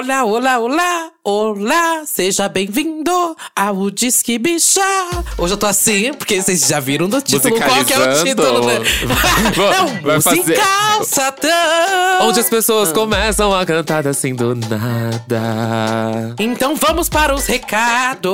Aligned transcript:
olá, 0.00 0.24
olá, 0.24 0.24
olá, 0.24 0.58
olá, 0.58 1.12
olá, 1.22 2.02
seja 2.06 2.48
bem-vindo 2.48 3.36
ao 3.54 3.90
Disque 3.90 4.38
Bicha. 4.38 4.80
Hoje 5.36 5.52
eu 5.54 5.58
tô 5.58 5.66
assim, 5.66 6.14
porque 6.14 6.40
vocês 6.40 6.66
já 6.66 6.80
viram 6.80 7.08
do 7.08 7.20
título, 7.20 7.56
qual 7.56 7.84
que 7.84 7.92
é 7.92 7.98
o 7.98 8.24
título, 8.24 8.66
né? 8.66 8.78
um 10.00 10.02
Vai 10.02 10.20
fazer- 10.20 10.38
musical 10.40 11.04
satã. 11.04 11.48
Onde 12.22 12.40
as 12.40 12.48
pessoas 12.48 12.92
começam 12.92 13.54
a 13.54 13.64
cantar 13.66 14.06
assim 14.06 14.34
do 14.34 14.54
nada. 14.54 16.34
Então 16.38 16.74
vamos 16.76 17.08
para 17.08 17.34
os 17.34 17.46
recados. 17.46 18.30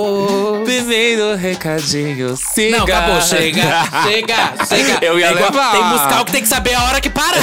Primeiro 0.65 1.35
recadinho, 1.37 2.37
siga. 2.37 2.79
Não, 2.79 2.85
acabou, 2.85 3.21
chega, 3.21 3.63
chega, 4.05 4.67
chega. 4.67 4.99
Eu 5.07 5.19
ia 5.19 5.27
É 5.27 5.33
igual- 5.33 5.51
levar. 5.51 5.73
Tem 5.73 5.85
musical 5.85 6.25
que 6.25 6.33
tem 6.33 6.43
que 6.43 6.49
saber 6.49 6.75
a 6.75 6.85
hora 6.85 7.01
que 7.01 7.11
parar, 7.11 7.41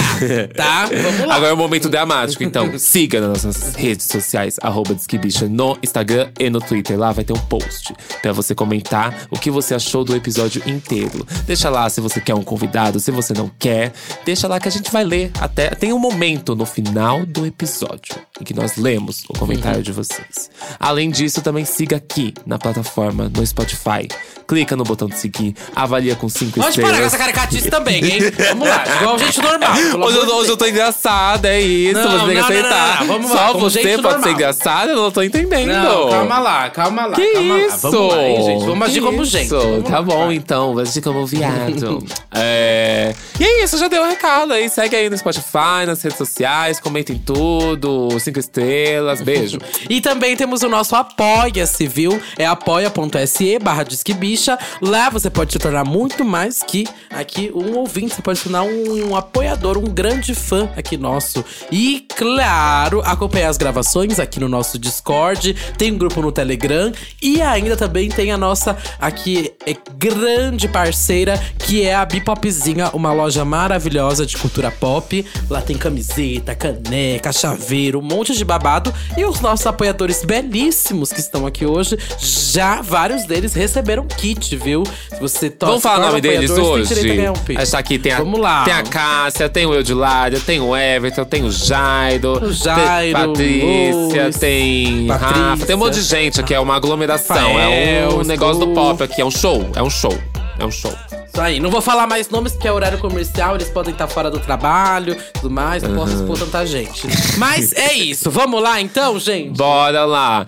tá? 0.56 0.86
Vamos 0.92 1.28
lá. 1.28 1.36
Agora 1.36 1.52
é 1.52 1.54
o 1.54 1.58
momento 1.58 1.90
dramático, 1.90 2.44
então 2.44 2.78
siga 2.78 3.20
nas 3.22 3.44
nossas 3.44 3.76
redes 3.76 4.08
sociais, 4.08 4.56
arroba 4.62 4.94
Disquebicha, 5.34 5.48
no 5.50 5.78
Instagram 5.84 6.30
e 6.40 6.50
no 6.50 6.60
Twitter. 6.60 6.98
Lá 6.98 7.12
vai 7.12 7.24
ter 7.24 7.34
um 7.34 7.40
post 7.40 7.94
pra 8.22 8.32
você 8.32 8.54
comentar 8.54 9.28
o 9.32 9.38
que 9.40 9.50
você 9.50 9.74
achou 9.74 10.04
do 10.04 10.16
episódio 10.16 10.62
inteiro. 10.68 11.26
Deixa 11.46 11.70
lá 11.70 11.90
se 11.90 12.00
você 12.00 12.22
quer 12.22 12.36
um 12.36 12.44
convidado, 12.44 13.00
se 13.00 13.12
você 13.12 13.34
não 13.34 13.50
quer. 13.60 13.92
Deixa 14.26 14.48
lá 14.48 14.60
que 14.60 14.68
a 14.68 14.72
gente 14.72 14.92
vai 14.92 15.04
ler 15.04 15.32
até. 15.40 15.70
Tem 15.72 15.92
um 15.92 16.00
momento 16.00 16.56
no 16.56 16.66
final 16.66 17.26
do 17.26 17.46
episódio 17.46 18.16
em 18.40 18.44
que 18.44 18.54
nós 18.54 18.78
lemos 18.78 19.24
o 19.30 19.34
comentário 19.38 19.78
Uhum. 19.78 19.84
de 19.84 19.92
vocês. 19.92 20.50
Além 20.80 21.10
disso, 21.10 21.42
também 21.42 21.66
siga 21.66 21.96
aqui 21.98 22.34
na 22.46 22.58
plataforma, 22.60 23.30
no 23.30 23.46
Spotify. 23.46 24.08
Clica 24.54 24.76
no 24.76 24.84
botão 24.84 25.08
de 25.08 25.18
seguir, 25.18 25.56
avalia 25.76 26.16
com 26.16 26.30
cinco 26.30 26.60
Pode 26.60 26.70
estrelas. 26.70 26.92
parar 26.92 27.02
com 27.02 27.08
essa 27.08 27.18
caricatice 27.18 27.72
também, 27.72 28.06
hein? 28.06 28.20
Vamos 28.50 28.68
lá, 28.70 28.84
igual 29.02 29.18
gente 29.18 29.42
normal. 29.42 29.72
Hoje 30.06 30.18
eu, 30.18 30.36
hoje 30.36 30.50
eu 30.52 30.58
tô 30.58 30.68
engraçada, 30.68 31.50
é 31.50 31.60
isso. 31.60 32.00
Não, 32.00 32.04
você 32.04 32.18
tem 32.18 32.28
que 32.28 32.34
não, 32.34 32.34
não, 32.36 32.44
aceitar. 32.44 33.00
não, 33.00 33.08
não, 33.08 33.14
vamos 33.14 33.32
lá, 33.32 33.38
Só 33.48 33.54
você 33.58 33.80
pode 33.82 34.02
normal. 34.04 34.22
ser 34.22 34.30
engraçada, 34.30 34.92
eu 34.92 34.96
não 34.96 35.10
tô 35.10 35.24
entendendo. 35.24 35.72
Não, 35.72 36.10
calma 36.12 36.38
lá, 36.40 36.70
calma 36.70 37.06
lá. 37.08 37.16
Que 37.16 37.34
calma 37.34 37.58
isso? 37.62 37.86
Lá. 37.88 37.92
Vamos 37.92 38.14
lá, 38.16 38.24
hein, 38.24 38.44
gente? 38.44 38.66
Vamos 38.66 38.88
agir 38.90 39.02
como 39.02 39.24
isso? 39.24 39.32
gente. 39.32 39.50
Vamos 39.50 39.90
Tá 39.90 39.96
lá, 39.96 40.02
bom, 40.04 40.32
então. 40.32 40.76
Vamos 40.76 40.90
agir 40.92 41.02
como 41.02 41.26
viado. 41.26 42.06
é... 42.32 43.16
E 43.40 43.44
é 43.44 43.64
isso, 43.64 43.76
já 43.80 43.88
deu 43.88 44.04
o 44.04 44.06
recado 44.06 44.54
aí. 44.54 44.70
Segue 44.70 44.96
aí 44.96 45.10
no 45.10 45.18
Spotify, 45.18 45.88
nas 45.88 46.00
redes 46.04 46.18
sociais, 46.20 46.80
comentem 46.80 47.18
tudo. 47.18 48.10
Cinco 48.20 48.38
estrelas, 48.38 49.20
beijo. 49.20 49.58
E 49.90 50.00
também 50.00 50.36
temos 50.36 50.62
o 50.62 50.70
nosso 50.70 50.96
Apoia-se, 50.96 51.88
viu? 51.88 52.22
É 52.38 52.46
apoia.se 52.46 53.58
barra 53.60 53.84
Disque 53.84 54.14
Bicha. 54.44 54.60
Lá 54.82 55.10
você 55.10 55.30
pode 55.30 55.54
se 55.54 55.60
tornar 55.60 55.86
muito 55.86 56.26
mais 56.26 56.62
que 56.62 56.86
aqui 57.10 57.50
um 57.56 57.78
ouvinte. 57.78 58.14
Você 58.14 58.22
pode 58.22 58.40
se 58.40 58.44
tornar 58.44 58.64
um 58.64 59.16
apoiador, 59.16 59.78
um 59.78 59.86
grande 59.86 60.36
fã 60.36 60.70
aqui 60.76 60.98
nosso. 60.98 61.46
E, 61.72 62.06
claro, 62.18 63.02
acompanhar 63.06 63.48
as 63.48 63.58
gravações 63.58 64.20
aqui 64.20 64.42
no 64.42 64.50
nosso 64.50 64.78
Discord. 64.78 65.54
Tem 65.78 65.94
um 65.94 65.98
grupo 65.98 66.22
no 66.22 66.32
Telegram. 66.32 66.92
E 67.22 67.42
ainda 67.42 67.78
também 67.78 68.10
tem 68.10 68.34
a 68.34 68.38
nossa 68.38 68.78
aqui 69.00 69.53
grande 69.98 70.68
parceira, 70.68 71.42
que 71.60 71.84
é 71.84 71.96
a 71.96 72.06
Bipopzinha, 72.06 72.90
uma 72.94 73.14
loja 73.14 73.46
maravilhosa 73.46 74.26
de 74.26 74.36
cultura 74.38 74.70
pop. 74.72 75.26
Lá 75.50 75.62
tem 75.62 75.78
camiseta, 75.78 76.54
caneca, 76.54 77.32
chaveiro, 77.32 78.00
um 78.00 78.02
monte 78.02 78.36
de 78.36 78.44
babado. 78.44 78.94
E 79.18 79.24
os 79.26 79.40
nossos 79.40 79.66
apoiadores 79.66 80.24
belíssimos 80.26 81.12
que 81.12 81.20
estão 81.20 81.46
aqui 81.46 81.66
hoje, 81.66 81.98
já 82.20 82.82
vários 82.82 83.26
deles 83.26 83.54
receberam 83.54 84.06
kit, 84.06 84.56
viu? 84.58 84.84
Se 85.10 85.20
você 85.20 85.50
to- 85.50 85.66
Vamos 85.66 85.82
falar 85.82 86.06
o 86.06 86.08
nome 86.08 86.22
deles 86.22 86.52
hoje? 86.52 86.94
um. 87.30 87.60
Essa 87.60 87.78
aqui 87.78 87.98
tem 87.98 88.12
a, 88.12 88.18
Vamos 88.18 88.40
lá. 88.40 88.64
tem 88.66 88.74
a 88.74 88.84
Cássia, 88.84 89.48
tem 89.50 89.66
o 89.66 89.74
Eudilário, 89.74 90.40
tem 90.42 90.60
o 90.60 90.76
Everton, 90.76 91.24
tem 91.26 91.44
o 91.44 91.52
Jairo, 91.52 92.44
O 92.46 92.52
Jairo, 92.52 93.34
tem 93.34 93.64
Patrícia, 93.64 94.26
Luz, 94.26 94.36
tem 94.38 95.08
Patrícia. 95.08 95.34
Rafa, 95.44 95.66
tem 95.66 95.76
um 95.76 95.80
monte 95.80 95.94
de 95.96 96.02
gente 96.02 96.40
aqui, 96.40 96.54
é 96.54 96.60
uma 96.60 96.76
aglomeração. 96.76 97.38
é 97.38 98.06
um 98.08 98.10
Rafael, 98.10 98.24
negócio 98.26 98.60
do 98.66 98.74
pop 98.74 99.02
aqui, 99.04 99.22
é 99.22 99.26
um 99.26 99.32
show, 99.32 99.53
é 99.76 99.82
um 99.84 99.90
show, 99.90 100.18
é 100.60 100.66
um 100.66 100.72
show. 100.72 100.94
Isso 101.28 101.42
aí, 101.42 101.60
não 101.60 101.72
vou 101.72 101.82
falar 101.82 102.06
mais 102.06 102.30
nomes 102.30 102.52
porque 102.54 102.68
é 102.68 102.72
horário 102.72 103.00
comercial, 103.00 103.56
eles 103.56 103.70
podem 103.70 103.92
estar 103.92 104.08
fora 104.08 104.30
do 104.30 104.40
trabalho, 104.40 105.18
tudo 105.34 105.50
mais, 105.50 105.82
não 105.82 105.96
posso 105.96 106.14
expor 106.14 106.38
tanta 106.38 106.66
gente. 106.66 107.02
Mas 107.38 107.74
é 107.74 107.94
isso, 107.94 108.30
vamos 108.30 108.62
lá 108.62 108.80
então, 108.80 109.18
gente? 109.20 109.58
Bora 109.58 110.06
lá. 110.06 110.46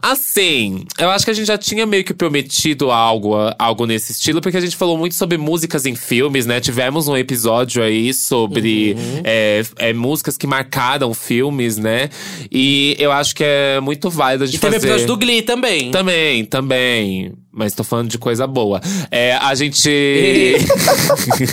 Assim, 0.00 0.84
eu 0.96 1.10
acho 1.10 1.24
que 1.24 1.32
a 1.32 1.34
gente 1.34 1.46
já 1.48 1.58
tinha 1.58 1.84
meio 1.84 2.04
que 2.04 2.14
prometido 2.14 2.88
algo, 2.92 3.34
algo 3.58 3.84
nesse 3.84 4.12
estilo, 4.12 4.40
porque 4.40 4.56
a 4.56 4.60
gente 4.60 4.76
falou 4.76 4.96
muito 4.96 5.16
sobre 5.16 5.36
músicas 5.36 5.86
em 5.86 5.96
filmes, 5.96 6.46
né? 6.46 6.60
Tivemos 6.60 7.08
um 7.08 7.16
episódio 7.16 7.82
aí 7.82 8.14
sobre 8.14 8.94
Uhum. 8.96 9.22
é, 9.24 9.62
é, 9.76 9.92
músicas 9.92 10.36
que 10.36 10.46
marcaram 10.46 11.12
filmes, 11.12 11.78
né? 11.78 12.10
E 12.48 12.94
eu 12.96 13.10
acho 13.10 13.34
que 13.34 13.42
é 13.44 13.80
muito 13.80 14.08
válido 14.08 14.44
a 14.44 14.46
gente 14.46 14.54
E 14.58 14.60
teve 14.60 14.76
o 14.76 14.80
fazer. 14.80 14.86
episódio 14.92 15.06
do 15.08 15.16
Glee 15.18 15.42
também. 15.42 15.90
Também, 15.90 16.44
também. 16.44 17.32
Mas 17.58 17.74
tô 17.74 17.82
falando 17.82 18.08
de 18.08 18.18
coisa 18.18 18.46
boa. 18.46 18.80
É, 19.10 19.34
a 19.34 19.52
gente. 19.56 19.80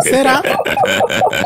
Será? 0.03 0.39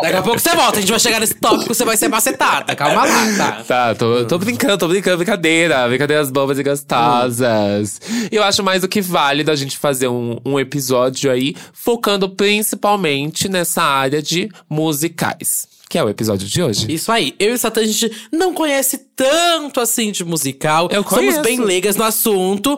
Daqui 0.02 0.16
a 0.18 0.22
pouco 0.22 0.38
você 0.38 0.54
volta, 0.54 0.80
a 0.80 0.82
gente 0.82 0.90
vai 0.90 1.00
chegar 1.00 1.22
nesse 1.22 1.36
tópico, 1.36 1.74
você 1.74 1.86
vai 1.86 1.96
ser 1.96 2.10
macetada. 2.10 2.76
Calma 2.76 3.06
lá, 3.06 3.38
tá? 3.38 3.64
Tá, 3.64 3.96
tô, 3.96 4.26
tô 4.26 4.38
brincando, 4.38 4.78
tô 4.78 4.90
brincando, 4.90 5.16
brincadeira. 5.16 5.88
Brincadeiras 5.88 6.30
bobas 6.30 6.60
e 6.60 6.64
gostosas. 6.64 8.02
E 8.30 8.36
eu 8.36 8.44
acho 8.44 8.62
mais 8.62 8.82
do 8.82 8.90
que 8.90 9.00
válido 9.00 9.50
a 9.50 9.56
gente 9.56 9.78
fazer 9.78 10.10
um, 10.10 10.38
um 10.46 10.60
episódio 10.60 11.32
aí 11.32 11.56
focando 11.72 12.28
principalmente 12.28 13.48
nessa 13.48 13.82
área 13.82 14.22
de 14.22 14.50
musicais. 14.70 15.70
Que 15.90 15.98
é 15.98 16.04
o 16.04 16.10
episódio 16.10 16.48
de 16.48 16.62
hoje. 16.62 16.86
Isso 16.88 17.12
aí. 17.12 17.34
Eu 17.40 17.52
e 17.52 17.54
o 17.54 17.58
Satã, 17.58 17.82
a 17.82 17.86
gente 17.86 18.12
não 18.32 18.54
conhece 18.54 18.98
tanto 19.16 19.80
assim 19.80 20.12
de 20.12 20.24
musical. 20.24 20.88
Eu 20.92 21.02
Somos 21.02 21.16
conheço. 21.18 21.42
bem 21.42 21.60
leigas 21.62 21.96
no 21.96 22.04
assunto. 22.04 22.78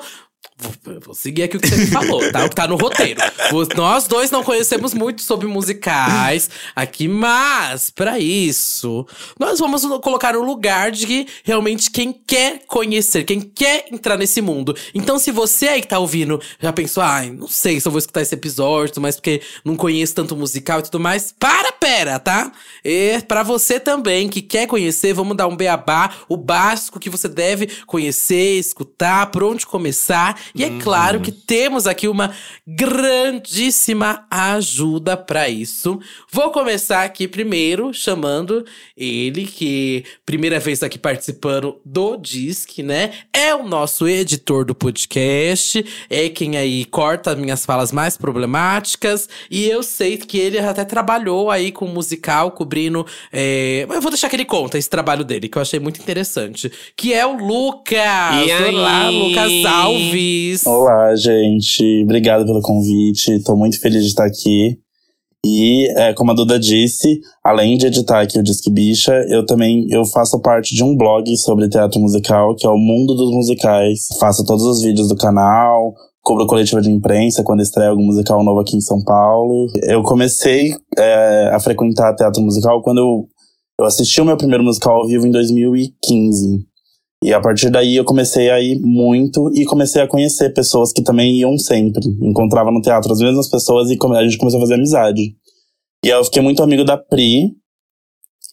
Vou, 1.04 1.16
seguir 1.16 1.44
aqui 1.44 1.58
o 1.58 1.60
que 1.60 1.68
você 1.68 1.76
me 1.76 1.88
falou, 1.88 2.32
tá? 2.32 2.46
O 2.46 2.50
que 2.50 2.56
tá 2.56 2.68
no 2.68 2.76
roteiro. 2.76 3.20
Nós 3.76 4.08
dois 4.08 4.30
não 4.30 4.44
conhecemos 4.44 4.94
muito 4.94 5.24
sobre 5.24 5.48
musicais 5.48 6.50
aqui, 6.76 7.08
mas 7.08 7.90
pra 7.90 8.20
isso, 8.20 9.08
nós 9.40 9.60
vamos 9.60 9.84
colocar 10.02 10.34
no 10.34 10.44
lugar 10.44 10.92
de 10.92 11.08
que 11.08 11.28
realmente 11.44 11.90
quem 11.90 12.14
quer 12.14 12.62
conhecer, 12.68 13.24
quem 13.24 13.40
quer 13.42 13.86
entrar 13.92 14.18
nesse 14.18 14.42
mundo. 14.42 14.76
Então, 14.94 15.18
se 15.18 15.32
você 15.32 15.68
aí 15.68 15.82
que 15.82 15.88
tá 15.88 15.98
ouvindo 15.98 16.40
já 16.60 16.72
pensou, 16.72 17.02
ai, 17.02 17.32
não 17.32 17.48
sei 17.48 17.80
se 17.80 17.88
eu 17.88 17.92
vou 17.92 18.00
escutar 18.00 18.22
esse 18.22 18.36
episódio, 18.36 19.02
mas 19.02 19.16
porque 19.16 19.42
não 19.66 19.76
conheço 19.76 20.14
tanto 20.14 20.36
musical 20.36 20.80
e 20.80 20.84
tudo 20.84 21.00
mais, 21.00 21.34
para, 21.38 21.72
pera, 21.72 22.20
tá? 22.20 22.52
E 22.86 23.20
pra 23.28 23.42
você 23.42 23.80
também 23.80 24.30
que 24.30 24.42
quer 24.42 24.68
conhecer, 24.68 25.14
vamos 25.14 25.36
dar 25.36 25.48
um 25.48 25.56
beabá, 25.56 26.12
o 26.30 26.38
básico 26.38 27.00
que 27.00 27.10
você 27.10 27.28
deve 27.28 27.68
conhecer, 27.88 28.60
escutar, 28.60 29.32
por 29.32 29.44
onde 29.44 29.66
começar. 29.66 30.40
E 30.56 30.64
é 30.64 30.70
claro 30.80 31.20
que 31.22 31.32
temos 31.32 31.88
aqui 31.88 32.08
uma 32.08 32.34
grandíssima 32.68 34.26
ajuda 34.30 35.16
pra 35.16 35.48
isso. 35.50 36.00
Vou 36.32 36.52
começar 36.52 37.04
aqui 37.04 37.28
primeiro 37.28 37.94
chamando 37.94 38.66
ele, 38.96 39.46
que 39.46 40.04
primeira 40.26 40.60
vez 40.60 40.84
aqui 40.84 40.98
participando 40.98 41.80
do 41.86 42.18
Disque, 42.18 42.84
né? 42.84 43.12
É 43.34 43.54
o 43.56 43.68
nosso 43.68 44.08
editor 44.08 44.66
do 44.66 44.76
podcast, 44.76 45.84
é 46.10 46.30
quem 46.30 46.58
aí 46.58 46.86
corta 46.86 47.32
as 47.32 47.38
minhas 47.38 47.66
falas 47.66 47.92
mais 47.92 48.18
problemáticas. 48.18 49.30
E 49.50 49.68
eu 49.68 49.82
sei 49.84 50.18
que 50.18 50.38
ele 50.38 50.60
até 50.60 50.84
trabalhou 50.86 51.50
aí 51.50 51.72
com 51.72 51.88
musical, 51.88 52.52
cobrindo. 52.52 53.06
é, 53.32 53.86
Eu 53.90 54.02
vou 54.02 54.12
deixar 54.12 54.30
que 54.30 54.36
ele 54.36 54.46
conta 54.46 54.78
esse 54.78 54.90
trabalho 54.90 55.24
dele, 55.24 55.48
que 55.48 55.58
eu 55.58 55.62
achei 55.62 55.80
muito 55.80 56.00
interessante. 56.02 56.72
Que 56.96 57.14
é 57.14 57.26
o 57.26 57.38
Lucas! 57.38 57.98
E 58.46 58.52
aí? 58.52 58.76
Olá, 58.76 59.10
Lucas 59.10 59.66
Alves! 59.66 60.31
Olá, 60.66 61.16
gente. 61.16 62.04
Obrigado 62.04 62.46
pelo 62.46 62.62
convite. 62.62 63.44
Tô 63.44 63.56
muito 63.56 63.80
feliz 63.80 64.04
de 64.04 64.10
estar 64.10 64.26
aqui. 64.26 64.78
E, 65.46 65.88
é, 65.98 66.14
como 66.14 66.32
a 66.32 66.36
Duda 66.36 66.60
disse, 66.60 67.20
além 67.44 67.76
de 67.78 67.88
editar 67.88 68.22
aqui 68.22 68.38
o 68.40 68.44
Disque 68.44 68.72
Bicha, 68.72 69.14
eu 69.28 69.46
também 69.46 69.88
eu 69.90 70.06
faço 70.06 70.40
parte 70.40 70.76
de 70.76 70.84
um 70.84 70.96
blog 70.96 71.36
sobre 71.36 71.68
teatro 71.68 72.00
musical, 72.00 72.56
que 72.56 72.66
é 72.66 72.70
o 72.70 72.78
Mundo 72.78 73.16
dos 73.16 73.32
Musicais. 73.32 74.08
Faço 74.20 74.46
todos 74.46 74.64
os 74.64 74.82
vídeos 74.82 75.10
do 75.10 75.16
canal, 75.16 75.94
cubro 76.22 76.46
coletiva 76.46 76.80
de 76.80 76.92
imprensa 76.92 77.44
quando 77.44 77.62
estreia 77.62 77.90
algum 77.90 78.06
musical 78.06 78.44
novo 78.44 78.60
aqui 78.60 78.78
em 78.78 78.82
São 78.82 79.04
Paulo. 79.04 79.68
Eu 79.84 80.04
comecei 80.04 80.72
é, 80.98 81.50
a 81.52 81.60
frequentar 81.60 82.16
teatro 82.16 82.42
musical 82.42 82.82
quando 82.84 83.00
eu, 83.00 83.28
eu 83.80 83.86
assisti 83.86 84.22
o 84.22 84.26
meu 84.26 84.38
primeiro 84.38 84.64
musical 84.64 84.98
ao 84.98 85.08
vivo 85.08 85.26
em 85.26 85.32
2015. 85.32 86.71
E 87.24 87.34
a 87.34 87.40
partir 87.40 87.70
daí 87.70 87.96
eu 87.96 88.04
comecei 88.04 88.50
a 88.50 88.60
ir 88.60 88.80
muito 88.80 89.52
e 89.54 89.64
comecei 89.64 90.02
a 90.02 90.08
conhecer 90.08 90.54
pessoas 90.54 90.92
que 90.92 91.04
também 91.04 91.36
iam 91.38 91.56
sempre. 91.58 92.02
Encontrava 92.22 92.72
no 92.72 92.82
teatro 92.82 93.12
as 93.12 93.20
mesmas 93.20 93.48
pessoas 93.48 93.90
e 93.92 93.98
a 94.02 94.24
gente 94.24 94.38
começou 94.38 94.60
a 94.60 94.64
fazer 94.64 94.74
amizade. 94.74 95.36
E 96.04 96.12
aí 96.12 96.18
eu 96.18 96.24
fiquei 96.24 96.42
muito 96.42 96.64
amigo 96.64 96.84
da 96.84 96.98
Pri. 96.98 97.52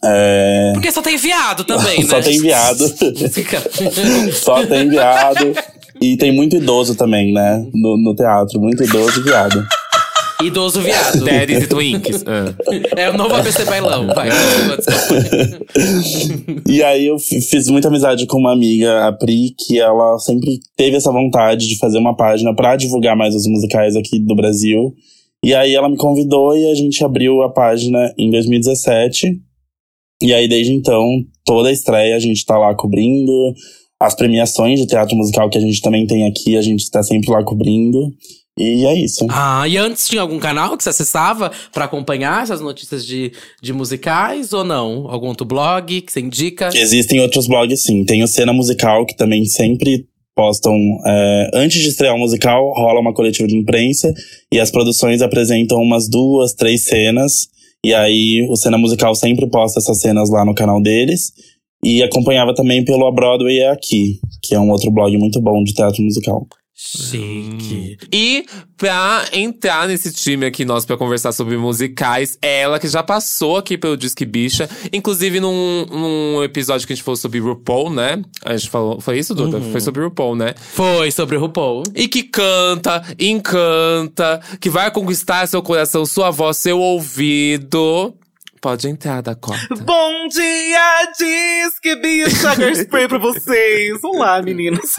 É, 0.04 0.72
Porque 0.74 0.92
só 0.92 1.00
tem 1.00 1.16
viado 1.16 1.64
também, 1.64 2.00
né? 2.04 2.08
Só 2.08 2.20
tem 2.20 2.38
viado. 2.40 2.84
Só 4.32 4.66
tem 4.66 4.88
viado. 4.88 5.54
E 6.00 6.16
tem 6.16 6.30
muito 6.30 6.56
idoso 6.56 6.94
também, 6.94 7.32
né? 7.32 7.66
No, 7.74 7.96
no 7.96 8.14
teatro, 8.14 8.60
muito 8.60 8.84
idoso 8.84 9.18
e 9.18 9.22
viado. 9.24 9.66
Idoso 10.42 10.80
viado. 10.80 11.24
Daddies 11.24 11.64
e 11.64 11.66
Twinks. 11.66 12.24
Ah. 12.24 12.54
É 12.96 13.10
o 13.10 13.16
novo 13.16 13.34
ABC 13.34 13.64
Bailão. 13.64 14.06
Vai. 14.06 14.28
E 16.68 16.82
aí 16.82 17.06
eu 17.06 17.18
fiz 17.18 17.68
muita 17.68 17.88
amizade 17.88 18.26
com 18.26 18.38
uma 18.38 18.52
amiga, 18.52 19.06
a 19.06 19.12
Pri, 19.12 19.54
que 19.58 19.78
ela 19.80 20.18
sempre 20.18 20.60
teve 20.76 20.96
essa 20.96 21.10
vontade 21.10 21.66
de 21.66 21.78
fazer 21.78 21.98
uma 21.98 22.14
página 22.14 22.54
pra 22.54 22.76
divulgar 22.76 23.16
mais 23.16 23.34
os 23.34 23.46
musicais 23.46 23.96
aqui 23.96 24.18
do 24.18 24.34
Brasil. 24.34 24.94
E 25.44 25.54
aí 25.54 25.74
ela 25.74 25.88
me 25.88 25.96
convidou 25.96 26.56
e 26.56 26.70
a 26.70 26.74
gente 26.74 27.02
abriu 27.04 27.42
a 27.42 27.50
página 27.50 28.12
em 28.18 28.30
2017. 28.30 29.40
E 30.22 30.34
aí 30.34 30.48
desde 30.48 30.72
então, 30.72 31.04
toda 31.44 31.68
a 31.68 31.72
estreia 31.72 32.16
a 32.16 32.20
gente 32.20 32.44
tá 32.44 32.58
lá 32.58 32.74
cobrindo. 32.74 33.32
As 34.00 34.14
premiações 34.14 34.78
de 34.78 34.86
teatro 34.86 35.16
musical 35.16 35.48
que 35.50 35.58
a 35.58 35.60
gente 35.60 35.80
também 35.80 36.06
tem 36.06 36.26
aqui, 36.28 36.56
a 36.56 36.62
gente 36.62 36.88
tá 36.90 37.02
sempre 37.02 37.30
lá 37.30 37.42
cobrindo. 37.42 38.12
E 38.58 38.84
é 38.84 38.94
isso. 38.94 39.26
Ah, 39.30 39.66
e 39.68 39.76
antes 39.76 40.08
tinha 40.08 40.20
algum 40.20 40.38
canal 40.38 40.76
que 40.76 40.82
você 40.82 40.90
acessava 40.90 41.52
pra 41.72 41.84
acompanhar 41.84 42.42
essas 42.42 42.60
notícias 42.60 43.06
de, 43.06 43.32
de 43.62 43.72
musicais 43.72 44.52
ou 44.52 44.64
não? 44.64 45.08
Algum 45.08 45.28
outro 45.28 45.46
blog 45.46 46.00
que 46.00 46.12
você 46.12 46.20
indica? 46.20 46.70
Existem 46.74 47.20
outros 47.20 47.46
blogs, 47.46 47.82
sim. 47.82 48.04
Tem 48.04 48.22
o 48.22 48.28
Cena 48.28 48.52
Musical, 48.52 49.06
que 49.06 49.16
também 49.16 49.44
sempre 49.44 50.06
postam. 50.34 50.74
é, 51.06 51.50
antes 51.54 51.80
de 51.80 51.88
estrear 51.88 52.14
o 52.14 52.18
musical, 52.18 52.72
rola 52.76 53.00
uma 53.00 53.14
coletiva 53.14 53.48
de 53.48 53.56
imprensa 53.56 54.12
e 54.52 54.60
as 54.60 54.70
produções 54.70 55.22
apresentam 55.22 55.78
umas 55.78 56.08
duas, 56.08 56.52
três 56.52 56.84
cenas. 56.84 57.48
E 57.84 57.94
aí 57.94 58.46
o 58.50 58.56
Cena 58.56 58.78
Musical 58.78 59.14
sempre 59.14 59.48
posta 59.48 59.78
essas 59.78 60.00
cenas 60.00 60.30
lá 60.30 60.44
no 60.44 60.54
canal 60.54 60.80
deles. 60.82 61.32
E 61.82 62.02
acompanhava 62.02 62.54
também 62.54 62.84
pelo 62.84 63.06
A 63.06 63.12
Broadway 63.12 63.60
é 63.60 63.70
Aqui, 63.70 64.18
que 64.42 64.54
é 64.54 64.58
um 64.58 64.70
outro 64.70 64.90
blog 64.90 65.16
muito 65.16 65.40
bom 65.40 65.62
de 65.62 65.72
teatro 65.72 66.02
musical. 66.02 66.46
Chique. 66.80 67.98
E 68.12 68.46
pra 68.76 69.24
entrar 69.32 69.88
nesse 69.88 70.12
time 70.12 70.46
aqui 70.46 70.64
nosso 70.64 70.86
pra 70.86 70.96
conversar 70.96 71.32
sobre 71.32 71.56
musicais, 71.56 72.38
ela 72.40 72.78
que 72.78 72.86
já 72.86 73.02
passou 73.02 73.56
aqui 73.56 73.76
pelo 73.76 73.96
Disque 73.96 74.24
Bicha, 74.24 74.70
inclusive 74.92 75.40
num, 75.40 75.84
num 75.86 76.44
episódio 76.44 76.86
que 76.86 76.92
a 76.92 76.96
gente 76.96 77.02
falou 77.02 77.16
sobre 77.16 77.40
RuPaul, 77.40 77.90
né? 77.90 78.22
A 78.44 78.56
gente 78.56 78.70
falou. 78.70 79.00
Foi 79.00 79.18
isso, 79.18 79.34
Duda? 79.34 79.60
Foi 79.60 79.80
sobre 79.80 80.04
RuPaul, 80.04 80.36
né? 80.36 80.54
Foi 80.56 81.10
sobre 81.10 81.36
RuPaul. 81.36 81.82
E 81.96 82.06
que 82.06 82.22
canta, 82.22 83.02
encanta, 83.18 84.40
que 84.60 84.70
vai 84.70 84.88
conquistar 84.92 85.48
seu 85.48 85.60
coração, 85.60 86.06
sua 86.06 86.30
voz, 86.30 86.58
seu 86.58 86.78
ouvido. 86.78 88.14
Pode 88.60 88.88
entrar, 88.88 89.22
Dakota. 89.22 89.58
Bom 89.82 90.28
dia, 90.28 91.12
diz 91.18 91.78
que 91.80 91.94
bicha 91.96 92.72
spray 92.74 93.06
pra 93.08 93.18
vocês. 93.18 94.02
Olá, 94.02 94.42
meninas. 94.42 94.96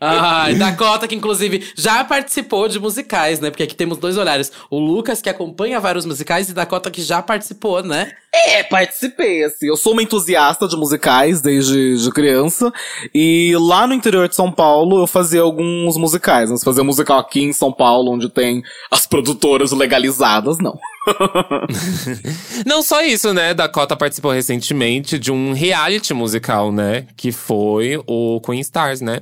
Ai, 0.00 0.54
Dakota, 0.54 1.08
que 1.08 1.14
inclusive 1.14 1.72
já 1.74 2.04
participou 2.04 2.68
de 2.68 2.78
musicais, 2.78 3.40
né? 3.40 3.50
Porque 3.50 3.64
aqui 3.64 3.74
temos 3.74 3.98
dois 3.98 4.16
horários. 4.16 4.52
O 4.70 4.78
Lucas, 4.78 5.20
que 5.20 5.28
acompanha 5.28 5.80
vários 5.80 6.06
musicais, 6.06 6.48
e 6.48 6.54
Dakota, 6.54 6.90
que 6.90 7.02
já 7.02 7.20
participou, 7.20 7.82
né? 7.82 8.12
É, 8.32 8.62
participei, 8.62 9.42
assim. 9.44 9.66
Eu 9.66 9.76
sou 9.76 9.92
uma 9.92 10.02
entusiasta 10.02 10.68
de 10.68 10.76
musicais 10.76 11.40
desde 11.40 11.96
de 11.96 12.10
criança. 12.12 12.72
E 13.12 13.54
lá 13.58 13.86
no 13.86 13.94
interior 13.94 14.28
de 14.28 14.36
São 14.36 14.52
Paulo 14.52 15.02
eu 15.02 15.06
fazia 15.06 15.42
alguns 15.42 15.96
musicais. 15.96 16.48
Nós 16.48 16.62
fazia 16.62 16.84
musical 16.84 17.18
aqui 17.18 17.42
em 17.42 17.52
São 17.52 17.72
Paulo, 17.72 18.12
onde 18.12 18.28
tem 18.28 18.62
as 18.90 19.04
produtoras 19.04 19.72
legalizadas, 19.72 20.58
não. 20.60 20.78
Não 22.66 22.82
só 22.82 23.02
isso, 23.02 23.32
né? 23.32 23.54
Dakota 23.54 23.96
participou 23.96 24.32
recentemente 24.32 25.18
de 25.18 25.32
um 25.32 25.52
reality 25.52 26.12
musical, 26.12 26.70
né? 26.70 27.06
Que 27.16 27.32
foi 27.32 28.00
o 28.06 28.40
Queen 28.40 28.60
Stars, 28.60 29.00
né? 29.00 29.20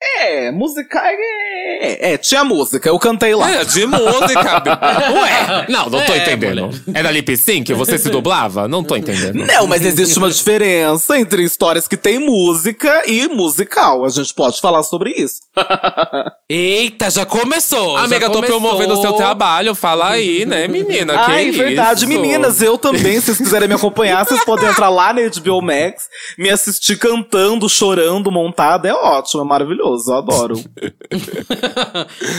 É, 0.00 0.52
musical 0.52 1.02
é. 1.04 2.12
É, 2.12 2.16
tinha 2.18 2.44
música, 2.44 2.88
eu 2.88 2.98
cantei 3.00 3.34
lá. 3.34 3.50
É, 3.50 3.64
de 3.64 3.84
música. 3.84 4.62
Ué, 5.12 5.66
não, 5.68 5.90
não 5.90 6.00
tô 6.04 6.12
É, 6.12 6.18
entendendo. 6.18 6.66
mulher. 6.68 6.80
Era 6.94 7.10
lip 7.10 7.36
sync? 7.36 7.72
Você 7.74 7.98
se 7.98 8.08
dublava? 8.08 8.68
Não 8.68 8.84
tô 8.84 8.94
entendendo. 8.96 9.44
Não, 9.44 9.66
mas 9.66 9.84
existe 9.84 10.16
uma 10.18 10.30
diferença 10.30 11.18
entre 11.18 11.42
histórias 11.42 11.88
que 11.88 11.96
tem 11.96 12.18
música 12.20 13.02
e 13.08 13.26
musical. 13.28 14.04
A 14.04 14.08
gente 14.08 14.32
pode 14.34 14.60
falar 14.60 14.84
sobre 14.84 15.10
isso. 15.10 15.40
Eita, 16.48 17.10
já 17.10 17.26
começou! 17.26 17.98
já 17.98 18.04
Amiga, 18.04 18.26
tô 18.26 18.34
começou. 18.34 18.60
promovendo 18.60 18.94
o 18.94 19.02
seu 19.02 19.12
trabalho. 19.14 19.74
Fala 19.74 20.10
aí, 20.10 20.46
né, 20.46 20.68
menina? 20.68 21.12
Que 21.24 21.30
Ai, 21.32 21.50
verdade. 21.50 22.04
isso? 22.04 22.08
Meninas, 22.08 22.62
eu 22.62 22.78
também, 22.78 23.20
se 23.20 23.26
vocês 23.26 23.38
quiserem 23.38 23.68
me 23.68 23.74
acompanhar, 23.74 24.24
vocês 24.24 24.44
podem 24.44 24.68
entrar 24.68 24.88
lá 24.88 25.12
na 25.12 25.22
HBO 25.22 25.60
Max, 25.60 26.04
me 26.38 26.48
assistir 26.50 26.96
cantando, 26.98 27.68
chorando, 27.68 28.30
montada. 28.30 28.88
É 28.88 28.92
ótimo, 28.94 29.42
é 29.42 29.44
maravilhoso, 29.44 29.87
eu 30.08 30.14
adoro. 30.14 30.54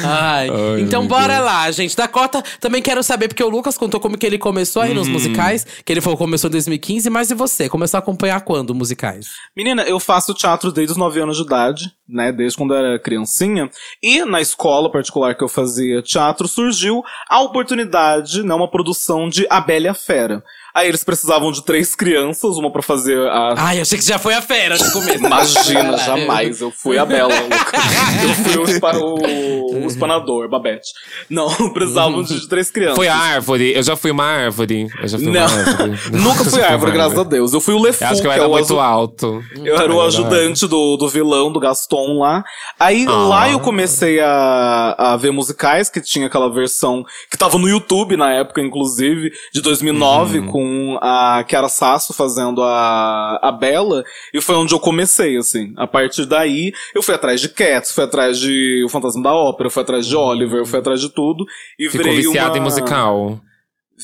Ai. 0.05 0.49
Ai, 0.49 0.81
então 0.81 1.07
bora 1.07 1.35
Deus. 1.35 1.45
lá, 1.45 1.71
gente. 1.71 1.95
Dakota, 1.95 2.43
também 2.59 2.81
quero 2.81 3.01
saber, 3.03 3.27
porque 3.27 3.43
o 3.43 3.49
Lucas 3.49 3.77
contou 3.77 3.99
como 3.99 4.17
que 4.17 4.25
ele 4.25 4.37
começou 4.37 4.81
aí 4.81 4.93
nos 4.93 5.07
Uhum. 5.07 5.13
musicais, 5.13 5.65
que 5.83 5.91
ele 5.91 6.01
falou 6.01 6.17
que 6.17 6.23
começou 6.23 6.47
em 6.49 6.51
2015, 6.51 7.09
mas 7.09 7.31
e 7.31 7.33
você? 7.35 7.67
Começou 7.69 7.97
a 7.97 7.99
acompanhar 7.99 8.41
quando 8.41 8.75
musicais? 8.75 9.27
Menina, 9.55 9.83
eu 9.83 9.99
faço 9.99 10.33
teatro 10.33 10.71
desde 10.71 10.91
os 10.91 10.97
9 10.97 11.19
anos 11.21 11.37
de 11.37 11.43
idade, 11.43 11.91
né? 12.07 12.31
Desde 12.31 12.57
quando 12.57 12.73
eu 12.73 12.77
era 12.77 12.99
criancinha. 12.99 13.69
E 14.03 14.23
na 14.25 14.41
escola 14.41 14.91
particular 14.91 15.35
que 15.35 15.43
eu 15.43 15.47
fazia 15.49 16.01
teatro, 16.01 16.47
surgiu 16.47 17.01
a 17.29 17.41
oportunidade, 17.41 18.43
né? 18.43 18.53
Uma 18.53 18.69
produção 18.69 19.27
de 19.29 19.45
A 19.49 19.59
Bela 19.61 19.85
e 19.85 19.89
a 19.89 19.93
Fera. 19.93 20.43
Aí 20.73 20.87
eles 20.87 21.03
precisavam 21.03 21.51
de 21.51 21.63
três 21.63 21.95
crianças, 21.95 22.57
uma 22.57 22.71
pra 22.71 22.81
fazer 22.81 23.17
a 23.27 23.53
Ai, 23.57 23.81
achei 23.81 23.97
que 23.97 24.05
já 24.05 24.17
foi 24.19 24.33
a 24.33 24.41
fera 24.41 24.77
de 24.77 24.91
começo. 24.91 25.25
Imagina, 25.25 25.97
jamais. 25.97 26.61
Eu 26.61 26.71
fui 26.71 26.97
a 26.97 27.05
Bela. 27.05 27.33
Luca. 27.33 27.77
Eu 28.23 28.33
fui 28.35 28.57
o, 28.57 28.63
espa- 28.65 28.97
o- 28.97 29.83
o 29.83 29.87
espanador, 29.87 30.49
Babette. 30.49 30.89
Não, 31.29 31.49
precisavam 31.73 32.23
de 32.23 32.47
três 32.47 32.69
crianças. 32.69 32.95
Foi 32.95 33.07
a 33.07 33.15
árvore. 33.15 33.73
Eu 33.75 33.83
já 33.83 33.95
fui 33.95 34.11
uma 34.11 34.23
árvore. 34.25 34.87
Eu 35.01 35.07
já 35.07 35.17
fui 35.17 35.27
Não, 35.27 35.33
uma 35.45 35.59
árvore. 35.59 35.99
nunca 36.11 36.43
fui 36.45 36.61
árvore, 36.61 36.91
graças 36.91 37.17
a 37.17 37.23
Deus. 37.23 37.53
Eu 37.53 37.61
fui 37.61 37.73
o 37.73 37.81
Lefou, 37.81 38.07
Eu 38.07 38.11
acho 38.11 38.21
que 38.21 38.27
eu 38.27 38.31
é 38.31 38.35
era 38.35 38.47
o 38.47 38.51
muito 38.51 38.79
alto. 38.79 39.43
Eu 39.63 39.75
era 39.75 39.91
o 39.91 39.95
Eu 39.95 40.01
ajudante 40.01 40.67
do, 40.67 40.97
do 40.97 41.07
vilão, 41.09 41.51
do 41.51 41.59
Gaston 41.59 42.19
lá. 42.19 42.43
Aí 42.79 43.05
Ah. 43.07 43.11
lá 43.11 43.49
eu 43.49 43.59
comecei 43.59 44.19
a, 44.19 44.95
a 45.13 45.17
ver 45.17 45.31
musicais, 45.31 45.89
que 45.89 46.01
tinha 46.01 46.27
aquela 46.27 46.51
versão 46.51 47.03
que 47.29 47.37
tava 47.37 47.57
no 47.57 47.67
YouTube 47.67 48.15
na 48.17 48.31
época, 48.33 48.61
inclusive, 48.61 49.31
de 49.53 49.61
2009, 49.61 50.39
Uhum. 50.39 50.47
com 50.47 50.58
a 51.01 51.43
Chiara 51.47 51.69
Sasso 51.69 52.13
fazendo 52.13 52.63
a, 52.63 53.39
a 53.41 53.51
Bela. 53.51 54.03
E 54.33 54.41
foi 54.41 54.55
onde 54.55 54.73
eu 54.73 54.79
comecei, 54.79 55.37
assim. 55.37 55.73
A 55.77 55.87
partir 55.87 56.25
daí, 56.25 56.71
eu 56.95 57.01
fui 57.01 57.13
atrás 57.13 57.41
de 57.41 57.49
Cats, 57.49 57.91
fui 57.91 58.03
atrás 58.03 58.39
de 58.39 58.83
O 58.85 58.89
Fantasma 58.89 59.23
da 59.23 59.33
Ópera, 59.33 59.69
fui 59.69 59.81
atrás 59.81 60.05
de 60.05 60.15
Oliver, 60.15 60.65
fui 60.65 60.79
atrás 60.79 61.01
de 61.01 61.09
tudo. 61.09 61.45
E 61.77 61.89
Ficou 61.89 62.05
virei 62.05 62.17
viciado 62.17 62.51
uma... 62.51 62.57
em 62.57 62.61
musical. 62.61 63.41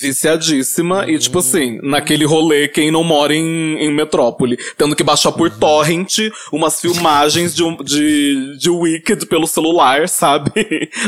Viciadíssima. 0.02 1.06
E, 1.10 1.18
tipo 1.18 1.40
assim, 1.40 1.80
naquele 1.84 2.25
rolê, 2.25 2.68
quem 2.68 2.92
não 2.92 3.04
mora 3.04 3.34
em, 3.36 3.78
em 3.78 3.94
metrópole, 3.94 4.58
tendo 4.78 4.96
que 4.96 5.04
baixar 5.04 5.32
por 5.32 5.50
torrent 5.50 6.20
umas 6.52 6.80
filmagens 6.82 7.56
de, 7.56 7.64
um- 7.64 7.78
de, 7.78 8.58
de 8.58 8.70
Wicked 8.70 9.25
pelo 9.28 9.48
celular, 9.48 10.08
sabe? 10.10 10.52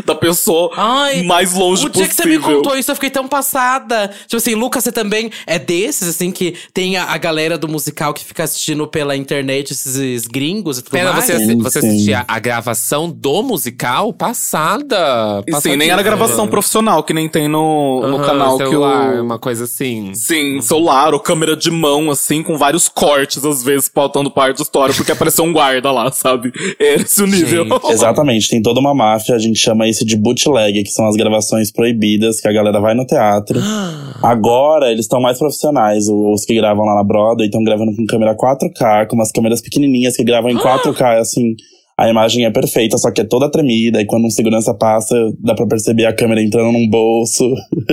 da 0.05 0.15
pessoa 0.15 0.71
Ai, 0.75 1.23
mais 1.23 1.53
longe 1.53 1.85
O 1.85 1.89
dia 1.89 2.07
possível. 2.07 2.09
que 2.09 2.15
você 2.15 2.25
me 2.27 2.39
contou 2.39 2.77
isso, 2.77 2.91
eu 2.91 2.95
fiquei 2.95 3.09
tão 3.09 3.27
passada. 3.27 4.09
Tipo 4.27 4.37
assim, 4.37 4.55
Lucas, 4.55 4.83
você 4.83 4.91
também 4.91 5.31
é 5.45 5.57
desses, 5.59 6.07
assim, 6.07 6.31
que 6.31 6.55
tem 6.73 6.97
a, 6.97 7.05
a 7.05 7.17
galera 7.17 7.57
do 7.57 7.67
musical 7.67 8.13
que 8.13 8.23
fica 8.23 8.43
assistindo 8.43 8.87
pela 8.87 9.15
internet, 9.15 9.71
esses 9.71 10.27
gringos 10.27 10.77
e 10.79 10.81
tudo 10.83 10.91
Pera, 10.93 11.11
mais? 11.11 11.25
você, 11.25 11.37
Sim, 11.39 11.57
você 11.57 11.81
sim. 11.81 11.87
assistia 11.89 12.25
a 12.27 12.39
gravação 12.39 13.09
do 13.09 13.43
musical 13.43 14.13
passada? 14.13 15.43
E 15.47 15.55
sim, 15.61 15.75
nem 15.75 15.89
era 15.89 16.01
gravação 16.01 16.47
profissional, 16.47 17.03
que 17.03 17.13
nem 17.13 17.27
tem 17.29 17.47
no, 17.47 18.01
no 18.07 18.15
Aham, 18.17 18.25
canal 18.25 18.57
que 18.57 18.76
o. 18.79 19.21
uma 19.21 19.39
coisa 19.39 19.63
assim. 19.65 20.13
Sim, 20.13 20.61
celular 20.61 21.13
ou 21.13 21.19
câmera 21.19 21.55
de 21.55 21.71
mão, 21.71 22.09
assim, 22.11 22.43
com 22.43 22.57
vários 22.57 22.87
cortes, 22.87 23.43
às 23.43 23.63
vezes, 23.63 23.89
pautando 23.89 24.29
parte 24.31 24.57
da 24.57 24.63
história, 24.63 24.93
porque 24.93 25.11
apareceu 25.11 25.43
um 25.45 25.53
guarda 25.53 25.91
lá, 25.91 26.11
sabe? 26.11 26.51
Esse 26.79 27.23
o 27.23 27.27
nível. 27.27 27.65
Gente, 27.65 27.87
Exatamente, 27.91 28.49
tem 28.49 28.61
toda 28.61 28.79
uma 28.79 28.93
máfia, 28.93 29.35
a 29.35 29.39
gente 29.39 29.59
chama 29.59 29.87
isso 29.87 30.05
de 30.05 30.15
bootleg, 30.15 30.83
que 30.83 30.89
são 30.89 31.07
as 31.07 31.15
gravações 31.15 31.71
proibidas, 31.71 32.39
que 32.39 32.47
a 32.47 32.51
galera 32.51 32.79
vai 32.79 32.93
no 32.93 33.05
teatro. 33.05 33.59
Agora 34.21 34.91
eles 34.91 35.05
estão 35.05 35.21
mais 35.21 35.37
profissionais, 35.37 36.07
os 36.07 36.45
que 36.45 36.55
gravam 36.55 36.85
lá 36.85 36.95
na 36.95 37.03
Broadway 37.03 37.47
estão 37.47 37.63
gravando 37.63 37.95
com 37.95 38.05
câmera 38.05 38.35
4K, 38.35 39.07
com 39.07 39.15
umas 39.15 39.31
câmeras 39.31 39.61
pequenininhas 39.61 40.15
que 40.15 40.23
gravam 40.23 40.49
em 40.49 40.57
4K, 40.57 41.19
assim. 41.19 41.55
A 41.99 42.07
imagem 42.07 42.45
é 42.45 42.51
perfeita, 42.51 42.95
só 42.95 43.09
que 43.09 43.21
é 43.21 43.23
toda 43.23 43.49
tremida, 43.49 43.99
e 43.99 44.05
quando 44.05 44.25
um 44.25 44.29
segurança 44.29 44.71
passa, 44.71 45.15
dá 45.39 45.55
pra 45.55 45.65
perceber 45.65 46.05
a 46.05 46.13
câmera 46.13 46.43
entrando 46.43 46.71
num 46.71 46.87
bolso. 46.87 47.43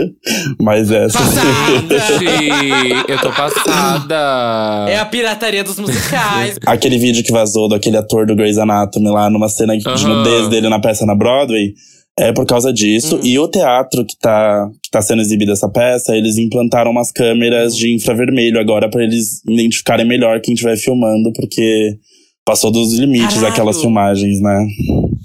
Mas 0.61 0.90
é. 0.90 1.06
Passada! 1.08 1.99
Gente, 2.20 3.11
eu 3.11 3.18
tô 3.18 3.32
passada. 3.32 4.90
É 4.90 4.99
a 4.99 5.06
pirataria 5.06 5.64
dos 5.64 5.78
musicais. 5.78 6.58
Aquele 6.66 6.99
vídeo 6.99 7.25
que 7.25 7.32
vazou 7.32 7.66
daquele 7.66 7.96
ator 7.96 8.26
do 8.26 8.37
Grey's 8.37 8.58
Anatomy 8.58 9.08
lá 9.08 9.30
numa 9.30 9.49
cena 9.49 9.75
de 9.75 10.06
nudez 10.06 10.49
dele 10.49 10.68
na 10.68 10.78
peça 10.78 11.06
na 11.06 11.14
Broadway. 11.14 11.73
É 12.16 12.30
por 12.30 12.46
causa 12.46 12.73
disso. 12.73 13.18
E 13.25 13.38
o 13.38 13.49
teatro 13.49 14.04
que 14.04 14.16
tá, 14.18 14.70
que 14.82 14.90
tá 14.90 15.00
sendo 15.00 15.23
exibida 15.23 15.52
essa 15.52 15.68
peça, 15.68 16.14
eles 16.14 16.37
implantaram 16.37 16.90
umas 16.90 17.11
câmeras 17.11 17.75
de 17.75 17.92
infravermelho 17.92 18.61
agora 18.61 18.88
pra 18.88 19.02
eles 19.02 19.42
identificarem 19.49 20.06
melhor 20.06 20.40
quem 20.40 20.54
estiver 20.54 20.76
filmando, 20.76 21.32
porque 21.32 21.99
passou 22.45 22.71
dos 22.71 22.93
limites 22.99 23.35
Caralho. 23.35 23.49
daquelas 23.49 23.81
filmagens, 23.81 24.41
né? 24.41 24.67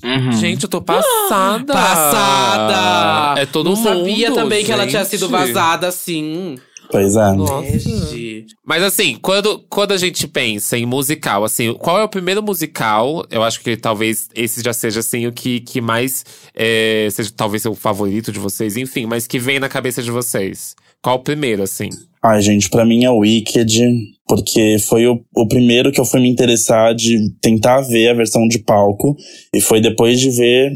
Uhum. 0.03 0.31
Gente, 0.33 0.63
eu 0.63 0.69
tô 0.69 0.81
passada. 0.81 1.73
Passada! 1.73 3.41
É 3.41 3.45
todo 3.45 3.69
Não 3.69 3.75
mundo. 3.75 3.83
sabia 3.83 4.31
também 4.33 4.63
que 4.63 4.71
ela 4.71 4.87
tinha 4.87 5.03
gente. 5.03 5.11
sido 5.11 5.29
vazada 5.29 5.87
assim. 5.87 6.55
Pois 6.91 7.15
é. 7.15 7.31
Nossa. 7.33 7.77
Gente. 7.77 8.47
Mas 8.65 8.81
assim, 8.81 9.15
quando, 9.21 9.59
quando 9.69 9.91
a 9.91 9.97
gente 9.97 10.27
pensa 10.27 10.75
em 10.75 10.87
musical, 10.87 11.43
assim, 11.43 11.71
qual 11.75 11.99
é 11.99 12.03
o 12.03 12.09
primeiro 12.09 12.41
musical? 12.41 13.23
Eu 13.29 13.43
acho 13.43 13.61
que 13.61 13.77
talvez 13.77 14.27
esse 14.33 14.63
já 14.63 14.73
seja, 14.73 15.01
assim, 15.01 15.27
o 15.27 15.31
que, 15.31 15.59
que 15.59 15.81
mais… 15.81 16.25
é, 16.55 17.07
seja 17.11 17.29
talvez 17.35 17.63
o 17.65 17.75
favorito 17.75 18.31
de 18.31 18.39
vocês, 18.39 18.75
enfim. 18.75 19.05
Mas 19.05 19.27
que 19.27 19.37
vem 19.37 19.59
na 19.59 19.69
cabeça 19.69 20.01
de 20.01 20.09
vocês. 20.09 20.75
Qual 21.01 21.17
o 21.17 21.23
primeiro, 21.23 21.61
assim? 21.61 21.89
Ai, 22.23 22.41
gente, 22.41 22.69
pra 22.69 22.83
mim 22.85 23.05
é 23.05 23.11
o 23.11 23.19
Wicked, 23.19 23.81
porque 24.29 24.77
foi 24.87 25.07
o, 25.07 25.19
o 25.35 25.47
primeiro 25.47 25.91
que 25.91 25.99
eu 25.99 26.05
fui 26.05 26.21
me 26.21 26.29
interessar 26.29 26.93
de 26.93 27.31
tentar 27.41 27.81
ver 27.81 28.09
a 28.09 28.13
versão 28.13 28.47
de 28.47 28.59
palco. 28.59 29.17
E 29.51 29.59
foi 29.59 29.81
depois 29.81 30.19
de 30.19 30.29
ver 30.29 30.71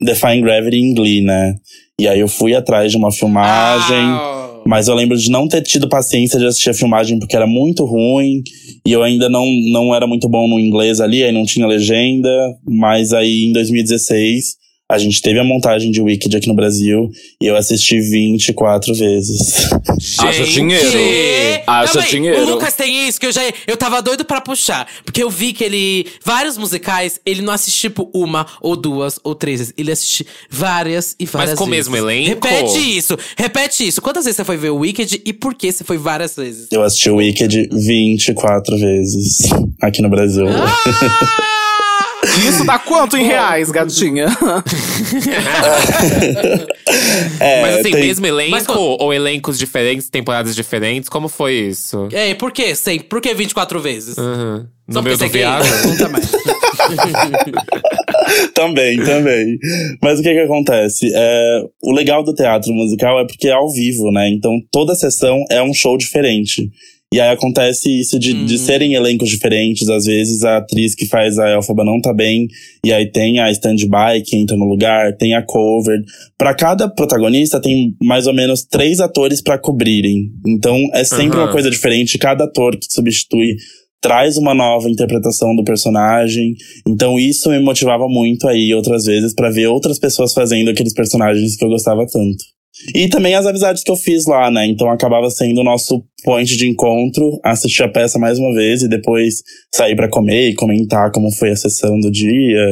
Defying 0.00 0.40
Gravity 0.40 0.78
em 0.78 0.94
Glee, 0.94 1.20
né? 1.20 1.54
E 2.00 2.08
aí 2.08 2.18
eu 2.18 2.28
fui 2.28 2.54
atrás 2.54 2.90
de 2.90 2.96
uma 2.96 3.12
filmagem. 3.12 4.06
Mas 4.66 4.88
eu 4.88 4.94
lembro 4.94 5.18
de 5.18 5.30
não 5.30 5.46
ter 5.46 5.60
tido 5.60 5.86
paciência 5.86 6.38
de 6.38 6.46
assistir 6.46 6.70
a 6.70 6.74
filmagem 6.74 7.18
porque 7.18 7.36
era 7.36 7.46
muito 7.46 7.84
ruim. 7.84 8.42
E 8.86 8.90
eu 8.90 9.02
ainda 9.02 9.28
não, 9.28 9.44
não 9.70 9.94
era 9.94 10.06
muito 10.06 10.26
bom 10.26 10.48
no 10.48 10.58
inglês 10.58 10.98
ali, 10.98 11.22
aí 11.22 11.32
não 11.32 11.44
tinha 11.44 11.66
legenda. 11.66 12.30
Mas 12.66 13.12
aí 13.12 13.44
em 13.44 13.52
2016, 13.52 14.56
a 14.90 14.96
gente 14.96 15.20
teve 15.20 15.38
a 15.38 15.44
montagem 15.44 15.90
de 15.90 16.00
Wicked 16.00 16.34
aqui 16.34 16.48
no 16.48 16.54
Brasil. 16.54 17.10
E 17.40 17.46
eu 17.46 17.56
assisti 17.56 18.00
24 18.00 18.94
vezes. 18.94 19.68
Acha 20.18 20.44
Gente! 20.44 20.54
dinheiro. 20.54 21.62
Acha 21.66 21.92
Calma 21.92 22.06
aí, 22.06 22.10
dinheiro. 22.10 22.42
O 22.42 22.50
Lucas 22.50 22.72
tem 22.74 23.06
isso 23.06 23.20
que 23.20 23.26
eu 23.26 23.32
já. 23.32 23.42
Eu 23.66 23.76
tava 23.76 24.00
doido 24.00 24.24
pra 24.24 24.40
puxar. 24.40 24.88
Porque 25.04 25.22
eu 25.22 25.28
vi 25.28 25.52
que 25.52 25.62
ele. 25.62 26.06
Vários 26.24 26.56
musicais, 26.56 27.20
ele 27.26 27.42
não 27.42 27.52
assiste 27.52 27.78
tipo 27.80 28.10
uma, 28.14 28.46
ou 28.62 28.74
duas, 28.74 29.20
ou 29.22 29.34
três 29.34 29.60
vezes. 29.60 29.74
Ele 29.76 29.92
assiste 29.92 30.26
várias 30.48 31.14
e 31.20 31.26
várias 31.26 31.58
com 31.58 31.64
o 31.64 31.68
vezes. 31.68 31.88
mesmo 31.88 32.08
elenco? 32.08 32.46
Repete 32.46 32.96
isso, 32.96 33.18
repete 33.36 33.86
isso. 33.86 34.00
Quantas 34.00 34.24
vezes 34.24 34.36
você 34.36 34.44
foi 34.44 34.56
ver 34.56 34.70
o 34.70 34.76
Wicked 34.78 35.20
e 35.22 35.32
por 35.34 35.54
que 35.54 35.70
você 35.70 35.84
foi 35.84 35.98
várias 35.98 36.34
vezes? 36.34 36.68
Eu 36.72 36.82
assisti 36.82 37.10
o 37.10 37.16
Wicked 37.16 37.68
24 37.72 38.78
vezes 38.78 39.38
aqui 39.82 40.00
no 40.00 40.08
Brasil. 40.08 40.46
Ah! 40.48 41.57
Isso 42.46 42.64
dá 42.64 42.78
quanto 42.78 43.16
em 43.16 43.24
reais, 43.24 43.70
gatinha? 43.70 44.26
É, 47.40 47.62
Mas 47.62 47.74
assim, 47.80 47.90
tem- 47.90 48.00
mesmo 48.02 48.26
elenco 48.26 48.50
Mas 48.50 48.66
ou 48.68 49.12
elencos 49.12 49.58
diferentes, 49.58 50.08
temporadas 50.08 50.54
diferentes? 50.56 51.08
Como 51.08 51.28
foi 51.28 51.54
isso? 51.54 52.08
É, 52.12 52.34
por 52.34 52.50
que? 52.50 52.74
Sempre. 52.74 53.04
Por 53.06 53.20
que 53.20 53.32
24 53.34 53.78
vezes? 53.80 54.16
Uhum. 54.16 54.66
No 54.88 55.02
meio 55.02 55.16
porque 55.18 55.28
do 55.30 55.32
viado? 55.32 55.64
Também, 58.54 58.98
também. 59.04 59.58
Mas 60.02 60.18
o 60.18 60.22
que 60.22 60.32
que 60.32 60.40
acontece? 60.40 61.10
É, 61.14 61.60
o 61.82 61.92
legal 61.92 62.22
do 62.22 62.34
teatro 62.34 62.72
musical 62.72 63.18
é 63.20 63.26
porque 63.26 63.48
é 63.48 63.52
ao 63.52 63.70
vivo, 63.72 64.10
né? 64.10 64.28
Então 64.30 64.52
toda 64.70 64.94
sessão 64.94 65.44
é 65.50 65.62
um 65.62 65.72
show 65.72 65.96
diferente. 65.96 66.70
E 67.12 67.18
aí 67.18 67.30
acontece 67.30 67.88
isso 68.00 68.18
de, 68.18 68.44
de 68.44 68.58
serem 68.58 68.92
elencos 68.92 69.30
diferentes. 69.30 69.88
Às 69.88 70.04
vezes 70.04 70.42
a 70.42 70.58
atriz 70.58 70.94
que 70.94 71.06
faz 71.06 71.38
a 71.38 71.48
Elfaba 71.48 71.82
não 71.82 72.00
tá 72.00 72.12
bem. 72.12 72.46
E 72.84 72.92
aí 72.92 73.10
tem 73.10 73.38
a 73.38 73.50
stand-by 73.50 74.22
que 74.24 74.36
entra 74.36 74.56
no 74.56 74.66
lugar, 74.66 75.16
tem 75.16 75.34
a 75.34 75.42
cover. 75.42 76.00
Pra 76.36 76.54
cada 76.54 76.86
protagonista 76.86 77.60
tem 77.60 77.96
mais 78.02 78.26
ou 78.26 78.34
menos 78.34 78.62
três 78.62 79.00
atores 79.00 79.40
pra 79.40 79.58
cobrirem. 79.58 80.30
Então 80.46 80.76
é 80.92 81.02
sempre 81.02 81.38
Aham. 81.38 81.46
uma 81.46 81.52
coisa 81.52 81.70
diferente. 81.70 82.18
Cada 82.18 82.44
ator 82.44 82.76
que 82.76 82.86
substitui 82.90 83.56
traz 84.02 84.36
uma 84.36 84.54
nova 84.54 84.90
interpretação 84.90 85.56
do 85.56 85.64
personagem. 85.64 86.54
Então 86.86 87.18
isso 87.18 87.48
me 87.48 87.58
motivava 87.58 88.06
muito 88.06 88.46
aí 88.46 88.74
outras 88.74 89.06
vezes 89.06 89.34
pra 89.34 89.50
ver 89.50 89.66
outras 89.66 89.98
pessoas 89.98 90.34
fazendo 90.34 90.70
aqueles 90.70 90.92
personagens 90.92 91.56
que 91.56 91.64
eu 91.64 91.70
gostava 91.70 92.06
tanto. 92.06 92.44
E 92.94 93.08
também 93.08 93.34
as 93.34 93.46
amizades 93.46 93.82
que 93.82 93.90
eu 93.90 93.96
fiz 93.96 94.26
lá, 94.26 94.50
né? 94.50 94.66
Então 94.66 94.90
acabava 94.90 95.28
sendo 95.30 95.60
o 95.60 95.64
nosso 95.64 96.04
point 96.24 96.56
de 96.56 96.68
encontro, 96.68 97.40
assistir 97.44 97.82
a 97.82 97.88
peça 97.88 98.18
mais 98.18 98.38
uma 98.38 98.54
vez 98.54 98.82
e 98.82 98.88
depois 98.88 99.42
sair 99.74 99.96
pra 99.96 100.08
comer 100.08 100.50
e 100.50 100.54
comentar 100.54 101.10
como 101.10 101.30
foi 101.32 101.50
a 101.50 101.56
sessão 101.56 101.98
do 101.98 102.10
dia. 102.10 102.64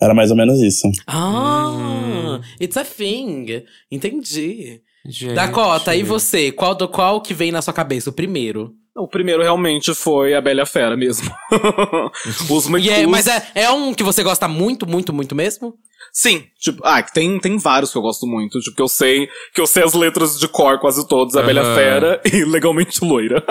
Era 0.00 0.14
mais 0.14 0.30
ou 0.30 0.36
menos 0.36 0.60
isso. 0.60 0.88
Ah, 1.06 2.40
it's 2.60 2.76
a 2.76 2.84
thing. 2.84 3.62
Entendi. 3.90 4.80
Gente. 5.06 5.34
Dakota, 5.34 5.94
e 5.94 6.02
você? 6.02 6.52
Qual, 6.52 6.74
do, 6.74 6.88
qual 6.88 7.20
que 7.20 7.34
vem 7.34 7.50
na 7.50 7.62
sua 7.62 7.72
cabeça? 7.72 8.10
O 8.10 8.12
primeiro? 8.12 8.74
O 8.96 9.06
primeiro 9.06 9.42
realmente 9.42 9.94
foi 9.94 10.34
a 10.34 10.40
Bela 10.40 10.66
Fera 10.66 10.96
mesmo. 10.96 11.30
Os 12.50 12.66
E 12.84 12.90
é, 12.90 13.06
mas 13.06 13.28
é, 13.28 13.46
é 13.54 13.70
um 13.70 13.94
que 13.94 14.02
você 14.02 14.24
gosta 14.24 14.48
muito, 14.48 14.88
muito, 14.88 15.12
muito 15.12 15.36
mesmo? 15.36 15.74
Sim, 16.20 16.42
tipo, 16.58 16.82
ah, 16.84 17.00
que 17.00 17.14
tem, 17.14 17.38
tem 17.38 17.56
vários 17.58 17.92
que 17.92 17.96
eu 17.96 18.02
gosto 18.02 18.26
muito. 18.26 18.58
Tipo, 18.58 18.74
que 18.74 18.82
eu 18.82 18.88
sei 18.88 19.28
que 19.54 19.60
eu 19.60 19.68
sei 19.68 19.84
as 19.84 19.94
letras 19.94 20.36
de 20.36 20.48
cor 20.48 20.76
quase 20.80 21.06
todas, 21.06 21.36
a 21.36 21.42
Bela 21.44 21.60
Aham. 21.60 21.74
Fera 21.76 22.20
e 22.26 22.44
Legalmente 22.44 23.04
Loira. 23.04 23.40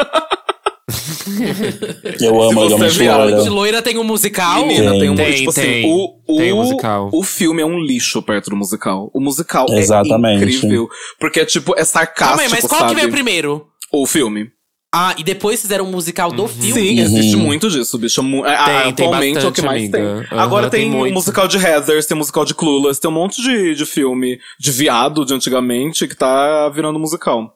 Eu 2.20 2.42
amo 2.42 2.70
você 2.70 3.04
Legalmente 3.04 3.04
Loira. 3.08 3.42
De 3.42 3.50
loira 3.50 3.82
tem 3.82 3.98
um 3.98 4.04
musical? 4.04 4.66
Menina, 4.66 4.92
tem, 4.92 5.10
um 5.10 5.16
Tem, 5.16 5.34
tipo 5.36 5.54
tem. 5.54 5.80
assim, 5.80 5.90
o, 5.90 6.20
o, 6.28 6.38
Tem 6.38 6.52
um 6.54 6.58
musical. 6.58 7.10
o 7.14 7.24
filme 7.24 7.62
é 7.62 7.66
um 7.66 7.80
lixo 7.80 8.22
perto 8.22 8.50
do 8.50 8.56
musical. 8.58 9.10
O 9.14 9.20
musical 9.22 9.66
Exatamente. 9.70 10.44
é 10.44 10.48
incrível. 10.48 10.90
Porque 11.20 11.40
é 11.40 11.46
tipo, 11.46 11.74
é 11.78 11.86
sarcástico, 11.86 12.28
Calma 12.28 12.42
aí, 12.44 12.50
mas 12.50 12.66
qual 12.66 12.82
sabe? 12.82 12.94
que 12.96 13.00
veio 13.00 13.12
primeiro? 13.12 13.66
O 13.94 14.06
filme. 14.06 14.50
Ah, 15.00 15.16
e 15.18 15.24
depois 15.24 15.62
fizeram 15.62 15.86
um 15.86 15.92
musical 15.92 16.32
do 16.32 16.48
filme? 16.48 16.74
Sim, 16.74 17.00
existe 17.00 17.36
muito 17.38 17.70
disso, 17.70 17.98
bicho. 17.98 18.24
Mu- 18.24 18.44
ah, 18.44 18.66
Tem, 18.66 18.94
tem 18.94 19.06
atualmente 19.06 19.38
é 19.46 19.48
o 19.48 19.52
que 19.52 19.62
bastante, 19.62 19.66
mais 19.66 19.78
amiga. 19.84 19.98
tem. 19.98 20.06
Aham, 20.38 20.44
Agora 20.44 20.70
tem, 20.70 20.92
tem 20.92 21.14
musical 21.14 21.48
de 21.48 21.58
Heathers, 21.58 22.06
tem 22.06 22.18
musical 22.18 22.46
de 22.46 22.54
Clueless, 22.56 23.00
tem 23.00 23.10
um 23.12 23.14
monte 23.14 23.42
de, 23.42 23.76
de 23.76 23.86
filme 23.86 24.40
de 24.60 24.72
viado 24.72 25.24
de 25.26 25.34
antigamente 25.34 26.08
que 26.08 26.16
tá 26.16 26.70
virando 26.70 26.98
musical. 27.00 27.54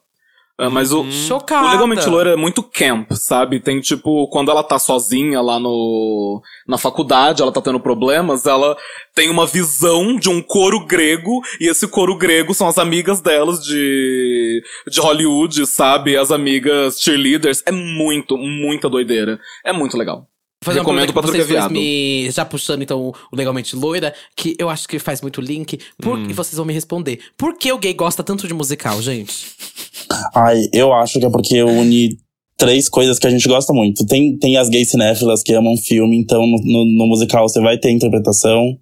Ah, 0.58 0.68
mas 0.68 0.92
o, 0.92 1.10
Chocada. 1.10 1.66
o 1.66 1.70
Legalmente 1.70 2.08
Loira 2.08 2.30
é 2.30 2.36
muito 2.36 2.62
camp, 2.62 3.10
sabe? 3.12 3.58
Tem 3.58 3.80
tipo, 3.80 4.28
quando 4.28 4.50
ela 4.50 4.62
tá 4.62 4.78
sozinha 4.78 5.40
lá 5.40 5.58
no 5.58 6.42
na 6.68 6.76
faculdade, 6.76 7.42
ela 7.42 7.50
tá 7.50 7.60
tendo 7.60 7.80
problemas, 7.80 8.46
ela 8.46 8.76
tem 9.14 9.30
uma 9.30 9.46
visão 9.46 10.14
de 10.16 10.28
um 10.28 10.42
coro 10.42 10.84
grego, 10.84 11.40
e 11.60 11.68
esse 11.68 11.88
coro 11.88 12.16
grego 12.16 12.54
são 12.54 12.68
as 12.68 12.78
amigas 12.78 13.20
delas 13.20 13.64
de, 13.64 14.62
de 14.88 15.00
Hollywood, 15.00 15.66
sabe? 15.66 16.16
As 16.16 16.30
amigas 16.30 17.00
cheerleaders. 17.00 17.62
É 17.66 17.72
muito, 17.72 18.36
muita 18.36 18.88
doideira. 18.88 19.40
É 19.64 19.72
muito 19.72 19.96
legal. 19.96 20.28
Vou 20.62 20.66
fazer 20.66 20.78
uma 20.78 20.84
Recomendo 20.84 21.06
pergunta 21.06 21.12
pra 21.12 21.22
vocês 21.22 21.44
Turquia 21.44 21.60
dois 21.60 21.72
Viado. 21.72 21.72
me... 21.72 22.30
Já 22.30 22.44
puxando, 22.44 22.82
então, 22.82 23.12
o 23.32 23.36
Legalmente 23.36 23.74
Loira, 23.74 24.14
que 24.36 24.54
eu 24.58 24.70
acho 24.70 24.86
que 24.86 24.98
faz 25.00 25.20
muito 25.20 25.40
link. 25.40 25.78
Por... 26.00 26.16
Hum. 26.16 26.30
E 26.30 26.32
vocês 26.32 26.56
vão 26.56 26.64
me 26.64 26.72
responder. 26.72 27.18
Por 27.36 27.58
que 27.58 27.72
o 27.72 27.78
gay 27.78 27.92
gosta 27.92 28.22
tanto 28.22 28.46
de 28.46 28.54
musical, 28.54 29.02
gente? 29.02 29.48
Ai, 30.34 30.68
eu 30.72 30.92
acho 30.92 31.18
que 31.18 31.26
é 31.26 31.30
porque 31.30 31.56
eu 31.56 31.66
uni 31.66 32.16
três 32.56 32.88
coisas 32.88 33.18
que 33.18 33.26
a 33.26 33.30
gente 33.30 33.48
gosta 33.48 33.72
muito. 33.72 34.06
Tem, 34.06 34.36
tem 34.38 34.56
as 34.56 34.68
gays 34.68 34.90
cinéfilas 34.90 35.42
que 35.42 35.52
amam 35.52 35.76
filme, 35.76 36.16
então 36.16 36.46
no, 36.46 36.58
no, 36.58 36.84
no 36.84 37.06
musical 37.08 37.48
você 37.48 37.60
vai 37.60 37.76
ter 37.76 37.90
interpretação. 37.90 38.78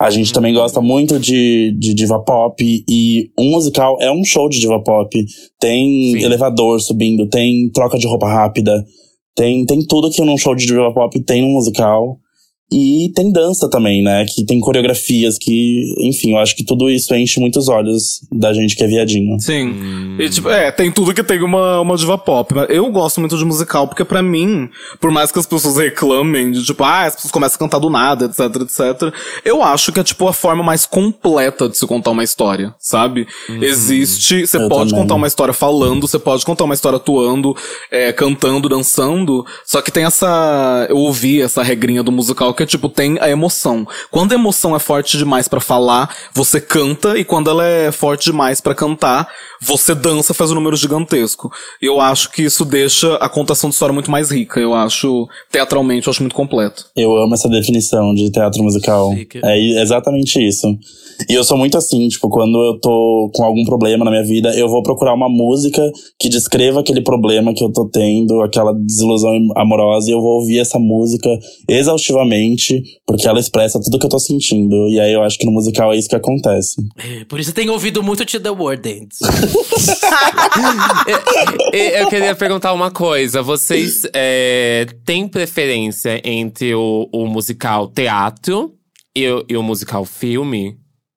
A 0.00 0.10
gente 0.10 0.32
também 0.32 0.52
gosta 0.52 0.80
muito 0.80 1.20
de, 1.20 1.72
de 1.78 1.94
diva 1.94 2.18
pop. 2.18 2.84
E 2.88 3.30
um 3.38 3.52
musical 3.52 3.96
é 4.00 4.10
um 4.10 4.24
show 4.24 4.48
de 4.48 4.58
diva 4.58 4.82
pop. 4.82 5.24
Tem 5.60 6.12
Sim. 6.12 6.24
elevador 6.24 6.80
subindo, 6.80 7.28
tem 7.28 7.70
troca 7.70 7.96
de 7.96 8.06
roupa 8.08 8.26
rápida. 8.26 8.84
Tem, 9.34 9.64
tem 9.66 9.84
tudo 9.86 10.10
que 10.10 10.24
num 10.24 10.38
show 10.38 10.54
de 10.54 10.66
diva 10.66 10.92
pop 10.92 11.20
tem 11.24 11.42
num 11.42 11.54
musical. 11.54 12.20
E 12.76 13.12
tem 13.14 13.30
dança 13.30 13.70
também, 13.70 14.02
né? 14.02 14.26
Que 14.28 14.44
tem 14.44 14.58
coreografias 14.58 15.38
que, 15.38 15.94
enfim, 16.00 16.32
eu 16.32 16.38
acho 16.38 16.56
que 16.56 16.64
tudo 16.64 16.90
isso 16.90 17.14
enche 17.14 17.38
muitos 17.38 17.68
olhos 17.68 18.20
da 18.32 18.52
gente 18.52 18.74
que 18.74 18.82
é 18.82 18.86
viadinho. 18.88 19.38
Sim. 19.38 19.68
Hum. 19.68 20.16
E, 20.18 20.28
tipo, 20.28 20.48
é, 20.50 20.72
tem 20.72 20.90
tudo 20.90 21.14
que 21.14 21.22
tem 21.22 21.40
uma, 21.40 21.80
uma 21.80 21.96
diva 21.96 22.18
pop. 22.18 22.52
Mas 22.52 22.66
eu 22.70 22.90
gosto 22.90 23.20
muito 23.20 23.38
de 23.38 23.44
musical, 23.44 23.86
porque 23.86 24.04
pra 24.04 24.20
mim, 24.20 24.68
por 25.00 25.12
mais 25.12 25.30
que 25.30 25.38
as 25.38 25.46
pessoas 25.46 25.76
reclamem 25.76 26.50
de, 26.50 26.64
tipo, 26.64 26.82
ah, 26.82 27.04
as 27.04 27.14
pessoas 27.14 27.30
começam 27.30 27.54
a 27.54 27.58
cantar 27.60 27.78
do 27.78 27.88
nada, 27.88 28.24
etc, 28.24 28.62
etc, 28.62 29.14
eu 29.44 29.62
acho 29.62 29.92
que 29.92 30.00
é, 30.00 30.02
tipo, 30.02 30.26
a 30.26 30.32
forma 30.32 30.64
mais 30.64 30.84
completa 30.84 31.68
de 31.68 31.78
se 31.78 31.86
contar 31.86 32.10
uma 32.10 32.24
história, 32.24 32.74
sabe? 32.80 33.28
Existe, 33.48 34.48
você 34.48 34.58
pode 34.68 34.90
também. 34.90 35.02
contar 35.04 35.14
uma 35.14 35.28
história 35.28 35.54
falando, 35.54 36.08
você 36.08 36.18
pode 36.18 36.44
contar 36.44 36.64
uma 36.64 36.74
história 36.74 36.96
atuando, 36.96 37.54
é, 37.88 38.12
cantando, 38.12 38.68
dançando, 38.68 39.46
só 39.64 39.80
que 39.80 39.92
tem 39.92 40.04
essa, 40.04 40.88
eu 40.90 40.96
ouvi 40.96 41.40
essa 41.40 41.62
regrinha 41.62 42.02
do 42.02 42.10
musical 42.10 42.52
que 42.52 42.63
é 42.64 42.66
tipo, 42.66 42.88
tem 42.88 43.16
a 43.20 43.28
emoção. 43.28 43.86
Quando 44.10 44.32
a 44.32 44.34
emoção 44.34 44.74
é 44.74 44.78
forte 44.78 45.16
demais 45.16 45.48
pra 45.48 45.60
falar, 45.60 46.14
você 46.34 46.60
canta, 46.60 47.16
e 47.18 47.24
quando 47.24 47.50
ela 47.50 47.64
é 47.64 47.92
forte 47.92 48.24
demais 48.24 48.60
pra 48.60 48.74
cantar, 48.74 49.28
você 49.60 49.94
dança, 49.94 50.34
faz 50.34 50.50
um 50.50 50.54
número 50.54 50.76
gigantesco. 50.76 51.50
E 51.80 51.86
eu 51.86 52.00
acho 52.00 52.30
que 52.30 52.42
isso 52.42 52.64
deixa 52.64 53.14
a 53.16 53.28
contação 53.28 53.70
de 53.70 53.74
história 53.74 53.92
muito 53.92 54.10
mais 54.10 54.30
rica. 54.30 54.60
Eu 54.60 54.74
acho, 54.74 55.26
teatralmente, 55.50 56.06
eu 56.06 56.10
acho 56.10 56.22
muito 56.22 56.34
completo. 56.34 56.86
Eu 56.96 57.16
amo 57.16 57.34
essa 57.34 57.48
definição 57.48 58.14
de 58.14 58.30
teatro 58.30 58.62
musical. 58.62 59.12
Chique. 59.14 59.40
É 59.42 59.82
exatamente 59.82 60.38
isso. 60.46 60.66
E 61.28 61.34
eu 61.34 61.44
sou 61.44 61.56
muito 61.56 61.78
assim, 61.78 62.08
tipo, 62.08 62.28
quando 62.28 62.58
eu 62.58 62.80
tô 62.80 63.30
com 63.34 63.44
algum 63.44 63.64
problema 63.64 64.04
na 64.04 64.10
minha 64.10 64.24
vida, 64.24 64.54
eu 64.56 64.68
vou 64.68 64.82
procurar 64.82 65.14
uma 65.14 65.28
música 65.28 65.80
que 66.18 66.28
descreva 66.28 66.80
aquele 66.80 67.02
problema 67.02 67.54
que 67.54 67.62
eu 67.62 67.72
tô 67.72 67.88
tendo, 67.88 68.42
aquela 68.42 68.72
desilusão 68.74 69.38
amorosa, 69.56 70.10
e 70.10 70.12
eu 70.12 70.20
vou 70.20 70.40
ouvir 70.40 70.58
essa 70.58 70.78
música 70.78 71.30
exaustivamente, 71.68 72.43
porque 73.06 73.26
ela 73.28 73.38
expressa 73.40 73.80
tudo 73.82 73.98
que 73.98 74.06
eu 74.06 74.10
tô 74.10 74.18
sentindo. 74.18 74.74
E 74.88 74.98
aí 75.00 75.12
eu 75.12 75.22
acho 75.22 75.38
que 75.38 75.46
no 75.46 75.52
musical 75.52 75.92
é 75.92 75.96
isso 75.96 76.08
que 76.08 76.16
acontece. 76.16 76.76
É, 76.98 77.24
por 77.24 77.38
isso 77.40 77.52
tem 77.52 77.68
ouvido 77.70 78.02
muito 78.02 78.24
To 78.24 78.40
The 78.40 78.50
World 78.50 78.88
Ends. 78.88 79.18
E- 81.72 82.00
Eu 82.00 82.08
queria 82.08 82.34
perguntar 82.34 82.72
uma 82.72 82.90
coisa. 82.90 83.42
Vocês 83.42 84.02
é, 84.12 84.86
têm 85.04 85.26
preferência 85.28 86.20
entre 86.24 86.74
o, 86.74 87.08
o 87.12 87.26
musical 87.26 87.88
teatro 87.88 88.72
e, 89.16 89.24
e 89.48 89.56
o 89.56 89.62
musical 89.62 90.04
filme? 90.04 90.76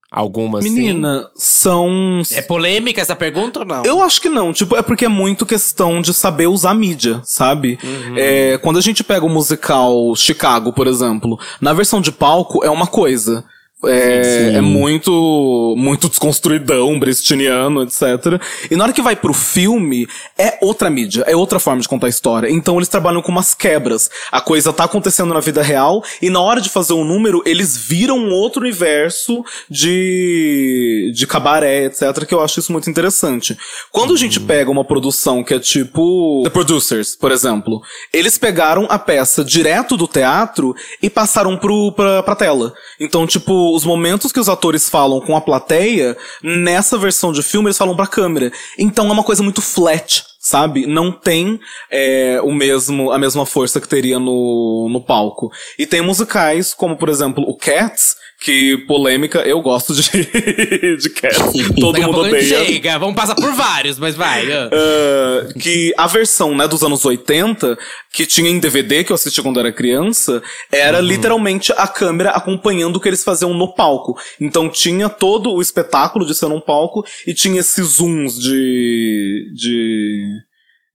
Alguma, 0.09 0.59
assim? 0.59 0.69
Menina, 0.69 1.29
são. 1.35 2.21
é 2.31 2.41
polêmica 2.41 3.01
essa 3.01 3.15
pergunta 3.15 3.59
ou 3.59 3.65
não? 3.65 3.83
Eu 3.83 4.01
acho 4.01 4.21
que 4.21 4.29
não, 4.29 4.53
tipo, 4.53 4.75
é 4.77 4.81
porque 4.81 5.03
é 5.03 5.09
muito 5.09 5.45
questão 5.45 6.01
de 6.01 6.13
saber 6.13 6.47
usar 6.47 6.73
mídia, 6.73 7.19
sabe? 7.23 7.77
É, 8.15 8.57
quando 8.59 8.77
a 8.77 8.81
gente 8.81 9.03
pega 9.03 9.25
o 9.25 9.29
musical 9.29 10.15
Chicago, 10.15 10.71
por 10.71 10.87
exemplo, 10.87 11.37
na 11.59 11.73
versão 11.73 11.99
de 11.99 12.11
palco 12.11 12.63
é 12.63 12.69
uma 12.69 12.87
coisa. 12.87 13.43
É, 13.85 14.23
Sim. 14.23 14.55
é 14.55 14.61
muito 14.61 15.75
muito 15.77 16.09
desconstruidão, 16.09 16.97
bristiniano, 16.97 17.83
etc. 17.83 18.41
E 18.71 18.75
na 18.75 18.85
hora 18.85 18.93
que 18.93 19.03
vai 19.03 19.15
pro 19.15 19.33
filme, 19.33 20.07
é 20.35 20.57
outra 20.61 20.89
mídia, 20.89 21.23
é 21.27 21.35
outra 21.35 21.59
forma 21.59 21.79
de 21.79 21.87
contar 21.87 22.07
a 22.07 22.09
história. 22.09 22.49
Então 22.49 22.77
eles 22.77 22.89
trabalham 22.89 23.21
com 23.21 23.31
umas 23.31 23.53
quebras. 23.53 24.09
A 24.31 24.41
coisa 24.41 24.73
tá 24.73 24.85
acontecendo 24.85 25.31
na 25.31 25.39
vida 25.39 25.61
real, 25.61 26.03
e 26.19 26.29
na 26.29 26.41
hora 26.41 26.59
de 26.59 26.69
fazer 26.69 26.93
um 26.93 27.03
número, 27.03 27.43
eles 27.45 27.77
viram 27.77 28.17
um 28.17 28.31
outro 28.31 28.61
universo 28.61 29.45
de, 29.69 31.11
de 31.13 31.27
cabaré, 31.27 31.85
etc., 31.85 32.25
que 32.25 32.33
eu 32.33 32.41
acho 32.41 32.59
isso 32.59 32.71
muito 32.71 32.89
interessante. 32.89 33.55
Quando 33.91 34.13
a 34.15 34.17
gente 34.17 34.39
pega 34.39 34.71
uma 34.71 34.83
produção 34.83 35.43
que 35.43 35.53
é 35.53 35.59
tipo 35.59 36.41
The 36.43 36.49
Producers, 36.49 37.15
por 37.15 37.31
exemplo, 37.31 37.79
eles 38.11 38.39
pegaram 38.39 38.87
a 38.89 38.97
peça 38.97 39.43
direto 39.43 39.95
do 39.95 40.07
teatro 40.07 40.75
e 40.99 41.11
passaram 41.11 41.55
pro, 41.55 41.91
pra, 41.91 42.23
pra 42.23 42.35
tela. 42.35 42.73
Então, 42.99 43.27
tipo, 43.27 43.66
os 43.75 43.85
momentos 43.85 44.31
que 44.31 44.39
os 44.39 44.49
atores 44.49 44.89
falam 44.89 45.19
com 45.21 45.35
a 45.35 45.41
plateia, 45.41 46.17
nessa 46.41 46.97
versão 46.97 47.31
de 47.31 47.43
filme, 47.43 47.67
eles 47.67 47.77
falam 47.77 47.95
pra 47.95 48.07
câmera. 48.07 48.51
Então 48.77 49.07
é 49.07 49.11
uma 49.11 49.23
coisa 49.23 49.43
muito 49.43 49.61
flat, 49.61 50.23
sabe? 50.39 50.85
Não 50.85 51.11
tem 51.11 51.59
é, 51.89 52.39
o 52.43 52.51
mesmo, 52.53 53.11
a 53.11 53.17
mesma 53.17 53.45
força 53.45 53.81
que 53.81 53.87
teria 53.87 54.19
no, 54.19 54.87
no 54.89 55.01
palco. 55.01 55.51
E 55.77 55.85
tem 55.85 56.01
musicais, 56.01 56.73
como 56.73 56.97
por 56.97 57.09
exemplo 57.09 57.43
o 57.47 57.55
Cats, 57.55 58.15
que 58.47 58.77
polêmica, 58.87 59.39
eu 59.39 59.59
gosto 59.61 59.93
de, 59.93 60.03
de 60.95 61.09
Cats. 61.09 61.51
Todo 61.77 61.91
Daqui 61.91 62.05
mundo 62.05 62.19
odeia. 62.19 62.65
chega. 62.65 62.97
Vamos 62.97 63.13
passar 63.13 63.35
por 63.35 63.51
vários, 63.51 63.99
mas 63.99 64.15
vai. 64.15 64.49
Ah, 64.49 65.49
que 65.59 65.93
a 65.97 66.07
versão 66.07 66.55
né, 66.55 66.65
dos 66.65 66.81
anos 66.81 67.03
80, 67.03 67.77
que 68.13 68.25
tinha 68.25 68.49
em 68.49 68.57
DVD, 68.57 69.03
que 69.03 69.11
eu 69.11 69.15
assisti 69.15 69.41
quando 69.41 69.59
era 69.59 69.69
criança, 69.73 70.41
era 70.71 71.01
literalmente 71.01 71.73
a 71.73 71.89
câmera 71.89 72.29
acompanhando 72.29 72.95
o 72.95 72.99
que 73.01 73.09
eles 73.09 73.21
faziam 73.21 73.53
no 73.53 73.73
palco. 73.73 74.17
Então 74.39 74.69
tinha 74.69 75.09
todo 75.09 75.51
o 75.51 75.61
espetáculo 75.61 76.25
de 76.25 76.33
ser 76.33 76.47
num 76.47 76.61
palco 76.61 77.05
e 77.27 77.33
tinha 77.33 77.59
esses 77.59 77.85
zooms 77.97 78.39
de. 78.39 79.51
de. 79.53 80.39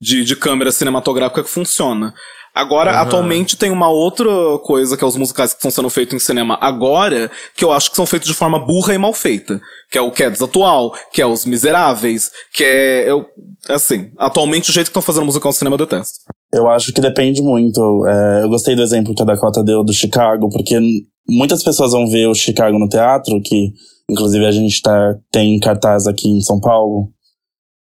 de, 0.00 0.25
de 0.25 0.37
câmera 0.37 0.73
cinematográfica 0.73 1.42
que 1.42 1.50
funciona. 1.50 2.14
Agora, 2.54 3.00
atualmente 3.00 3.56
tem 3.56 3.71
uma 3.71 3.88
outra 3.88 4.28
coisa 4.62 4.94
que 4.94 5.02
é 5.02 5.06
os 5.06 5.16
musicais 5.16 5.52
que 5.52 5.59
estão 5.59 5.71
sendo 5.71 5.88
feitos 5.88 6.14
em 6.14 6.18
cinema 6.18 6.59
agora, 6.61 7.30
que 7.56 7.64
eu 7.64 7.73
acho 7.73 7.88
que 7.88 7.97
são 7.97 8.04
feitos 8.04 8.28
de 8.28 8.35
forma 8.35 8.59
burra 8.59 8.92
e 8.92 8.99
mal 8.99 9.14
feita. 9.14 9.59
Que 9.90 9.97
é 9.97 10.02
o 10.02 10.11
Cats 10.11 10.42
atual, 10.42 10.92
que 11.12 11.23
é 11.23 11.26
Os 11.26 11.47
Miseráveis, 11.47 12.30
que 12.52 12.62
é. 12.62 13.11
Eu, 13.11 13.25
assim, 13.68 14.11
atualmente 14.18 14.68
o 14.68 14.72
jeito 14.72 14.87
que 14.87 14.90
estão 14.90 15.03
fazendo 15.03 15.24
musical 15.24 15.48
no 15.48 15.57
cinema 15.57 15.74
eu 15.74 15.79
detesto. 15.79 16.18
Eu 16.53 16.68
acho 16.68 16.92
que 16.92 17.00
depende 17.00 17.40
muito. 17.40 18.07
É, 18.07 18.42
eu 18.42 18.48
gostei 18.50 18.76
do 18.76 18.83
exemplo 18.83 19.14
que 19.14 19.22
a 19.22 19.26
Dakota 19.26 19.64
deu 19.64 19.83
do 19.83 19.92
Chicago, 19.92 20.50
porque 20.50 20.79
muitas 21.26 21.62
pessoas 21.62 21.92
vão 21.92 22.07
ver 22.11 22.26
o 22.26 22.35
Chicago 22.35 22.79
no 22.79 22.88
teatro, 22.88 23.40
que 23.42 23.72
inclusive 24.11 24.44
a 24.44 24.53
gente 24.53 24.83
tá, 24.83 25.14
tem 25.31 25.59
cartaz 25.59 26.07
aqui 26.07 26.29
em 26.29 26.40
São 26.42 26.61
Paulo, 26.61 27.09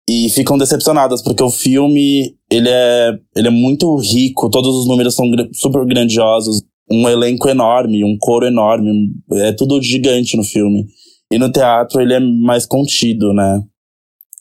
e 0.08 0.30
ficam 0.30 0.58
decepcionadas, 0.58 1.24
porque 1.24 1.44
o 1.44 1.52
filme 1.52 2.36
ele 2.52 2.70
é, 2.70 3.12
ele 3.36 3.48
é 3.48 3.52
muito 3.52 3.96
rico, 3.98 4.50
todos 4.50 4.76
os 4.76 4.88
números 4.88 5.16
são 5.16 5.26
super 5.54 5.86
grandiosos, 5.86 6.64
um 6.92 7.08
elenco 7.08 7.48
enorme, 7.48 8.04
um 8.04 8.18
coro 8.20 8.48
enorme, 8.48 9.12
é 9.34 9.52
tudo 9.52 9.82
gigante 9.82 10.36
no 10.36 10.44
filme. 10.44 10.86
E 11.32 11.38
no 11.38 11.52
teatro 11.52 12.02
ele 12.02 12.14
é 12.14 12.20
mais 12.20 12.66
contido, 12.66 13.32
né? 13.34 13.62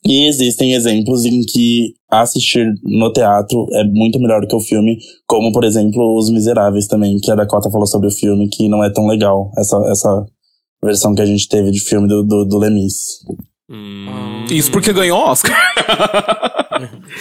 E 0.07 0.27
existem 0.27 0.73
exemplos 0.73 1.27
em 1.27 1.43
que 1.43 1.93
assistir 2.11 2.73
no 2.83 3.13
teatro 3.13 3.67
é 3.73 3.85
muito 3.85 4.19
melhor 4.19 4.41
do 4.41 4.47
que 4.47 4.57
o 4.57 4.61
filme, 4.61 4.97
como, 5.27 5.53
por 5.53 5.65
exemplo, 5.65 6.17
Os 6.17 6.31
Miseráveis 6.31 6.87
também, 6.87 7.19
que 7.19 7.31
a 7.31 7.35
Dakota 7.35 7.71
falou 7.71 7.87
sobre 7.87 8.09
o 8.09 8.13
filme, 8.13 8.49
que 8.49 8.69
não 8.69 8.83
é 8.83 8.91
tão 8.91 9.07
legal, 9.07 9.51
essa, 9.59 9.77
essa 9.91 10.27
versão 10.83 11.15
que 11.15 11.21
a 11.21 11.27
gente 11.27 11.47
teve 11.47 11.71
de 11.71 11.81
filme 11.81 12.09
do, 12.09 12.23
do, 12.23 12.45
do 12.47 12.59
Lemis. 12.59 13.19
Hum. 13.69 14.47
Isso 14.51 14.71
porque 14.71 14.93
ganhou 14.93 15.19
Oscar. 15.19 15.55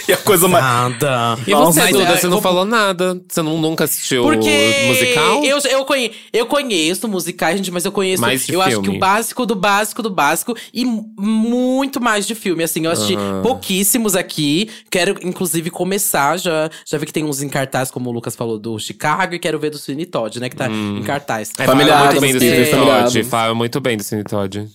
e 0.08 0.12
a 0.12 0.16
coisa 0.16 0.46
mais. 0.48 0.64
Nada. 0.64 1.38
E 1.46 1.50
Nossa, 1.50 1.72
você, 1.72 1.80
mas, 1.80 1.92
Duda, 1.92 2.04
é, 2.12 2.16
você 2.16 2.26
não 2.26 2.32
vou- 2.34 2.42
falou 2.42 2.64
nada? 2.64 3.20
Você 3.28 3.42
não, 3.42 3.58
nunca 3.58 3.84
assistiu 3.84 4.22
Porque 4.22 4.48
o 4.48 4.86
musical? 4.88 5.44
Eu, 5.44 5.58
eu, 5.58 5.84
conhe, 5.84 6.12
eu 6.32 6.46
conheço 6.46 7.08
musicais, 7.08 7.56
gente, 7.56 7.70
mas 7.70 7.84
eu 7.84 7.92
conheço. 7.92 8.20
Mais 8.20 8.46
de 8.46 8.52
eu 8.54 8.60
acho 8.62 8.76
que 8.78 8.82
filme. 8.82 8.96
o 8.96 9.00
básico 9.00 9.46
do 9.46 9.54
básico 9.54 10.02
do 10.02 10.10
básico 10.10 10.56
e 10.72 10.84
mu- 10.84 11.12
muito 11.18 12.00
mais 12.00 12.26
de 12.26 12.34
filme. 12.34 12.62
Assim, 12.62 12.84
eu 12.84 12.90
assisti 12.90 13.14
Aham. 13.16 13.42
pouquíssimos 13.42 14.14
aqui. 14.16 14.68
Quero, 14.90 15.16
inclusive, 15.22 15.70
começar. 15.70 16.36
Já, 16.38 16.70
já 16.86 16.98
vi 16.98 17.06
que 17.06 17.12
tem 17.12 17.24
uns 17.24 17.42
em 17.42 17.48
cartaz, 17.48 17.90
como 17.90 18.10
o 18.10 18.12
Lucas 18.12 18.36
falou, 18.36 18.58
do 18.58 18.78
Chicago, 18.78 19.34
e 19.34 19.38
quero 19.38 19.58
ver 19.58 19.70
do 19.70 19.78
Sweeney 19.78 20.06
Todd, 20.06 20.40
né? 20.40 20.48
Que 20.48 20.56
tá 20.56 20.68
em 20.68 21.02
cartaz. 21.02 21.50
É, 21.58 21.64
Família 21.64 21.92
fala 21.92 22.04
muito 22.06 22.16
Addams, 22.18 22.38
bem 22.38 22.60
do 22.64 22.70
Família 22.70 23.02
Todd. 23.04 23.24
Fala 23.24 23.54
muito 23.54 23.80
bem 23.80 23.96
do 23.96 24.02
Cine 24.02 24.24
Todd. 24.24 24.68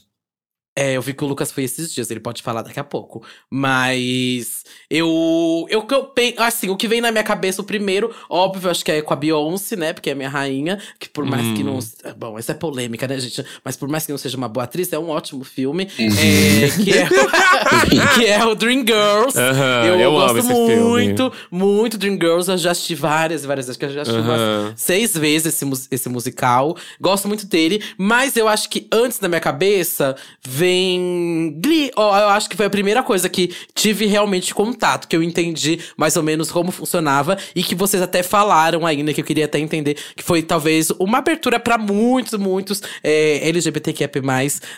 É, 0.75 0.93
eu 0.93 1.01
vi 1.03 1.13
que 1.13 1.23
o 1.23 1.27
Lucas 1.27 1.51
foi 1.51 1.63
esses 1.65 1.93
dias, 1.93 2.09
ele 2.09 2.19
pode 2.19 2.41
falar 2.41 2.63
daqui 2.63 2.79
a 2.79 2.83
pouco. 2.83 3.23
Mas 3.51 4.62
eu. 4.89 5.65
Eu, 5.69 5.82
que 5.84 5.93
eu 5.93 6.12
assim, 6.38 6.69
o 6.69 6.76
que 6.78 6.88
vem 6.88 7.02
na 7.02 7.12
minha 7.12 7.23
cabeça, 7.23 7.62
o 7.62 7.65
primeiro, 7.65 8.13
óbvio, 8.30 8.69
acho 8.69 8.84
que 8.84 8.91
é 8.91 9.02
com 9.02 9.13
a 9.13 9.15
Beyoncé, 9.15 9.76
né? 9.76 9.93
Porque 9.93 10.10
é 10.10 10.15
minha 10.15 10.30
rainha. 10.30 10.80
Que 10.99 11.10
por 11.10 11.26
mais 11.26 11.52
que 11.52 11.63
não. 11.63 11.80
Bom, 12.17 12.38
essa 12.38 12.52
é 12.52 12.56
polêmica, 12.56 13.08
né, 13.08 13.19
gente? 13.19 13.43
Mas 13.63 13.76
por 13.76 13.88
mais 13.89 14.06
que 14.06 14.12
não 14.12 14.17
seja 14.17 14.38
uma 14.38 14.47
boa 14.47 14.63
atriz, 14.63 14.91
é 14.93 14.99
um 14.99 15.10
ótimo 15.10 15.43
filme. 15.43 15.88
É, 15.97 16.84
que, 16.84 16.91
é, 16.93 17.08
que 18.15 18.26
é 18.28 18.45
o 18.45 18.56
Dream 18.56 18.80
Girls. 18.86 19.38
Aham, 19.38 19.86
eu, 19.86 19.99
eu 19.99 20.10
amo 20.10 20.19
gosto 20.19 20.38
esse 20.39 20.47
filme. 20.47 20.76
muito, 20.82 21.34
muito 21.52 21.97
Dream 21.97 22.15
Girls. 22.15 22.49
Eu 22.49 22.58
já 22.58 22.71
assisti 22.71 22.95
várias, 22.95 23.45
várias 23.45 23.65
vezes. 23.67 23.78
Acho 23.78 23.80
que 23.80 23.86
eu 23.86 23.89
já 23.93 24.02
assisti 24.02 24.19
Aham. 24.19 24.67
umas 24.69 24.80
seis 24.80 25.17
vezes 25.17 25.54
esse, 25.54 25.88
esse 25.91 26.10
musical. 26.10 26.76
Gosto 26.99 27.28
muito 27.28 27.45
dele. 27.45 27.84
Mas 27.97 28.38
eu 28.38 28.47
acho 28.47 28.69
que 28.69 28.88
antes 28.91 29.19
na 29.19 29.28
minha 29.28 29.41
cabeça 29.41 30.15
vem 30.45 31.58
Glee. 31.62 31.91
Ó, 31.95 32.17
eu 32.17 32.30
acho 32.30 32.49
que 32.49 32.56
foi 32.56 32.65
a 32.65 32.69
primeira 32.69 33.04
coisa 33.04 33.28
que 33.30 33.54
tive 33.73 34.06
realmente 34.06 34.52
contato, 34.53 35.07
que 35.07 35.15
eu 35.15 35.23
entendi 35.23 35.79
mais 35.97 36.15
ou 36.15 36.23
menos 36.23 36.51
como 36.51 36.71
funcionava 36.71 37.37
e 37.55 37.63
que 37.63 37.75
vocês 37.75 38.01
até 38.01 38.23
falaram 38.23 38.85
ainda, 38.85 39.13
que 39.13 39.21
eu 39.21 39.25
queria 39.25 39.45
até 39.45 39.59
entender, 39.59 39.97
que 40.15 40.23
foi 40.23 40.41
talvez 40.41 40.89
uma 40.91 41.19
abertura 41.19 41.59
pra 41.59 41.77
muitos, 41.77 42.39
muitos 42.39 42.81
é, 43.03 43.47
LGBTQIA+, 43.47 44.09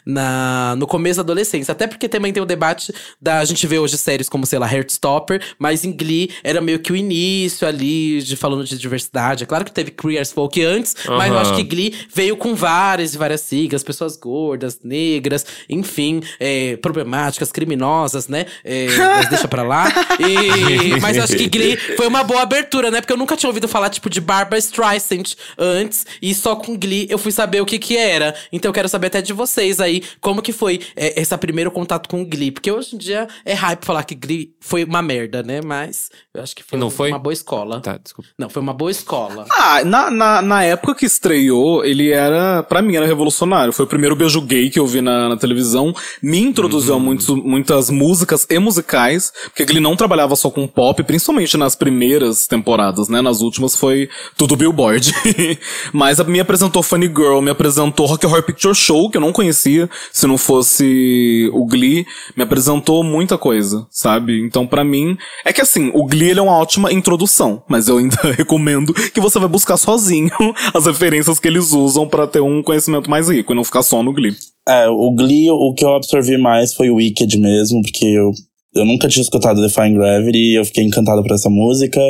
na, 0.05 0.75
no 0.77 0.88
começo 0.88 1.17
da 1.17 1.21
adolescência. 1.21 1.71
Até 1.71 1.88
porque 1.88 2.09
também 2.09 2.33
tem 2.33 2.41
o 2.41 2.45
debate 2.45 2.93
da 3.21 3.39
a 3.39 3.45
gente 3.45 3.65
vê 3.67 3.77
hoje 3.77 3.97
séries 3.97 4.29
como, 4.29 4.45
sei 4.45 4.59
lá, 4.59 4.71
Heartstopper, 4.71 5.41
mas 5.59 5.83
em 5.83 5.91
Glee 5.91 6.31
era 6.43 6.61
meio 6.61 6.79
que 6.79 6.91
o 6.91 6.95
início 6.95 7.67
ali 7.67 8.21
de 8.21 8.35
falando 8.35 8.63
de 8.63 8.77
diversidade. 8.77 9.43
É 9.43 9.45
claro 9.45 9.65
que 9.65 9.71
teve 9.71 9.91
Queer 9.91 10.21
as 10.21 10.31
Folk 10.31 10.63
antes, 10.63 10.95
mas 11.07 11.31
eu 11.31 11.38
acho 11.38 11.55
que 11.55 11.63
Glee 11.63 11.93
veio 12.13 12.35
com 12.38 12.55
várias 12.55 13.13
e 13.13 13.17
várias 13.17 13.41
siglas, 13.41 13.83
pessoas 13.83 14.17
gordas, 14.17 14.79
negras. 14.83 15.45
enfim, 15.69 16.21
é, 16.39 16.77
problemáticas, 16.77 17.51
criminosas, 17.51 18.27
né? 18.27 18.45
É, 18.63 18.88
mas 18.97 19.29
deixa 19.29 19.47
pra 19.47 19.63
lá. 19.65 19.88
E, 20.19 20.99
mas 21.01 21.17
acho 21.17 21.36
que 21.36 21.47
Glee 21.47 21.78
foi 21.95 22.08
uma 22.08 22.23
boa 22.23 22.41
abertura, 22.41 22.91
né? 22.91 23.01
Porque 23.01 23.13
eu 23.13 23.17
nunca 23.17 23.36
tinha 23.36 23.49
ouvido 23.49 23.67
falar, 23.67 23.89
tipo, 23.89 24.10
de 24.10 24.21
Barbara 24.21 24.58
Streisand 24.58 25.36
antes. 25.58 26.06
E 26.21 26.34
só 26.34 26.56
com 26.56 26.78
Glee 26.78 27.08
eu 27.10 27.17
fui 27.17 27.32
saber 27.32 27.62
o 27.62 27.65
que 27.65 27.80
que 27.80 27.97
era. 27.97 28.36
Então 28.51 28.69
eu 28.69 28.73
quero 28.73 28.89
saber 28.89 29.08
até 29.08 29.21
de 29.21 29.34
vocês 29.34 29.80
aí, 29.80 30.04
como 30.21 30.41
que 30.41 30.51
foi 30.54 30.80
é, 30.95 31.19
esse 31.19 31.36
primeiro 31.38 31.71
contato 31.71 32.08
com 32.08 32.23
Glee. 32.25 32.51
Porque 32.51 32.71
hoje 32.71 32.95
em 32.95 32.97
dia 32.97 33.28
é 33.43 33.54
hype 33.54 33.84
falar 33.84 34.04
que 34.04 34.15
Glee 34.15 34.54
foi 34.60 34.84
uma 34.84 35.01
merda, 35.01 35.43
né? 35.43 35.62
Mas 35.63 36.10
eu 36.34 36.41
acho 36.41 36.56
que 36.56 36.63
foi, 36.63 36.80
Não 36.80 36.89
foi? 36.89 37.10
uma 37.10 37.19
boa 37.19 37.34
escola. 37.34 37.82
Tá, 37.82 37.97
desculpa. 37.97 38.30
Não, 38.38 38.49
foi 38.49 38.62
uma 38.62 38.73
boa 38.73 38.91
escola. 38.91 39.45
Ah, 39.49 39.84
na, 39.84 40.10
na, 40.10 40.41
na 40.41 40.63
época 40.63 40.95
que 40.95 41.06
estreou, 41.06 41.84
ele 41.84 42.12
era, 42.12 42.63
pra 42.63 42.82
mim, 42.82 42.95
era 42.95 43.06
revolucionário. 43.06 43.73
Foi 43.73 43.86
o 43.86 43.88
primeiro 43.88 44.15
beijo 44.15 44.41
gay 44.41 44.69
que 44.69 44.80
eu 44.80 44.88
vi 44.88 45.01
na, 45.01 45.30
na 45.30 45.38
televisão. 45.38 45.93
Me 46.21 46.39
introduziu 46.39 46.95
a 46.95 46.99
muitos, 46.99 47.28
muitas 47.28 47.89
músicas 47.89 48.45
e 48.49 48.60
musicais, 48.60 49.32
porque 49.55 49.71
ele 49.71 49.79
não 49.79 49.95
trabalhava 49.95 50.35
só 50.35 50.51
com 50.51 50.67
pop, 50.67 51.01
principalmente 51.03 51.55
nas 51.55 51.77
primeiras 51.77 52.45
temporadas, 52.45 53.07
né? 53.07 53.21
Nas 53.21 53.39
últimas 53.39 53.73
foi 53.73 54.09
tudo 54.35 54.57
Billboard. 54.57 55.13
Mas 55.93 56.19
me 56.25 56.41
apresentou 56.41 56.83
Funny 56.83 57.07
Girl, 57.07 57.39
me 57.39 57.51
apresentou 57.51 58.05
Rock 58.05 58.25
Horror 58.25 58.43
Picture 58.43 58.75
Show, 58.75 59.09
que 59.09 59.15
eu 59.15 59.21
não 59.21 59.31
conhecia, 59.31 59.89
se 60.11 60.27
não 60.27 60.37
fosse 60.37 61.49
o 61.53 61.65
Glee. 61.65 62.05
Me 62.35 62.43
apresentou 62.43 63.01
muita 63.01 63.37
coisa, 63.37 63.87
sabe? 63.89 64.41
Então, 64.41 64.67
pra 64.67 64.83
mim, 64.83 65.17
é 65.45 65.53
que 65.53 65.61
assim, 65.61 65.89
o 65.93 66.05
Glee 66.05 66.31
ele 66.31 66.39
é 66.39 66.43
uma 66.43 66.57
ótima 66.57 66.91
introdução, 66.91 67.63
mas 67.69 67.87
eu 67.87 67.97
ainda 67.97 68.17
recomendo 68.35 68.93
que 68.93 69.21
você 69.21 69.39
vai 69.39 69.47
buscar 69.47 69.77
sozinho 69.77 70.31
as 70.75 70.85
referências 70.85 71.39
que 71.39 71.47
eles 71.47 71.71
usam 71.71 72.05
pra 72.05 72.27
ter 72.27 72.41
um 72.41 72.61
conhecimento 72.61 73.09
mais 73.09 73.29
rico 73.29 73.53
e 73.53 73.55
não 73.55 73.63
ficar 73.63 73.83
só 73.83 74.03
no 74.03 74.11
Glee. 74.11 74.35
É, 74.67 74.89
o 74.89 75.11
Glee, 75.15 75.49
o 75.49 75.73
que 75.73 75.85
eu 75.85 75.95
absorvi 75.95 76.37
mais 76.37 76.73
foi 76.73 76.89
o 76.89 76.95
Wicked 76.95 77.37
mesmo, 77.37 77.81
porque 77.81 78.05
eu, 78.05 78.31
eu 78.75 78.85
nunca 78.85 79.07
tinha 79.07 79.23
escutado 79.23 79.61
Defying 79.61 79.93
Gravity 79.93 80.53
eu 80.53 80.65
fiquei 80.65 80.83
encantado 80.83 81.21
por 81.23 81.33
essa 81.33 81.49
música 81.49 82.01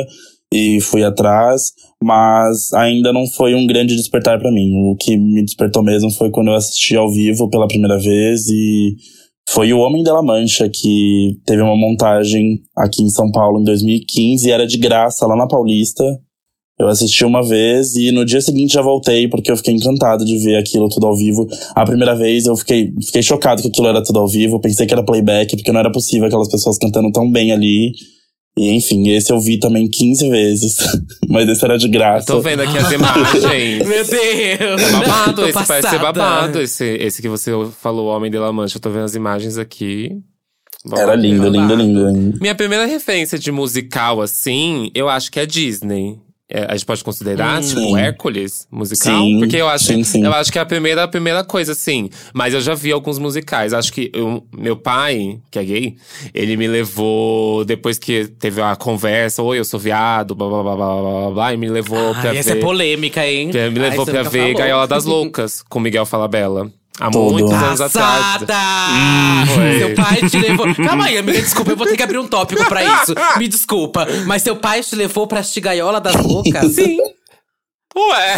e 0.52 0.80
fui 0.80 1.02
atrás, 1.02 1.72
mas 2.02 2.72
ainda 2.72 3.12
não 3.12 3.26
foi 3.26 3.54
um 3.54 3.66
grande 3.66 3.96
despertar 3.96 4.38
pra 4.38 4.52
mim. 4.52 4.72
O 4.90 4.96
que 4.96 5.16
me 5.16 5.44
despertou 5.44 5.82
mesmo 5.82 6.10
foi 6.10 6.30
quando 6.30 6.48
eu 6.48 6.54
assisti 6.54 6.96
ao 6.96 7.10
vivo 7.10 7.48
pela 7.50 7.66
primeira 7.66 7.98
vez 7.98 8.46
e 8.48 8.96
foi 9.48 9.72
o 9.72 9.78
Homem 9.78 10.02
de 10.02 10.10
la 10.10 10.22
Mancha 10.22 10.68
que 10.68 11.38
teve 11.44 11.62
uma 11.62 11.76
montagem 11.76 12.60
aqui 12.76 13.02
em 13.02 13.08
São 13.08 13.30
Paulo 13.30 13.60
em 13.60 13.64
2015 13.64 14.48
e 14.48 14.50
era 14.50 14.66
de 14.66 14.76
graça 14.76 15.26
lá 15.26 15.36
na 15.36 15.46
Paulista. 15.46 16.04
Eu 16.78 16.88
assisti 16.88 17.24
uma 17.24 17.42
vez 17.42 17.94
e 17.96 18.12
no 18.12 18.24
dia 18.24 18.40
seguinte 18.40 18.74
já 18.74 18.82
voltei 18.82 19.28
porque 19.28 19.50
eu 19.50 19.56
fiquei 19.56 19.72
encantado 19.72 20.26
de 20.26 20.38
ver 20.38 20.56
aquilo 20.56 20.90
tudo 20.90 21.06
ao 21.06 21.16
vivo. 21.16 21.48
A 21.74 21.84
primeira 21.84 22.14
vez 22.14 22.44
eu 22.44 22.54
fiquei, 22.54 22.92
fiquei 23.02 23.22
chocado 23.22 23.62
que 23.62 23.68
aquilo 23.68 23.86
era 23.86 24.02
tudo 24.02 24.18
ao 24.18 24.28
vivo. 24.28 24.60
Pensei 24.60 24.86
que 24.86 24.92
era 24.92 25.02
playback 25.02 25.56
porque 25.56 25.72
não 25.72 25.80
era 25.80 25.90
possível 25.90 26.26
aquelas 26.26 26.48
pessoas 26.48 26.76
cantando 26.76 27.10
tão 27.10 27.30
bem 27.30 27.50
ali. 27.50 27.92
E 28.58 28.70
enfim, 28.70 29.08
esse 29.10 29.32
eu 29.32 29.40
vi 29.40 29.58
também 29.58 29.88
15 29.88 30.28
vezes. 30.28 30.76
Mas 31.28 31.48
esse 31.48 31.64
era 31.64 31.78
de 31.78 31.88
graça. 31.88 32.26
Tô 32.26 32.40
vendo 32.40 32.60
aqui 32.60 32.76
as 32.76 32.92
imagens. 32.92 33.86
Meu 33.86 34.04
Deus! 34.04 34.82
É 34.82 34.92
babado, 34.92 35.46
esse 35.46 35.66
parece 35.66 35.88
ser 35.88 35.98
babado. 35.98 36.60
Esse, 36.60 36.84
esse 36.84 37.22
que 37.22 37.28
você 37.28 37.52
falou, 37.80 38.08
Homem 38.08 38.30
de 38.30 38.38
La 38.38 38.52
Mancha. 38.52 38.76
Eu 38.76 38.82
tô 38.82 38.90
vendo 38.90 39.04
as 39.04 39.14
imagens 39.14 39.56
aqui. 39.56 40.10
Vamos 40.84 41.00
Era 41.00 41.14
lindo, 41.14 41.48
lindo, 41.48 41.74
lindo, 41.74 42.10
lindo. 42.10 42.38
Minha 42.40 42.54
primeira 42.54 42.86
referência 42.86 43.38
de 43.38 43.50
musical, 43.50 44.20
assim, 44.20 44.90
eu 44.94 45.08
acho 45.08 45.32
que 45.32 45.40
é 45.40 45.46
Disney. 45.46 46.18
É, 46.48 46.64
a 46.68 46.76
gente 46.76 46.86
pode 46.86 47.02
considerar, 47.02 47.58
Hum. 47.60 47.66
tipo, 47.66 47.80
Sim. 47.80 47.98
Hércules 47.98 48.68
musical? 48.70 49.20
Sim, 49.20 49.40
Porque 49.40 49.56
eu 49.56 49.68
acho, 49.68 50.04
sim, 50.04 50.24
eu 50.24 50.32
acho 50.32 50.52
que 50.52 50.58
é 50.58 50.62
a 50.62 50.66
primeira, 50.66 51.02
a 51.02 51.08
primeira 51.08 51.42
coisa, 51.42 51.72
assim. 51.72 52.08
Mas 52.32 52.54
eu 52.54 52.60
já 52.60 52.72
vi 52.72 52.92
alguns 52.92 53.18
musicais. 53.18 53.72
Acho 53.72 53.92
que 53.92 54.12
eu- 54.14 54.46
meu 54.56 54.76
pai, 54.76 55.40
que 55.50 55.58
é 55.58 55.64
gay, 55.64 55.96
ele 56.32 56.56
me 56.56 56.68
levou 56.68 57.64
depois 57.64 57.98
que 57.98 58.28
teve 58.38 58.62
a 58.62 58.76
conversa, 58.76 59.42
oi, 59.42 59.58
eu 59.58 59.64
sou 59.64 59.80
viado, 59.80 60.36
blá 60.36 60.48
blá 60.48 60.62
blá 60.62 60.76
blá 60.76 61.00
blá 61.00 61.30
blá, 61.32 61.52
e 61.52 61.56
me 61.56 61.68
levou 61.68 62.14
pra 62.14 62.30
Ai, 62.30 62.36
essa 62.38 62.52
ver. 62.54 62.60
é 62.60 62.62
polêmica, 62.62 63.26
hein? 63.26 63.48
me 63.48 63.58
Ai, 63.58 63.68
levou 63.70 64.04
você 64.04 64.12
pra 64.12 64.22
ver 64.22 64.38
falou. 64.42 64.54
Gaiola 64.58 64.86
das 64.86 65.04
Loucas, 65.04 65.62
com 65.68 65.80
Miguel 65.80 66.06
Falabella. 66.06 66.70
Há 66.98 67.10
Tudo. 67.10 67.32
muitos 67.32 67.52
anos 67.52 67.80
atrás. 67.80 68.22
Passada! 68.38 68.56
foi. 69.54 69.78
Seu 69.78 69.94
pai 69.94 70.28
te 70.28 70.38
levou. 70.38 70.74
Calma 70.74 71.04
aí, 71.06 71.18
amiga, 71.18 71.40
desculpa, 71.40 71.72
eu 71.72 71.76
vou 71.76 71.86
ter 71.86 71.96
que 71.96 72.02
abrir 72.02 72.18
um 72.18 72.26
tópico 72.26 72.64
pra 72.66 72.82
isso. 72.82 73.14
Me 73.36 73.48
desculpa. 73.48 74.06
Mas 74.26 74.42
seu 74.42 74.56
pai 74.56 74.82
te 74.82 74.96
levou 74.96 75.26
pra 75.26 75.40
assistir 75.40 75.60
Gaiola 75.60 76.00
das 76.00 76.16
Loucas? 76.16 76.74
Sim. 76.74 76.98
Ué. 77.96 78.36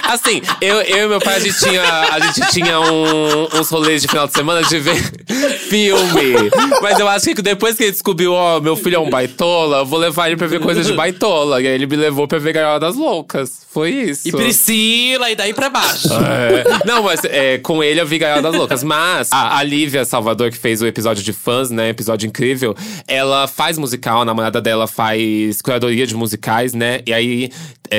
assim, 0.04 0.40
eu, 0.60 0.80
eu 0.80 1.06
e 1.06 1.08
meu 1.08 1.20
pai, 1.20 1.36
a 1.36 1.38
gente 1.40 1.58
tinha, 1.58 1.82
a 1.82 2.20
gente 2.20 2.50
tinha 2.52 2.80
um- 2.80 3.44
uns 3.58 3.68
rolês 3.68 4.00
de 4.02 4.08
final 4.08 4.26
de 4.26 4.32
semana 4.32 4.62
de 4.62 4.78
ver 4.78 4.96
filme. 5.68 6.50
Mas 6.80 6.98
eu 6.98 7.06
acho 7.08 7.26
que 7.34 7.42
depois 7.42 7.76
que 7.76 7.84
ele 7.84 7.92
descobriu, 7.92 8.32
ó, 8.32 8.60
meu 8.60 8.76
filho 8.76 8.96
é 8.96 8.98
um 8.98 9.10
baitola, 9.10 9.78
eu 9.78 9.86
vou 9.86 9.98
levar 9.98 10.28
ele 10.28 10.36
pra 10.36 10.46
ver 10.46 10.60
coisas 10.60 10.86
de 10.86 10.92
baitola. 10.94 11.60
E 11.60 11.66
aí 11.66 11.74
ele 11.74 11.86
me 11.86 11.96
levou 11.96 12.26
pra 12.26 12.38
ver 12.38 12.52
Gaiola 12.54 12.80
das 12.80 12.96
Loucas. 12.96 13.66
Foi 13.70 13.90
isso. 13.90 14.26
E 14.26 14.32
Priscila, 14.32 15.30
e 15.30 15.36
daí 15.36 15.52
pra 15.52 15.68
baixo. 15.68 16.08
É. 16.14 16.64
Não, 16.86 17.02
mas 17.02 17.20
é, 17.24 17.58
com 17.58 17.82
ele 17.84 18.00
eu 18.00 18.06
vi 18.06 18.18
Gaiola 18.18 18.42
das 18.42 18.54
Loucas. 18.54 18.82
Mas 18.82 19.28
a, 19.30 19.58
a 19.58 19.62
Lívia 19.62 20.04
Salvador, 20.04 20.50
que 20.50 20.56
fez 20.56 20.80
o 20.80 20.86
episódio 20.86 21.22
de 21.22 21.32
fãs, 21.32 21.70
né? 21.70 21.90
Episódio 21.90 22.26
incrível. 22.26 22.74
Ela 23.06 23.46
faz 23.46 23.76
musical, 23.76 24.22
a 24.22 24.24
namorada 24.24 24.60
dela 24.60 24.86
faz 24.86 25.60
curadoria 25.60 26.06
de 26.06 26.14
musicais, 26.14 26.72
né? 26.72 27.00
E 27.06 27.12
aí 27.12 27.50
é, 27.90 27.97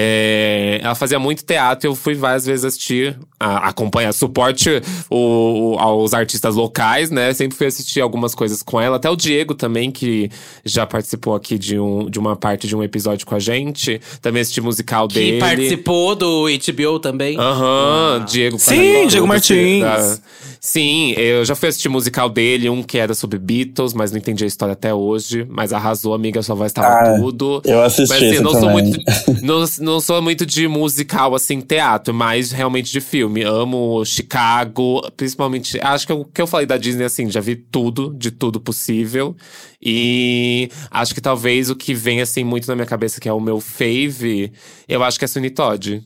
ela 0.81 0.95
fazia 0.95 1.19
muito 1.19 1.43
teatro 1.43 1.87
e 1.87 1.89
eu 1.89 1.95
fui 1.95 2.13
várias 2.13 2.45
vezes 2.45 2.65
assistir, 2.65 3.17
a- 3.39 3.69
acompanhar, 3.69 4.13
suporte 4.13 4.69
o- 5.09 5.73
o- 5.75 5.79
aos 5.79 6.13
artistas 6.13 6.55
locais, 6.55 7.09
né? 7.11 7.33
Sempre 7.33 7.57
fui 7.57 7.67
assistir 7.67 8.01
algumas 8.01 8.33
coisas 8.35 8.61
com 8.63 8.79
ela. 8.79 8.97
Até 8.97 9.09
o 9.09 9.15
Diego 9.15 9.53
também, 9.55 9.91
que 9.91 10.29
já 10.65 10.85
participou 10.85 11.35
aqui 11.35 11.57
de, 11.57 11.79
um, 11.79 12.09
de 12.09 12.19
uma 12.19 12.35
parte 12.35 12.67
de 12.67 12.75
um 12.75 12.83
episódio 12.83 13.25
com 13.25 13.35
a 13.35 13.39
gente. 13.39 13.99
Também 14.21 14.41
assisti 14.41 14.61
musical 14.61 15.07
Que 15.07 15.15
dele. 15.15 15.39
participou 15.39 16.15
do 16.15 16.47
HBO 16.47 16.99
também. 16.99 17.37
Aham, 17.37 18.25
Diego. 18.27 18.57
Sim, 18.59 19.07
Diego 19.07 19.27
Martins. 19.27 19.81
da- 19.83 20.17
Sim, 20.59 21.13
eu 21.13 21.45
já 21.45 21.55
fui 21.55 21.69
assistir 21.69 21.87
musical 21.87 22.29
dele, 22.29 22.69
um 22.69 22.83
que 22.83 22.97
era 22.97 23.13
sobre 23.13 23.39
Beatles, 23.39 23.93
mas 23.93 24.11
não 24.11 24.17
entendi 24.17 24.43
a 24.43 24.47
história 24.47 24.73
até 24.73 24.93
hoje. 24.93 25.45
Mas 25.49 25.71
arrasou, 25.71 26.13
amiga, 26.13 26.41
sua 26.43 26.55
voz 26.55 26.73
tava 26.73 26.99
Ah, 26.99 27.15
tudo. 27.15 27.61
Eu 27.63 27.81
assisti 27.81 28.09
Mas 28.09 28.23
assim, 28.23 28.43
não 28.43 28.51
sou, 28.51 28.69
muito, 28.69 28.99
não, 29.41 29.65
não 29.79 30.01
sou 30.01 30.21
muito 30.21 30.45
de 30.45 30.67
musical, 30.67 31.33
assim, 31.33 31.61
teatro, 31.61 32.13
mas 32.13 32.51
realmente 32.51 32.91
de 32.91 32.99
filme. 32.99 33.41
Amo 33.43 34.03
Chicago, 34.03 35.01
principalmente. 35.15 35.79
Acho 35.81 36.05
que 36.05 36.13
o 36.13 36.25
que 36.25 36.41
eu 36.41 36.47
falei 36.47 36.65
da 36.65 36.77
Disney, 36.77 37.05
assim, 37.05 37.29
já 37.29 37.39
vi 37.39 37.55
tudo, 37.55 38.13
de 38.13 38.29
tudo 38.29 38.59
possível. 38.59 39.35
E 39.81 40.69
acho 40.91 41.15
que 41.15 41.21
talvez 41.21 41.69
o 41.69 41.75
que 41.75 41.93
vem, 41.93 42.19
assim, 42.19 42.43
muito 42.43 42.67
na 42.67 42.75
minha 42.75 42.85
cabeça, 42.85 43.21
que 43.21 43.29
é 43.29 43.33
o 43.33 43.39
meu 43.39 43.61
fave, 43.61 44.51
eu 44.89 45.01
acho 45.03 45.17
que 45.17 45.23
é 45.23 45.27
Sweeney 45.27 45.51
Todd. 45.51 46.03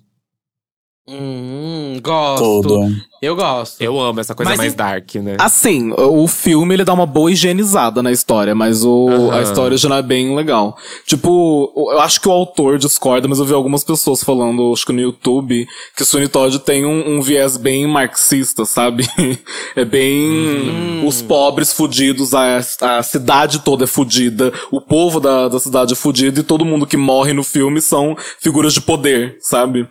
Hum, 1.07 1.99
gosto. 2.01 2.43
Tudo. 2.61 2.79
Eu 3.21 3.35
gosto. 3.37 3.81
Eu 3.81 3.97
amo 3.99 4.19
essa 4.19 4.35
coisa 4.35 4.49
Mas 4.49 4.57
mais 4.57 4.73
em- 4.73 4.75
dark, 4.75 5.15
né? 5.15 5.35
Assim, 5.39 5.93
o 5.97 6.27
filme 6.27 6.73
ele 6.75 6.83
dá 6.83 6.93
uma 6.93 7.05
boa 7.05 7.31
higienizada 7.31 8.03
na 8.03 8.11
história, 8.11 8.53
mas 8.53 8.83
o, 8.83 9.09
Aham. 9.09 9.37
a 9.37 9.41
história 9.41 9.77
já 9.77 9.87
não 9.87 9.95
é 9.97 10.01
bem 10.01 10.35
legal. 10.35 10.77
Tipo, 11.05 11.71
eu 11.91 11.99
acho 12.01 12.19
que 12.19 12.27
o 12.27 12.31
autor 12.31 12.77
discorda, 12.77 13.27
mas 13.27 13.39
eu 13.39 13.45
vi 13.45 13.53
algumas 13.53 13.83
pessoas 13.83 14.21
falando, 14.23 14.71
acho 14.73 14.85
que 14.85 14.91
no 14.91 14.99
YouTube, 14.99 15.65
que 15.95 16.03
o 16.03 16.05
Sweeney 16.05 16.27
Todd 16.29 16.59
tem 16.59 16.85
um, 16.85 17.15
um 17.17 17.21
viés 17.21 17.55
bem 17.57 17.87
marxista, 17.87 18.65
sabe? 18.65 19.07
É 19.75 19.83
bem 19.85 20.13
Hum. 20.23 21.07
os 21.07 21.21
pobres 21.21 21.73
fudidos, 21.73 22.33
a, 22.33 22.57
a 22.81 23.03
cidade 23.03 23.59
toda 23.59 23.85
é 23.85 23.87
fudida, 23.87 24.53
o 24.71 24.79
povo 24.79 25.19
da, 25.19 25.47
da 25.47 25.59
cidade 25.59 25.93
é 25.93 25.95
fudido 25.95 26.39
e 26.39 26.43
todo 26.43 26.63
mundo 26.65 26.85
que 26.85 26.95
morre 26.97 27.33
no 27.33 27.43
filme 27.43 27.81
são 27.81 28.15
figuras 28.39 28.73
de 28.73 28.81
poder, 28.81 29.37
sabe? 29.39 29.87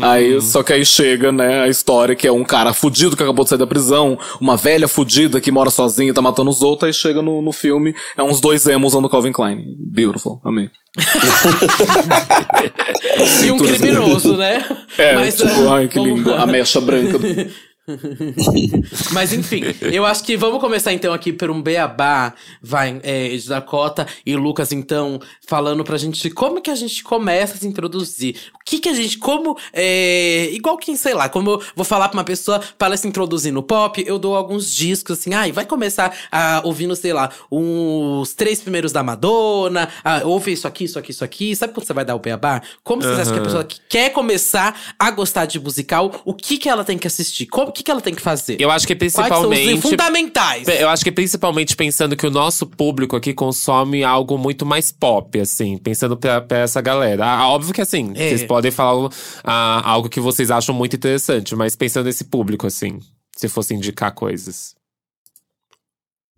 Aí, 0.00 0.40
só 0.56 0.62
que 0.62 0.72
aí 0.72 0.86
chega, 0.86 1.30
né, 1.30 1.64
a 1.64 1.68
história 1.68 2.16
que 2.16 2.26
é 2.26 2.32
um 2.32 2.42
cara 2.42 2.72
fudido 2.72 3.14
que 3.14 3.22
acabou 3.22 3.44
de 3.44 3.50
sair 3.50 3.58
da 3.58 3.66
prisão, 3.66 4.18
uma 4.40 4.56
velha 4.56 4.88
fudida 4.88 5.38
que 5.38 5.52
mora 5.52 5.68
sozinha 5.68 6.08
e 6.08 6.14
tá 6.14 6.22
matando 6.22 6.48
os 6.48 6.62
outros, 6.62 6.86
aí 6.86 6.94
chega 6.94 7.20
no, 7.20 7.42
no 7.42 7.52
filme, 7.52 7.94
é 8.16 8.22
uns 8.22 8.40
dois 8.40 8.66
emos 8.66 8.94
usando 8.94 9.06
Calvin 9.06 9.32
Klein. 9.32 9.76
Beautiful, 9.78 10.40
amei. 10.42 10.70
E 13.44 13.50
um 13.50 13.58
criminoso, 13.58 14.36
né? 14.36 14.64
É, 14.96 15.14
Mas, 15.14 15.36
tipo, 15.36 15.68
ah, 15.68 15.76
ai 15.76 15.88
que 15.88 15.98
lindo, 15.98 16.30
lá. 16.30 16.42
a 16.42 16.46
mecha 16.46 16.80
branca. 16.80 17.18
Mas 19.12 19.32
enfim, 19.32 19.62
eu 19.80 20.04
acho 20.04 20.24
que 20.24 20.36
vamos 20.36 20.60
começar 20.60 20.92
então 20.92 21.14
aqui 21.14 21.32
por 21.32 21.50
um 21.50 21.62
beabá, 21.62 22.34
vai, 22.60 23.00
é, 23.02 23.28
de 23.28 23.48
Dakota 23.48 24.06
e 24.24 24.34
Lucas, 24.34 24.72
então, 24.72 25.20
falando 25.46 25.84
pra 25.84 25.96
gente 25.96 26.28
como 26.30 26.60
que 26.60 26.70
a 26.70 26.74
gente 26.74 27.04
começa 27.04 27.54
a 27.54 27.56
se 27.56 27.66
introduzir. 27.66 28.36
O 28.54 28.64
que 28.64 28.80
que 28.80 28.88
a 28.88 28.94
gente, 28.94 29.18
como, 29.18 29.56
é, 29.72 30.50
igual 30.52 30.76
quem, 30.76 30.96
sei 30.96 31.14
lá, 31.14 31.28
como 31.28 31.50
eu 31.52 31.62
vou 31.76 31.84
falar 31.84 32.08
pra 32.08 32.18
uma 32.18 32.24
pessoa 32.24 32.60
para 32.76 32.88
ela 32.88 32.96
se 32.96 33.06
introduzir 33.06 33.52
no 33.52 33.62
pop, 33.62 34.02
eu 34.04 34.18
dou 34.18 34.34
alguns 34.34 34.72
discos, 34.72 35.18
assim, 35.18 35.32
ai, 35.32 35.52
vai 35.52 35.64
começar 35.64 36.12
a 36.32 36.62
ouvindo, 36.64 36.96
sei 36.96 37.12
lá, 37.12 37.30
os 37.50 38.34
três 38.34 38.60
primeiros 38.60 38.90
da 38.90 39.02
Madonna, 39.02 39.88
ah, 40.02 40.22
ouve 40.24 40.52
isso 40.52 40.66
aqui, 40.66 40.84
isso 40.84 40.98
aqui, 40.98 41.12
isso 41.12 41.24
aqui. 41.24 41.54
Sabe 41.54 41.72
quando 41.72 41.86
você 41.86 41.92
vai 41.92 42.04
dar 42.04 42.16
o 42.16 42.18
beabá? 42.18 42.60
Como 42.82 43.00
você 43.00 43.20
acha 43.20 43.32
que 43.32 43.38
a 43.38 43.42
pessoa 43.42 43.64
que 43.64 43.80
quer 43.88 44.10
começar 44.10 44.94
a 44.98 45.10
gostar 45.12 45.46
de 45.46 45.60
musical, 45.60 46.22
o 46.24 46.34
que 46.34 46.58
que 46.58 46.68
ela 46.68 46.84
tem 46.84 46.98
que 46.98 47.06
assistir? 47.06 47.46
Como, 47.46 47.75
que, 47.76 47.82
que 47.82 47.90
ela 47.90 48.00
tem 48.00 48.14
que 48.14 48.22
fazer? 48.22 48.56
Eu 48.58 48.70
acho 48.70 48.86
que 48.86 48.96
Quais 48.96 49.12
são 49.12 49.22
os 49.24 49.28
principalmente. 49.48 49.82
fundamentais? 49.82 50.66
Eu 50.66 50.88
acho 50.88 51.04
que 51.04 51.12
principalmente 51.12 51.76
pensando 51.76 52.16
que 52.16 52.26
o 52.26 52.30
nosso 52.30 52.66
público 52.66 53.14
aqui 53.14 53.34
consome 53.34 54.02
algo 54.02 54.38
muito 54.38 54.64
mais 54.64 54.90
pop, 54.90 55.38
assim, 55.38 55.76
pensando 55.76 56.16
pra, 56.16 56.40
pra 56.40 56.58
essa 56.58 56.80
galera. 56.80 57.26
Ah, 57.26 57.48
óbvio 57.50 57.74
que 57.74 57.82
assim, 57.82 58.12
É. 58.14 58.28
vocês 58.30 58.44
podem 58.44 58.70
falar 58.70 59.10
ah, 59.44 59.82
algo 59.90 60.08
que 60.08 60.20
vocês 60.20 60.50
acham 60.50 60.74
muito 60.74 60.96
interessante, 60.96 61.54
mas 61.54 61.76
pensando 61.76 62.06
nesse 62.06 62.24
público, 62.24 62.66
assim, 62.66 62.98
se 63.36 63.46
fosse 63.48 63.74
indicar 63.74 64.14
coisas. 64.14 64.74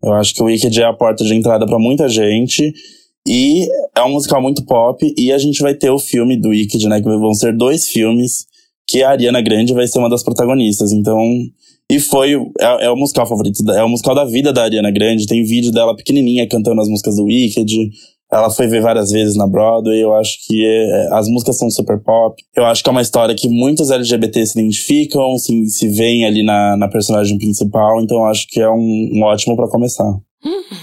Eu 0.02 0.12
acho 0.14 0.34
que 0.34 0.42
o 0.42 0.46
Wicked 0.46 0.80
é 0.80 0.84
a 0.84 0.92
porta 0.92 1.24
de 1.24 1.34
entrada 1.34 1.66
pra 1.66 1.78
muita 1.78 2.08
gente. 2.08 2.72
E 3.26 3.66
é 3.96 4.02
um 4.02 4.10
musical 4.12 4.40
muito 4.42 4.64
pop. 4.64 5.04
E 5.16 5.32
a 5.32 5.38
gente 5.38 5.60
vai 5.60 5.74
ter 5.74 5.90
o 5.90 5.98
filme 5.98 6.36
do 6.40 6.48
Wicked, 6.48 6.88
né? 6.88 6.98
Que 7.00 7.04
vão 7.08 7.34
ser 7.34 7.54
dois 7.56 7.88
filmes. 7.88 8.46
Que 8.88 9.02
a 9.02 9.10
Ariana 9.10 9.40
Grande 9.42 9.74
vai 9.74 9.86
ser 9.86 9.98
uma 9.98 10.08
das 10.10 10.22
protagonistas. 10.22 10.92
Então. 10.92 11.20
E 11.90 12.00
foi. 12.00 12.34
É, 12.60 12.86
é 12.86 12.90
o 12.90 12.96
musical 12.96 13.26
favorito. 13.26 13.62
da- 13.62 13.78
É 13.78 13.84
o 13.84 13.88
musical 13.88 14.14
da 14.14 14.24
vida 14.24 14.52
da 14.52 14.62
Ariana 14.64 14.90
Grande. 14.90 15.26
Tem 15.26 15.44
vídeo 15.44 15.70
dela 15.70 15.94
pequenininha 15.94 16.48
cantando 16.48 16.80
as 16.80 16.88
músicas 16.88 17.16
do 17.16 17.24
Wicked. 17.24 17.90
Ela 18.30 18.50
foi 18.50 18.66
ver 18.66 18.82
várias 18.82 19.10
vezes 19.10 19.36
na 19.36 19.46
Broadway. 19.46 20.02
Eu 20.02 20.14
acho 20.14 20.36
que 20.46 20.62
é- 20.66 21.08
as 21.12 21.28
músicas 21.28 21.56
são 21.58 21.70
super 21.70 21.98
pop. 22.02 22.34
Eu 22.56 22.66
acho 22.66 22.82
que 22.82 22.88
é 22.90 22.92
uma 22.92 23.00
história 23.02 23.34
que 23.34 23.48
muitos 23.48 23.90
LGBT 23.90 24.44
se 24.46 24.58
identificam, 24.60 25.38
se, 25.38 25.66
se 25.68 25.88
veem 25.88 26.26
ali 26.26 26.42
na, 26.42 26.76
na 26.76 26.88
personagem 26.88 27.38
principal. 27.38 28.02
Então 28.02 28.18
eu 28.18 28.24
acho 28.26 28.46
que 28.48 28.60
é 28.60 28.68
um, 28.70 29.10
um 29.14 29.22
ótimo 29.22 29.56
pra 29.56 29.68
começar. 29.68 30.10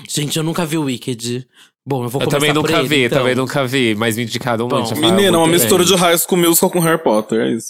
Gente, 0.09 0.37
eu 0.37 0.43
nunca 0.43 0.65
vi 0.65 0.77
o 0.77 0.83
Wicked. 0.85 1.45
Bom, 1.87 2.03
eu 2.03 2.09
vou 2.09 2.19
Eu 2.21 2.25
começar 2.27 2.39
também 2.39 2.49
por 2.53 2.61
nunca 2.69 2.79
ele, 2.79 2.87
vi, 2.87 3.03
então. 3.05 3.17
também 3.19 3.35
nunca 3.35 3.67
vi, 3.67 3.93
mas 3.95 4.17
me 4.17 4.23
indicaram 4.23 4.67
Bom, 4.67 4.83
já 4.85 4.95
falaram 4.95 5.15
Menina, 5.15 5.37
é 5.37 5.39
uma 5.39 5.47
mistura 5.47 5.83
bem. 5.83 5.93
de 5.93 5.99
High 6.01 6.17
School 6.17 6.41
Musical 6.41 6.69
com 6.71 6.79
Harry 6.79 7.03
Potter, 7.03 7.41
é 7.41 7.51
isso. 7.55 7.67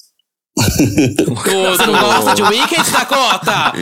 Você 0.58 1.86
não 1.86 2.00
gosta 2.00 2.34
de 2.34 2.42
Wicked, 2.44 2.90
Dakota? 2.92 3.74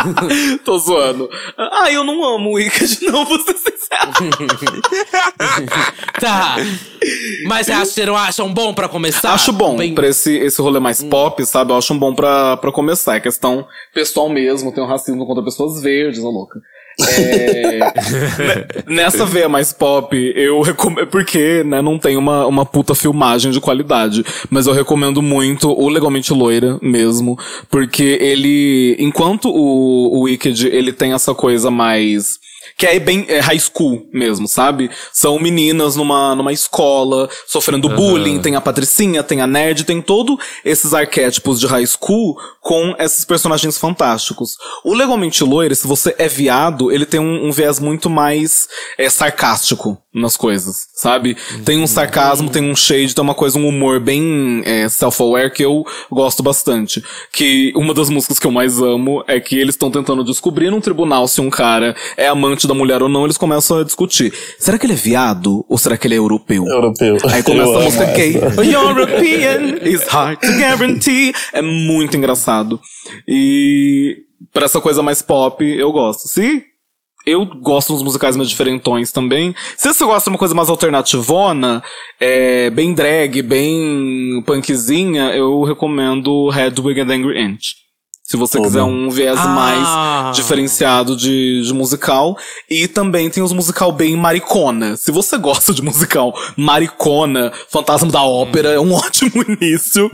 Tô 0.64 0.78
zoando. 0.78 1.28
Ah, 1.58 1.92
eu 1.92 2.02
não 2.04 2.24
amo 2.24 2.52
Wicked, 2.54 3.04
não, 3.04 3.24
vou 3.26 3.38
ser 3.38 3.54
sincero. 3.54 4.12
tá. 6.20 6.56
Mas 7.46 7.66
vocês 7.66 7.98
acham, 7.98 8.16
acham 8.16 8.52
bom 8.54 8.72
pra 8.72 8.88
começar? 8.88 9.32
Acho 9.34 9.52
bom 9.52 9.76
Bem- 9.76 9.94
pra 9.94 10.08
esse, 10.08 10.32
esse 10.38 10.60
rolê 10.62 10.80
mais 10.80 11.02
pop, 11.02 11.44
sabe? 11.44 11.72
Eu 11.72 11.76
acho 11.76 11.92
um 11.92 11.98
bom 11.98 12.14
pra, 12.14 12.56
pra 12.56 12.72
começar. 12.72 13.16
É 13.16 13.20
questão 13.20 13.66
pessoal 13.92 14.28
mesmo, 14.30 14.72
tem 14.72 14.82
um 14.82 14.86
racismo 14.88 15.26
contra 15.26 15.44
pessoas 15.44 15.82
verdes, 15.82 16.22
ô 16.24 16.30
louca. 16.30 16.58
É, 17.08 17.78
ne- 18.86 18.94
nessa 18.94 19.24
veia 19.26 19.48
mais 19.48 19.72
pop, 19.72 20.16
eu 20.36 20.60
recomendo. 20.60 21.06
Porque, 21.08 21.62
né, 21.64 21.80
não 21.82 21.98
tem 21.98 22.16
uma, 22.16 22.46
uma 22.46 22.64
puta 22.66 22.94
filmagem 22.94 23.50
de 23.50 23.60
qualidade. 23.60 24.24
Mas 24.50 24.66
eu 24.66 24.72
recomendo 24.72 25.20
muito 25.22 25.70
o 25.70 25.88
Legalmente 25.88 26.32
Loira 26.32 26.78
mesmo. 26.82 27.38
Porque 27.70 28.18
ele. 28.20 28.96
Enquanto 28.98 29.48
o, 29.48 30.18
o 30.18 30.20
Wicked 30.22 30.66
ele 30.68 30.92
tem 30.92 31.12
essa 31.12 31.34
coisa 31.34 31.70
mais. 31.70 32.38
Que 32.76 32.86
é 32.86 32.98
bem 32.98 33.26
é 33.28 33.40
high 33.40 33.58
school 33.58 34.06
mesmo, 34.12 34.48
sabe? 34.48 34.90
São 35.12 35.38
meninas 35.38 35.96
numa, 35.96 36.34
numa 36.34 36.52
escola, 36.52 37.28
sofrendo 37.46 37.88
bullying, 37.88 38.40
tem 38.40 38.56
a 38.56 38.60
patricinha, 38.60 39.22
tem 39.22 39.40
a 39.40 39.46
nerd, 39.46 39.84
tem 39.84 40.00
todo 40.00 40.38
esses 40.64 40.94
arquétipos 40.94 41.60
de 41.60 41.66
high 41.66 41.86
school 41.86 42.36
com 42.60 42.94
esses 42.98 43.24
personagens 43.24 43.78
fantásticos. 43.78 44.56
O 44.84 44.94
Legalmente 44.94 45.42
Loira, 45.42 45.74
se 45.74 45.86
você 45.86 46.14
é 46.18 46.28
viado, 46.28 46.90
ele 46.90 47.06
tem 47.06 47.20
um, 47.20 47.46
um 47.46 47.52
viés 47.52 47.78
muito 47.78 48.08
mais 48.08 48.68
é, 48.96 49.08
sarcástico 49.08 49.98
nas 50.14 50.36
coisas, 50.36 50.88
sabe? 50.94 51.36
Tem 51.64 51.80
um 51.80 51.86
sarcasmo, 51.86 52.50
tem 52.50 52.70
um 52.70 52.76
shade, 52.76 53.14
tem 53.14 53.22
uma 53.22 53.34
coisa, 53.34 53.58
um 53.58 53.66
humor 53.66 53.98
bem 53.98 54.62
é, 54.64 54.88
self-aware 54.88 55.50
que 55.50 55.64
eu 55.64 55.86
gosto 56.10 56.42
bastante. 56.42 57.02
Que 57.32 57.72
uma 57.74 57.94
das 57.94 58.10
músicas 58.10 58.38
que 58.38 58.46
eu 58.46 58.50
mais 58.50 58.78
amo 58.78 59.24
é 59.26 59.40
que 59.40 59.58
eles 59.58 59.74
estão 59.74 59.90
tentando 59.90 60.22
descobrir 60.22 60.70
num 60.70 60.80
tribunal 60.80 61.26
se 61.26 61.40
um 61.40 61.48
cara 61.48 61.96
é 62.16 62.28
amante 62.28 62.51
da 62.66 62.74
mulher 62.74 63.02
ou 63.02 63.08
não, 63.08 63.24
eles 63.24 63.36
começam 63.36 63.78
a 63.78 63.84
discutir. 63.84 64.32
Será 64.58 64.78
que 64.78 64.86
ele 64.86 64.92
é 64.92 64.96
viado 64.96 65.64
ou 65.68 65.78
será 65.78 65.96
que 65.96 66.06
ele 66.06 66.14
é 66.14 66.18
europeu? 66.18 66.64
Europeu. 66.66 67.16
Aí 67.30 67.42
começa 67.42 67.70
Eu 67.70 67.78
a 67.78 67.82
música 67.82 68.06
gay. 68.06 68.36
European 68.72 69.88
is 69.88 70.06
hard 70.08 70.38
to 70.38 70.52
guarantee. 70.52 71.32
É 71.52 71.62
muito 71.62 72.16
engraçado. 72.16 72.80
E 73.26 74.18
pra 74.52 74.66
essa 74.66 74.80
coisa 74.80 75.02
mais 75.02 75.22
pop, 75.22 75.64
eu 75.64 75.90
gosto. 75.92 76.28
Se 76.28 76.64
eu 77.24 77.44
gosto 77.46 77.92
dos 77.92 78.02
musicais 78.02 78.36
mais 78.36 78.48
diferentões 78.48 79.12
também. 79.12 79.54
Se 79.76 79.92
você 79.92 80.04
gosta 80.04 80.28
de 80.28 80.34
uma 80.34 80.38
coisa 80.38 80.54
mais 80.54 80.68
alternativona, 80.68 81.82
é, 82.18 82.68
bem 82.70 82.92
drag, 82.94 83.42
bem 83.42 84.42
punkzinha, 84.44 85.34
eu 85.34 85.62
recomendo 85.62 86.50
Hedwig 86.52 87.00
and 87.00 87.12
Angry 87.12 87.40
Inch. 87.40 87.82
Se 88.24 88.36
você 88.36 88.56
Tudo. 88.56 88.68
quiser 88.68 88.82
um 88.84 89.10
viés 89.10 89.36
Ah. 89.38 89.46
mais 89.48 90.36
diferenciado 90.36 91.16
de, 91.16 91.62
de 91.66 91.74
musical. 91.74 92.36
E 92.70 92.86
também 92.86 93.28
tem 93.28 93.42
os 93.42 93.52
musical 93.52 93.90
bem 93.92 94.16
maricona. 94.16 94.96
Se 94.96 95.10
você 95.10 95.36
gosta 95.36 95.74
de 95.74 95.82
musical 95.82 96.32
maricona, 96.56 97.52
Fantasma 97.68 98.10
da 98.10 98.22
Ópera 98.22 98.70
é 98.70 98.80
um 98.80 98.92
ótimo 98.94 99.44
início. 99.60 100.10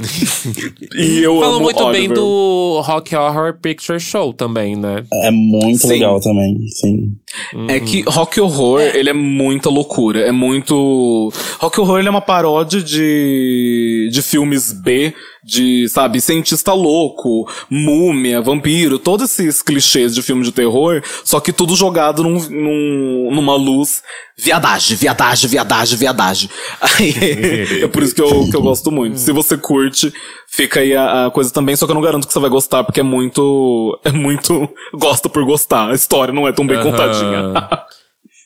e 0.97 1.18
eu 1.18 1.35
Falou 1.38 1.55
amo 1.57 1.61
muito 1.64 1.79
bem 1.90 2.07
Oliver. 2.09 2.16
do 2.16 2.81
Rock 2.85 3.14
Horror 3.14 3.55
Picture 3.61 4.01
Show 4.01 4.33
também, 4.33 4.75
né? 4.75 5.05
É 5.25 5.31
muito 5.31 5.83
Sim. 5.83 5.88
legal 5.88 6.18
também, 6.21 6.57
sim. 6.81 7.14
É 7.69 7.79
que 7.81 8.03
Rock 8.07 8.41
Horror, 8.41 8.81
ele 8.81 9.11
é 9.11 9.12
muita 9.12 9.69
loucura. 9.69 10.21
É 10.21 10.33
muito. 10.33 11.33
Rock 11.59 11.81
Horror 11.81 11.99
ele 11.99 12.09
é 12.09 12.11
uma 12.11 12.21
paródia 12.21 12.83
de, 12.83 14.09
de 14.12 14.23
filmes 14.23 14.73
B, 14.73 15.14
de, 15.45 15.88
sabe, 15.88 16.21
cientista 16.21 16.73
louco, 16.73 17.49
múmia, 17.71 18.41
vampiro, 18.41 18.99
todos 18.99 19.25
esses 19.38 19.62
clichês 19.62 20.14
de 20.14 20.23
filme 20.23 20.43
de 20.43 20.53
terror, 20.53 21.03
só 21.25 21.41
que 21.41 21.53
tudo 21.53 21.75
jogado 21.77 22.23
num, 22.23 22.38
num- 22.51 23.31
numa 23.35 23.55
luz. 23.57 24.03
Viadagem, 24.41 24.97
viadagem, 24.97 25.51
viadagem, 25.51 25.99
viadagem. 25.99 26.51
Aí, 26.81 27.83
é 27.83 27.88
por 27.88 28.05
isso 28.05 28.14
que 28.14 28.23
eu, 28.23 28.49
que 28.49 28.55
eu 28.57 28.62
gosto 28.62 28.88
muito. 28.93 29.19
Se 29.19 29.33
você 29.33 29.57
curte, 29.59 30.12
fica 30.51 30.81
aí 30.81 30.97
a, 30.97 31.27
a 31.27 31.31
coisa 31.31 31.53
também, 31.53 31.77
só 31.77 31.87
que 31.87 31.93
eu 31.93 31.95
não 31.95 32.03
garanto 32.03 32.27
que 32.27 32.33
você 32.33 32.41
vai 32.41 32.51
gostar, 32.51 32.83
porque 32.83 33.01
é 33.01 33.05
muito. 33.05 33.99
É 34.05 34.11
muito. 34.13 34.69
Gosta 34.95 35.29
por 35.29 35.45
gostar. 35.45 35.91
A 35.91 35.95
história 35.95 36.33
não 36.33 36.49
é 36.49 36.53
tão 36.53 36.67
bem 36.67 36.81
contadinha. 36.83 37.53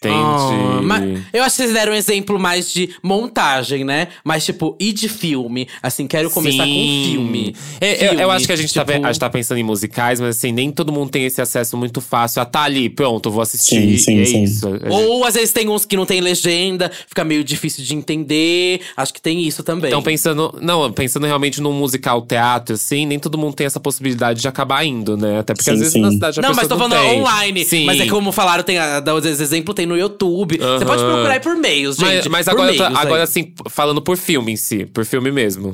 Entendi. 0.09 0.15
Ah, 0.15 0.81
mas 0.83 1.21
eu 1.33 1.43
acho 1.43 1.57
que 1.57 1.63
vocês 1.63 1.73
deram 1.73 1.93
um 1.93 1.97
exemplo 1.97 2.39
mais 2.39 2.73
de 2.73 2.91
montagem, 3.03 3.85
né? 3.85 4.09
Mas, 4.25 4.45
tipo, 4.45 4.77
e 4.81 4.93
de 4.93 5.09
filme? 5.09 5.69
Assim, 5.83 6.07
quero 6.07 6.31
começar 6.31 6.65
com 6.65 6.69
Sim. 6.73 7.09
filme. 7.13 7.55
É, 7.81 7.93
eu, 7.93 8.05
eu 8.05 8.09
Filme, 8.19 8.25
acho 8.35 8.47
que 8.47 8.53
a 8.53 8.57
gente, 8.57 8.75
tá, 8.75 8.81
tipo- 8.85 8.93
pe- 9.01 9.05
a 9.07 9.13
gente 9.13 9.21
tá 9.21 9.31
pensando 9.31 9.59
em 9.59 9.63
musicais, 9.63 10.21
mas 10.21 10.37
assim, 10.37 10.53
nem 10.53 10.71
todo 10.71 10.93
mundo 10.93 11.11
tem 11.11 11.25
esse 11.25 11.41
acesso 11.41 11.77
muito 11.77 12.01
fácil. 12.01 12.43
Ah, 12.43 12.45
tá 12.45 12.63
ali, 12.63 12.89
pronto, 12.89 13.31
vou 13.31 13.43
assistir. 13.43 13.97
Sim, 13.99 13.99
sim, 13.99 14.21
é 14.21 14.25
sim. 14.25 14.43
isso. 14.45 14.71
Gente- 14.71 14.89
Ou 14.89 15.25
às 15.25 15.35
vezes 15.35 15.53
tem 15.53 15.69
uns 15.69 15.85
que 15.85 15.97
não 15.97 16.07
tem 16.07 16.21
legenda, 16.21 16.91
fica 17.09 17.25
meio 17.25 17.45
difícil 17.45 17.85
de 17.85 17.95
entender. 17.95 18.81
Acho 18.97 19.13
que 19.15 19.21
tem 19.21 19.41
isso 19.43 19.63
também. 19.63 19.89
Então, 19.91 20.03
pensando. 20.03 20.59
Não, 20.61 20.91
pensando 20.93 21.27
realmente 21.27 21.61
num 21.61 21.73
musical 21.73 22.23
teatro, 22.23 22.75
assim, 22.75 23.07
nem 23.07 23.19
todo 23.19 23.37
mundo 23.39 23.55
tem 23.55 23.67
essa 23.67 23.81
possibilidade 23.81 24.41
de 24.41 24.49
acabar 24.49 24.85
indo, 24.85 25.17
né? 25.17 25.39
Até 25.41 25.55
porque 25.55 25.65
Sim, 25.65 25.73
às 25.73 25.79
vezes 25.79 25.93
sim. 25.93 26.01
na 26.01 26.11
cidade 26.11 26.39
a 26.39 26.43
Não, 26.43 26.55
mas 26.55 26.69
tô 26.69 26.77
falando 26.77 26.93
tem. 26.99 27.21
online. 27.21 27.65
Sim. 27.65 27.85
Mas 27.85 28.01
é 28.01 28.07
como 28.07 28.33
falaram, 28.33 28.63
tem 28.65 28.77
exemplo, 29.43 29.75
tem 29.75 29.87
no 29.93 29.99
YouTube. 29.99 30.57
Você 30.59 30.85
pode 30.85 31.03
procurar 31.03 31.33
aí 31.33 31.41
por 31.41 31.57
meios, 31.57 31.97
gente. 31.97 32.29
Mas, 32.29 32.47
mas 32.47 32.49
agora, 32.49 32.73
tô- 32.73 32.83
meios 32.83 32.97
aí. 32.99 33.07
agora 33.07 33.23
assim, 33.23 33.53
falando 33.71 34.03
por 34.03 34.17
filme 34.17 34.53
em 34.53 34.57
si, 34.57 34.87
por 34.87 35.05
filme 35.05 35.31
mesmo. 35.31 35.73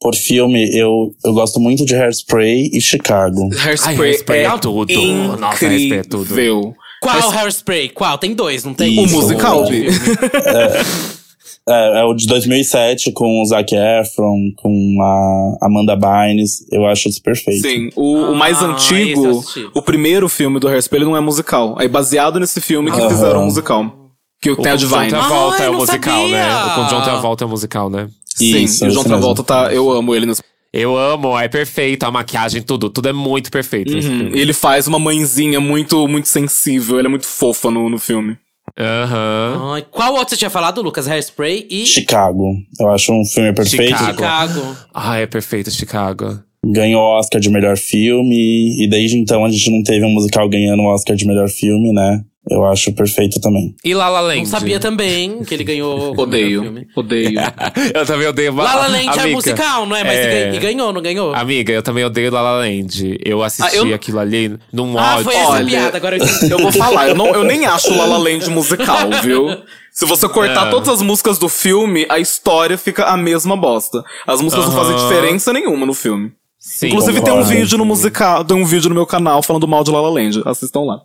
Por 0.00 0.14
filme, 0.14 0.68
eu, 0.76 1.14
eu 1.24 1.32
gosto 1.32 1.58
muito 1.58 1.84
de 1.84 1.94
Hairspray 1.94 2.70
e 2.72 2.80
Chicago. 2.80 3.48
Hairspray, 3.56 3.94
Ai, 3.96 4.00
Hairspray 4.02 4.40
é, 4.40 4.44
é 4.44 4.58
tudo. 4.58 4.92
incrível. 4.92 5.36
Nossa, 5.38 5.66
Hairspray 5.66 5.98
é 5.98 6.02
tudo. 6.02 6.74
Qual 7.00 7.30
Hairspray? 7.30 7.88
Qual? 7.90 8.18
Tem 8.18 8.34
dois, 8.34 8.64
não 8.64 8.74
tem? 8.74 8.98
O 8.98 9.02
O 9.02 9.06
Isso, 9.06 9.14
musical, 9.16 9.66
Bi. 9.68 9.86
É, 11.68 12.00
é 12.00 12.04
o 12.04 12.14
de 12.14 12.26
2007 12.28 13.10
com 13.12 13.42
o 13.42 13.44
Zac 13.44 13.74
Efron, 13.74 14.52
com 14.56 14.96
a 15.02 15.66
Amanda 15.66 15.96
Bynes. 15.96 16.64
Eu 16.70 16.86
acho 16.86 17.08
isso 17.08 17.20
perfeito. 17.22 17.60
Sim, 17.62 17.90
o, 17.96 18.30
o 18.30 18.34
mais 18.36 18.62
Ah, 18.62 18.72
esse 18.76 18.94
eu 18.94 19.30
antigo, 19.30 19.44
o 19.74 19.82
primeiro 19.82 20.28
filme 20.28 20.60
do 20.60 20.68
Hairspray 20.68 20.98
ele 21.00 21.06
não 21.10 21.16
é 21.16 21.20
musical. 21.20 21.74
Aí 21.78 21.88
baseado 21.88 22.38
nesse 22.38 22.60
filme 22.60 22.90
que 22.92 23.00
Aham. 23.00 23.08
fizeram 23.10 23.42
um 23.42 23.46
musical. 23.46 23.92
Que 24.40 24.50
O 24.50 24.56
tem 24.56 24.70
a 24.70 24.74
com 24.74 24.76
John 24.78 24.86
Divine. 24.88 25.08
Travolta 25.08 25.56
Ai, 25.62 25.66
é 25.66 25.70
o 25.70 25.74
musical, 25.74 26.28
né? 26.28 26.44
sabia! 26.44 26.66
O 26.66 26.74
com 26.76 26.86
John 26.94 27.02
Travolta 27.02 27.44
é 27.44 27.46
o 27.46 27.50
musical, 27.50 27.90
né? 27.90 28.08
Sim, 28.26 28.62
Isso, 28.64 28.84
e 28.84 28.88
o 28.88 28.92
John 28.92 29.02
Travolta 29.04 29.42
mesmo. 29.42 29.44
tá. 29.66 29.74
Eu 29.74 29.90
amo 29.90 30.14
ele 30.14 30.26
nesse. 30.26 30.42
Eu 30.72 30.96
amo, 30.96 31.36
é 31.38 31.48
perfeito, 31.48 32.04
a 32.04 32.10
maquiagem, 32.10 32.60
tudo. 32.62 32.90
Tudo 32.90 33.08
é 33.08 33.12
muito 33.12 33.50
perfeito 33.50 33.94
Uhum. 33.94 34.30
Ele 34.34 34.52
faz 34.52 34.86
uma 34.86 34.98
mãezinha 34.98 35.58
muito, 35.58 36.06
muito 36.06 36.28
sensível, 36.28 36.98
ele 36.98 37.06
é 37.08 37.10
muito 37.10 37.26
fofa 37.26 37.70
no, 37.70 37.88
no 37.88 37.98
filme. 37.98 38.36
Aham. 38.78 39.72
Ai, 39.74 39.86
qual 39.90 40.12
outro 40.14 40.30
você 40.30 40.36
tinha 40.36 40.50
falado, 40.50 40.82
Lucas? 40.82 41.08
Hairspray 41.08 41.66
e 41.70 41.86
Chicago. 41.86 42.52
Eu 42.78 42.90
acho 42.90 43.12
um 43.12 43.24
filme 43.24 43.52
perfeito. 43.52 43.96
Chicago. 43.96 44.12
Chicago. 44.12 44.76
Ai, 44.94 45.22
é 45.22 45.26
perfeito, 45.26 45.70
Chicago. 45.70 46.40
Ganhou 46.64 47.00
o 47.00 47.18
Oscar 47.18 47.40
de 47.40 47.48
melhor 47.48 47.76
filme. 47.76 48.84
E 48.84 48.88
desde 48.88 49.16
então 49.16 49.44
a 49.44 49.50
gente 49.50 49.70
não 49.70 49.82
teve 49.82 50.04
um 50.04 50.10
musical 50.10 50.48
ganhando 50.48 50.82
o 50.82 50.86
Oscar 50.86 51.16
de 51.16 51.26
melhor 51.26 51.48
filme, 51.48 51.92
né? 51.92 52.22
Eu 52.48 52.64
acho 52.66 52.92
perfeito 52.94 53.40
também. 53.40 53.74
E 53.84 53.92
La 53.92 54.08
La 54.08 54.20
Land? 54.20 54.38
Não 54.38 54.46
sabia 54.46 54.78
também 54.78 55.42
que 55.42 55.52
ele 55.52 55.64
ganhou. 55.64 56.14
o 56.16 56.20
Odeio. 56.20 56.62
filme. 56.62 56.86
Odeio. 56.94 57.40
eu 57.92 58.06
também 58.06 58.28
odeio 58.28 58.54
La 58.54 58.74
La 58.74 58.86
Land 58.86 59.06
é 59.08 59.20
Amiga, 59.20 59.28
musical, 59.36 59.84
não 59.86 59.96
é? 59.96 60.04
Mas 60.04 60.12
é. 60.14 60.54
e 60.54 60.58
ganhou, 60.58 60.92
não 60.92 61.02
ganhou? 61.02 61.34
Amiga, 61.34 61.72
eu 61.72 61.82
também 61.82 62.04
odeio 62.04 62.30
La 62.30 62.40
La 62.42 62.52
Land. 62.58 63.18
Eu 63.24 63.42
assisti 63.42 63.76
Ah, 63.76 63.80
eu- 63.80 63.92
aquilo 63.94 64.20
ali 64.20 64.56
num 64.72 64.96
Ah, 64.96 65.14
ódio. 65.14 65.24
foi 65.24 65.34
essa 65.34 65.50
Olha, 65.50 65.66
piada, 65.66 65.96
agora 65.96 66.16
eu. 66.18 66.24
Eu 66.50 66.58
vou 66.58 66.70
falar, 66.72 67.08
eu, 67.08 67.14
não, 67.16 67.26
eu 67.34 67.42
nem 67.42 67.64
acho 67.66 67.92
La 67.96 68.04
La 68.06 68.16
Land 68.18 68.48
musical, 68.50 69.10
viu? 69.24 69.48
Se 69.90 70.04
você 70.04 70.28
cortar 70.28 70.68
É. 70.68 70.70
todas 70.70 70.88
as 70.88 71.02
músicas 71.02 71.38
do 71.38 71.48
filme, 71.48 72.06
a 72.08 72.18
história 72.20 72.78
fica 72.78 73.06
a 73.06 73.16
mesma 73.16 73.56
bosta. 73.56 74.04
As 74.26 74.40
músicas 74.40 74.66
não 74.66 74.72
fazem 74.72 74.94
diferença 74.96 75.52
nenhuma 75.52 75.84
no 75.86 75.94
filme. 75.94 76.30
Sim. 76.58 76.88
Inclusive 76.88 77.20
tem 77.20 77.32
um 77.32 77.36
concordo. 77.36 77.60
vídeo 77.60 77.78
no 77.78 77.84
musical, 77.84 78.44
tem 78.44 78.56
um 78.56 78.64
vídeo 78.64 78.88
no 78.88 78.94
meu 78.94 79.06
canal 79.06 79.42
falando 79.42 79.68
mal 79.68 79.84
de 79.84 79.90
La 79.90 80.00
La 80.00 80.08
Land. 80.08 80.42
Assistam 80.44 80.80
lá. 80.80 81.00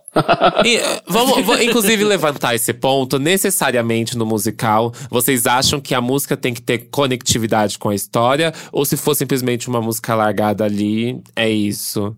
E, 0.64 0.76
eh, 0.76 1.02
vamos, 1.06 1.44
vou, 1.44 1.60
inclusive, 1.62 2.02
levantar 2.04 2.54
esse 2.54 2.72
ponto. 2.72 3.18
Necessariamente 3.18 4.16
no 4.16 4.26
musical, 4.26 4.92
vocês 5.10 5.46
acham 5.46 5.80
que 5.80 5.94
a 5.94 6.00
música 6.00 6.36
tem 6.36 6.54
que 6.54 6.62
ter 6.62 6.90
conectividade 6.90 7.78
com 7.78 7.90
a 7.90 7.94
história? 7.94 8.52
Ou 8.72 8.84
se 8.84 8.96
for 8.96 9.14
simplesmente 9.14 9.68
uma 9.68 9.80
música 9.80 10.14
largada 10.14 10.64
ali, 10.64 11.22
é 11.36 11.48
isso? 11.48 12.16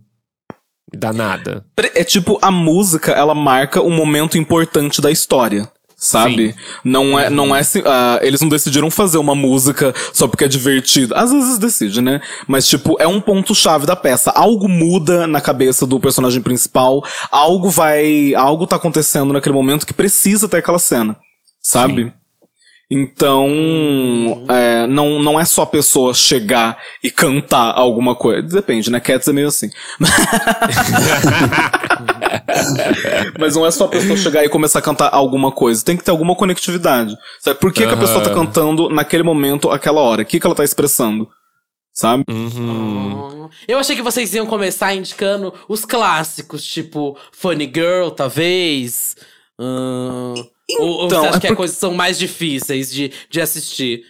Dá 0.97 1.13
nada. 1.13 1.67
É 1.95 2.05
tipo, 2.05 2.39
a 2.41 2.51
música, 2.51 3.13
ela 3.13 3.35
marca 3.35 3.83
um 3.83 3.91
momento 3.91 4.39
importante 4.39 5.01
da 5.01 5.11
história. 5.11 5.69
Sabe? 6.05 6.55
Não 6.85 7.19
é, 7.19 7.31
não 7.31 7.57
é, 7.57 7.61
assim, 7.61 7.83
ah, 7.87 8.19
eles 8.21 8.43
não 8.43 8.49
decidiram 8.51 8.91
fazer 8.91 9.17
uma 9.17 9.35
música 9.35 9.95
só 10.13 10.29
porque 10.29 10.45
é 10.45 10.49
divertido. 10.49 11.15
Às 11.17 11.33
vezes 11.33 11.59
decide, 11.59 12.03
né? 12.03 12.21
Mas, 12.47 12.69
tipo, 12.69 12.99
é 13.01 13.09
um 13.09 13.23
ponto-chave 13.23 13.87
da 13.87 13.97
peça. 13.97 14.31
Algo 14.33 14.69
muda 14.69 15.27
na 15.27 15.41
cabeça 15.41 15.87
do 15.87 15.99
personagem 15.99 16.43
principal, 16.43 17.03
algo 17.31 17.71
vai, 17.71 18.35
algo 18.35 18.67
tá 18.67 18.77
acontecendo 18.77 19.33
naquele 19.33 19.55
momento 19.55 19.87
que 19.87 19.95
precisa 19.95 20.47
ter 20.47 20.59
aquela 20.59 20.79
cena. 20.79 21.17
Sabe? 21.63 22.13
Então, 22.91 23.49
é, 24.47 24.87
não, 24.87 25.23
não 25.23 25.41
é 25.41 25.47
só 25.47 25.63
a 25.63 25.67
pessoa 25.67 26.13
chegar 26.13 26.77
e 27.03 27.11
cantar 27.11 27.73
alguma 27.73 28.15
coisa. 28.15 28.47
Depende, 28.47 28.91
né? 28.91 29.01
Cats 29.01 29.27
é 29.27 29.33
meio 29.33 29.49
assim. 29.49 29.71
Mas 33.39 33.57
não 33.57 33.67
é 33.67 33.71
só 33.71 33.85
a 33.85 33.89
pessoa 33.89 34.17
chegar 34.17 34.45
e 34.45 34.49
começar 34.49 34.79
a 34.79 34.83
cantar 34.83 35.09
alguma 35.13 35.51
coisa. 35.51 35.85
Tem 35.85 35.97
que 35.97 36.05
ter 36.05 36.11
alguma 36.11 36.35
conectividade. 36.35 37.17
Sabe? 37.41 37.59
Por 37.59 37.73
que, 37.73 37.87
que 37.87 37.93
a 37.93 37.97
pessoa 37.97 38.23
tá 38.23 38.33
cantando 38.33 38.89
naquele 38.89 39.23
momento, 39.23 39.71
aquela 39.71 40.01
hora? 40.01 40.23
O 40.23 40.25
que, 40.25 40.39
que 40.39 40.47
ela 40.47 40.55
tá 40.55 40.65
expressando? 40.65 41.29
Sabe? 41.93 42.25
Uhum. 42.29 43.49
Eu 43.69 43.79
achei 43.79 43.95
que 43.95 44.03
vocês 44.03 44.35
iam 44.35 44.47
começar 44.47 44.95
indicando 44.95 45.55
os 45.69 45.85
clássicos, 45.85 46.65
tipo 46.65 47.17
Funny 47.33 47.71
Girl, 47.73 48.09
talvez. 48.11 49.17
Ahn, 49.59 50.35
ou, 50.81 50.89
ou 50.89 51.07
Então, 51.07 51.23
você 51.23 51.29
acha 51.29 51.37
é 51.37 51.41
que 51.41 51.49
por- 51.49 51.57
coisas 51.57 51.77
são 51.77 51.95
mais 51.95 52.19
difíceis 52.19 52.91
de, 52.91 53.13
de 53.31 53.41
assistir? 53.41 54.03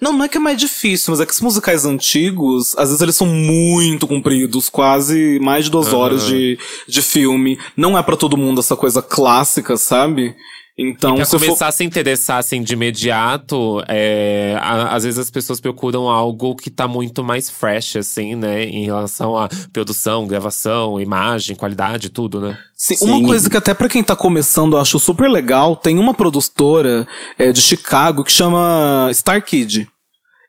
Não, 0.00 0.12
não 0.12 0.24
é 0.24 0.28
que 0.28 0.36
é 0.36 0.40
mais 0.40 0.58
difícil, 0.58 1.10
mas 1.10 1.20
é 1.20 1.26
que 1.26 1.32
os 1.32 1.40
musicais 1.40 1.84
antigos, 1.84 2.76
às 2.76 2.88
vezes 2.88 3.00
eles 3.00 3.16
são 3.16 3.26
muito 3.26 4.06
compridos, 4.06 4.68
quase 4.68 5.38
mais 5.40 5.64
de 5.64 5.70
duas 5.70 5.88
Aham. 5.88 5.96
horas 5.96 6.26
de, 6.26 6.58
de 6.86 7.02
filme. 7.02 7.58
Não 7.76 7.96
é 7.96 8.02
pra 8.02 8.16
todo 8.16 8.36
mundo 8.36 8.60
essa 8.60 8.76
coisa 8.76 9.00
clássica, 9.00 9.76
sabe? 9.76 10.34
Então, 10.78 11.16
Pra 11.16 11.24
se 11.24 11.34
eu 11.34 11.40
for- 11.40 11.46
começar 11.46 11.68
a 11.68 11.72
se 11.72 11.84
interessar 11.84 12.36
assim 12.38 12.62
de 12.62 12.74
imediato, 12.74 13.82
é, 13.88 14.58
a- 14.60 14.94
às 14.94 15.04
vezes 15.04 15.18
as 15.18 15.30
pessoas 15.30 15.58
procuram 15.58 16.08
algo 16.10 16.54
que 16.54 16.68
tá 16.70 16.86
muito 16.86 17.24
mais 17.24 17.48
fresh, 17.48 17.96
assim, 17.96 18.34
né? 18.34 18.64
Em 18.64 18.84
relação 18.84 19.36
à 19.38 19.48
produção, 19.72 20.26
gravação, 20.26 21.00
imagem, 21.00 21.56
qualidade, 21.56 22.10
tudo, 22.10 22.40
né? 22.42 22.58
Sim, 22.74 22.94
Sim. 22.96 23.10
uma 23.10 23.26
coisa 23.26 23.48
que 23.48 23.56
até 23.56 23.72
pra 23.72 23.88
quem 23.88 24.04
tá 24.04 24.14
começando 24.14 24.74
eu 24.74 24.80
acho 24.80 24.98
super 24.98 25.30
legal, 25.30 25.74
tem 25.76 25.98
uma 25.98 26.12
produtora 26.12 27.08
é, 27.38 27.50
de 27.52 27.62
Chicago 27.62 28.22
que 28.22 28.30
chama 28.32 29.10
Star 29.14 29.42
Kid. 29.42 29.88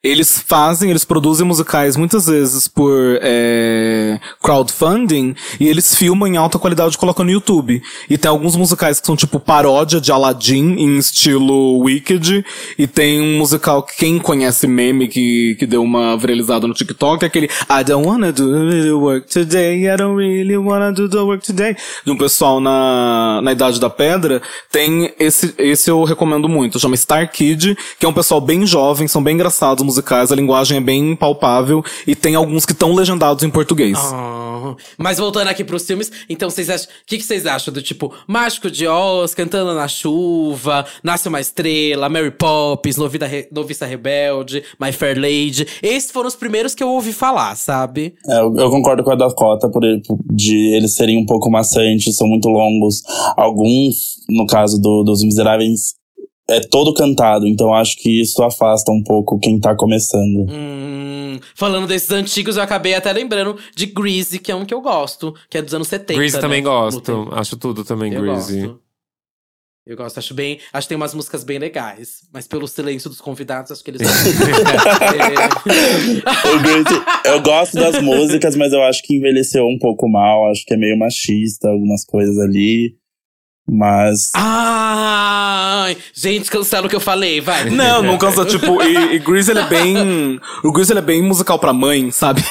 Eles 0.08 0.42
fazem, 0.48 0.90
eles 0.90 1.04
produzem 1.04 1.46
musicais 1.46 1.98
muitas 1.98 2.28
vezes 2.28 2.66
por 2.66 3.20
é, 3.22 4.18
crowdfunding 4.42 5.36
e 5.60 5.68
eles 5.68 5.94
filmam 5.94 6.30
em 6.30 6.38
alta 6.38 6.58
qualidade 6.58 6.96
e 6.96 6.98
colocam 6.98 7.26
no 7.26 7.32
YouTube. 7.32 7.84
E 8.10 8.18
tem 8.18 8.30
alguns 8.30 8.56
musicais 8.56 9.02
que 9.02 9.06
são 9.06 9.18
tipo 9.18 9.38
paródia 9.38 10.00
de 10.00 10.10
Aladdin 10.10 10.76
em 10.78 10.98
estilo 10.98 11.80
Wicked. 11.80 12.46
E 12.78 12.88
tem 12.88 13.20
um 13.20 13.38
musical 13.38 13.84
que 13.84 13.98
quem 13.98 14.18
conhece 14.18 14.66
meme 14.66 15.10
que, 15.10 15.56
que 15.60 15.66
deu 15.66 15.84
uma 15.84 16.16
viralizada 16.16 16.66
no 16.68 16.74
TikTok 16.74 17.26
é 17.26 17.28
aquele 17.28 17.48
I 17.70 17.84
don't 17.84 18.08
wanna 18.08 18.32
do 18.32 18.48
the 18.82 18.94
work 18.94 19.28
today, 19.28 19.90
I 19.90 19.98
don't 19.98 20.16
really 20.16 20.56
wanna 20.56 20.94
do 20.94 21.10
the 21.10 21.18
work 21.18 21.46
today. 21.46 21.76
De 22.06 22.12
um 22.12 22.18
pessoal 22.18 22.62
na, 22.62 23.42
na 23.44 23.52
Idade 23.52 23.78
da 23.78 23.90
Pedra. 23.90 24.42
Tem 24.72 25.14
esse, 25.20 25.54
esse 25.58 25.92
eu 25.92 26.06
recomendo 26.06 26.48
muito. 26.48 26.80
Chama 26.80 26.96
Star 26.96 27.30
Kid, 27.30 27.78
que 28.00 28.06
é 28.06 28.08
um 28.08 28.14
pessoal 28.14 28.40
bem 28.40 28.66
jovem, 28.66 29.06
são 29.06 29.22
bem 29.22 29.36
engraçados 29.36 29.97
os 29.97 29.97
musicais, 29.98 30.32
a 30.32 30.36
linguagem 30.36 30.78
é 30.78 30.82
bem 30.82 31.16
palpável 31.16 31.84
e 32.06 32.16
tem 32.16 32.36
alguns 32.36 32.66
que 32.66 32.72
estão 32.72 32.94
legendados 32.94 33.44
em 33.44 33.50
português. 33.50 33.98
Ah, 33.98 34.76
mas 34.98 35.18
voltando 35.18 35.48
aqui 35.50 35.64
pros 35.64 35.86
filmes, 35.86 36.12
então 36.30 36.50
vocês 36.50 36.70
acham. 36.70 36.88
O 36.88 37.06
que, 37.06 37.18
que 37.18 37.24
vocês 37.24 37.46
acham 37.46 37.74
do 37.74 37.82
tipo 37.82 38.14
Mágico 38.28 38.70
de 38.70 38.88
Oz, 38.88 39.34
Cantando 39.34 39.74
na 39.74 39.88
Chuva, 39.88 40.86
Nasce 41.04 41.28
uma 41.28 41.40
Estrela, 41.42 42.10
Mary 42.10 42.32
Poppins, 42.32 42.98
Novida 42.98 43.26
Re- 43.26 43.48
Noviça 43.52 43.86
Rebelde, 43.86 44.64
My 44.80 44.92
Fair 44.92 45.16
Lady? 45.20 45.66
Esses 45.82 46.12
foram 46.12 46.28
os 46.28 46.36
primeiros 46.36 46.76
que 46.76 46.84
eu 46.84 46.90
ouvi 46.90 47.14
falar, 47.14 47.56
sabe? 47.56 48.14
É, 48.28 48.40
eu, 48.40 48.56
eu 48.58 48.70
concordo 48.70 49.04
com 49.04 49.12
a 49.12 49.16
Dakota 49.16 49.70
por, 49.70 49.84
ele- 49.84 50.02
por- 50.06 50.20
de 50.32 50.76
eles 50.76 50.96
serem 50.96 51.18
um 51.18 51.26
pouco 51.26 51.50
maçantes, 51.50 52.16
são 52.16 52.28
muito 52.28 52.48
longos. 52.50 53.02
Alguns, 53.36 54.18
no 54.30 54.46
caso 54.46 54.80
do, 54.80 55.04
dos 55.04 55.24
Miseráveis, 55.24 55.96
é 56.50 56.62
todo 56.62 56.94
cantado, 56.94 57.46
então 57.46 57.74
acho 57.74 57.98
que 57.98 58.22
isso 58.22 58.42
afasta 58.42 58.92
um 58.92 59.04
pouco 59.04 59.40
quem 59.40 59.60
tá 59.60 59.76
começando. 59.76 60.46
Hum, 60.50 61.40
falando 61.54 61.88
desses 61.88 62.12
antigos, 62.12 62.56
eu 62.56 62.64
acabei 62.64 62.94
até 62.94 63.12
lembrando 63.12 63.58
de 63.76 63.86
Greasy, 63.86 64.40
que 64.40 64.52
é 64.52 64.56
um 64.56 64.66
que 64.66 64.74
eu 64.74 64.82
gosto, 64.82 65.36
que 65.50 65.58
é 65.58 65.62
dos 65.62 65.74
anos 65.74 65.88
70. 65.88 66.18
Greasy 66.18 66.36
né? 66.36 66.42
também 66.42 66.64
gosto. 66.64 67.28
Acho 67.34 67.58
tudo 67.58 67.84
também, 67.84 68.14
Eu 68.14 68.22
Greasy. 68.22 68.62
gosto. 68.62 68.88
Eu 69.88 69.96
gosto, 69.96 70.18
acho 70.18 70.34
bem. 70.34 70.60
Acho 70.74 70.86
que 70.86 70.90
tem 70.90 70.98
umas 70.98 71.14
músicas 71.14 71.46
bem 71.46 71.58
legais. 71.58 72.28
Mas 72.34 72.46
pelo 72.46 72.68
silêncio 72.68 73.10
dos 73.10 73.22
convidados, 73.22 73.72
acho 73.72 73.82
que 73.82 73.92
eles. 73.92 74.02
É. 77.24 77.32
Eu 77.32 77.42
gosto 77.42 77.76
das 77.76 78.02
músicas, 78.02 78.56
mas 78.58 78.74
eu 78.74 78.84
acho 78.84 79.02
que 79.04 79.16
envelheceu 79.16 79.66
um 79.66 79.78
pouco 79.80 80.10
mal. 80.10 80.50
Acho 80.52 80.66
que 80.66 80.74
é 80.74 80.78
meio 80.78 80.98
machista, 80.98 81.70
algumas 81.70 82.04
coisas 82.06 82.38
ali. 82.40 82.96
Mas. 83.70 84.32
Ai! 84.36 85.98
Gente, 86.14 86.50
cancela 86.50 86.88
o 86.88 86.90
que 86.90 86.96
eu 86.96 87.02
falei, 87.02 87.42
vai. 87.42 87.66
Não, 87.78 88.02
não 88.02 88.18
cansa, 88.18 88.46
tipo, 88.46 88.82
e, 88.82 89.16
e 89.16 89.20
Grease 89.20 89.52
ele 89.52 89.60
é 89.60 89.66
bem. 89.68 90.40
O 90.64 90.72
Grease 90.72 90.92
ele 90.92 91.00
é 91.00 91.04
bem 91.04 91.22
musical 91.22 91.60
pra 91.60 91.74
mãe, 91.74 92.10
sabe? 92.12 92.42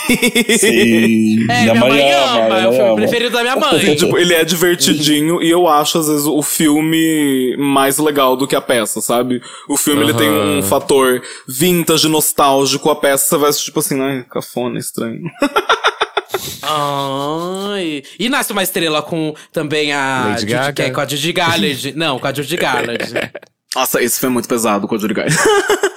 Sim. 0.58 1.46
É, 1.48 1.62
minha 1.62 1.74
mãe 1.74 2.12
ama, 2.12 2.58
é 2.58 2.66
o 2.66 2.70
minha 2.70 2.72
filme 2.72 2.88
ama. 2.88 2.96
preferido 2.96 3.30
da 3.30 3.42
minha 3.42 3.56
mãe. 3.56 3.94
tipo, 3.94 4.18
ele 4.18 4.34
é 4.34 4.44
divertidinho 4.44 5.42
e 5.42 5.50
eu 5.50 5.68
acho, 5.68 5.98
às 5.98 6.08
vezes, 6.08 6.26
o 6.26 6.42
filme 6.42 7.56
mais 7.58 7.98
legal 7.98 8.36
do 8.36 8.46
que 8.46 8.56
a 8.56 8.60
peça, 8.60 9.00
sabe? 9.00 9.40
O 9.68 9.76
filme 9.76 10.02
ele 10.02 10.14
tem 10.14 10.28
um 10.28 10.62
fator 10.62 11.22
vintage, 11.46 12.08
nostálgico, 12.08 12.90
a 12.90 12.96
peça 12.96 13.26
você 13.28 13.36
vai 13.36 13.52
tipo 13.52 13.78
assim, 13.78 14.00
ai, 14.00 14.24
cafona, 14.28 14.78
estranho. 14.78 15.22
Ai. 16.62 18.02
E 18.18 18.28
nasce 18.28 18.52
uma 18.52 18.62
estrela 18.62 19.02
com 19.02 19.34
também 19.52 19.92
a. 19.92 20.24
Lady 20.28 20.40
Judy- 20.40 20.52
Gaga? 20.52 20.72
que 20.72 20.82
é 20.82 20.90
com 20.90 21.00
a 21.00 21.06
Judy 21.06 21.32
Garland. 21.32 21.92
Não, 21.96 22.18
com 22.18 22.26
a 22.26 22.32
Judy 22.32 22.56
Garland. 22.56 22.98
Nossa, 23.74 24.02
esse 24.02 24.18
foi 24.18 24.28
muito 24.28 24.48
pesado 24.48 24.86
com 24.88 24.94
o 24.96 24.98
Judy 24.98 25.14
Guy. 25.14 25.24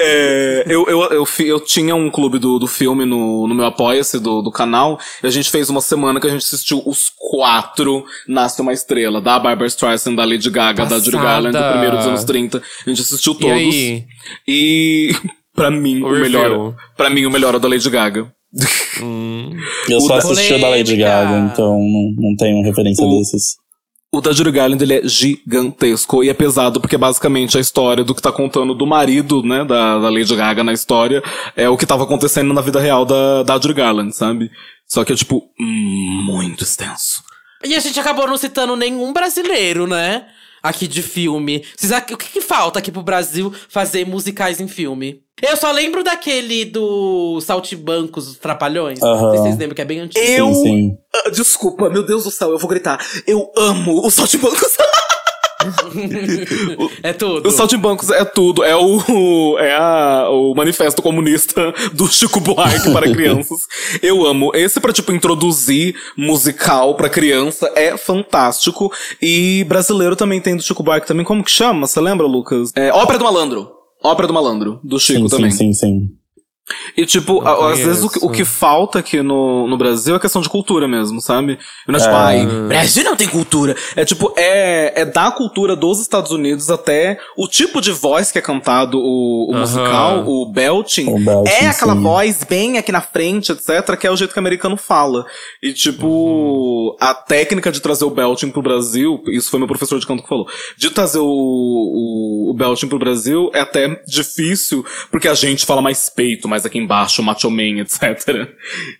É, 0.00 0.64
eu, 0.66 0.84
eu, 0.86 1.00
eu, 1.10 1.26
eu 1.40 1.60
tinha 1.60 1.94
um 1.94 2.10
clube 2.10 2.38
do, 2.38 2.58
do 2.58 2.66
filme 2.66 3.04
no, 3.06 3.46
no 3.48 3.54
meu 3.54 3.64
Apoia-se 3.66 4.18
do, 4.20 4.42
do 4.42 4.50
canal, 4.50 5.00
e 5.22 5.26
a 5.26 5.30
gente 5.30 5.50
fez 5.50 5.70
uma 5.70 5.80
semana 5.80 6.20
que 6.20 6.26
a 6.26 6.30
gente 6.30 6.44
assistiu 6.44 6.82
os 6.86 7.10
quatro 7.30 8.04
Nasce 8.28 8.60
uma 8.60 8.72
Estrela, 8.72 9.20
da 9.20 9.38
Barbara 9.38 9.66
Streisand, 9.66 10.14
da 10.14 10.24
Lady 10.24 10.50
Gaga, 10.50 10.84
da 10.84 10.98
Judy 10.98 11.12
Passada. 11.12 11.26
Garland, 11.50 11.56
do 11.58 11.70
primeiro 11.72 11.96
dos 11.96 12.06
anos 12.06 12.24
30. 12.24 12.58
A 12.86 12.90
gente 12.90 13.00
assistiu 13.02 13.32
E 13.32 13.38
todos. 13.38 13.56
aí? 13.56 14.04
E 14.46 15.14
pra 15.56 15.70
mim, 15.70 16.02
O 16.02 16.08
o, 16.08 16.12
melhor. 16.12 16.74
Pra 16.96 17.10
mim, 17.10 17.26
o 17.26 17.30
melhor 17.30 17.54
é 17.54 17.56
o 17.56 17.60
da 17.60 17.68
Lady 17.68 17.90
Gaga. 17.90 18.30
Hum. 19.02 19.50
Eu 19.88 19.98
O 19.98 20.00
só 20.02 20.08
da- 20.08 20.18
assisti 20.18 20.54
o 20.54 20.60
da 20.60 20.68
Lady. 20.68 20.96
Gaga, 20.96 21.50
então 21.52 21.78
não, 21.78 22.12
não 22.30 22.36
tenho 22.36 22.62
referência 22.62 23.04
O- 23.04 23.18
desses. 23.18 23.56
O 24.12 24.20
da 24.20 24.32
Judy 24.32 24.50
Garland, 24.52 24.82
ele 24.82 24.94
é 24.94 25.02
gigantesco 25.06 26.22
e 26.24 26.28
é 26.30 26.32
pesado 26.34 26.80
porque 26.80 26.96
basicamente 26.96 27.58
a 27.58 27.60
história 27.60 28.04
do 28.04 28.14
que 28.14 28.22
tá 28.22 28.30
contando 28.32 28.72
do 28.74 28.86
marido, 28.86 29.42
né, 29.42 29.64
da, 29.64 29.98
da 29.98 30.08
Lady 30.08 30.34
Gaga 30.34 30.62
na 30.64 30.72
história, 30.72 31.22
é 31.56 31.68
o 31.68 31.76
que 31.76 31.84
tava 31.84 32.04
acontecendo 32.04 32.54
na 32.54 32.60
vida 32.62 32.80
real 32.80 33.04
da, 33.04 33.42
da 33.42 33.54
Judy 33.54 33.74
Garland, 33.74 34.14
sabe? 34.16 34.50
Só 34.86 35.04
que 35.04 35.12
é, 35.12 35.16
tipo, 35.16 35.42
muito 35.58 36.62
extenso. 36.62 37.20
E 37.64 37.74
a 37.74 37.80
gente 37.80 37.98
acabou 37.98 38.26
não 38.28 38.36
citando 38.38 38.76
nenhum 38.76 39.12
brasileiro, 39.12 39.86
né? 39.86 40.24
Aqui 40.68 40.86
de 40.88 41.02
filme. 41.02 41.64
Vocês, 41.76 41.92
o 42.12 42.16
que, 42.16 42.28
que 42.32 42.40
falta 42.40 42.78
aqui 42.78 42.90
pro 42.90 43.02
Brasil 43.02 43.52
fazer 43.68 44.06
musicais 44.06 44.60
em 44.60 44.68
filme? 44.68 45.20
Eu 45.42 45.56
só 45.56 45.70
lembro 45.70 46.02
daquele 46.02 46.64
do 46.64 47.40
Saltimbancos, 47.42 48.26
os 48.28 48.36
Trapalhões. 48.38 49.00
Não 49.00 49.18
sei 49.30 49.36
se 49.38 49.42
vocês 49.44 49.58
lembram, 49.58 49.74
que 49.74 49.82
é 49.82 49.84
bem 49.84 50.00
antigo. 50.00 50.24
Eu- 50.24 50.54
Sim, 50.54 50.62
sim. 50.62 50.96
Ah, 51.14 51.30
desculpa, 51.30 51.88
meu 51.90 52.02
Deus 52.04 52.24
do 52.24 52.30
céu, 52.30 52.50
eu 52.50 52.58
vou 52.58 52.68
gritar. 52.68 52.98
Eu 53.26 53.50
amo 53.56 54.06
os 54.06 54.14
saltimbancos. 54.14 54.76
É 57.02 57.12
tudo. 57.12 57.48
Os 57.48 57.54
saltimbancos 57.54 58.10
é 58.10 58.24
tudo. 58.24 58.64
É 58.64 58.74
o, 58.76 59.58
é 59.58 59.74
a, 59.74 60.28
o 60.30 60.54
manifesto 60.54 61.02
comunista 61.02 61.72
do 61.92 62.06
Chico 62.06 62.40
Buarque 62.40 62.90
para 62.92 63.10
crianças. 63.12 63.66
Eu 64.02 64.26
amo. 64.26 64.50
Esse 64.54 64.80
pra, 64.80 64.92
tipo, 64.92 65.12
introduzir 65.12 65.94
musical 66.16 66.94
pra 66.94 67.08
criança 67.08 67.70
é 67.74 67.96
fantástico. 67.96 68.92
E 69.20 69.64
brasileiro 69.68 70.16
também 70.16 70.40
tem 70.40 70.56
do 70.56 70.62
Chico 70.62 70.82
Buarque 70.82 71.06
também. 71.06 71.24
Como 71.24 71.44
que 71.44 71.50
chama? 71.50 71.86
Você 71.86 72.00
lembra, 72.00 72.26
Lucas? 72.26 72.70
É 72.74 72.92
Ópera 72.92 73.18
do 73.18 73.24
Malandro. 73.24 73.70
Ópera 74.02 74.28
do 74.28 74.34
Malandro, 74.34 74.78
do 74.84 75.00
Chico 75.00 75.28
Sim, 75.28 75.36
também. 75.36 75.50
sim, 75.50 75.72
sim, 75.72 75.74
sim. 75.74 76.08
E, 76.96 77.06
tipo, 77.06 77.40
a- 77.46 77.72
às 77.72 77.78
vezes 77.78 78.02
o 78.02 78.08
que, 78.10 78.18
o 78.24 78.28
que 78.28 78.44
falta 78.44 78.98
aqui 78.98 79.22
no, 79.22 79.68
no 79.68 79.76
Brasil 79.78 80.16
é 80.16 80.18
questão 80.18 80.42
de 80.42 80.48
cultura 80.48 80.88
mesmo, 80.88 81.20
sabe? 81.20 81.58
E 81.88 81.92
não 81.92 81.98
é 81.98 82.02
tipo, 82.02 82.12
É. 82.12 82.16
ai, 82.16 82.46
Brasil 82.68 83.04
não 83.04 83.14
tem 83.16 83.28
cultura. 83.28 83.76
É 83.94 84.04
tipo, 84.04 84.32
é, 84.36 85.02
é 85.02 85.04
da 85.04 85.30
cultura 85.30 85.76
dos 85.76 86.00
Estados 86.00 86.32
Unidos 86.32 86.70
até 86.70 87.18
o 87.36 87.46
tipo 87.46 87.80
de 87.80 87.92
voz 87.92 88.32
que 88.32 88.38
é 88.38 88.42
cantado 88.42 88.98
o, 88.98 89.50
o 89.50 89.52
Aham. 89.52 89.60
musical, 89.60 90.24
o 90.28 90.46
belting. 90.52 91.06
O 91.08 91.18
belting, 91.18 91.50
é 91.50 91.68
aquela 91.68 91.94
sim. 91.94 92.02
voz 92.02 92.42
bem 92.44 92.78
aqui 92.78 92.90
na 92.90 93.00
frente, 93.00 93.52
etc., 93.52 93.96
que 93.96 94.06
é 94.06 94.10
o 94.10 94.16
jeito 94.16 94.32
que 94.32 94.38
o 94.38 94.42
americano 94.42 94.76
fala. 94.76 95.24
E, 95.62 95.72
tipo, 95.72 96.06
Uhum. 96.06 96.96
a 97.00 97.14
técnica 97.14 97.70
de 97.70 97.80
trazer 97.80 98.04
o 98.04 98.10
belting 98.10 98.50
pro 98.50 98.62
Brasil, 98.62 99.22
isso 99.28 99.50
foi 99.50 99.58
meu 99.58 99.68
professor 99.68 99.98
de 100.00 100.06
canto 100.06 100.22
que 100.22 100.28
falou, 100.28 100.46
de 100.76 100.90
trazer 100.90 101.18
o, 101.20 101.24
o, 101.26 102.50
o 102.50 102.54
belting 102.54 102.88
pro 102.88 102.98
Brasil 102.98 103.50
é 103.54 103.60
até 103.60 104.00
difícil, 104.06 104.84
porque 105.10 105.28
a 105.28 105.34
gente 105.34 105.64
fala 105.66 105.80
mais 105.82 106.08
peito, 106.08 106.48
mais 106.48 106.55
aqui 106.64 106.78
embaixo, 106.78 107.22
macho 107.22 107.50
man, 107.50 107.80
etc. 107.82 108.48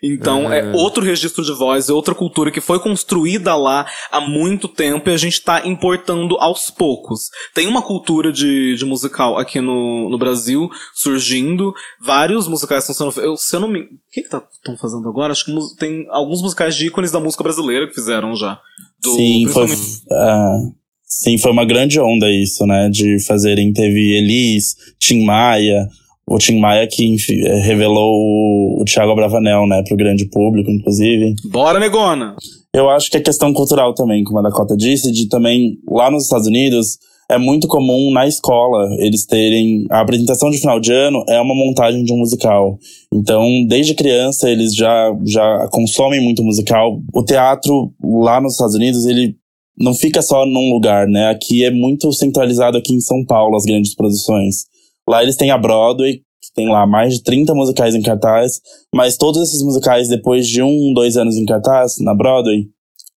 Então, 0.03 0.53
é 0.53 0.73
outro 0.73 1.05
registro 1.05 1.45
de 1.45 1.53
voz, 1.53 1.89
é 1.89 1.93
outra 1.93 2.15
cultura 2.15 2.51
que 2.51 2.61
foi 2.61 2.79
construída 2.79 3.55
lá 3.57 3.87
há 4.11 4.21
muito 4.21 4.69
tempo 4.69 5.09
e 5.09 5.15
a 5.15 5.17
gente 5.17 5.41
tá 5.41 5.67
importando 5.67 6.37
aos 6.39 6.71
poucos. 6.71 7.31
Tem 7.55 7.67
uma 7.67 7.83
cultura 7.83 8.33
de, 8.33 8.75
de 8.77 8.85
musical 8.85 9.39
aqui 9.39 9.61
no, 9.61 10.09
no 10.11 10.19
Brasil 10.19 10.69
surgindo, 10.95 11.73
vários 12.01 12.49
musicais 12.49 12.89
estão 12.89 13.11
sendo. 13.11 13.25
Eu, 13.25 13.37
se 13.37 13.55
eu 13.55 13.61
não 13.61 13.69
me. 13.69 13.81
O 13.81 13.89
que 14.13 14.23
que 14.23 14.37
estão 14.37 14.77
fazendo 14.81 15.09
agora? 15.09 15.33
Acho 15.33 15.45
que 15.45 15.53
tem 15.79 16.07
alguns 16.11 16.43
musicais 16.43 16.75
de 16.75 16.87
ícones 16.87 17.11
da 17.13 17.21
música 17.21 17.43
brasileira 17.43 17.87
que 17.87 17.95
fizeram 17.95 18.35
já. 18.35 18.59
Do- 19.03 19.15
sim, 19.15 19.47
foi, 19.49 19.67
ah, 20.13 20.59
sim, 21.05 21.39
foi 21.39 21.53
uma 21.53 21.65
grande 21.65 22.01
onda 22.01 22.31
isso, 22.31 22.67
né? 22.67 22.89
De 22.91 23.23
fazerem. 23.25 23.73
Teve 23.73 24.17
Elis, 24.17 24.75
Tim 24.99 25.25
Maia. 25.25 25.87
O 26.29 26.39
Tim 26.39 26.59
Maia 26.59 26.89
que 26.91 27.07
enfim, 27.07 27.41
eh, 27.45 27.61
revelou 27.61 28.13
o, 28.13 28.83
o 28.83 28.85
Thiago 28.85 29.15
Bravanel, 29.15 29.67
né? 29.67 29.83
Pro 29.87 29.97
grande 29.97 30.29
público, 30.29 30.71
inclusive. 30.71 31.35
Bora, 31.51 31.79
negona! 31.79 32.35
Eu 32.75 32.91
acho 32.91 33.11
que 33.11 33.17
é 33.17 33.21
questão 33.21 33.53
cultural 33.53 33.95
também, 33.95 34.25
como 34.25 34.39
a 34.39 34.43
Dakota 34.43 34.77
disse, 34.77 35.11
de 35.13 35.29
também, 35.29 35.79
lá 35.89 36.11
nos 36.11 36.25
Estados 36.25 36.47
Unidos, 36.47 36.99
é 37.29 37.39
muito 37.39 37.67
comum 37.67 38.13
na 38.13 38.27
escola 38.27 38.89
eles 38.99 39.27
terem. 39.27 39.87
A 39.91 40.01
apresentação 40.01 40.51
de 40.51 40.59
final 40.59 40.79
de 40.79 40.93
ano 40.93 41.25
é 41.29 41.41
uma 41.41 41.55
montagem 41.55 42.05
de 42.05 42.13
um 42.13 42.19
musical. 42.19 42.79
Então, 43.13 43.49
desde 43.67 43.95
criança, 43.95 44.49
eles 44.49 44.75
já, 44.75 45.17
já 45.25 45.69
consomem 45.71 46.21
muito 46.21 46.43
musical. 46.43 47.01
O 47.15 47.25
teatro 47.25 47.93
lá 48.03 48.41
nos 48.41 48.53
Estados 48.53 48.75
Unidos, 48.75 49.07
ele 49.07 49.37
não 49.79 49.95
fica 49.95 50.23
só 50.23 50.47
num 50.47 50.73
lugar, 50.73 51.07
né? 51.09 51.29
Aqui 51.29 51.65
é 51.65 51.71
muito 51.71 52.13
centralizado 52.13 52.79
aqui 52.79 52.95
em 52.95 53.01
São 53.01 53.25
Paulo, 53.25 53.57
as 53.57 53.65
grandes 53.65 53.95
produções. 53.95 54.65
Lá 55.09 55.23
eles 55.23 55.37
têm 55.37 55.51
a 55.51 55.59
Broadway, 55.59 56.23
que 56.43 56.53
tem 56.55 56.69
lá 56.69 56.87
mais 56.87 57.15
de 57.15 57.23
30 57.23 57.55
musicais 57.55 57.95
em 57.95 58.03
cartaz, 58.03 58.61
mas 58.95 59.17
todos 59.17 59.43
esses 59.43 59.63
musicais, 59.63 60.09
depois 60.09 60.47
de 60.47 60.63
um, 60.63 60.93
dois 60.95 61.17
anos 61.17 61.37
em 61.37 61.45
cartaz, 61.45 61.95
na 62.01 62.15
Broadway, 62.15 62.67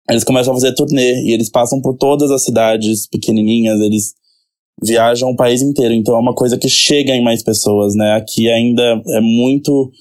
eles 0.10 0.24
começam 0.24 0.52
a 0.52 0.56
fazer 0.56 0.74
turnê 0.74 1.24
e 1.24 1.34
eles 1.34 1.50
passam 1.50 1.82
por 1.82 1.96
todas 1.96 2.32
as 2.32 2.44
cidades 2.44 3.08
pequenininhas, 3.08 3.80
eles 3.80 4.14
viajam 4.82 5.30
o 5.30 5.36
país 5.36 5.62
inteiro. 5.62 5.94
Então 5.94 6.16
é 6.16 6.20
uma 6.20 6.34
coisa 6.34 6.58
que 6.58 6.70
chega 6.70 7.14
em 7.14 7.24
mais 7.24 7.44
pessoas, 7.44 7.96
né? 7.96 8.14
Aqui 8.14 8.50
ainda 8.50 9.02
é 9.10 9.22
muito 9.22 9.92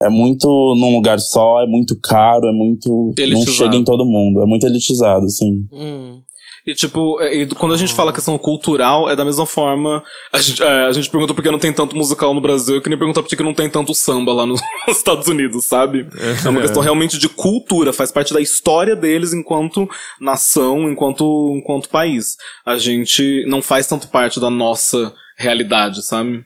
é 0.00 0.08
muito 0.08 0.46
num 0.76 0.94
lugar 0.94 1.18
só, 1.18 1.60
é 1.60 1.66
muito 1.66 1.98
caro, 2.00 2.46
é 2.46 2.52
muito 2.52 2.88
não 2.88 3.12
Elitizado. 3.18 3.52
chega 3.52 3.76
em 3.76 3.84
todo 3.84 4.06
mundo, 4.06 4.40
é 4.40 4.46
muito 4.46 4.64
elitizado, 4.64 5.28
sim. 5.28 5.66
Hum. 5.72 6.20
E 6.68 6.74
tipo, 6.74 7.18
é, 7.22 7.34
e 7.34 7.46
quando 7.46 7.72
a 7.72 7.78
gente 7.78 7.94
fala 7.94 8.12
questão 8.12 8.36
cultural, 8.36 9.08
é 9.08 9.16
da 9.16 9.24
mesma 9.24 9.46
forma. 9.46 10.04
A 10.30 10.38
gente, 10.38 10.62
é, 10.62 10.84
a 10.84 10.92
gente 10.92 11.08
pergunta 11.08 11.32
por 11.32 11.42
que 11.42 11.50
não 11.50 11.58
tem 11.58 11.72
tanto 11.72 11.96
musical 11.96 12.34
no 12.34 12.42
Brasil, 12.42 12.74
eu 12.74 12.82
queria 12.82 12.98
perguntar 12.98 13.22
por 13.22 13.28
que 13.30 13.42
não 13.42 13.54
tem 13.54 13.70
tanto 13.70 13.94
samba 13.94 14.34
lá 14.34 14.44
nos 14.44 14.60
Estados 14.86 15.26
Unidos, 15.28 15.64
sabe? 15.64 16.06
É 16.44 16.46
uma 16.46 16.60
questão 16.60 16.82
realmente 16.82 17.16
de 17.16 17.26
cultura, 17.26 17.90
faz 17.90 18.12
parte 18.12 18.34
da 18.34 18.40
história 18.42 18.94
deles 18.94 19.32
enquanto 19.32 19.88
nação, 20.20 20.90
enquanto, 20.90 21.54
enquanto 21.56 21.88
país. 21.88 22.36
A 22.66 22.76
gente 22.76 23.46
não 23.48 23.62
faz 23.62 23.86
tanto 23.86 24.08
parte 24.08 24.38
da 24.38 24.50
nossa 24.50 25.14
realidade, 25.38 26.04
sabe? 26.04 26.44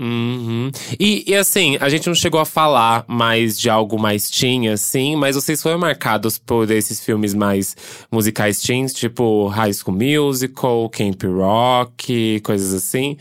Uhum. 0.00 0.70
E, 0.98 1.24
e 1.30 1.34
assim, 1.36 1.76
a 1.78 1.90
gente 1.90 2.06
não 2.06 2.14
chegou 2.14 2.40
a 2.40 2.46
falar 2.46 3.04
mais 3.06 3.58
de 3.58 3.68
algo 3.68 3.98
mais 4.00 4.30
teen, 4.30 4.68
assim, 4.68 5.14
mas 5.14 5.36
vocês 5.36 5.62
foram 5.62 5.78
marcados 5.78 6.38
por 6.38 6.70
esses 6.70 7.00
filmes 7.00 7.34
mais 7.34 7.76
musicais 8.10 8.62
teens, 8.62 8.94
tipo 8.94 9.46
High 9.48 9.74
School 9.74 9.98
Musical, 9.98 10.88
Camp 10.88 11.22
Rock, 11.24 12.40
coisas 12.40 12.72
assim. 12.72 13.18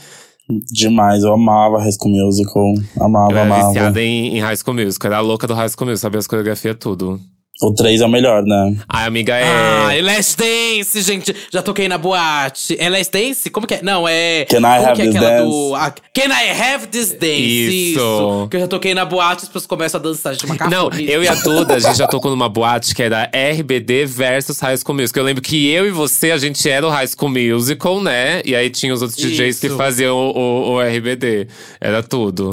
Demais, 0.72 1.22
eu 1.22 1.34
amava 1.34 1.80
High 1.80 1.92
School 1.92 2.12
Musical, 2.16 2.74
amava, 3.00 3.34
Eu 3.34 3.38
era 3.38 3.46
amava. 3.46 3.68
viciada 3.68 4.02
em, 4.02 4.38
em 4.38 4.40
High 4.40 4.56
School 4.56 4.74
Musical, 4.76 5.12
era 5.12 5.18
a 5.18 5.22
louca 5.22 5.46
do 5.46 5.54
High 5.54 5.70
School 5.70 5.88
Musical, 5.90 6.10
sabia 6.10 6.20
as 6.20 6.28
coreografias, 6.28 6.78
tudo. 6.80 7.20
O 7.62 7.74
3 7.74 8.00
é 8.00 8.06
o 8.06 8.10
melhor, 8.10 8.42
né? 8.44 8.74
Ai, 8.88 9.06
amiga, 9.06 9.36
é. 9.36 9.44
Ah, 9.44 9.98
e 9.98 10.02
Last 10.02 10.38
Dance, 10.38 11.02
gente. 11.02 11.36
Já 11.52 11.62
toquei 11.62 11.90
na 11.90 11.98
boate. 11.98 12.78
É 12.80 12.88
Last 12.90 13.12
Dance? 13.12 13.50
Como 13.50 13.68
que 13.68 13.74
é? 13.76 13.82
Não, 13.82 14.08
é. 14.08 14.46
Can 14.46 14.60
I 14.60 14.62
como 14.62 14.88
have 14.88 14.96
que 14.96 15.02
é 15.02 15.06
this 15.06 15.16
aquela 15.16 15.30
dance? 15.32 15.50
do. 15.50 15.76
ah, 15.76 15.92
Can 16.14 16.30
I 16.30 16.62
have 16.62 16.88
this 16.88 17.12
dance? 17.12 17.92
Isso. 17.92 18.48
Que 18.50 18.56
eu 18.56 18.62
já 18.62 18.68
toquei 18.68 18.94
na 18.94 19.04
boate, 19.04 19.44
as 19.44 19.50
pessoas 19.50 19.68
começam 19.68 20.00
a 20.00 20.04
dançar, 20.04 20.34
gente, 20.34 20.46
uma 20.46 20.56
Não, 20.70 20.90
eu 20.98 21.22
e 21.22 21.28
a 21.28 21.36
Duda, 21.44 21.76
a 21.76 21.80
gente 21.80 21.98
já 21.98 22.08
tocou 22.08 22.32
numa 22.32 22.48
boate 22.48 22.96
que 22.96 23.04
era 23.04 23.30
RBD 23.34 24.06
versus 24.06 24.60
High 24.62 24.78
School 24.78 24.96
Musical. 24.98 25.22
Eu 25.22 25.26
lembro 25.26 25.42
que 25.42 25.68
eu 25.70 25.86
e 25.86 25.92
você, 25.92 26.32
a 26.32 26.38
gente 26.38 26.68
era 26.70 26.88
o 26.88 26.90
High 26.90 27.08
School 27.08 27.30
Musical, 27.30 28.02
né? 28.02 28.42
E 28.46 28.56
aí 28.56 28.70
tinha 28.70 28.94
os 28.94 29.02
outros 29.02 29.20
DJs 29.22 29.60
que 29.60 29.68
Isso. 29.68 29.76
faziam 29.76 30.16
o, 30.16 30.32
o, 30.38 30.72
o 30.76 30.82
RBD. 30.82 31.48
Era 31.82 32.02
tudo. 32.02 32.52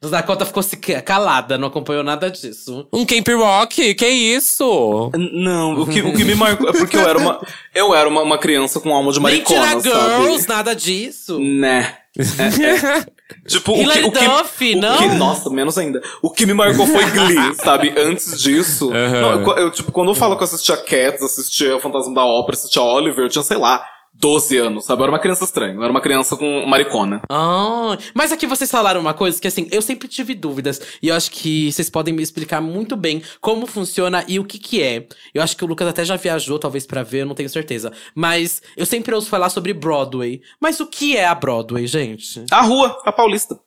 Dakota 0.00 0.46
ficou 0.46 0.62
se 0.62 0.76
calada, 0.76 1.58
não 1.58 1.66
acompanhou 1.68 2.04
nada 2.04 2.30
disso. 2.30 2.86
Um 2.92 3.04
Camp 3.04 3.26
Rock? 3.36 3.94
Que 3.94 4.06
isso? 4.06 5.10
N- 5.12 5.30
Não, 5.44 5.80
o 5.80 5.86
que, 5.86 6.00
o 6.02 6.12
que 6.14 6.24
me 6.24 6.36
marcou 6.36 6.68
é 6.68 6.72
porque 6.72 6.96
eu 6.96 7.08
era 7.08 7.18
uma. 7.18 7.40
Eu 7.74 7.92
era 7.94 8.08
uma, 8.08 8.22
uma 8.22 8.38
criança 8.38 8.78
com 8.78 8.94
alma 8.94 9.10
de 9.12 9.18
maricona. 9.18 9.74
Mentira 9.76 9.94
sabe? 9.94 10.22
Girls, 10.22 10.48
nada 10.48 10.74
disso. 10.74 11.38
Né. 11.40 11.96
É, 12.16 12.64
é. 13.02 13.06
Tipo, 13.46 13.72
o 13.72 13.74
que, 13.74 13.80
Hilary 13.82 14.04
o 14.04 14.10
que, 14.12 14.24
Duff, 14.24 14.74
o 14.74 14.80
não? 14.80 14.96
que- 14.96 15.06
nossa, 15.16 15.50
menos 15.50 15.76
ainda. 15.76 16.00
O 16.22 16.30
que 16.30 16.46
me 16.46 16.54
marcou 16.54 16.86
foi 16.86 17.04
Glee, 17.10 17.54
sabe? 17.62 17.92
Antes 17.96 18.40
disso. 18.40 18.90
Aham. 18.90 19.20
não, 19.20 19.32
eu, 19.52 19.58
eu, 19.64 19.70
tipo, 19.70 19.92
quando 19.92 20.08
eu 20.10 20.14
falo 20.14 20.34
que 20.36 20.42
eu 20.42 20.46
assistia 20.46 20.76
Cats, 20.78 21.22
assistia 21.22 21.76
O 21.76 21.80
Fantasma 21.80 22.14
da 22.14 22.24
Ópera, 22.24 22.56
assistia 22.56 22.80
Oliver, 22.82 23.24
eu 23.26 23.28
tinha, 23.28 23.42
sei 23.44 23.58
lá, 23.58 23.84
12 24.20 24.56
anos, 24.58 24.84
sabe? 24.84 25.00
Eu 25.00 25.04
era 25.04 25.12
uma 25.12 25.18
criança 25.18 25.44
estranha. 25.44 25.74
Eu 25.74 25.82
era 25.82 25.90
uma 25.90 26.00
criança 26.00 26.36
com 26.36 26.66
maricona. 26.66 27.20
Ah, 27.30 27.96
mas 28.14 28.32
aqui 28.32 28.46
vocês 28.46 28.70
falaram 28.70 29.00
uma 29.00 29.14
coisa 29.14 29.40
que 29.40 29.46
assim, 29.46 29.68
eu 29.70 29.80
sempre 29.80 30.08
tive 30.08 30.34
dúvidas 30.34 30.80
e 31.00 31.08
eu 31.08 31.14
acho 31.14 31.30
que 31.30 31.70
vocês 31.72 31.88
podem 31.88 32.12
me 32.12 32.22
explicar 32.22 32.60
muito 32.60 32.96
bem 32.96 33.22
como 33.40 33.66
funciona 33.66 34.24
e 34.26 34.38
o 34.40 34.44
que 34.44 34.58
que 34.58 34.82
é. 34.82 35.06
Eu 35.32 35.42
acho 35.42 35.56
que 35.56 35.64
o 35.64 35.68
Lucas 35.68 35.86
até 35.88 36.04
já 36.04 36.16
viajou 36.16 36.58
talvez 36.58 36.86
pra 36.86 37.02
ver, 37.02 37.22
eu 37.22 37.26
não 37.26 37.34
tenho 37.34 37.48
certeza. 37.48 37.92
Mas 38.14 38.60
eu 38.76 38.84
sempre 38.84 39.14
ouço 39.14 39.28
falar 39.28 39.50
sobre 39.50 39.72
Broadway. 39.72 40.40
Mas 40.60 40.80
o 40.80 40.86
que 40.86 41.16
é 41.16 41.24
a 41.26 41.34
Broadway, 41.34 41.86
gente? 41.86 42.44
A 42.50 42.62
rua, 42.62 43.00
a 43.04 43.12
Paulista. 43.12 43.58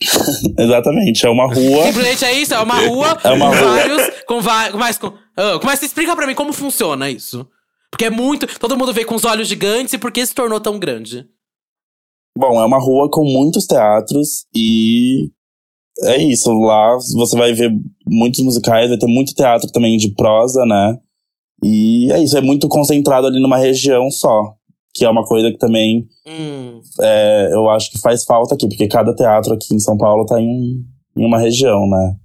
Exatamente, 0.58 1.26
é 1.26 1.28
uma 1.30 1.46
rua. 1.46 1.84
Simplesmente 1.92 2.24
é 2.24 2.32
isso, 2.32 2.54
é 2.54 2.60
uma 2.60 2.76
rua 2.80 3.18
É 3.22 3.30
uma 3.30 3.50
com 3.50 3.56
rua. 3.56 3.66
vários, 3.66 4.10
com 4.26 4.40
vários, 4.40 4.78
mais 4.78 4.98
com, 4.98 5.12
ah, 5.36 5.58
começa 5.60 5.84
a 5.84 5.86
explicar 5.86 6.16
pra 6.16 6.26
mim 6.26 6.34
como 6.34 6.52
funciona 6.52 7.10
isso. 7.10 7.46
Porque 7.92 8.06
é 8.06 8.10
muito, 8.10 8.46
todo 8.58 8.76
mundo 8.76 8.92
vê 8.92 9.04
com 9.04 9.14
os 9.14 9.24
olhos 9.24 9.46
gigantes 9.46 9.92
e 9.92 9.98
por 9.98 10.10
que 10.10 10.24
se 10.24 10.34
tornou 10.34 10.58
tão 10.58 10.78
grande? 10.78 11.28
Bom, 12.36 12.58
é 12.58 12.64
uma 12.64 12.78
rua 12.78 13.10
com 13.10 13.22
muitos 13.22 13.66
teatros 13.66 14.46
e 14.56 15.30
é 16.04 16.16
isso. 16.16 16.50
Lá 16.50 16.96
você 16.96 17.36
vai 17.36 17.52
ver 17.52 17.70
muitos 18.06 18.42
musicais, 18.42 18.88
vai 18.88 18.98
ter 18.98 19.06
muito 19.06 19.34
teatro 19.34 19.70
também 19.70 19.98
de 19.98 20.14
prosa, 20.14 20.64
né? 20.64 20.98
E 21.62 22.10
é 22.10 22.18
isso, 22.22 22.36
é 22.36 22.40
muito 22.40 22.66
concentrado 22.66 23.26
ali 23.26 23.40
numa 23.40 23.58
região 23.58 24.10
só. 24.10 24.54
Que 24.94 25.04
é 25.04 25.10
uma 25.10 25.24
coisa 25.24 25.50
que 25.50 25.58
também 25.58 26.06
Hum. 26.26 26.80
é, 27.00 27.50
eu 27.52 27.68
acho 27.70 27.90
que 27.90 28.00
faz 28.00 28.24
falta 28.24 28.54
aqui, 28.54 28.68
porque 28.68 28.88
cada 28.88 29.14
teatro 29.14 29.54
aqui 29.54 29.74
em 29.74 29.78
São 29.78 29.96
Paulo 29.96 30.24
tá 30.26 30.40
em, 30.40 30.84
em 31.16 31.24
uma 31.24 31.38
região, 31.38 31.86
né? 31.88 32.16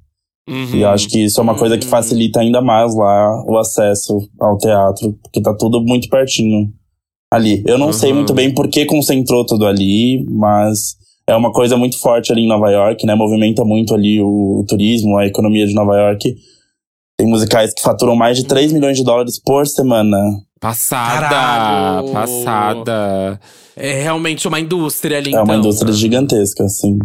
Uhum. 0.48 0.76
E 0.76 0.82
eu 0.82 0.90
acho 0.90 1.10
que 1.10 1.24
isso 1.26 1.40
é 1.40 1.44
uma 1.44 1.56
coisa 1.56 1.78
que 1.78 1.86
Hum. 1.86 1.90
facilita 1.90 2.40
ainda 2.40 2.62
mais 2.62 2.96
lá 2.96 3.44
o 3.46 3.58
acesso 3.58 4.30
ao 4.40 4.58
teatro, 4.58 5.14
porque 5.22 5.42
tá 5.42 5.54
tudo 5.54 5.82
muito 5.82 6.08
pertinho 6.10 6.72
ali. 7.32 7.62
Eu 7.68 7.78
não 7.78 7.92
sei 7.92 8.12
Uhum. 8.12 8.18
muito 8.18 8.34
bem 8.34 8.54
por 8.54 8.68
que 8.70 8.86
concentrou 8.86 9.46
tudo 9.46 9.66
ali, 9.68 10.26
mas 10.30 10.96
é 11.28 11.36
uma 11.36 11.52
coisa 11.52 11.76
muito 11.76 12.00
forte 12.00 12.32
ali 12.32 12.44
em 12.44 12.48
Nova 12.48 12.70
York, 12.72 13.06
né? 13.06 13.14
Movimenta 13.16 13.66
muito 13.66 13.94
ali 13.94 14.22
o, 14.22 14.60
o 14.62 14.66
turismo, 14.66 15.18
a 15.18 15.26
economia 15.28 15.68
de 15.68 15.74
Nova 15.74 15.98
York. 15.98 16.34
Tem 17.20 17.28
musicais 17.28 17.74
que 17.74 17.82
faturam 17.82 18.16
mais 18.16 18.38
de 18.38 18.46
3 18.46 18.72
milhões 18.72 18.96
de 18.96 19.04
dólares 19.04 19.38
por 19.44 19.68
semana. 19.68 20.18
Passada! 20.62 21.28
Caralho! 21.30 22.12
Passada! 22.14 23.40
É 23.76 24.02
realmente 24.02 24.48
uma 24.48 24.60
indústria 24.60 25.18
ali, 25.18 25.32
É 25.34 25.36
uma 25.36 25.44
então. 25.44 25.56
indústria 25.60 25.92
gigantesca, 25.94 26.64
assim. 26.64 26.98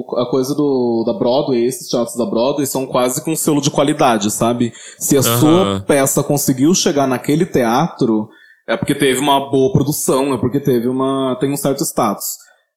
O, 0.00 0.18
a 0.18 0.28
coisa 0.30 0.54
do, 0.54 1.04
da 1.06 1.12
Broadway, 1.12 1.64
esses 1.64 1.88
teatros 1.88 2.16
da 2.16 2.24
Broadway 2.24 2.66
são 2.66 2.86
quase 2.86 3.22
com 3.24 3.34
selo 3.36 3.60
de 3.60 3.70
qualidade, 3.70 4.30
sabe? 4.30 4.72
Se 4.98 5.16
a 5.16 5.20
Aham. 5.20 5.38
sua 5.38 5.80
peça 5.80 6.22
conseguiu 6.22 6.74
chegar 6.74 7.06
naquele 7.06 7.46
teatro, 7.46 8.28
é 8.68 8.76
porque 8.76 8.94
teve 8.94 9.18
uma 9.20 9.50
boa 9.50 9.72
produção, 9.72 10.32
é 10.32 10.38
porque 10.38 10.60
teve 10.60 10.88
uma. 10.88 11.36
tem 11.40 11.52
um 11.52 11.56
certo 11.56 11.82
status. 11.84 12.24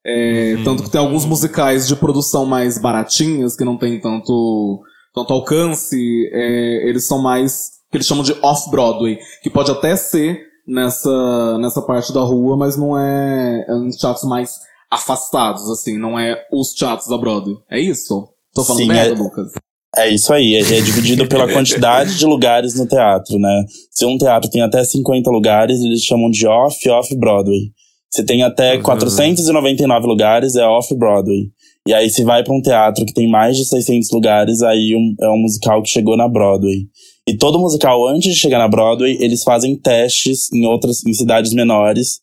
É, 0.05 0.55
Uhum. 0.57 0.63
Tanto 0.65 0.83
que 0.83 0.89
tem 0.89 0.99
alguns 0.99 1.25
musicais 1.25 1.87
de 1.87 1.95
produção 1.95 2.45
mais 2.45 2.77
baratinhas, 2.77 3.55
que 3.55 3.63
não 3.63 3.77
tem 3.77 3.99
tanto, 4.01 4.81
tanto 5.13 5.31
alcance, 5.31 6.29
é, 6.33 6.89
eles 6.89 7.07
são 7.07 7.21
mais. 7.21 7.69
que 7.89 7.97
eles 7.97 8.07
chamam 8.07 8.23
de 8.23 8.35
off-Broadway, 8.41 9.17
que 9.41 9.49
pode 9.49 9.71
até 9.71 9.95
ser 9.95 10.41
nessa, 10.67 11.57
nessa 11.59 11.81
parte 11.81 12.13
da 12.13 12.21
rua, 12.21 12.57
mas 12.57 12.75
não 12.75 12.97
é. 12.97 13.65
É 13.67 13.75
uns 13.75 13.95
teatros 13.95 14.25
mais 14.25 14.51
afastados, 14.93 15.69
assim, 15.69 15.97
não 15.97 16.17
é 16.19 16.37
os 16.51 16.73
teatros 16.73 17.07
da 17.07 17.17
Broadway. 17.17 17.55
É 17.69 17.79
isso? 17.79 18.27
Tô 18.53 18.63
falando 18.63 18.81
Sim, 18.81 18.87
merda, 18.87 19.13
é- 19.15 19.17
Lucas? 19.17 19.51
É 19.95 20.09
isso 20.09 20.33
aí, 20.33 20.55
é, 20.55 20.59
é 20.61 20.81
dividido 20.81 21.27
pela 21.27 21.47
quantidade 21.51 22.17
de 22.17 22.25
lugares 22.25 22.73
no 22.75 22.87
teatro, 22.87 23.37
né? 23.37 23.63
Se 23.91 24.03
um 24.05 24.17
teatro 24.17 24.49
tem 24.49 24.61
até 24.63 24.83
50 24.83 25.29
lugares, 25.29 25.79
eles 25.81 26.01
chamam 26.01 26.31
de 26.31 26.47
off, 26.47 26.89
off 26.89 27.15
Broadway. 27.15 27.71
Se 28.11 28.23
tem 28.23 28.41
até 28.43 28.75
Uhum. 28.75 28.81
499 28.83 30.07
lugares, 30.07 30.55
é 30.55 30.65
off 30.65 30.93
Broadway. 30.95 31.51
E 31.87 31.93
aí, 31.93 32.09
se 32.09 32.23
vai 32.23 32.43
pra 32.43 32.53
um 32.55 32.61
teatro 32.61 33.05
que 33.05 33.13
tem 33.13 33.29
mais 33.29 33.55
de 33.57 33.65
600 33.65 34.09
lugares, 34.11 34.61
aí 34.63 34.95
um- 34.95 35.13
é 35.21 35.29
um 35.29 35.37
musical 35.37 35.81
que 35.83 35.89
chegou 35.89 36.15
na 36.17 36.27
Broadway. 36.27 36.87
E 37.27 37.37
todo 37.37 37.59
musical, 37.59 38.07
antes 38.07 38.33
de 38.33 38.39
chegar 38.39 38.57
na 38.59 38.67
Broadway, 38.67 39.17
eles 39.19 39.43
fazem 39.43 39.75
testes 39.77 40.51
em 40.51 40.65
outras, 40.65 41.05
em 41.05 41.13
cidades 41.13 41.53
menores, 41.53 42.19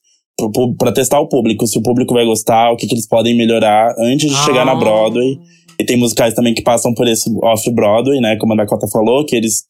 pra 0.79 0.93
testar 0.93 1.21
o 1.21 1.29
público, 1.29 1.67
se 1.67 1.79
o 1.79 1.83
público 1.83 2.15
vai 2.15 2.25
gostar, 2.25 2.71
o 2.73 2.77
que, 2.77 2.87
que 2.87 2.95
eles 2.95 3.07
podem 3.09 3.37
melhorar 3.37 3.95
antes 3.99 4.31
de 4.31 4.37
chegar 4.45 4.65
na 4.65 4.73
Ah. 4.73 4.77
Broadway. 4.77 5.39
E 5.79 5.85
tem 5.85 5.97
musicais 5.97 6.35
também 6.35 6.53
que 6.55 6.63
passam 6.63 6.93
por 6.95 7.09
esse 7.09 7.31
off-Broadway, 7.43 8.21
né? 8.21 8.37
Como 8.37 8.53
a 8.53 8.57
Dakota 8.57 8.87
falou, 8.93 9.25
que 9.25 9.35
eles 9.35 9.65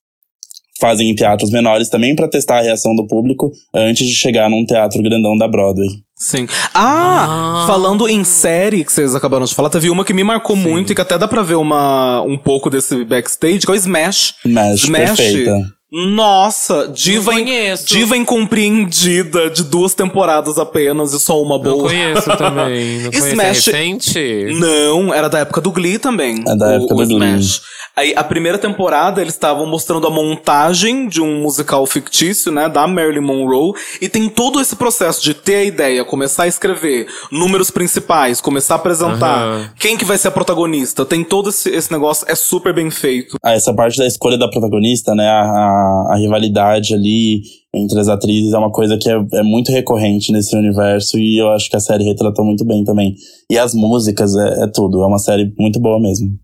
fazem 0.80 1.10
em 1.10 1.14
teatros 1.14 1.50
menores 1.50 1.88
também 1.88 2.16
pra 2.16 2.26
testar 2.26 2.58
a 2.58 2.62
reação 2.62 2.96
do 2.96 3.06
público 3.06 3.52
antes 3.74 4.06
de 4.08 4.14
chegar 4.14 4.48
num 4.48 4.64
teatro 4.64 5.02
grandão 5.02 5.36
da 5.36 5.46
Broadway. 5.46 5.86
Sim. 6.16 6.46
Ah, 6.74 7.62
Ah. 7.62 7.66
falando 7.66 8.08
em 8.08 8.24
série 8.24 8.82
que 8.84 8.90
vocês 8.92 9.14
acabaram 9.14 9.44
de 9.44 9.54
falar, 9.54 9.68
teve 9.70 9.88
uma 9.90 10.04
que 10.04 10.12
me 10.14 10.24
marcou 10.24 10.56
muito 10.56 10.90
e 10.90 10.94
que 10.94 11.00
até 11.00 11.16
dá 11.18 11.28
pra 11.28 11.42
ver 11.42 11.56
uma, 11.56 12.22
um 12.22 12.36
pouco 12.38 12.68
desse 12.70 13.04
backstage, 13.04 13.60
que 13.60 13.70
é 13.70 13.74
o 13.74 13.76
Smash. 13.76 14.34
Smash, 14.44 14.82
Smash. 14.84 15.16
perfeita. 15.16 15.52
Nossa, 15.92 16.86
diva, 16.88 17.32
Não 17.32 17.44
diva 17.84 18.16
incompreendida 18.16 19.50
de 19.50 19.64
duas 19.64 19.92
temporadas 19.92 20.56
apenas 20.58 21.12
e 21.12 21.18
só 21.18 21.40
uma 21.42 21.56
Não 21.56 21.62
boa. 21.64 21.88
conheço 21.88 22.30
também. 22.38 23.00
Não 23.00 23.10
conheço. 23.10 23.28
Smash- 23.28 23.68
É 23.68 23.72
recente? 23.72 24.46
Não, 24.60 25.12
era 25.12 25.28
da 25.28 25.40
época 25.40 25.60
do 25.60 25.72
Glee 25.72 25.98
também. 25.98 26.42
É 26.46 26.54
da 26.56 26.66
o- 26.66 26.70
época 26.72 26.94
o 26.94 26.96
do 26.98 27.06
Glee. 27.06 27.16
Smash. 27.40 27.62
Aí, 27.96 28.14
a 28.16 28.22
primeira 28.22 28.56
temporada, 28.56 29.20
eles 29.20 29.34
estavam 29.34 29.66
mostrando 29.66 30.06
a 30.06 30.10
montagem 30.10 31.08
de 31.08 31.20
um 31.20 31.40
musical 31.42 31.84
fictício, 31.86 32.52
né, 32.52 32.68
da 32.68 32.86
Marilyn 32.86 33.20
Monroe, 33.20 33.72
e 34.00 34.08
tem 34.08 34.28
todo 34.28 34.60
esse 34.60 34.76
processo 34.76 35.20
de 35.22 35.34
ter 35.34 35.56
a 35.56 35.64
ideia, 35.64 36.04
começar 36.04 36.44
a 36.44 36.46
escrever, 36.46 37.08
números 37.32 37.68
principais, 37.70 38.40
começar 38.40 38.74
a 38.74 38.76
apresentar, 38.76 39.42
Aham. 39.42 39.70
quem 39.78 39.96
que 39.98 40.04
vai 40.04 40.16
ser 40.16 40.28
a 40.28 40.30
protagonista, 40.30 41.04
tem 41.04 41.24
todo 41.24 41.50
esse, 41.50 41.68
esse 41.68 41.90
negócio, 41.92 42.24
é 42.28 42.34
super 42.36 42.72
bem 42.72 42.90
feito. 42.90 43.36
Ah, 43.42 43.52
essa 43.54 43.74
parte 43.74 43.98
da 43.98 44.06
escolha 44.06 44.38
da 44.38 44.48
protagonista, 44.48 45.12
né? 45.14 45.28
A, 45.28 45.79
a, 45.80 46.16
rivalidade 46.16 46.94
ali 46.94 47.42
entre 47.74 48.00
as 48.00 48.08
atrizes 48.08 48.52
é 48.52 48.58
uma 48.58 48.70
coisa 48.70 48.98
que 48.98 49.08
é, 49.08 49.20
é 49.34 49.42
muito 49.42 49.70
recorrente 49.70 50.32
nesse 50.32 50.56
universo 50.56 51.18
e 51.18 51.38
eu 51.38 51.48
acho 51.50 51.70
que 51.70 51.76
a 51.76 51.80
série 51.80 52.04
retratou 52.04 52.44
muito 52.44 52.64
bem 52.64 52.84
também. 52.84 53.14
E 53.48 53.58
as 53.58 53.74
músicas 53.74 54.36
é, 54.36 54.64
é 54.64 54.66
tudo, 54.66 55.02
é 55.02 55.06
uma 55.06 55.18
série 55.18 55.52
muito 55.58 55.78
boa 55.80 56.00
mesmo. 56.00 56.36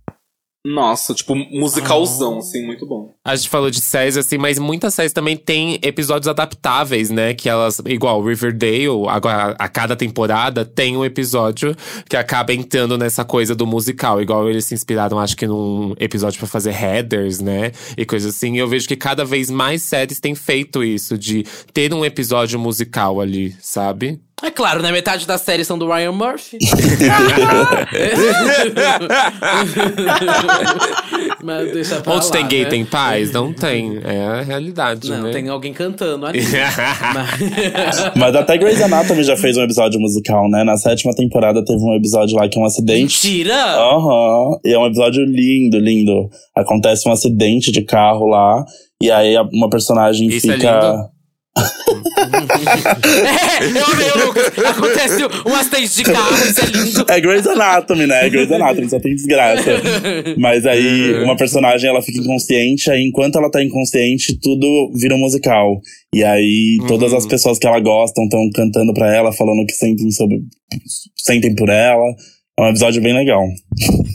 Nossa, 0.75 1.15
tipo, 1.15 1.35
musicalzão, 1.35 2.37
Ah. 2.37 2.39
assim, 2.39 2.65
muito 2.67 2.85
bom. 2.87 3.15
A 3.25 3.37
gente 3.37 3.49
falou 3.49 3.71
de 3.71 3.81
séries, 3.81 4.17
assim, 4.17 4.37
mas 4.37 4.59
muitas 4.59 4.95
séries 4.95 5.13
também 5.13 5.37
têm 5.37 5.79
episódios 5.83 6.27
adaptáveis, 6.27 7.09
né? 7.11 7.35
Que 7.35 7.49
elas, 7.49 7.81
igual 7.87 8.21
Riverdale, 8.23 9.07
agora 9.09 9.55
a 9.59 9.69
cada 9.69 9.95
temporada 9.95 10.65
tem 10.65 10.97
um 10.97 11.05
episódio 11.05 11.77
que 12.09 12.17
acaba 12.17 12.53
entrando 12.53 12.99
nessa 12.99 13.25
coisa 13.25 13.55
do 13.55 13.67
musical. 13.67 14.21
Igual 14.21 14.49
eles 14.51 14.65
se 14.65 14.75
inspiraram, 14.75 15.19
acho 15.21 15.37
que 15.37 15.47
num 15.47 15.95
episódio 16.01 16.39
pra 16.39 16.49
fazer 16.49 16.73
headers, 16.73 17.39
né? 17.41 17.71
E 17.97 18.05
coisas 18.05 18.35
assim. 18.35 18.55
E 18.55 18.59
eu 18.59 18.67
vejo 18.69 18.89
que 18.89 18.97
cada 18.97 19.25
vez 19.25 19.51
mais 19.51 19.83
séries 19.83 20.19
têm 20.19 20.35
feito 20.35 20.83
isso, 20.83 21.17
de 21.17 21.45
ter 21.73 21.95
um 21.95 22.05
episódio 22.05 22.59
musical 22.59 23.21
ali, 23.21 23.55
sabe? 23.61 24.21
É 24.43 24.51
claro, 24.51 24.83
né? 24.83 24.93
Metade 24.93 25.27
das 25.27 25.41
séries 25.41 25.67
são 25.67 25.79
do 25.79 25.89
Ryan 25.91 26.13
Murphy. 26.13 26.59
Mas 31.43 31.73
deixa 31.73 32.01
pra 32.01 32.15
Onde 32.15 32.27
lá, 32.27 32.33
tem 32.33 32.47
gay, 32.47 32.65
né? 32.65 32.71
tem 32.71 32.85
paz? 32.85 33.33
Não 33.33 33.53
tem. 33.53 33.97
É 34.07 34.25
a 34.27 34.43
realidade, 34.43 35.09
Não, 35.11 35.23
né? 35.25 35.31
tem 35.33 35.49
alguém 35.49 35.73
cantando 35.73 36.27
ali. 36.27 36.41
Mas- 37.15 38.13
Mas 38.17 38.37
até 38.37 38.57
Grey's 38.59 38.81
Anatomy 38.83 39.23
já 39.25 39.37
fez 39.37 39.57
um 39.57 39.63
episódio 39.63 39.99
musical, 40.01 40.49
né? 40.51 40.63
Na 40.65 40.77
sétima 40.77 41.15
temporada 41.15 41.65
teve 41.65 41.83
um 41.83 41.95
episódio 41.95 42.37
lá 42.37 42.49
que 42.49 42.59
é 42.59 42.63
um 42.63 42.65
acidente. 42.65 43.27
Mentira! 43.27 43.55
Aham. 43.55 44.59
E 44.65 44.73
é 44.73 44.79
um 44.79 44.87
episódio 44.87 45.25
lindo, 45.25 45.79
lindo. 45.79 46.29
Acontece 46.55 47.09
um 47.09 47.13
acidente 47.13 47.73
de 47.73 47.83
carro 47.83 48.27
lá. 48.29 48.65
E 49.03 49.11
aí 49.11 49.37
uma 49.53 49.69
personagem 49.69 50.29
Isso 50.29 50.51
é 50.51 50.55
fica. 50.57 50.81
lindo. 50.81 51.16
É, 53.27 53.65
eu 53.65 53.85
amei, 53.87 54.25
Lucas. 54.25 54.53
Acontece 54.59 55.25
um 55.47 55.55
acidente 55.55 55.97
de 55.97 56.05
carro, 56.05 56.35
isso 56.35 56.61
é 56.61 56.67
lindo. 56.67 57.05
É 57.09 57.21
Grey's 57.21 57.47
Anatomy, 57.47 58.07
né? 58.07 58.27
É 58.27 58.31
Grey's 58.31 58.53
Anatomy, 58.53 58.89
só 58.89 59.01
tem 59.01 59.15
desgraça. 59.15 59.71
Mas 60.39 60.67
aí, 60.67 61.23
uma 61.25 61.37
personagem, 61.37 61.89
ela 61.89 62.03
fica 62.03 62.21
inconsciente, 62.21 62.91
aí 62.91 63.03
enquanto 63.05 63.39
ela 63.39 63.51
tá 63.51 63.63
inconsciente, 63.63 64.39
tudo 64.41 64.93
vira 64.95 65.15
um 65.15 65.19
musical. 65.19 65.81
E 66.15 66.25
aí, 66.25 66.79
todas 66.89 67.13
as 67.13 67.27
pessoas 67.27 67.59
que 67.59 67.67
ela 67.67 67.81
gosta 67.81 68.23
estão 68.23 68.51
cantando 68.55 68.93
pra 68.95 69.15
ela, 69.15 69.33
falando 69.33 69.67
que 69.67 69.75
sentem 69.75 70.11
sobre... 70.11 70.41
Sentem 71.17 71.55
por 71.55 71.69
ela. 71.69 72.05
É 72.59 72.63
um 72.63 72.69
episódio 72.69 73.03
bem 73.03 73.13
legal. 73.13 73.45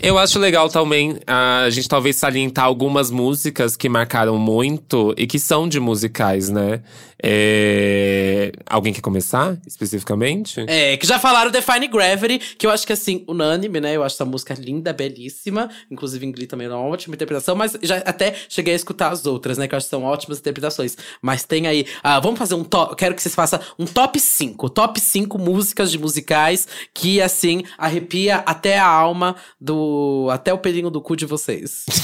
Eu 0.02 0.18
acho 0.18 0.40
legal 0.40 0.68
também 0.70 1.20
a 1.28 1.70
gente 1.70 1.88
talvez 1.88 2.16
salientar 2.16 2.66
algumas 2.66 3.12
músicas 3.12 3.76
que 3.78 3.88
marcaram 3.88 4.38
muito 4.38 5.14
e 5.16 5.28
que 5.28 5.38
são 5.38 5.70
de 5.70 5.80
musicais, 5.80 6.50
né? 6.50 6.82
É... 7.24 8.52
Alguém 8.68 8.92
quer 8.92 9.02
começar 9.02 9.56
especificamente? 9.68 10.66
É, 10.68 10.98
que 10.98 11.06
já 11.06 11.20
falaram 11.20 11.52
Define 11.52 11.88
Gravity, 11.88 12.56
que 12.58 12.66
eu 12.66 12.72
acho 12.72 12.88
que 12.88 12.94
assim, 12.94 13.24
unânime, 13.28 13.80
né? 13.80 13.96
Eu 13.96 14.04
acho 14.04 14.16
essa 14.16 14.26
música 14.26 14.56
linda, 14.56 14.92
belíssima. 14.92 15.70
Inclusive 15.92 16.26
em 16.26 16.32
Glee 16.32 16.48
também 16.48 16.66
é 16.66 16.70
uma 16.72 16.80
ótima 16.80 17.14
interpretação, 17.14 17.56
mas 17.56 17.78
já 17.84 17.98
até 17.98 18.34
cheguei 18.50 18.74
a 18.74 18.76
escutar 18.76 19.12
as 19.12 19.26
outras, 19.28 19.58
né? 19.60 19.68
Que 19.68 19.76
eu 19.76 19.78
acho 19.78 19.86
que 19.86 19.92
são 19.92 20.04
ótimas 20.04 20.40
interpretações. 20.40 20.98
Mas 21.22 21.44
tem 21.44 21.68
aí. 21.68 21.86
Ah, 22.02 22.20
vamos 22.20 22.40
fazer 22.40 22.56
um 22.56 22.64
top. 22.64 22.96
Quero 22.96 23.14
que 23.14 23.22
vocês 23.22 23.36
façam 23.36 23.60
um 23.78 23.86
top 23.86 24.20
5. 24.20 24.70
Top 24.72 25.00
5 25.00 25.38
músicas 25.38 25.92
de 25.92 26.00
musicais 26.00 26.68
que, 26.92 27.22
assim, 27.22 27.64
arrepia 27.78 28.38
até 28.38 28.80
a 28.80 28.88
alma 28.88 29.36
do. 29.60 30.28
até 30.32 30.54
o 30.54 30.58
pelinho 30.58 30.90
do 30.90 31.02
cu 31.02 31.16
de 31.16 31.26
vocês. 31.26 31.86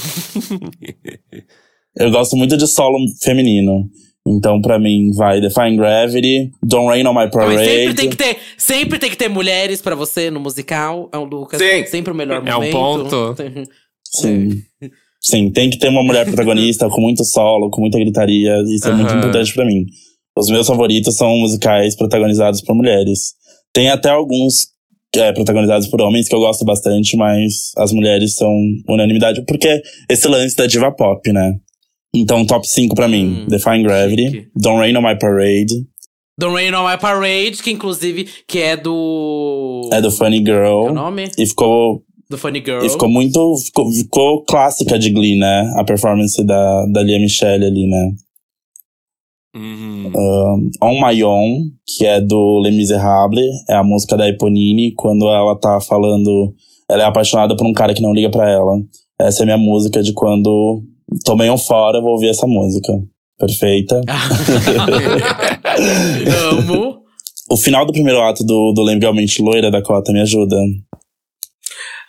Eu 1.96 2.12
gosto 2.12 2.36
muito 2.36 2.58
de 2.58 2.68
solo 2.68 2.98
feminino. 3.24 3.90
Então, 4.28 4.62
pra 4.62 4.78
mim, 4.78 5.10
vai 5.16 5.40
Define 5.40 5.78
Gravity, 5.78 6.52
Don't 6.62 6.86
Rain 6.88 7.06
on 7.08 7.14
My 7.14 7.22
Mas 7.22 7.32
Parade. 7.32 7.66
sempre 7.66 7.94
tem 7.94 8.10
que 8.10 8.16
ter, 8.18 8.38
sempre 8.58 9.00
tem 9.00 9.10
que 9.10 9.16
ter 9.16 9.30
mulheres 9.30 9.82
pra 9.82 9.96
você 9.96 10.30
no 10.30 10.40
musical. 10.40 11.10
É 11.14 11.18
um 11.18 11.24
Lucas. 11.24 11.60
Sim. 11.60 11.86
Sempre 11.86 12.12
o 12.12 12.16
melhor 12.16 12.46
É 12.46 12.52
um 12.52 12.60
momento. 12.60 12.72
ponto. 12.74 13.36
Sim. 14.04 14.62
Sim, 15.22 15.52
tem 15.52 15.70
que 15.70 15.78
ter 15.80 15.90
uma 15.90 16.04
mulher 16.04 16.26
protagonista 16.26 16.88
com 16.90 17.02
muito 17.02 17.24
solo, 17.26 17.70
com 17.70 17.82
muita 17.82 17.98
gritaria. 17.98 18.62
Isso 18.68 18.88
é 18.88 18.94
muito 18.94 19.14
importante 19.14 19.54
pra 19.54 19.66
mim. 19.66 19.86
Os 20.38 20.50
meus 20.50 20.68
favoritos 20.68 21.16
são 21.16 21.36
musicais 21.38 21.96
protagonizados 21.96 22.62
por 22.62 22.76
mulheres. 22.76 23.34
Tem 23.74 23.90
até 23.90 24.10
alguns 24.10 24.68
é, 25.18 25.32
protagonizados 25.34 25.88
por 25.88 26.02
homens 26.02 26.28
que 26.28 26.36
eu 26.36 26.40
gosto 26.40 26.64
bastante, 26.64 27.18
mas 27.18 27.72
as 27.78 27.92
mulheres 27.92 28.36
são 28.36 28.52
unanimidade, 28.88 29.44
porque 29.46 29.82
esse 30.10 30.28
lance 30.28 30.56
da 30.56 30.66
diva 30.66 30.92
pop, 30.92 31.32
né? 31.32 31.54
Então, 32.16 32.46
top 32.46 32.68
5 32.68 32.96
pra 32.96 33.08
mim: 33.08 33.44
Hum, 33.44 33.48
Define 33.48 33.84
Gravity, 33.84 34.30
chique. 34.30 34.48
Don't 34.56 34.80
Rain 34.80 34.96
on 34.96 35.02
My 35.02 35.18
Parade, 35.20 35.74
Don't 36.40 36.56
Rain 36.56 36.74
on 36.74 36.88
My 36.88 36.98
Parade, 36.98 37.62
que 37.62 37.72
inclusive 37.72 38.28
que 38.48 38.60
é 38.60 38.78
do. 38.78 39.90
é 39.92 40.02
do 40.02 40.12
Funny 40.12 40.44
Qual 40.44 40.56
é 40.56 40.70
o 40.70 40.84
Girl. 40.86 40.94
nome? 40.94 41.30
E 41.38 41.46
ficou 41.46 42.04
Do 42.30 42.38
Funny 42.38 42.64
Girl. 42.64 42.86
E 42.86 42.90
ficou 42.90 43.10
muito. 43.10 43.56
Ficou, 43.66 43.92
ficou 43.92 44.44
clássica 44.46 44.98
de 45.00 45.10
Glee, 45.10 45.38
né? 45.38 45.72
A 45.78 45.84
performance 45.84 46.44
da, 46.46 46.86
da 46.88 47.02
Lia 47.04 47.20
Michelle 47.20 47.66
ali, 47.66 47.88
né? 47.88 48.12
Uhum. 49.56 50.12
Um, 50.16 50.70
On 50.82 51.02
My 51.02 51.24
Own, 51.24 51.64
que 51.86 52.06
é 52.06 52.22
do 52.22 52.60
Les 52.60 52.76
Miserables, 52.76 53.46
é 53.70 53.76
a 53.76 53.84
música 53.84 54.16
da 54.16 54.28
Eponine, 54.28 54.94
quando 54.94 55.28
ela 55.28 55.56
tá 55.56 55.80
falando. 55.82 56.54
Ela 56.90 57.04
é 57.04 57.06
apaixonada 57.06 57.56
por 57.56 57.68
um 57.68 57.74
cara 57.74 57.94
que 57.94 58.02
não 58.02 58.14
liga 58.14 58.30
pra 58.30 58.50
ela. 58.50 58.74
Essa 59.20 59.42
é 59.42 59.44
a 59.44 59.46
minha 59.46 59.58
música 59.58 60.02
de 60.02 60.14
quando 60.14 60.82
tomei 61.26 61.50
um 61.50 61.58
fora, 61.58 62.00
vou 62.00 62.12
ouvir 62.12 62.30
essa 62.30 62.48
música. 62.48 62.94
Perfeita. 63.38 64.02
Amo. 66.52 67.02
o 67.50 67.58
final 67.58 67.86
do 67.86 67.94
primeiro 67.94 68.22
ato 68.22 68.44
do, 68.44 68.74
do 68.74 68.84
Legalmente 68.84 69.42
Loira 69.42 69.72
da 69.72 69.82
Cota 69.82 70.12
me 70.12 70.22
ajuda. 70.22 70.56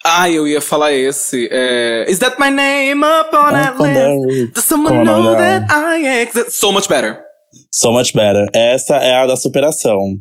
Ah, 0.05 0.30
eu 0.30 0.47
ia 0.47 0.61
falar 0.61 0.93
esse. 0.93 1.49
É... 1.51 2.07
Is 2.09 2.18
that 2.20 2.36
my 2.39 2.51
name 2.51 3.05
up 3.05 3.34
on 3.34 3.53
that 3.53 3.80
list? 3.80 4.55
Does 4.55 4.64
someone 4.64 4.97
é 4.97 5.05
know 5.05 5.36
that? 5.36 5.66
I 5.70 6.22
exist? 6.22 6.53
So 6.53 6.72
much 6.72 6.89
better. 6.89 7.27
So 7.72 7.92
much 7.92 8.12
better. 8.12 8.46
Essa 8.54 8.96
é 8.96 9.14
a 9.14 9.26
da 9.26 9.36
superação. 9.36 10.16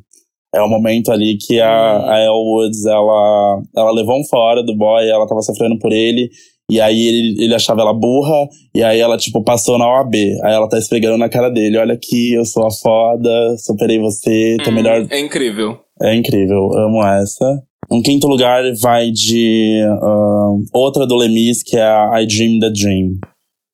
É 0.55 0.61
o 0.61 0.69
momento 0.69 1.11
ali 1.11 1.38
que 1.38 1.59
a, 1.59 2.11
a 2.11 2.19
Elle 2.19 2.29
Woods, 2.31 2.85
ela, 2.85 3.61
ela 3.75 3.91
levou 3.91 4.19
um 4.19 4.23
fora 4.23 4.63
do 4.63 4.75
boy, 4.75 5.07
ela 5.07 5.27
tava 5.27 5.41
sofrendo 5.41 5.77
por 5.79 5.91
ele. 5.91 6.29
E 6.69 6.81
aí 6.81 7.07
ele, 7.07 7.43
ele 7.45 7.55
achava 7.55 7.79
ela 7.81 7.93
burra, 7.93 8.45
e 8.75 8.83
aí 8.83 8.99
ela, 8.99 9.17
tipo, 9.17 9.41
passou 9.41 9.77
na 9.77 9.88
OAB. 9.88 10.15
Aí 10.43 10.53
ela 10.53 10.67
tá 10.67 10.77
esfregando 10.77 11.17
na 11.17 11.29
cara 11.29 11.49
dele, 11.49 11.77
olha 11.77 11.93
aqui, 11.93 12.33
eu 12.33 12.43
sou 12.43 12.65
a 12.65 12.71
foda, 12.71 13.55
superei 13.57 13.99
você, 13.99 14.57
tô 14.63 14.69
Hum, 14.69 14.73
melhor. 14.73 15.07
É 15.09 15.19
incrível. 15.19 15.79
É 16.01 16.13
incrível, 16.13 16.69
amo 16.77 17.01
essa. 17.05 17.45
Um 17.89 18.01
quinto 18.01 18.27
lugar 18.27 18.63
vai 18.81 19.11
de 19.11 19.79
ahn, 20.03 20.61
outra 20.73 21.07
do 21.07 21.15
Lemis, 21.15 21.63
que 21.63 21.77
é 21.77 21.83
a 21.83 22.21
I 22.21 22.27
Dream 22.27 22.59
the 22.59 22.69
Dream. 22.69 23.11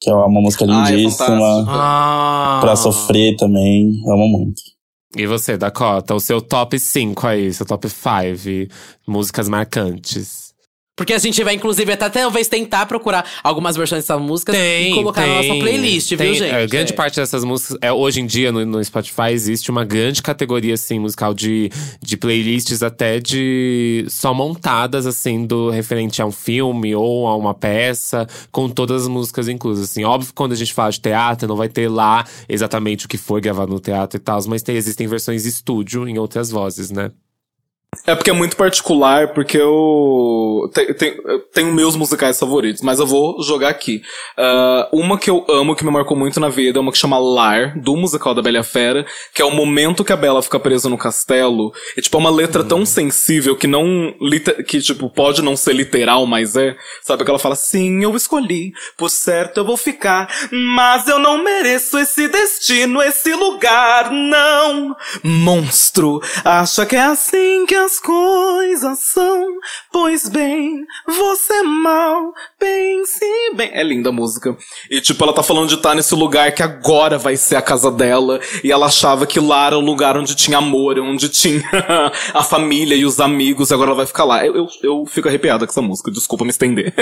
Que 0.04 0.10
é 0.10 0.14
uma 0.14 0.42
música 0.42 0.66
Ah, 0.68 0.92
é 0.92 0.96
lindíssima. 0.96 1.66
Ah. 1.68 2.60
pra 2.62 2.76
sofrer 2.76 3.38
também, 3.38 4.02
amo 4.06 4.28
muito. 4.28 4.62
E 5.16 5.26
você, 5.26 5.56
Dakota, 5.58 6.14
o 6.14 6.20
seu 6.20 6.42
top 6.42 6.78
5 6.78 7.26
aí, 7.28 7.54
seu 7.54 7.66
top 7.66 7.88
5 7.88 8.74
músicas 9.08 9.48
marcantes. 9.48 10.53
Porque 10.96 11.12
a 11.12 11.18
gente 11.18 11.44
vai, 11.44 11.56
inclusive, 11.56 11.92
até 11.92 12.08
talvez 12.08 12.48
tentar 12.48 12.86
procurar 12.86 13.26
algumas 13.44 13.76
versões 13.76 14.04
dessa 14.04 14.18
música 14.20 14.56
e 14.56 14.94
colocar 14.94 15.26
na 15.26 15.36
nossa 15.42 15.56
playlist, 15.56 16.10
viu, 16.10 16.18
tem. 16.20 16.36
gente? 16.36 16.54
É, 16.54 16.68
grande 16.68 16.94
É. 16.94 16.96
parte 16.96 17.16
dessas 17.16 17.44
músicas, 17.44 17.78
é, 17.82 17.92
hoje 17.92 18.22
em 18.22 18.28
dia 18.28 18.52
no, 18.52 18.64
no 18.64 18.84
Spotify 18.84 19.32
existe 19.32 19.72
uma 19.72 19.84
grande 19.84 20.22
categoria 20.22 20.76
assim 20.76 21.00
musical 21.00 21.34
de, 21.34 21.72
de 22.00 22.16
playlists 22.16 22.84
até 22.84 23.20
de 23.20 24.06
só 24.08 24.36
montadas 24.36 25.08
assim 25.08 25.48
do 25.48 25.72
referente 25.72 26.22
a 26.22 26.28
um 26.28 26.32
filme 26.32 26.94
ou 26.94 27.28
a 27.28 27.36
uma 27.36 27.56
peça 27.56 28.28
com 28.52 28.70
todas 28.70 29.02
as 29.04 29.08
músicas 29.08 29.48
inclusas. 29.50 29.90
Assim, 29.90 30.04
óbvio 30.04 30.28
que 30.28 30.36
quando 30.36 30.52
a 30.52 30.56
gente 30.56 30.74
fala 30.76 30.92
de 30.92 31.02
teatro 31.02 31.48
não 31.48 31.56
vai 31.56 31.70
ter 31.70 31.90
lá 31.90 32.24
exatamente 32.48 33.08
o 33.08 33.10
que 33.10 33.18
foi 33.18 33.42
gravado 33.42 33.74
no 33.74 33.80
teatro 33.80 34.18
e 34.18 34.20
tal, 34.20 34.40
mas 34.48 34.62
tem, 34.62 34.76
existem 34.76 35.08
versões 35.08 35.46
estúdio 35.46 36.08
em 36.08 36.20
outras 36.20 36.52
vozes, 36.52 36.92
né? 36.92 37.10
É 38.06 38.16
porque 38.16 38.30
é 38.30 38.34
muito 38.34 38.56
particular, 38.56 39.30
porque 39.34 39.58
eu 39.58 40.70
te- 40.74 40.94
te- 40.94 41.22
eu 41.26 41.40
tenho 41.54 41.74
meus 41.74 41.96
musicais 41.96 42.40
favoritos, 42.40 42.82
mas 42.82 43.00
eu 43.00 43.06
vou 43.08 43.42
jogar 43.44 43.70
aqui. 43.70 44.02
Ah, 44.38 44.88
uma 44.92 45.18
que 45.18 45.30
eu 45.30 45.46
amo, 45.50 45.76
que 45.76 45.84
me 45.86 45.92
marcou 45.92 46.16
muito 46.18 46.40
na 46.40 46.50
vida, 46.50 46.80
é 46.80 46.82
uma 46.82 46.92
que 46.92 46.98
chama 46.98 47.18
Lar, 47.18 47.78
do 47.80 47.96
musical 47.96 48.34
da 48.34 48.42
Bela 48.42 48.64
Fera, 48.64 49.06
que 49.34 49.42
é 49.42 49.46
o 49.46 49.52
momento 49.52 50.04
que 50.04 50.14
a 50.14 50.18
Bela 50.18 50.42
fica 50.42 50.60
presa 50.60 50.90
no 50.90 50.98
castelo. 50.98 51.72
E, 51.98 52.02
tipo, 52.02 52.18
é 52.18 52.20
uma 52.20 52.30
letra 52.30 52.64
tão 52.64 52.86
sensível 52.86 53.56
que 53.56 53.68
não. 53.68 54.14
que, 54.68 54.82
tipo, 54.82 55.10
pode 55.10 55.42
não 55.42 55.56
ser 55.56 55.74
literal, 55.74 56.26
mas 56.26 56.56
é. 56.56 56.76
Sabe? 57.02 57.24
Que 57.24 57.30
ela 57.30 57.40
fala: 57.40 57.56
Sim, 57.56 58.04
eu 58.04 58.16
escolhi, 58.16 58.74
por 58.98 59.10
certo 59.10 59.58
eu 59.60 59.66
vou 59.66 59.78
ficar, 59.78 60.28
mas 60.52 61.08
eu 61.08 61.20
não 61.20 61.44
mereço 61.44 61.98
esse 61.98 62.28
destino, 62.28 63.02
esse 63.02 63.34
lugar, 63.34 64.12
não. 64.12 64.96
Monstro, 65.24 66.22
acha 66.44 66.86
que 66.86 66.96
é 66.96 67.04
assim 67.04 67.66
que 67.66 67.76
as 67.84 68.00
coisas 68.00 69.00
são? 69.00 69.48
Pois 69.92 70.30
bem, 70.30 70.86
você 71.06 71.54
é 71.54 71.64
mal, 71.64 72.34
pense 72.58 73.26
bem. 73.56 73.72
É 73.74 73.84
linda 73.84 74.10
a 74.10 74.12
música. 74.12 74.56
E 74.90 75.02
tipo, 75.02 75.24
ela 75.24 75.34
tá 75.34 75.44
falando 75.44 75.68
de 75.68 75.76
estar 75.76 75.94
nesse 75.94 76.16
lugar 76.16 76.52
que 76.54 76.64
agora 76.64 77.18
vai 77.18 77.36
ser 77.36 77.56
a 77.56 77.62
casa 77.62 77.92
dela. 77.92 78.40
E 78.64 78.72
ela 78.72 78.86
achava 78.86 79.28
que 79.28 79.40
lá 79.40 79.68
era 79.68 79.78
o 79.78 79.82
lugar 79.82 80.18
onde 80.18 80.36
tinha 80.36 80.58
amor, 80.58 80.98
onde 81.00 81.30
tinha 81.30 81.64
a 82.34 82.44
família 82.44 82.96
e 82.96 83.06
os 83.06 83.20
amigos. 83.20 83.70
E 83.70 83.74
agora 83.74 83.90
ela 83.90 83.98
vai 83.98 84.06
ficar 84.06 84.24
lá. 84.24 84.46
Eu, 84.46 84.56
eu, 84.56 84.68
eu 84.82 85.06
fico 85.06 85.28
arrepiada 85.28 85.66
com 85.66 85.72
essa 85.72 85.82
música, 85.82 86.12
desculpa 86.12 86.44
me 86.46 86.52
estender. 86.52 86.94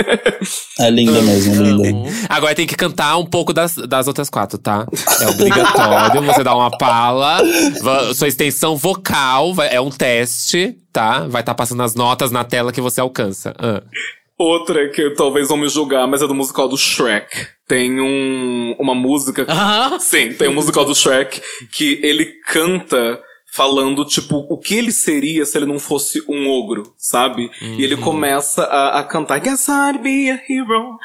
É 0.78 0.90
linda 0.90 1.20
mesmo, 1.22 1.62
linda. 1.62 1.88
Amo. 1.88 2.06
Agora 2.28 2.54
tem 2.54 2.66
que 2.66 2.74
cantar 2.74 3.16
um 3.18 3.26
pouco 3.26 3.52
das, 3.52 3.76
das 3.76 4.08
outras 4.08 4.28
quatro, 4.28 4.58
tá? 4.58 4.86
É 5.20 5.28
obrigatório 5.28 6.22
você 6.22 6.42
dar 6.42 6.56
uma 6.56 6.70
pala. 6.70 7.40
Sua 8.14 8.28
extensão 8.28 8.76
vocal 8.76 9.54
é 9.70 9.80
um 9.80 9.90
teste, 9.90 10.71
tá? 10.92 11.26
Vai 11.28 11.42
estar 11.42 11.54
passando 11.54 11.82
as 11.82 11.94
notas 11.94 12.30
na 12.30 12.44
tela 12.44 12.72
que 12.72 12.80
você 12.80 13.00
alcança. 13.00 13.54
Ah. 13.58 13.82
Outra 14.38 14.88
que 14.88 15.10
talvez 15.10 15.48
vão 15.48 15.56
me 15.56 15.68
julgar, 15.68 16.06
mas 16.08 16.20
é 16.20 16.26
do 16.26 16.34
musical 16.34 16.68
do 16.68 16.76
Shrek. 16.76 17.46
Tem 17.68 18.00
um, 18.00 18.74
uma 18.78 18.94
música 18.94 19.46
Aham. 19.48 20.00
Sim, 20.00 20.32
tem 20.32 20.48
um 20.48 20.54
musical 20.54 20.84
do 20.84 20.94
Shrek 20.94 21.40
que 21.72 22.00
ele 22.02 22.26
canta 22.46 23.20
falando, 23.54 24.02
tipo, 24.06 24.46
o 24.48 24.56
que 24.56 24.74
ele 24.74 24.90
seria 24.90 25.44
se 25.44 25.58
ele 25.58 25.66
não 25.66 25.78
fosse 25.78 26.24
um 26.26 26.48
ogro, 26.48 26.94
sabe? 26.96 27.50
E 27.60 27.84
ele 27.84 27.98
começa 27.98 28.62
a, 28.64 29.00
a 29.00 29.04
cantar 29.04 29.38
Guess 29.40 29.68
I'd 29.68 29.98
be 29.98 30.30
a 30.30 30.40
hero. 30.48 30.96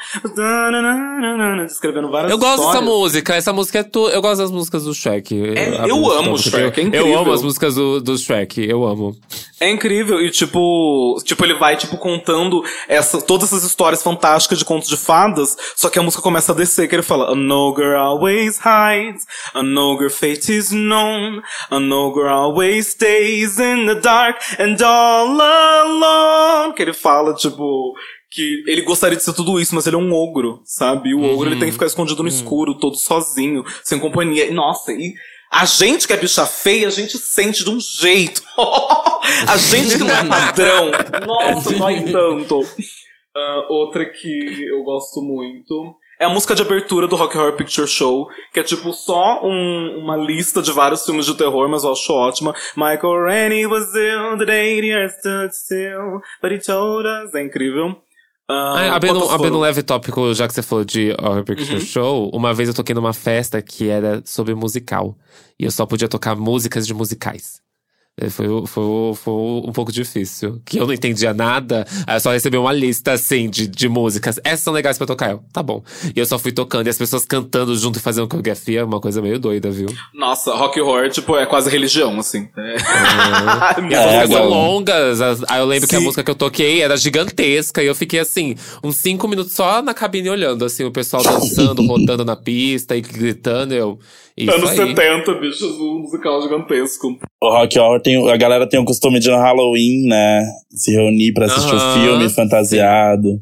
Descrevendo 1.66 2.10
várias 2.10 2.30
Eu 2.30 2.38
gosto 2.38 2.66
dessa 2.66 2.80
música. 2.80 3.34
Essa 3.34 3.52
música 3.52 3.80
é 3.80 3.82
tu. 3.82 4.08
Eu 4.08 4.22
gosto 4.22 4.38
das 4.38 4.50
músicas 4.50 4.84
do 4.84 4.94
Shrek. 4.94 5.34
É, 5.56 5.90
eu 5.90 5.96
música 5.98 6.18
amo 6.18 6.32
o 6.32 6.38
Shrek, 6.38 6.80
é 6.80 6.82
Eu 6.82 6.86
incrível. 6.86 7.18
amo 7.18 7.32
as 7.32 7.42
músicas 7.42 7.74
do, 7.74 8.00
do 8.00 8.16
Shrek. 8.16 8.66
Eu 8.66 8.86
amo. 8.86 9.14
É 9.60 9.68
incrível, 9.68 10.22
e 10.24 10.30
tipo, 10.30 11.20
tipo, 11.24 11.44
ele 11.44 11.54
vai, 11.54 11.76
tipo, 11.76 11.96
contando 11.98 12.62
essa, 12.86 13.20
todas 13.20 13.48
essas 13.48 13.64
histórias 13.64 14.00
fantásticas 14.00 14.56
de 14.60 14.64
contos 14.64 14.88
de 14.88 14.96
fadas, 14.96 15.56
só 15.74 15.88
que 15.88 15.98
a 15.98 16.02
música 16.02 16.22
começa 16.22 16.52
a 16.52 16.54
descer, 16.54 16.88
que 16.88 16.94
ele 16.94 17.02
fala, 17.02 17.32
An 17.32 17.50
ogre 17.50 17.96
always 17.96 18.60
hides, 18.60 19.26
an 19.56 19.76
ogre 19.76 20.10
fate 20.10 20.56
is 20.56 20.70
known, 20.70 21.42
an 21.72 21.90
ogre 21.90 22.28
always 22.38 22.88
stays 22.88 23.58
in 23.58 23.86
the 23.86 23.96
dark 23.96 24.38
and 24.58 24.82
all 24.84 25.40
alone. 25.40 26.74
Que 26.74 26.82
ele 26.82 26.92
fala, 26.92 27.34
tipo, 27.34 27.94
que 28.30 28.62
ele 28.66 28.82
gostaria 28.82 29.16
de 29.16 29.22
ser 29.22 29.32
tudo 29.32 29.60
isso, 29.60 29.74
mas 29.74 29.86
ele 29.86 29.96
é 29.96 29.98
um 29.98 30.12
ogro, 30.12 30.60
sabe? 30.64 31.14
O 31.14 31.22
ogro, 31.24 31.48
ele 31.48 31.58
tem 31.58 31.68
que 31.68 31.72
ficar 31.72 31.86
escondido 31.86 32.22
no 32.22 32.28
escuro, 32.28 32.78
todo 32.78 32.96
sozinho, 32.96 33.64
sem 33.82 33.98
companhia. 33.98 34.46
E, 34.46 34.50
nossa, 34.52 34.92
e 34.92 35.14
a 35.50 35.64
gente 35.64 36.06
que 36.06 36.12
é 36.12 36.16
bicha 36.16 36.46
feia, 36.46 36.88
a 36.88 36.90
gente 36.90 37.16
sente 37.18 37.64
de 37.64 37.70
um 37.70 37.80
jeito. 37.80 38.42
a 39.48 39.56
gente 39.56 39.96
que 39.96 40.04
não 40.04 40.14
é 40.14 40.24
padrão. 40.24 40.90
Nossa, 41.26 41.72
dói 41.72 42.02
tanto. 42.10 42.60
Ah, 43.36 43.66
outra 43.68 44.04
que 44.04 44.64
eu 44.64 44.82
gosto 44.82 45.22
muito. 45.22 45.94
É 46.20 46.24
a 46.24 46.28
música 46.28 46.54
de 46.54 46.62
abertura 46.62 47.06
do 47.06 47.14
Rock 47.14 47.38
Horror 47.38 47.52
Picture 47.56 47.86
Show, 47.86 48.28
que 48.52 48.58
é 48.58 48.62
tipo 48.64 48.92
só 48.92 49.40
um- 49.44 49.98
uma 50.02 50.16
lista 50.16 50.60
de 50.60 50.72
vários 50.72 51.04
filmes 51.04 51.26
de 51.26 51.34
terror, 51.36 51.68
mas 51.68 51.84
eu 51.84 51.92
acho 51.92 52.12
ótima. 52.12 52.52
Michael 52.76 53.24
Rennie 53.24 53.66
was 53.66 53.94
ill 53.94 54.36
the 54.36 54.44
day 54.44 54.80
the 54.80 54.88
earth 54.88 55.14
stood 55.18 55.54
still, 55.54 56.20
but 56.42 56.50
he 56.50 56.58
told 56.58 57.06
us. 57.06 57.32
É 57.34 57.42
incrível. 57.42 57.96
Ah, 58.50 58.74
Ah, 58.92 58.96
abrindo, 58.96 59.56
um 59.56 59.60
leve 59.60 59.82
tópico, 59.82 60.32
já 60.34 60.48
que 60.48 60.54
você 60.54 60.62
falou 60.62 60.82
de 60.84 61.14
Horror 61.22 61.44
Picture 61.44 61.74
Uhum. 61.74 61.80
Show, 61.80 62.30
uma 62.32 62.52
vez 62.54 62.68
eu 62.68 62.74
toquei 62.74 62.94
numa 62.94 63.12
festa 63.12 63.60
que 63.62 63.88
era 63.88 64.22
sobre 64.24 64.54
musical. 64.54 65.14
E 65.60 65.64
eu 65.66 65.70
só 65.70 65.84
podia 65.86 66.08
tocar 66.08 66.34
músicas 66.34 66.86
de 66.86 66.94
musicais. 66.94 67.60
É, 68.20 68.28
Foi, 68.28 68.46
foi, 68.66 69.14
foi 69.14 69.32
um 69.34 69.72
pouco 69.72 69.92
difícil. 69.92 70.60
Que 70.64 70.78
eu 70.80 70.86
não 70.86 70.92
entendia 70.92 71.32
nada. 71.32 71.86
Aí 72.06 72.16
eu 72.16 72.20
só 72.20 72.32
recebi 72.32 72.56
uma 72.56 72.72
lista, 72.72 73.12
assim, 73.12 73.48
de, 73.48 73.66
de 73.68 73.88
músicas. 73.88 74.40
Essas 74.42 74.60
são 74.60 74.72
legais 74.72 74.98
pra 74.98 75.06
tocar. 75.06 75.30
Eu, 75.30 75.42
tá 75.52 75.62
bom. 75.62 75.82
E 76.14 76.18
eu 76.18 76.26
só 76.26 76.38
fui 76.38 76.50
tocando. 76.50 76.86
E 76.86 76.90
as 76.90 76.98
pessoas 76.98 77.24
cantando 77.24 77.76
junto 77.76 77.98
e 77.98 78.02
fazendo 78.02 78.26
coreografia. 78.26 78.84
Uma 78.84 79.00
coisa 79.00 79.22
meio 79.22 79.38
doida, 79.38 79.70
viu? 79.70 79.88
Nossa, 80.12 80.54
Rock 80.54 80.80
Horror, 80.80 81.08
tipo, 81.10 81.36
é 81.36 81.46
quase 81.46 81.70
religião, 81.70 82.18
assim. 82.18 82.48
É. 82.56 82.76
E 83.88 83.94
as 83.94 84.04
É, 84.04 84.06
músicas 84.06 84.30
são 84.30 84.48
longas. 84.48 85.20
as- 85.20 85.44
Aí 85.48 85.60
eu 85.60 85.66
lembro 85.66 85.88
que 85.88 85.94
a 85.94 85.98
Sim. 85.98 86.04
música 86.04 86.24
que 86.24 86.30
eu 86.30 86.34
toquei 86.34 86.82
era 86.82 86.96
gigantesca. 86.96 87.82
E 87.82 87.86
eu 87.86 87.94
fiquei 87.94 88.18
assim, 88.20 88.56
uns 88.82 88.96
cinco 88.96 89.28
minutos 89.28 89.52
só 89.52 89.80
na 89.82 89.94
cabine 89.94 90.28
olhando, 90.28 90.64
assim, 90.64 90.84
o 90.84 90.90
pessoal 90.90 91.22
dançando, 91.22 91.84
rodando 91.86 92.24
na 92.24 92.34
pista 92.36 92.96
e 92.96 93.00
gritando. 93.00 93.72
Eu. 93.74 93.98
Isso 94.38 94.52
Anos 94.54 94.70
aí. 94.70 94.76
70, 94.76 95.34
bichos, 95.34 95.62
um 95.80 95.98
musical 96.00 96.40
gigantesco. 96.42 97.18
O 97.42 97.48
Rock 97.50 97.78
Horror 97.78 98.00
tem. 98.00 98.30
A 98.30 98.36
galera 98.36 98.68
tem 98.68 98.78
o 98.80 98.84
costume 98.84 99.18
de 99.20 99.30
no 99.30 99.36
Halloween, 99.36 100.06
né? 100.06 100.44
Se 100.70 100.92
reunir 100.92 101.32
pra 101.32 101.46
assistir 101.46 101.74
o 101.74 101.78
Aham, 101.78 102.00
filme 102.02 102.28
sim. 102.28 102.34
fantasiado. 102.34 103.40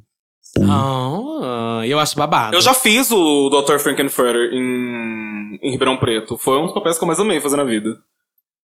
Ah, 0.69 1.83
eu 1.87 1.99
acho 1.99 2.17
babado. 2.17 2.57
Eu 2.57 2.61
já 2.61 2.73
fiz 2.73 3.11
o 3.11 3.51
Dr. 3.51 3.79
Frankenfurter 3.79 4.51
em, 4.53 5.59
em 5.63 5.71
Ribeirão 5.71 5.97
Preto. 5.99 6.39
Foi 6.39 6.59
um 6.59 6.65
dos 6.65 6.73
papéis 6.75 6.97
que 6.99 7.05
eu 7.05 7.07
mais 7.07 7.21
amei 7.21 7.41
fazer 7.41 7.57
na 7.57 7.65
vida. 7.65 7.91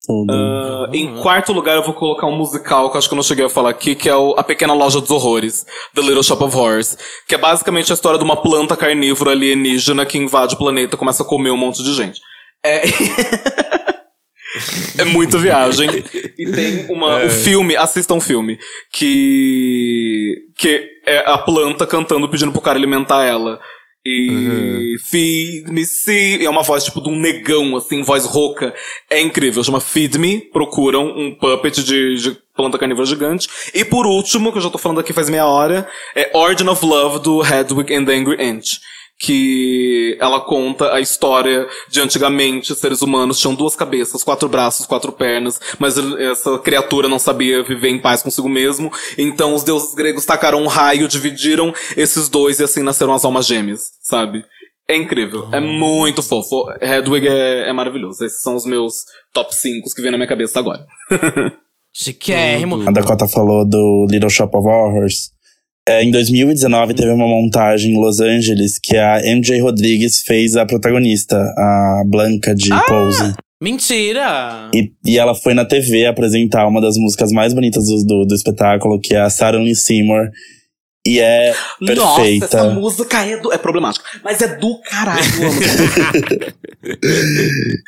Ah, 0.09 0.89
em 0.91 1.15
quarto 1.21 1.53
lugar, 1.53 1.77
eu 1.77 1.83
vou 1.83 1.93
colocar 1.93 2.27
um 2.27 2.35
musical 2.35 2.89
que 2.89 2.97
eu 2.97 2.99
acho 2.99 3.07
que 3.07 3.13
eu 3.13 3.17
não 3.17 3.23
cheguei 3.23 3.45
a 3.45 3.49
falar 3.49 3.69
aqui, 3.69 3.95
que 3.95 4.09
é 4.09 4.15
o 4.15 4.35
A 4.37 4.43
Pequena 4.43 4.73
Loja 4.73 4.99
dos 4.99 5.09
Horrores, 5.09 5.65
The 5.95 6.01
Little 6.01 6.23
Shop 6.23 6.43
of 6.43 6.55
Horrors. 6.55 6.97
Que 7.27 7.35
é 7.35 7.37
basicamente 7.37 7.91
a 7.91 7.93
história 7.93 8.17
de 8.17 8.25
uma 8.25 8.35
planta 8.35 8.75
carnívora 8.75 9.31
alienígena 9.31 10.05
que 10.05 10.17
invade 10.17 10.55
o 10.55 10.57
planeta 10.57 10.95
e 10.95 10.99
começa 10.99 11.23
a 11.23 11.25
comer 11.25 11.51
um 11.51 11.57
monte 11.57 11.81
de 11.81 11.93
gente. 11.93 12.19
É. 12.65 12.81
é 14.99 15.05
muita 15.05 15.37
viagem. 15.37 15.89
E 16.37 16.51
tem 16.51 16.85
uma, 16.89 17.23
um 17.23 17.29
filme, 17.29 17.75
assista 17.75 18.13
um 18.13 18.21
filme, 18.21 18.59
que. 18.91 20.35
que 20.57 20.89
é 21.05 21.23
a 21.25 21.37
planta 21.37 21.87
cantando 21.87 22.29
pedindo 22.29 22.51
pro 22.51 22.61
cara 22.61 22.77
alimentar 22.77 23.23
ela. 23.23 23.59
E 24.05 24.95
Feed 25.01 25.71
Me 25.71 25.85
See. 25.85 26.45
É 26.45 26.49
uma 26.49 26.63
voz 26.63 26.83
tipo 26.83 27.01
de 27.01 27.09
um 27.09 27.17
negão, 27.17 27.75
assim, 27.77 28.01
voz 28.03 28.25
rouca. 28.25 28.73
É 29.09 29.21
incrível. 29.21 29.63
Chama 29.63 29.79
Feed 29.79 30.17
Me. 30.17 30.41
Procuram 30.41 31.07
um 31.07 31.33
puppet 31.33 31.83
de, 31.83 32.15
de 32.15 32.37
planta 32.55 32.77
carnívora 32.77 33.05
gigante. 33.05 33.47
E 33.73 33.85
por 33.85 34.05
último, 34.05 34.51
que 34.51 34.57
eu 34.57 34.61
já 34.61 34.69
tô 34.69 34.77
falando 34.77 34.99
aqui 34.99 35.13
faz 35.13 35.29
meia 35.29 35.45
hora, 35.45 35.87
é 36.15 36.29
Origin 36.37 36.67
of 36.67 36.85
Love 36.85 37.19
do 37.19 37.41
Hedwig 37.41 37.93
and 37.93 38.05
the 38.05 38.13
Angry 38.13 38.43
Inch. 38.43 38.79
Que 39.19 40.17
ela 40.19 40.41
conta 40.41 40.93
a 40.93 40.99
história 40.99 41.67
de 41.89 42.01
antigamente 42.01 42.75
seres 42.75 43.01
humanos 43.01 43.39
tinham 43.39 43.55
duas 43.55 43.75
cabeças, 43.75 44.23
quatro 44.23 44.49
braços, 44.49 44.85
quatro 44.85 45.11
pernas, 45.11 45.59
mas 45.79 45.95
essa 45.97 46.57
criatura 46.59 47.07
não 47.07 47.19
sabia 47.19 47.63
viver 47.63 47.89
em 47.89 47.99
paz 47.99 48.21
consigo 48.21 48.49
mesmo. 48.49 48.91
Então 49.17 49.53
os 49.53 49.63
deuses 49.63 49.93
gregos 49.93 50.25
tacaram 50.25 50.61
um 50.61 50.67
raio, 50.67 51.07
dividiram 51.07 51.73
esses 51.95 52.27
dois 52.27 52.59
e 52.59 52.63
assim 52.63 52.83
nasceram 52.83 53.13
as 53.13 53.23
almas 53.23 53.45
gêmeas, 53.45 53.91
sabe? 54.01 54.43
É 54.87 54.97
incrível, 54.97 55.47
é 55.53 55.61
muito 55.61 56.21
fofo. 56.21 56.65
Hedwig 56.81 57.27
é, 57.27 57.69
é 57.69 57.73
maravilhoso. 57.73 58.25
Esses 58.25 58.41
são 58.41 58.55
os 58.55 58.65
meus 58.65 59.05
top 59.33 59.55
5 59.55 59.89
que 59.95 60.01
vem 60.01 60.11
na 60.11 60.17
minha 60.17 60.27
cabeça 60.27 60.59
agora. 60.59 60.85
Chiquérrimo. 61.93 62.87
A 62.87 62.91
Dakota 62.91 63.27
falou 63.27 63.67
do 63.67 64.07
Little 64.09 64.29
Shop 64.29 64.55
of 64.57 64.67
Horrors. 64.67 65.31
É, 65.87 66.01
em 66.01 66.11
2019 66.11 66.93
teve 66.93 67.11
uma 67.11 67.27
montagem 67.27 67.93
em 67.93 67.99
Los 67.99 68.21
Angeles 68.21 68.79
que 68.81 68.95
a 68.95 69.21
MJ 69.21 69.59
Rodrigues 69.59 70.21
fez 70.21 70.55
a 70.55 70.65
protagonista, 70.65 71.35
a 71.37 72.03
Blanca 72.05 72.55
de 72.55 72.69
Pose. 72.87 73.33
Mentira! 73.61 74.71
E, 74.73 74.91
e 75.05 75.17
ela 75.17 75.35
foi 75.35 75.53
na 75.53 75.65
TV 75.65 76.05
apresentar 76.05 76.67
uma 76.67 76.79
das 76.79 76.97
músicas 76.97 77.31
mais 77.33 77.53
bonitas 77.53 77.85
do, 77.85 78.03
do, 78.05 78.25
do 78.25 78.33
espetáculo, 78.33 78.99
que 78.99 79.13
é 79.13 79.21
a 79.21 79.29
Suddenly 79.29 79.75
Seymour. 79.75 80.29
E 81.05 81.19
é 81.19 81.53
perfeita. 81.79 82.45
Nossa, 82.45 82.57
essa 82.57 82.69
música 82.69 83.25
é, 83.25 83.37
do, 83.37 83.51
é 83.51 83.57
problemática. 83.57 84.05
Mas 84.23 84.41
é 84.41 84.55
do 84.55 84.79
caralho. 84.81 85.21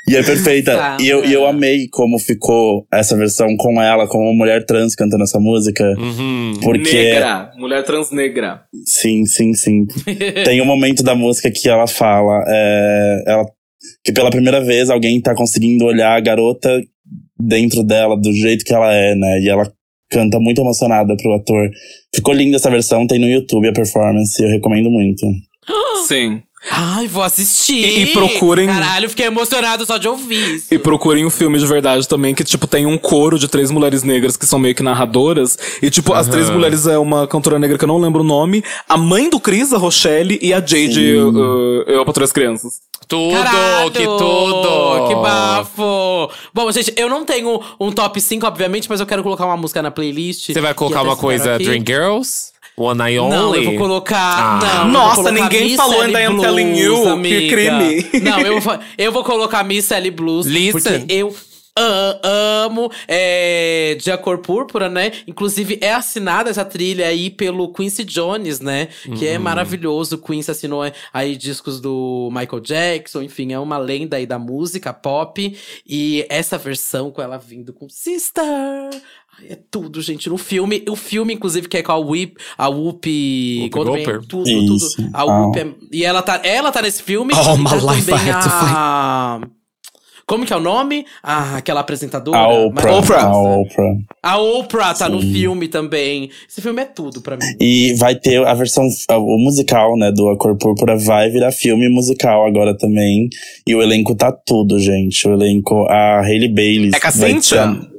E 0.07 0.15
é 0.15 0.23
perfeita. 0.23 0.75
Tá, 0.75 0.97
e, 1.01 1.09
eu, 1.09 1.25
e 1.25 1.33
eu 1.33 1.41
né? 1.41 1.49
amei 1.49 1.87
como 1.89 2.17
ficou 2.17 2.87
essa 2.91 3.15
versão 3.17 3.47
com 3.57 3.81
ela, 3.81 4.07
como 4.07 4.23
uma 4.23 4.33
mulher 4.33 4.65
trans 4.65 4.95
cantando 4.95 5.23
essa 5.23 5.39
música. 5.39 5.83
Uhum. 5.97 6.53
Porque. 6.63 6.93
Negra. 6.93 7.51
Mulher 7.57 7.83
transnegra. 7.83 8.61
Sim, 8.85 9.25
sim, 9.25 9.53
sim. 9.53 9.85
Tem 10.45 10.61
um 10.61 10.65
momento 10.65 11.03
da 11.03 11.13
música 11.13 11.51
que 11.51 11.67
ela 11.67 11.87
fala. 11.87 12.41
é, 12.47 13.23
ela, 13.27 13.45
que 14.03 14.13
pela 14.13 14.29
primeira 14.29 14.61
vez 14.61 14.89
alguém 14.89 15.21
tá 15.21 15.35
conseguindo 15.35 15.83
olhar 15.83 16.15
a 16.15 16.21
garota 16.21 16.81
dentro 17.37 17.83
dela, 17.83 18.15
do 18.15 18.31
jeito 18.33 18.63
que 18.63 18.73
ela 18.73 18.93
é, 18.93 19.13
né? 19.13 19.41
E 19.41 19.49
ela 19.49 19.69
canta 20.09 20.39
muito 20.39 20.61
emocionada 20.61 21.15
pro 21.15 21.33
ator. 21.33 21.69
Ficou 22.13 22.33
linda 22.33 22.57
essa 22.57 22.69
versão, 22.69 23.07
tem 23.07 23.19
no 23.19 23.27
YouTube 23.27 23.67
a 23.67 23.73
performance, 23.73 24.41
eu 24.41 24.49
recomendo 24.49 24.89
muito. 24.89 25.25
Sim. 26.07 26.41
Ai, 26.71 27.07
vou 27.07 27.21
assistir. 27.23 27.75
E- 27.85 28.03
e 28.03 28.05
procurem- 28.13 28.67
Caralho, 28.67 29.09
fiquei 29.09 29.25
emocionado 29.27 29.85
só 29.85 29.97
de 29.97 30.07
ouvir 30.07 30.55
isso. 30.55 30.67
E 30.73 30.79
procurem 30.79 31.25
um 31.25 31.29
filme 31.29 31.59
de 31.59 31.65
verdade 31.65 32.07
também, 32.07 32.33
que, 32.33 32.43
tipo, 32.43 32.65
tem 32.67 32.85
um 32.85 32.97
coro 32.97 33.37
de 33.37 33.47
três 33.47 33.69
mulheres 33.71 34.03
negras 34.03 34.35
que 34.35 34.45
são 34.45 34.57
meio 34.57 34.73
que 34.73 34.81
narradoras. 34.83 35.57
E, 35.81 35.89
tipo, 35.89 36.13
as 36.13 36.27
três 36.27 36.49
mulheres 36.49 36.87
é 36.87 36.97
uma 36.97 37.27
cantora 37.27 37.59
negra 37.59 37.77
que 37.77 37.83
eu 37.83 37.87
não 37.87 37.97
lembro 37.99 38.21
o 38.21 38.25
nome. 38.25 38.63
A 38.89 38.97
mãe 38.97 39.29
do 39.29 39.39
Chris, 39.39 39.73
a 39.73 39.77
Rochelle, 39.77 40.39
e 40.41 40.53
a 40.53 40.59
Jade, 40.59 41.15
uh, 41.15 41.83
Eu 41.87 42.05
para 42.05 42.23
as 42.23 42.31
crianças. 42.31 42.79
Tudo, 43.07 43.33
Caralho, 43.35 43.91
que 43.91 44.03
tudo! 44.03 45.07
Que 45.09 45.15
bafo! 45.15 46.31
Bom, 46.53 46.71
gente, 46.71 46.91
eu 46.97 47.07
não 47.07 47.23
tenho 47.23 47.61
um 47.79 47.91
top 47.91 48.19
5, 48.19 48.47
obviamente, 48.47 48.89
mas 48.89 48.99
eu 48.99 49.05
quero 49.05 49.21
colocar 49.21 49.45
uma 49.45 49.57
música 49.57 49.81
na 49.81 49.91
playlist. 49.91 50.51
Você 50.51 50.59
vai 50.61 50.73
colocar 50.73 51.03
uma 51.03 51.15
coisa 51.15 51.55
aqui. 51.55 51.65
Dream 51.65 51.83
Girls? 51.85 52.54
One 52.77 53.01
Eye 53.01 53.19
Only? 53.19 53.35
Não, 53.35 53.55
eu 53.55 53.63
vou 53.63 53.77
colocar. 53.77 54.59
Ah. 54.61 54.85
Não, 54.85 54.91
Nossa, 54.91 55.15
colocar 55.23 55.31
ninguém 55.43 55.63
Miss 55.65 55.75
falou 55.77 56.01
ainda 56.01 56.19
I 56.21 56.25
Am 56.25 56.33
Blues, 56.33 56.45
Telling 56.45 56.77
You, 56.77 57.01
que 57.03 57.07
amiga. 57.07 57.55
crime. 57.55 58.05
Não, 58.21 58.39
eu, 58.41 58.59
vou- 58.59 58.79
eu 58.97 59.11
vou 59.11 59.23
colocar 59.23 59.63
Miss 59.63 59.85
Sally 59.85 60.11
Blues. 60.11 60.45
Listen. 60.45 60.99
Porque 60.99 61.13
eu 61.13 61.33
amo 62.23 62.89
é, 63.07 63.97
de 63.99 64.09
A 64.11 64.17
Cor 64.17 64.37
Púrpura, 64.37 64.89
né? 64.89 65.11
Inclusive, 65.27 65.77
é 65.81 65.91
assinada 65.93 66.49
essa 66.49 66.63
trilha 66.63 67.05
aí 67.07 67.29
pelo 67.29 67.71
Quincy 67.73 68.03
Jones, 68.05 68.59
né? 68.61 68.87
Que 69.17 69.27
é 69.27 69.37
maravilhoso. 69.37 70.15
O 70.15 70.19
Quincy 70.19 70.51
assinou 70.51 70.81
aí 71.13 71.35
discos 71.35 71.81
do 71.81 72.29
Michael 72.31 72.61
Jackson, 72.61 73.21
enfim, 73.21 73.51
é 73.51 73.59
uma 73.59 73.77
lenda 73.77 74.15
aí 74.17 74.25
da 74.25 74.39
música 74.39 74.93
pop. 74.93 75.57
E 75.85 76.25
essa 76.29 76.57
versão 76.57 77.11
com 77.11 77.21
ela 77.21 77.37
vindo 77.37 77.73
com 77.73 77.89
Sister. 77.89 78.43
É 79.49 79.57
tudo, 79.69 80.01
gente. 80.01 80.29
No 80.29 80.37
filme, 80.37 80.83
o 80.89 80.95
filme, 80.95 81.33
inclusive, 81.33 81.67
que 81.67 81.77
é 81.77 81.83
com 81.83 81.91
a 81.91 81.97
Whip, 81.97 82.35
a 82.57 82.69
Goldberg, 82.69 83.69
Goldberg. 83.69 84.27
tudo, 84.27 84.49
Isso. 84.49 84.95
tudo. 84.97 85.09
A 85.13 85.21
Ah. 85.21 85.25
Whoopi 85.25 85.59
é- 85.59 85.67
E 85.91 86.03
ela 86.05 86.21
tá, 86.21 86.41
ela 86.43 86.71
tá 86.71 86.81
nesse 86.81 87.03
filme. 87.03 87.33
All 87.33 87.55
e 87.55 87.59
my 87.59 87.65
tá 87.65 87.75
life 87.75 88.05
também 88.07 88.25
I 88.25 88.29
had 88.31 88.41
to 88.43 88.49
a... 88.51 89.41
Como 90.27 90.43
que 90.43 90.51
é 90.51 90.55
o 90.55 90.59
nome? 90.59 91.05
Ah, 91.21 91.57
aquela 91.57 91.81
apresentadora. 91.81 92.35
A 92.39 92.47
Oprah. 92.47 92.95
Oprah. 92.95 93.23
A 93.25 93.37
Oprah. 93.37 93.95
A 94.23 94.37
Oprah 94.39 94.93
tá 94.95 95.07
no 95.07 95.21
Sim. 95.21 95.31
filme 95.33 95.67
também. 95.67 96.31
Esse 96.49 96.61
filme 96.63 96.81
é 96.81 96.85
tudo 96.85 97.21
pra 97.21 97.37
mim. 97.37 97.45
E 97.61 97.93
vai 97.99 98.15
ter 98.15 98.43
a 98.43 98.53
versão, 98.55 98.87
o 99.11 99.37
musical, 99.37 99.95
né, 99.95 100.11
do 100.11 100.27
A 100.29 100.35
Cor 100.35 100.57
Púrpura 100.57 100.97
vai 100.97 101.29
virar 101.29 101.51
filme 101.51 101.87
musical 101.89 102.43
agora 102.47 102.75
também. 102.75 103.29
E 103.67 103.75
o 103.75 103.83
elenco 103.83 104.15
tá 104.15 104.31
tudo, 104.31 104.79
gente. 104.79 105.27
O 105.27 105.33
elenco, 105.33 105.85
a 105.87 106.21
Hailey 106.21 106.49
Bailey. 106.51 106.91
É 106.95 106.99
com 106.99 107.07
a 107.07 107.11
Cynthia? 107.11 107.94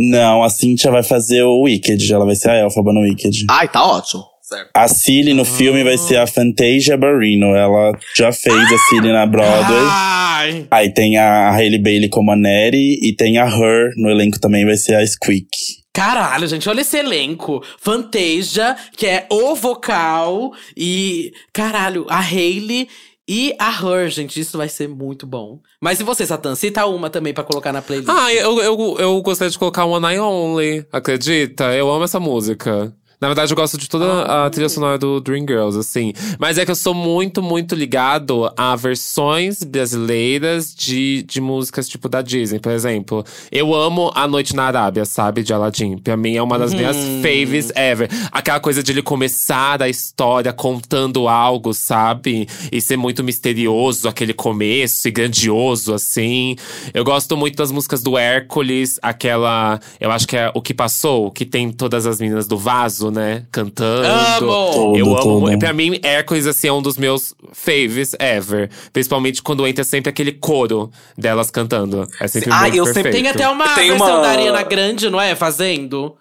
Não, 0.00 0.42
a 0.44 0.48
Cynthia 0.50 0.90
vai 0.90 1.02
fazer 1.02 1.42
o 1.42 1.62
Wicked. 1.62 2.12
Ela 2.12 2.24
vai 2.24 2.36
ser 2.36 2.50
a 2.50 2.56
Elphaba 2.56 2.92
no 2.92 3.00
Wicked. 3.00 3.46
Ai, 3.50 3.68
tá 3.68 3.84
ótimo. 3.84 4.24
Certo. 4.48 4.70
A 4.72 4.88
Cilly 4.88 5.34
no 5.34 5.44
filme 5.44 5.84
vai 5.84 5.98
ser 5.98 6.16
a 6.16 6.26
Fantasia 6.26 6.96
Barrino. 6.96 7.54
Ela 7.54 7.92
já 8.16 8.32
fez 8.32 8.54
a 8.54 8.78
Cilly 8.88 9.12
na 9.12 9.26
Broadway. 9.26 9.82
Ai! 9.90 10.66
Aí 10.70 10.94
tem 10.94 11.18
a 11.18 11.50
Hailey 11.50 11.78
Bailey 11.78 12.08
como 12.08 12.30
a 12.30 12.36
Neri 12.36 12.98
e 13.02 13.14
tem 13.14 13.36
a 13.36 13.44
Her 13.44 13.92
no 13.96 14.08
elenco 14.08 14.40
também 14.40 14.64
vai 14.64 14.76
ser 14.76 14.94
a 14.94 15.06
Squeak. 15.06 15.48
Caralho, 15.92 16.46
gente, 16.46 16.68
olha 16.68 16.80
esse 16.80 16.96
elenco. 16.96 17.60
Fantasia, 17.78 18.76
que 18.96 19.04
é 19.04 19.26
o 19.28 19.54
vocal. 19.56 20.52
E, 20.76 21.32
caralho, 21.52 22.06
a 22.08 22.20
Hailey 22.20 22.88
e 23.28 23.54
a 23.58 23.70
Her, 23.70 24.08
gente. 24.08 24.40
Isso 24.40 24.56
vai 24.56 24.68
ser 24.68 24.88
muito 24.88 25.26
bom. 25.26 25.60
Mas 25.80 26.00
e 26.00 26.04
você, 26.04 26.24
Satan? 26.24 26.54
Cita 26.54 26.86
uma 26.86 27.10
também 27.10 27.34
pra 27.34 27.44
colocar 27.44 27.72
na 27.72 27.82
playlist. 27.82 28.08
Ah, 28.10 28.32
eu, 28.32 28.58
eu, 28.60 28.96
eu 28.98 29.22
gostaria 29.22 29.50
de 29.50 29.58
colocar 29.58 29.84
One 29.84 30.06
Eye 30.06 30.18
Only. 30.18 30.86
Acredita? 30.90 31.74
Eu 31.74 31.90
amo 31.90 32.04
essa 32.04 32.18
música. 32.18 32.94
Na 33.20 33.26
verdade, 33.26 33.52
eu 33.52 33.56
gosto 33.56 33.76
de 33.76 33.88
toda 33.88 34.22
a 34.22 34.48
trilha 34.48 34.68
sonora 34.68 34.96
do 34.96 35.20
Dreamgirls, 35.20 35.76
assim. 35.76 36.12
Mas 36.38 36.56
é 36.56 36.64
que 36.64 36.70
eu 36.70 36.76
sou 36.76 36.94
muito, 36.94 37.42
muito 37.42 37.74
ligado 37.74 38.48
a 38.56 38.76
versões 38.76 39.64
brasileiras 39.64 40.72
de, 40.72 41.24
de 41.24 41.40
músicas 41.40 41.88
tipo 41.88 42.08
da 42.08 42.22
Disney, 42.22 42.60
por 42.60 42.70
exemplo. 42.70 43.24
Eu 43.50 43.74
amo 43.74 44.12
A 44.14 44.28
Noite 44.28 44.54
na 44.54 44.64
Arábia, 44.64 45.04
sabe? 45.04 45.42
De 45.42 45.52
Aladdin. 45.52 45.98
Pra 45.98 46.16
mim 46.16 46.36
é 46.36 46.42
uma 46.42 46.56
das 46.58 46.72
minhas 46.72 46.96
faves 47.20 47.72
ever. 47.74 48.08
Aquela 48.30 48.60
coisa 48.60 48.84
de 48.84 48.92
ele 48.92 49.02
começar 49.02 49.82
a 49.82 49.88
história 49.88 50.52
contando 50.52 51.26
algo, 51.26 51.74
sabe? 51.74 52.46
E 52.70 52.80
ser 52.80 52.96
muito 52.96 53.24
misterioso, 53.24 54.08
aquele 54.08 54.32
começo 54.32 55.08
e 55.08 55.10
grandioso, 55.10 55.92
assim. 55.92 56.54
Eu 56.94 57.02
gosto 57.04 57.36
muito 57.36 57.56
das 57.56 57.72
músicas 57.72 58.00
do 58.00 58.16
Hércules, 58.16 58.98
aquela. 59.02 59.80
Eu 60.00 60.12
acho 60.12 60.28
que 60.28 60.36
é 60.36 60.52
O 60.54 60.62
Que 60.62 60.72
Passou, 60.72 61.32
que 61.32 61.44
tem 61.44 61.72
todas 61.72 62.06
as 62.06 62.20
meninas 62.20 62.46
do 62.46 62.56
vaso, 62.56 63.07
né? 63.10 63.46
Cantando. 63.50 64.06
Amo! 64.06 64.96
Eu 64.96 65.16
amo. 65.16 65.40
muito. 65.40 65.58
Pra 65.58 65.72
mim, 65.72 65.98
Hércules, 66.02 66.46
assim, 66.46 66.68
é 66.68 66.72
um 66.72 66.82
dos 66.82 66.96
meus 66.96 67.34
faves 67.52 68.14
ever. 68.18 68.70
Principalmente 68.92 69.42
quando 69.42 69.66
entra 69.66 69.84
sempre 69.84 70.10
aquele 70.10 70.32
coro 70.32 70.90
delas 71.16 71.50
cantando. 71.50 72.06
É 72.20 72.28
sempre 72.28 72.50
Ah, 72.52 72.62
muito 72.62 72.76
eu 72.76 72.86
sempre- 72.86 73.02
perfeito. 73.04 73.22
Tem 73.24 73.30
até 73.32 73.48
uma 73.48 73.74
Tem 73.74 73.88
versão 73.90 74.06
uma- 74.06 74.20
da 74.22 74.28
Ariana 74.30 74.62
Grande, 74.62 75.08
não 75.10 75.20
é? 75.20 75.34
Fazendo. 75.34 76.16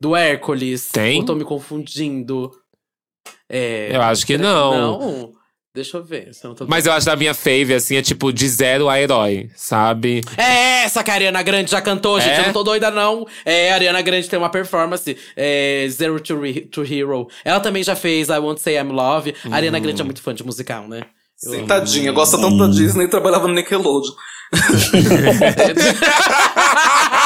Do 0.00 0.14
Hércules. 0.14 0.90
Tem? 0.92 1.18
Ou 1.18 1.24
tô 1.24 1.34
me 1.34 1.44
confundindo? 1.44 2.50
É, 3.50 3.94
Eu 3.96 4.02
acho 4.02 4.24
que 4.26 4.38
não. 4.38 4.98
Não? 4.98 5.32
Deixa 5.74 5.98
eu 5.98 6.02
ver. 6.04 6.30
eu 6.42 6.48
não 6.48 6.54
tô 6.56 6.66
Mas 6.66 6.86
eu 6.86 6.92
acho 6.92 7.06
da 7.06 7.14
minha 7.14 7.34
fave, 7.34 7.74
assim, 7.74 7.96
é 7.96 8.02
tipo 8.02 8.32
de 8.32 8.48
zero 8.48 8.88
a 8.88 9.00
herói, 9.00 9.48
sabe? 9.54 10.22
É 10.36 10.82
essa 10.84 11.04
que 11.04 11.10
a 11.10 11.14
Ariana 11.14 11.42
Grande 11.42 11.70
já 11.70 11.80
cantou, 11.80 12.18
gente. 12.20 12.32
É? 12.32 12.40
Eu 12.40 12.46
não 12.46 12.52
tô 12.52 12.64
doida, 12.64 12.90
não. 12.90 13.26
É, 13.44 13.70
a 13.70 13.74
Ariana 13.74 14.02
Grande 14.02 14.28
tem 14.28 14.38
uma 14.38 14.50
performance. 14.50 15.16
É, 15.36 15.86
Zero 15.90 16.18
to, 16.20 16.40
Re- 16.40 16.62
to 16.62 16.82
Hero. 16.82 17.28
Ela 17.44 17.60
também 17.60 17.84
já 17.84 17.94
fez 17.94 18.28
I 18.28 18.38
Won't 18.38 18.60
Say 18.60 18.76
I'm 18.76 18.90
Love. 18.90 19.34
A 19.50 19.54
Ariana 19.54 19.78
Grande 19.78 20.00
é 20.00 20.04
muito 20.04 20.22
fã 20.22 20.34
de 20.34 20.44
musical, 20.44 20.88
né? 20.88 21.02
Eu 21.44 21.52
Sim, 21.52 21.66
tadinha. 21.66 22.10
Gosta 22.10 22.36
tanto 22.38 22.58
da 22.58 22.66
Disney 22.66 23.04
e 23.04 23.08
trabalhava 23.08 23.46
no 23.46 23.54
Nickelodeon. 23.54 24.12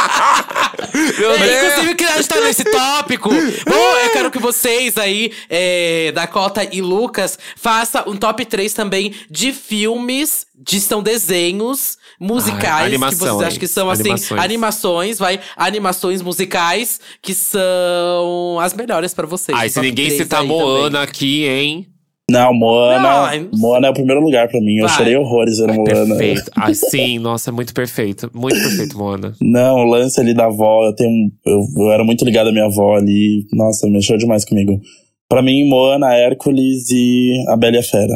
Meu 1.18 1.30
É, 1.32 1.66
inclusive, 1.70 1.94
que 1.94 2.04
a 2.04 2.16
gente 2.16 2.28
tá 2.28 2.40
nesse 2.40 2.64
tópico. 2.64 3.28
Bom, 3.30 3.96
eu 4.04 4.10
quero 4.12 4.30
que 4.30 4.38
vocês 4.38 4.96
aí, 4.96 5.32
é, 5.48 6.12
Dakota 6.12 6.66
e 6.70 6.80
Lucas, 6.80 7.38
façam 7.56 8.04
um 8.06 8.16
top 8.16 8.44
3 8.44 8.72
também 8.72 9.14
de 9.30 9.52
filmes, 9.52 10.46
de 10.54 10.80
são 10.80 11.02
desenhos 11.02 11.98
musicais. 12.20 12.84
Ai, 12.84 12.90
que 12.92 12.98
vocês 12.98 13.20
animações. 13.22 13.46
acham 13.46 13.58
que 13.58 13.66
são, 13.66 13.90
assim, 13.90 14.02
Animações. 14.02 14.40
animações, 14.40 15.18
vai. 15.18 15.40
Animações 15.56 16.22
musicais 16.22 17.00
que 17.20 17.34
são 17.34 18.58
as 18.60 18.72
melhores 18.74 19.12
pra 19.14 19.26
vocês. 19.26 19.56
Ai, 19.58 19.68
se 19.68 19.80
ninguém 19.80 20.06
3 20.06 20.22
citar 20.22 20.44
Moana 20.44 20.84
também. 20.90 21.02
aqui, 21.02 21.44
hein? 21.46 21.86
Não, 22.32 22.54
Moana. 22.54 23.36
Não, 23.38 23.50
Moana 23.58 23.86
é 23.86 23.90
o 23.90 23.94
primeiro 23.94 24.20
lugar 24.20 24.48
pra 24.48 24.60
mim. 24.60 24.76
Eu 24.78 24.86
Vai. 24.88 24.96
chorei 24.96 25.16
horrores 25.16 25.58
vendo 25.58 25.74
Moana. 25.74 26.16
Perfeito. 26.16 26.50
Ai, 26.56 26.74
sim, 26.74 27.18
nossa, 27.18 27.50
é 27.50 27.52
muito 27.52 27.72
perfeito. 27.74 28.30
Muito 28.34 28.58
perfeito, 28.60 28.96
Moana. 28.96 29.34
Não, 29.40 29.76
o 29.76 29.84
lance 29.84 30.20
ali 30.20 30.34
da 30.34 30.46
avó, 30.46 30.84
eu 30.86 30.94
tenho. 30.94 31.30
Eu, 31.46 31.60
eu 31.76 31.92
era 31.92 32.04
muito 32.04 32.24
ligado 32.24 32.48
à 32.48 32.52
minha 32.52 32.66
avó 32.66 32.96
ali. 32.96 33.46
Nossa, 33.52 33.88
mexeu 33.88 34.16
demais 34.16 34.44
comigo. 34.44 34.80
Pra 35.28 35.42
mim, 35.42 35.68
Moana, 35.68 36.12
Hércules 36.14 36.90
e 36.90 37.32
a 37.48 37.56
Bela 37.56 37.76
e 37.76 37.78
a 37.78 37.82
Fera. 37.82 38.14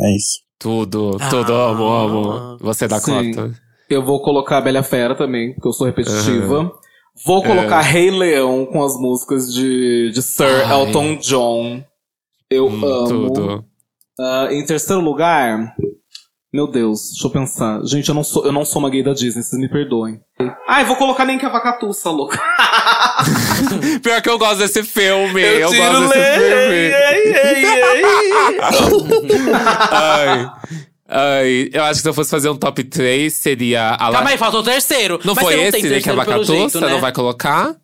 É 0.00 0.14
isso. 0.16 0.40
Tudo, 0.58 1.16
tudo, 1.30 1.52
Ah. 1.54 1.70
amo, 1.70 1.84
amo. 1.84 2.58
Você, 2.60 2.86
Dakota. 2.86 3.50
Eu 3.90 4.04
vou 4.04 4.20
colocar 4.22 4.58
a 4.58 4.60
Bela 4.60 4.82
Fera 4.82 5.14
também, 5.14 5.52
porque 5.54 5.68
eu 5.68 5.72
sou 5.72 5.86
repetitiva. 5.86 6.70
Vou 7.26 7.42
É. 7.44 7.46
colocar 7.46 7.80
Rei 7.80 8.10
Leão 8.10 8.64
com 8.66 8.82
as 8.82 8.98
músicas 8.98 9.52
de, 9.52 10.10
de 10.14 10.22
Sir 10.22 10.64
Ai. 10.66 10.72
Elton 10.80 11.16
John. 11.16 11.82
Eu 12.54 12.66
Hum, 12.66 12.84
amo. 12.84 13.06
tudo. 13.32 13.64
Ah, 14.20 14.48
em 14.50 14.64
terceiro 14.64 15.00
lugar, 15.00 15.74
meu 16.52 16.66
Deus, 16.66 17.10
deixa 17.12 17.26
eu 17.26 17.30
pensar. 17.30 17.80
Gente, 17.84 18.08
eu 18.08 18.14
não 18.14 18.22
sou, 18.22 18.44
eu 18.44 18.52
não 18.52 18.64
sou 18.64 18.80
uma 18.80 18.90
gay 18.90 19.02
da 19.02 19.12
Disney, 19.14 19.42
vocês 19.42 19.60
me 19.60 19.68
perdoem. 19.68 20.20
Ai, 20.68 20.84
vou 20.84 20.96
colocar 20.96 21.24
nem 21.24 21.38
que 21.38 21.46
a 21.46 21.48
vacatuça, 21.48 22.10
louca. 22.10 22.38
Pior 24.02 24.20
que 24.20 24.28
eu 24.28 24.38
gosto 24.38 24.58
desse 24.58 24.82
filme. 24.82 25.40
Eu, 25.40 25.70
tiro 25.70 25.82
gosto 25.82 26.08
desse 26.08 26.38
filme. 26.40 26.92
Ai. 29.90 30.50
Ai, 31.14 31.68
eu 31.72 31.82
acho 31.84 31.94
que 31.98 32.02
se 32.02 32.08
eu 32.08 32.14
fosse 32.14 32.30
fazer 32.30 32.48
um 32.48 32.56
top 32.56 32.82
3, 32.84 33.32
seria 33.32 33.90
a 33.98 34.08
La... 34.08 34.14
Calma 34.16 34.30
aí, 34.30 34.38
faltou 34.38 34.60
o 34.60 34.64
terceiro. 34.64 35.20
Não 35.24 35.34
Mas 35.34 35.44
foi 35.44 35.60
esse, 35.60 35.72
tem 35.72 35.82
né? 35.82 35.88
Que 36.00 36.08
é 36.08 36.12
pelo 36.12 36.16
Vacatuça, 36.16 36.52
jeito, 36.54 36.80
né? 36.80 36.88
não 36.88 37.00
vai 37.00 37.12
colocar? 37.12 37.76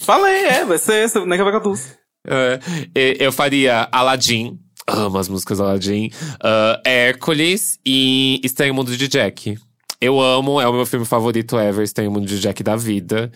Falei, 0.00 0.46
é, 0.46 0.64
vai 0.64 0.78
ser 0.78 1.04
esse, 1.04 1.18
nem 1.20 1.36
que 1.38 1.42
a 1.42 1.44
vacatuça. 1.44 1.96
É, 2.26 2.60
e- 2.94 3.16
eu 3.20 3.32
faria 3.32 3.88
Aladdin. 3.92 4.58
Amo 4.86 5.18
as 5.18 5.28
músicas 5.28 5.60
Aladdin. 5.60 6.10
ah, 6.40 6.80
Hércules 6.84 7.78
e 7.84 8.40
Estranho 8.44 8.74
Mundo 8.74 8.96
de 8.96 9.08
Jack. 9.08 9.58
Eu 10.00 10.20
amo, 10.20 10.60
é 10.60 10.68
o 10.68 10.72
meu 10.72 10.84
filme 10.86 11.06
favorito 11.06 11.58
ever, 11.58 11.82
Estranho 11.82 12.10
Mundo 12.10 12.26
de 12.26 12.38
Jack 12.38 12.62
da 12.62 12.76
vida. 12.76 13.32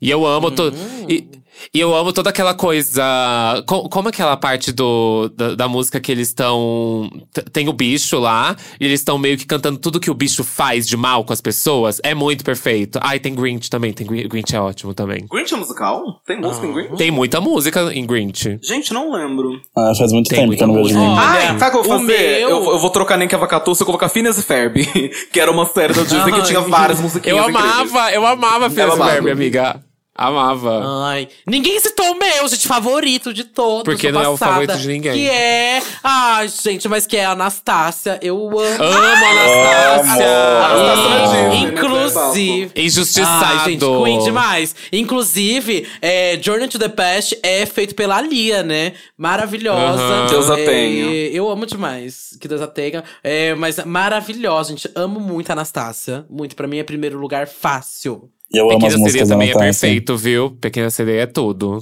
E 0.00 0.10
eu 0.10 0.26
amo. 0.26 0.50
To... 0.50 0.72
E, 1.08 1.26
e 1.72 1.80
eu 1.80 1.94
amo 1.94 2.12
toda 2.12 2.30
aquela 2.30 2.54
coisa. 2.54 3.02
co- 3.66 3.88
como 3.88 4.08
aquela 4.08 4.36
parte 4.36 4.72
do, 4.72 5.28
da, 5.36 5.54
da 5.54 5.68
música 5.68 6.00
que 6.00 6.10
eles 6.12 6.28
estão. 6.28 7.10
Tem 7.52 7.68
o 7.68 7.72
bicho 7.72 8.18
lá, 8.18 8.56
e 8.80 8.84
eles 8.84 9.00
estão 9.00 9.18
meio 9.18 9.36
que 9.36 9.46
cantando 9.46 9.78
tudo 9.78 10.00
que 10.00 10.10
o 10.10 10.14
bicho 10.14 10.42
faz 10.44 10.86
de 10.86 10.96
mal 10.96 11.24
com 11.24 11.32
as 11.32 11.40
pessoas. 11.40 12.00
É 12.02 12.14
muito 12.14 12.44
perfeito. 12.44 12.98
Ai, 13.02 13.18
tem 13.18 13.34
Grinch 13.34 13.68
também. 13.70 13.92
Tem 13.92 14.06
Grin- 14.06 14.28
Grinch 14.28 14.54
é 14.54 14.60
ótimo 14.60 14.94
também. 14.94 15.26
Grinch 15.30 15.52
é 15.54 15.56
musical? 15.56 16.02
Tem 16.26 16.40
música 16.40 16.66
em 16.66 16.72
Grinch? 16.72 16.96
Tem 16.96 17.10
muita 17.10 17.40
música 17.40 17.92
em 17.92 18.06
Grinch. 18.06 18.58
Gente, 18.62 18.92
não 18.92 19.12
lembro. 19.12 19.60
Ah, 19.76 19.92
faz 19.96 20.12
muito 20.12 20.28
Tem 20.28 20.40
tempo 20.40 20.56
que 20.56 20.62
eu 20.62 20.66
não 20.68 20.82
vejo. 20.82 20.98
Olha, 20.98 21.20
Ai, 21.20 21.58
sabe 21.58 21.64
o 21.76 21.82
que 21.82 21.88
eu 21.88 21.90
vou 21.90 21.98
fazer? 22.00 22.18
meu- 22.40 22.48
Eu, 22.50 22.64
eu 22.72 22.78
vou 22.78 22.90
trocar 22.90 23.16
nem 23.16 23.26
que 23.28 23.34
a 23.34 23.38
vacatuça 23.38 23.82
e 23.82 23.86
colocar 23.86 24.08
Phineas 24.08 24.38
e 24.38 24.42
Ferb. 24.42 24.84
que 25.32 25.40
era 25.40 25.50
uma 25.50 25.66
série 25.66 25.92
da 25.94 26.02
Disney 26.02 26.32
que 26.32 26.42
tinha 26.42 26.60
várias 26.60 27.00
musiquinhas 27.00 27.36
Eu 27.38 27.50
incríveis. 27.50 27.74
amava, 27.92 28.12
eu 28.12 28.26
amava 28.26 28.70
Phineas 28.70 28.92
amava. 28.94 29.10
Ferb, 29.12 29.30
amiga. 29.30 29.80
Amava. 30.16 30.80
Ai, 31.06 31.28
ninguém 31.44 31.78
citou 31.80 32.12
o 32.12 32.18
meu, 32.18 32.46
gente, 32.46 32.68
favorito 32.68 33.34
de 33.34 33.42
todos. 33.42 33.82
Porque 33.82 34.12
não 34.12 34.22
é 34.22 34.28
o 34.28 34.32
passada, 34.38 34.52
favorito 34.52 34.78
de 34.78 34.86
ninguém. 34.88 35.12
Que 35.12 35.28
é. 35.28 35.82
Ai, 36.04 36.48
gente, 36.48 36.88
mas 36.88 37.04
que 37.04 37.16
é 37.16 37.24
a 37.24 37.32
Anastácia. 37.32 38.20
Eu 38.22 38.36
amo. 38.48 38.58
Amo 38.58 39.24
Anastácia! 39.26 40.26
Anastácia 40.64 41.08
na 41.08 41.22
Disney, 41.24 41.42
né? 41.42 41.56
Inclusive. 41.72 42.72
Injustiçado. 42.76 43.44
Ai, 43.44 43.70
gente, 43.72 43.84
Queen 43.84 44.22
demais. 44.22 44.76
Inclusive, 44.92 45.86
é, 46.00 46.38
Journey 46.40 46.68
to 46.68 46.78
the 46.78 46.88
Past 46.88 47.36
é 47.42 47.66
feito 47.66 47.96
pela 47.96 48.20
Lia, 48.20 48.62
né? 48.62 48.92
Maravilhosa. 49.18 50.00
Aham. 50.00 50.26
Deus 50.26 50.48
a 50.50 50.60
É, 50.60 50.64
tenha. 50.64 51.06
Eu 51.32 51.50
amo 51.50 51.66
demais. 51.66 52.38
Que 52.40 52.46
Deus 52.46 52.62
a 52.62 52.68
tenha. 52.68 53.02
É, 53.22 53.54
mas 53.54 53.84
maravilhosa, 53.84 54.70
gente. 54.70 54.88
Amo 54.94 55.18
muito 55.18 55.50
a 55.50 55.54
Anastácia. 55.54 56.24
Muito. 56.30 56.54
Pra 56.54 56.68
mim 56.68 56.78
é 56.78 56.84
primeiro 56.84 57.18
lugar 57.18 57.48
fácil. 57.48 58.30
E 58.52 58.58
eu 58.58 58.70
amo 58.70 58.86
as 58.86 58.94
Pequena 58.94 58.98
Sereia 58.98 59.26
também 59.26 59.50
é 59.50 59.54
Natasha. 59.54 59.80
perfeito, 59.80 60.16
viu? 60.16 60.50
Pequena 60.56 60.90
Sereia 60.90 61.22
é 61.22 61.26
tudo. 61.26 61.78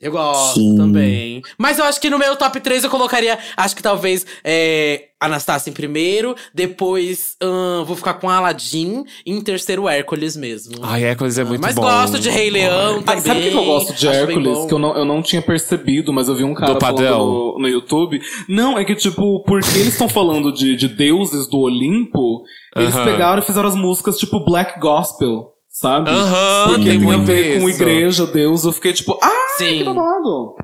Eu 0.00 0.12
gosto 0.12 0.60
Sim. 0.60 0.76
também. 0.76 1.42
Mas 1.56 1.78
eu 1.78 1.84
acho 1.84 2.00
que 2.00 2.10
no 2.10 2.18
meu 2.18 2.36
top 2.36 2.60
3 2.60 2.84
eu 2.84 2.90
colocaria. 2.90 3.38
Acho 3.56 3.74
que 3.74 3.82
talvez 3.82 4.26
é, 4.44 5.04
Anastácia 5.18 5.70
em 5.70 5.72
primeiro. 5.72 6.34
Depois 6.54 7.34
ahn, 7.42 7.82
vou 7.84 7.96
ficar 7.96 8.14
com 8.14 8.28
Aladdin. 8.28 9.04
E 9.24 9.32
em 9.32 9.40
terceiro, 9.40 9.88
Hércules 9.88 10.36
mesmo. 10.36 10.74
Ai, 10.82 11.04
Hércules 11.04 11.38
é 11.38 11.44
muito 11.44 11.62
mas 11.62 11.74
bom. 11.74 11.80
gosto 11.82 12.18
de 12.18 12.28
Rei 12.28 12.50
Leão 12.50 12.96
Ai, 12.98 13.02
também. 13.04 13.22
sabe 13.22 13.40
o 13.48 13.50
que 13.50 13.56
eu 13.56 13.64
gosto 13.64 13.94
de 13.94 14.08
Acho 14.08 14.18
Hércules? 14.18 14.64
Que 14.66 14.74
eu 14.74 14.78
não, 14.78 14.96
eu 14.96 15.04
não 15.06 15.22
tinha 15.22 15.40
percebido, 15.40 16.12
mas 16.12 16.28
eu 16.28 16.36
vi 16.36 16.44
um 16.44 16.52
cara 16.54 16.74
Do 16.74 16.78
padrão? 16.78 17.18
no, 17.26 17.58
no 17.60 17.68
YouTube. 17.68 18.20
Não, 18.48 18.78
é 18.78 18.84
que, 18.84 18.94
tipo, 18.94 19.42
porque 19.44 19.78
eles 19.78 19.94
estão 19.94 20.08
falando 20.10 20.52
de, 20.52 20.76
de 20.76 20.88
deuses 20.88 21.48
do 21.48 21.58
Olimpo, 21.60 22.42
eles 22.76 22.94
Aham. 22.94 23.04
pegaram 23.04 23.42
e 23.42 23.46
fizeram 23.46 23.68
as 23.68 23.74
músicas, 23.74 24.18
tipo, 24.18 24.44
Black 24.44 24.78
Gospel, 24.78 25.52
sabe? 25.78 26.10
Aham, 26.10 26.68
Porque 26.68 26.84
tem 26.90 27.00
tem 27.00 27.12
a 27.14 27.16
ver 27.18 27.60
com 27.60 27.68
isso. 27.68 27.82
igreja, 27.82 28.26
Deus. 28.26 28.64
Eu 28.64 28.72
fiquei 28.72 28.92
tipo, 28.94 29.18
ah, 29.22 29.28
que 29.58 29.64
Sim. 29.64 29.84
babado. 29.84 30.56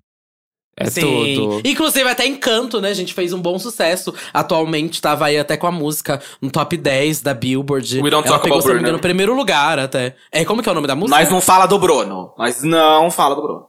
É 0.75 0.89
Sim. 0.89 1.03
tudo. 1.03 1.61
Inclusive, 1.69 2.09
até 2.09 2.27
Encanto, 2.27 2.81
né, 2.81 2.95
gente? 2.95 3.13
Fez 3.13 3.33
um 3.35 3.41
bom 3.41 3.59
sucesso. 3.59 4.13
Atualmente, 4.33 5.03
tava 5.03 5.27
aí 5.27 5.39
até 5.39 5.55
com 5.57 5.67
a 5.67 5.71
música 5.71 6.21
no 6.41 6.51
top 6.51 6.79
10 6.79 7.21
da 7.21 7.35
Billboard. 7.35 8.01
We 8.01 8.09
Don't 8.11 8.27
Ela 8.27 8.39
Talk 8.39 8.45
pegou, 8.45 8.57
About 8.57 8.63
se 8.63 8.69
não 8.69 8.75
me 8.75 8.79
Bruno. 8.79 8.81
engano, 8.81 8.99
o 8.99 9.01
primeiro 9.03 9.35
lugar 9.35 9.79
até. 9.79 10.17
É, 10.33 10.47
como 10.47 10.63
que 10.63 10.69
é 10.69 10.73
o 10.73 10.75
nome 10.75 10.87
da 10.87 10.97
música? 10.97 11.19
Nós 11.19 11.31
não 11.31 11.43
fala 11.43 11.67
do 11.67 11.79
Bruno. 11.79 12.33
Nós 12.39 12.63
não 12.63 13.11
fala 13.11 13.35
do 13.35 13.43
Bruno. 13.43 13.67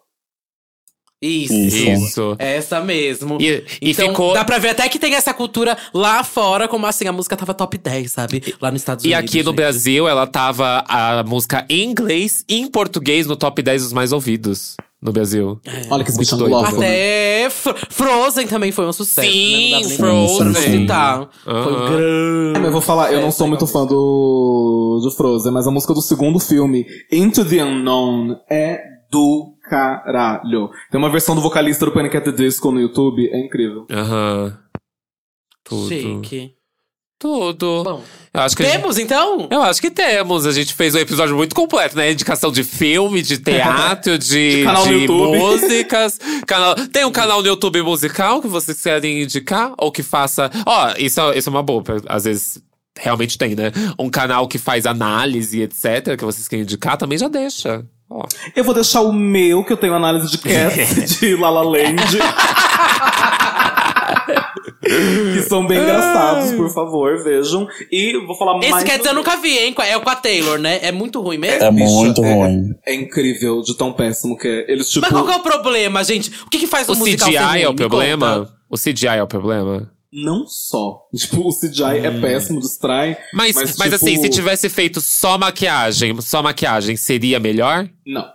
Isso. 1.26 1.54
Isso. 1.54 1.90
Isso. 2.06 2.36
É 2.40 2.58
Essa 2.58 2.82
mesmo. 2.82 3.38
E, 3.42 3.64
e 3.82 3.92
então, 3.92 4.10
ficou. 4.10 4.34
dá 4.34 4.44
pra 4.44 4.58
ver 4.58 4.70
até 4.70 4.88
que 4.90 5.00
tem 5.00 5.16
essa 5.16 5.34
cultura 5.34 5.78
lá 5.94 6.24
fora, 6.24 6.68
como 6.68 6.86
assim, 6.86 7.08
a 7.08 7.12
música 7.12 7.36
tava 7.38 7.54
top 7.54 7.78
10, 7.78 8.12
sabe? 8.12 8.44
Lá 8.62 8.72
nos 8.72 8.82
Estados 8.82 9.06
E 9.06 9.10
Unidos. 9.10 9.24
aqui 9.30 9.40
no 9.40 9.52
gente. 9.52 9.56
Brasil, 9.56 10.08
ela 10.08 10.28
tava 10.28 10.84
a 10.88 11.24
música 11.24 11.66
em 11.70 11.84
inglês 11.90 12.44
e 12.50 12.58
em 12.60 12.68
português 12.68 13.26
no 13.26 13.36
top 13.36 13.62
10 13.62 13.84
dos 13.84 13.94
mais 13.94 14.12
ouvidos 14.12 14.76
no 15.02 15.12
Brasil. 15.12 15.60
Olha 15.90 16.04
que 16.04 16.18
bicho 16.18 16.36
doido. 16.38 16.52
louco. 16.52 16.76
Até 16.78 17.50
Fro- 17.50 17.76
Frozen 17.90 18.48
também 18.48 18.72
foi 18.72 18.86
um 18.86 18.94
sucesso. 18.94 19.30
Sim, 19.30 19.72
né? 19.90 19.98
Pra 19.98 20.08
não 20.08 20.28
Frozen. 20.30 20.88
Foi 20.88 21.54
um 21.54 21.56
Aham. 21.76 21.90
grande. 21.90 22.66
Eu 22.68 22.72
vou 22.72 22.82
falar, 22.82 23.12
eu 23.12 23.20
não 23.22 23.32
sou 23.32 23.48
muito 23.48 23.68
fã 23.68 23.86
do, 23.86 25.00
do 25.04 25.12
Frozen, 25.12 25.52
mas 25.52 25.68
a 25.68 25.72
música 25.72 25.94
do 25.94 26.02
segundo 26.02 26.40
filme, 26.40 26.86
Into 27.12 27.44
the 27.44 27.62
Unknown, 27.64 28.38
é 28.50 28.93
do 29.14 29.54
caralho. 29.70 30.70
Tem 30.92 30.98
uma 31.00 31.10
versão 31.12 31.36
do 31.36 31.42
vocalista 31.42 31.86
do 31.86 31.92
Panic! 31.92 32.18
at 32.18 32.24
the 32.24 32.32
Disco 32.32 32.72
no 32.72 32.82
YouTube, 32.82 33.30
é 33.32 33.40
incrível. 33.40 33.86
Aham. 33.92 34.58
Tudo. 35.64 35.88
Chique. 35.88 36.52
Tudo. 37.20 37.84
Bom, 37.86 38.04
Eu 38.34 38.42
acho 38.42 38.58
que 38.58 38.64
a 38.64 38.66
gente- 38.66 38.76
temos 38.82 38.98
então? 38.98 39.48
Eu 39.50 39.62
acho 39.62 39.80
que 39.80 39.90
temos. 39.90 40.46
A 40.46 40.52
gente 40.52 40.74
fez 40.74 40.94
um 40.94 40.98
episódio 40.98 41.36
muito 41.38 41.56
completo, 41.56 41.96
né? 41.96 42.12
Indicação 42.12 42.52
de 42.52 42.64
filme, 42.66 43.22
de 43.22 43.38
teatro, 43.38 44.18
de, 44.18 44.58
De 44.60 44.64
canal 44.66 44.84
de 44.88 45.08
músicas. 45.08 46.20
Canal... 46.46 46.76
Tem 46.92 47.06
um 47.06 47.12
canal 47.12 47.42
no 47.42 47.48
YouTube 47.48 47.82
musical 47.82 48.42
que 48.42 48.48
vocês 48.50 48.82
querem 48.82 49.22
indicar? 49.24 49.74
Ou 49.78 49.90
que 49.92 50.04
faça. 50.04 50.52
Ó, 50.66 50.94
isso, 50.98 51.22
é- 51.22 51.38
isso 51.38 51.48
é 51.50 51.52
uma 51.52 51.64
boa. 51.64 51.82
Às 52.10 52.26
vezes. 52.26 52.62
Realmente 53.00 53.38
tem, 53.40 53.56
né? 53.56 53.72
Um 53.98 54.08
canal 54.10 54.48
que 54.48 54.60
faz 54.60 54.86
análise, 54.86 55.62
etc., 55.62 56.16
que 56.16 56.24
vocês 56.26 56.48
querem 56.48 56.62
indicar, 56.64 56.96
também 56.96 57.18
já 57.18 57.28
deixa. 57.28 57.84
Ó. 58.14 58.28
Eu 58.56 58.64
vou 58.64 58.76
deixar 58.76 59.02
o 59.02 59.12
meu, 59.12 59.64
que 59.64 59.74
eu 59.74 59.78
tenho 59.78 59.96
análise 59.96 60.30
de 60.30 60.38
Cats, 60.38 61.18
de 61.20 61.36
La 61.36 61.50
La 61.50 61.64
Land. 61.64 61.98
que 65.34 65.42
são 65.44 65.66
bem 65.66 65.80
engraçados, 65.80 66.52
por 66.54 66.72
favor, 66.72 67.24
vejam. 67.24 67.68
E 67.92 68.16
vou 68.28 68.38
falar 68.38 68.60
Esse 68.60 68.70
mais... 68.70 68.84
quer 68.84 68.98
dizer, 68.98 69.10
eu 69.10 69.16
nunca 69.16 69.36
vi, 69.38 69.58
hein? 69.58 69.74
É 69.80 69.98
o 69.98 70.02
com 70.02 70.10
a 70.10 70.16
Taylor, 70.16 70.60
né? 70.60 70.80
É 70.84 70.92
muito 70.92 71.20
ruim 71.22 71.38
mesmo. 71.40 71.64
É 71.64 71.72
Bicha, 71.72 71.86
muito 71.86 72.24
é- 72.24 72.34
ruim. 72.34 72.76
É 72.86 72.94
incrível 72.94 73.62
de 73.62 73.76
tão 73.76 73.92
péssimo 73.92 74.38
que 74.38 74.48
é. 74.48 74.72
Eles, 74.72 74.90
tipo... 74.90 75.02
Mas 75.02 75.12
qual 75.12 75.26
que 75.26 75.32
é 75.32 75.36
o 75.38 75.40
problema, 75.40 76.04
gente? 76.04 76.32
O 76.46 76.50
que 76.50 76.60
que 76.60 76.68
faz 76.68 76.88
o, 76.88 76.94
O 76.94 76.96
musical 76.98 77.30
CGI 77.30 77.38
ruim? 77.40 77.62
é 77.62 77.70
o 77.70 77.74
problema? 77.76 78.38
conta. 78.40 78.54
O 78.70 78.76
CGI 78.78 79.08
é 79.08 79.24
o 79.24 79.28
problema? 79.28 79.92
Não 80.14 80.46
só. 80.46 81.08
Tipo, 81.16 81.48
o 81.48 81.52
CGI 81.52 82.06
é 82.06 82.22
péssimo, 82.22 82.60
distrai. 82.60 83.18
Mas, 83.34 83.56
Mas, 83.56 83.76
mas, 83.78 83.92
tipo- 83.92 83.96
assim, 83.96 84.22
se 84.22 84.30
tivesse 84.30 84.70
feito 84.70 85.02
só 85.02 85.38
maquiagem, 85.38 86.20
só 86.22 86.44
maquiagem, 86.44 86.96
seria 86.96 87.40
melhor? 87.40 87.90
Não. 88.06 88.26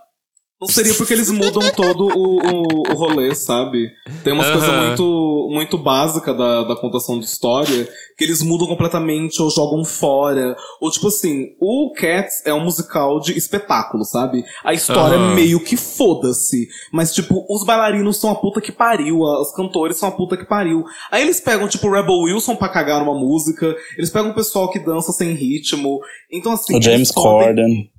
Não 0.59 0.67
seria 0.67 0.93
porque 0.93 1.13
eles 1.13 1.31
mudam 1.31 1.71
todo 1.71 2.05
o, 2.05 2.37
o, 2.37 2.91
o 2.91 2.93
rolê, 2.95 3.33
sabe? 3.33 3.91
Tem 4.23 4.33
umas 4.33 4.49
coisas 4.49 4.69
Aham. 4.69 4.87
muito, 4.87 5.49
muito 5.51 5.77
básicas 5.77 6.37
da, 6.37 6.63
da 6.63 6.75
contação 6.75 7.17
de 7.17 7.25
história 7.25 7.87
que 8.17 8.25
eles 8.25 8.43
mudam 8.43 8.67
completamente 8.67 9.41
ou 9.41 9.49
jogam 9.49 9.85
fora. 9.85 10.57
Ou 10.81 10.91
tipo 10.91 11.07
assim, 11.07 11.55
o 11.61 11.93
Cats 11.95 12.45
é 12.45 12.53
um 12.53 12.61
musical 12.61 13.21
de 13.21 13.37
espetáculo, 13.37 14.03
sabe? 14.03 14.43
A 14.61 14.73
história 14.73 15.17
Aham. 15.17 15.35
meio 15.35 15.63
que 15.63 15.77
foda-se. 15.77 16.67
Mas, 16.91 17.13
tipo, 17.13 17.45
os 17.49 17.63
bailarinos 17.65 18.17
são 18.17 18.29
a 18.29 18.35
puta 18.35 18.59
que 18.59 18.73
pariu, 18.73 19.21
os 19.21 19.53
cantores 19.53 19.95
são 19.95 20.09
a 20.09 20.11
puta 20.11 20.35
que 20.35 20.45
pariu. 20.45 20.83
Aí 21.09 21.21
eles 21.21 21.39
pegam, 21.39 21.69
tipo, 21.69 21.87
o 21.87 21.91
Rebel 21.93 22.19
Wilson 22.23 22.57
pra 22.57 22.67
cagar 22.67 22.99
numa 22.99 23.17
música, 23.17 23.73
eles 23.97 24.09
pegam 24.09 24.31
o 24.31 24.35
pessoal 24.35 24.69
que 24.69 24.79
dança 24.79 25.13
sem 25.13 25.31
ritmo. 25.33 26.01
Então, 26.29 26.51
assim. 26.51 26.77
O 26.77 26.81
James 26.81 27.11
Corden. 27.11 27.89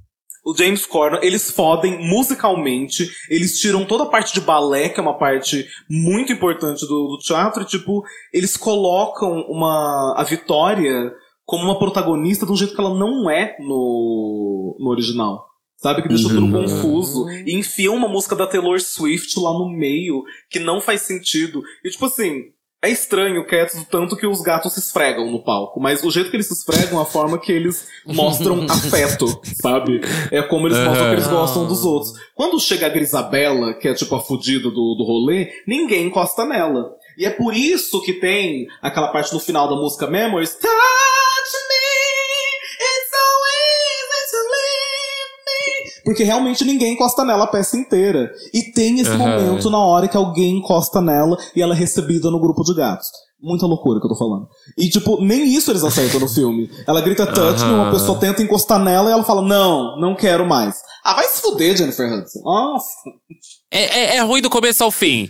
O 0.51 0.57
James 0.57 0.85
Corden, 0.87 1.21
eles 1.23 1.51
fodem 1.51 1.99
musicalmente, 2.09 3.09
eles 3.29 3.59
tiram 3.61 3.85
toda 3.85 4.05
a 4.05 4.09
parte 4.09 4.33
de 4.35 4.41
balé, 4.41 4.89
que 4.89 4.99
é 4.99 5.03
uma 5.03 5.19
parte 5.19 5.67
muito 5.89 6.33
importante 6.33 6.81
do, 6.87 7.09
do 7.09 7.19
teatro, 7.19 7.63
e, 7.63 7.67
tipo, 7.67 8.03
eles 8.33 8.57
colocam 8.57 9.43
uma 9.49 10.15
a 10.17 10.25
Vitória 10.25 11.13
como 11.45 11.65
uma 11.65 11.79
protagonista 11.79 12.47
de 12.47 12.53
um 12.53 12.57
jeito 12.57 12.75
que 12.75 12.81
ela 12.81 12.95
não 12.95 13.29
é 13.31 13.57
no, 13.61 14.77
no 14.79 14.91
original. 14.91 15.47
Sabe? 15.77 16.03
Que 16.03 16.09
deixa 16.09 16.29
tudo 16.29 16.43
Uhum. 16.45 16.53
confuso. 16.63 17.31
E 17.31 17.55
enfia 17.59 17.91
uma 17.91 18.07
música 18.07 18.37
da 18.37 18.47
Taylor 18.47 18.79
Swift 18.81 19.39
lá 19.41 19.51
no 19.55 19.67
meio, 19.71 20.23
que 20.51 20.59
não 20.59 20.79
faz 20.79 21.01
sentido. 21.03 21.63
E 21.83 21.89
tipo 21.89 22.05
assim, 22.05 22.35
é 22.83 22.89
estranho 22.89 23.43
o 23.43 23.47
Cats 23.47 23.75
do 23.75 23.85
tanto 23.85 24.17
que 24.17 24.27
os 24.27 24.41
gatos 24.41 24.73
se 24.73 24.81
esfregam 24.81 25.31
no 25.31 25.43
palco, 25.43 25.79
mas 25.79 26.03
o 26.03 26.11
jeito 26.11 26.31
que 26.31 26.37
eles 26.37 26.47
se 26.47 26.55
esfregam 26.55 26.99
é 26.99 27.03
a 27.03 27.07
forma 27.07 27.39
que 27.39 27.53
eles 27.53 27.87
mostram 28.07 28.65
afeto, 28.71 29.27
sabe? 29.61 30.01
É 30.31 30.41
como 30.43 30.67
eles 30.67 30.79
mostram 30.79 31.07
que 31.07 31.13
eles 31.13 31.27
gostam 31.27 31.67
dos 31.67 31.85
outros. 31.85 32.15
Quando 32.35 32.59
chega 32.59 32.87
a 32.87 32.91
Grisabella, 32.91 33.75
que 33.75 33.87
é 33.87 33.95
tipo 33.95 34.15
a 34.15 34.21
fudida 34.21 34.71
do, 34.71 34.95
do 34.95 35.05
rolê, 35.05 35.53
ninguém 35.67 36.07
encosta 36.07 36.47
nela. 36.47 36.95
E 37.19 37.27
é 37.27 37.31
por 37.31 37.55
isso 37.55 38.01
que 38.03 38.15
tem 38.15 38.67
aquela 38.81 39.09
parte 39.09 39.33
no 39.35 39.41
final 39.41 39.69
da 39.69 39.77
música 39.77 40.07
Memories. 40.07 40.55
Touch 40.55 41.60
Porque 46.11 46.25
realmente 46.25 46.65
ninguém 46.65 46.95
encosta 46.95 47.25
nela 47.25 47.45
a 47.45 47.47
peça 47.47 47.77
inteira. 47.77 48.33
E 48.53 48.73
tem 48.73 48.99
esse 48.99 49.13
Aham. 49.13 49.19
momento 49.19 49.71
na 49.71 49.79
hora 49.79 50.09
que 50.09 50.17
alguém 50.17 50.57
encosta 50.57 51.01
nela 51.01 51.39
e 51.55 51.63
ela 51.63 51.73
é 51.73 51.79
recebida 51.79 52.29
no 52.33 52.41
grupo 52.41 52.65
de 52.65 52.75
gatos. 52.75 53.07
Muita 53.41 53.65
loucura 53.65 54.01
que 54.01 54.07
eu 54.07 54.11
tô 54.11 54.17
falando. 54.17 54.49
E, 54.77 54.89
tipo, 54.89 55.23
nem 55.23 55.45
isso 55.45 55.71
eles 55.71 55.85
acertam 55.85 56.19
no 56.19 56.27
filme. 56.29 56.69
Ela 56.85 57.01
grita 57.01 57.29
touch 57.29 57.63
me, 57.65 57.73
uma 57.73 57.93
pessoa 57.93 58.19
tenta 58.19 58.43
encostar 58.43 58.81
nela 58.81 59.09
e 59.09 59.13
ela 59.13 59.23
fala, 59.23 59.41
não, 59.41 60.01
não 60.01 60.17
quero 60.17 60.45
mais. 60.45 60.83
Ah, 61.05 61.15
vai 61.15 61.29
se 61.29 61.41
fuder, 61.41 61.77
Jennifer 61.77 62.13
Hudson. 62.13 62.41
Nossa. 62.43 62.89
É, 63.71 63.85
é, 63.85 64.17
é 64.17 64.21
ruim 64.23 64.43
do 64.43 64.51
começo 64.51 64.83
ao 64.83 64.91
fim. 64.91 65.29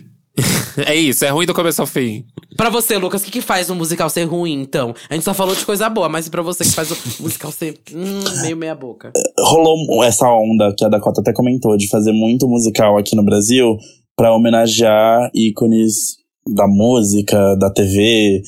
É 0.85 0.95
isso, 0.95 1.25
é 1.25 1.29
ruim 1.29 1.45
do 1.45 1.53
começo 1.53 1.81
ao 1.81 1.87
fim. 1.87 2.25
Pra 2.57 2.69
você, 2.69 2.97
Lucas, 2.97 3.21
o 3.21 3.25
que, 3.25 3.31
que 3.31 3.41
faz 3.41 3.69
um 3.69 3.75
musical 3.75 4.09
ser 4.09 4.23
ruim, 4.25 4.61
então? 4.61 4.93
A 5.09 5.13
gente 5.13 5.23
só 5.23 5.33
falou 5.33 5.55
de 5.55 5.65
coisa 5.65 5.89
boa, 5.89 6.09
mas 6.09 6.27
e 6.27 6.29
pra 6.29 6.41
você 6.41 6.63
que 6.63 6.71
faz 6.71 6.91
o 6.91 6.97
musical 7.23 7.51
ser 7.51 7.79
hum, 7.93 8.41
meio 8.41 8.57
meia 8.57 8.75
boca? 8.75 9.11
Rolou 9.39 10.03
essa 10.03 10.27
onda 10.27 10.73
que 10.77 10.85
a 10.85 10.89
Dakota 10.89 11.21
até 11.21 11.33
comentou 11.33 11.77
de 11.77 11.87
fazer 11.89 12.11
muito 12.11 12.47
musical 12.47 12.97
aqui 12.97 13.15
no 13.15 13.23
Brasil 13.23 13.77
pra 14.15 14.33
homenagear 14.33 15.31
ícones 15.33 16.17
da 16.45 16.67
música, 16.67 17.55
da 17.55 17.69
TV. 17.69 18.41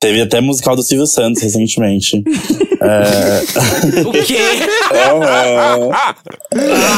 Teve 0.00 0.20
até 0.20 0.40
musical 0.40 0.76
do 0.76 0.82
Silvio 0.82 1.06
Santos 1.06 1.42
recentemente. 1.42 2.22
é, 2.80 4.02
O 4.06 4.12
quê? 4.12 4.36
é, 4.92 5.10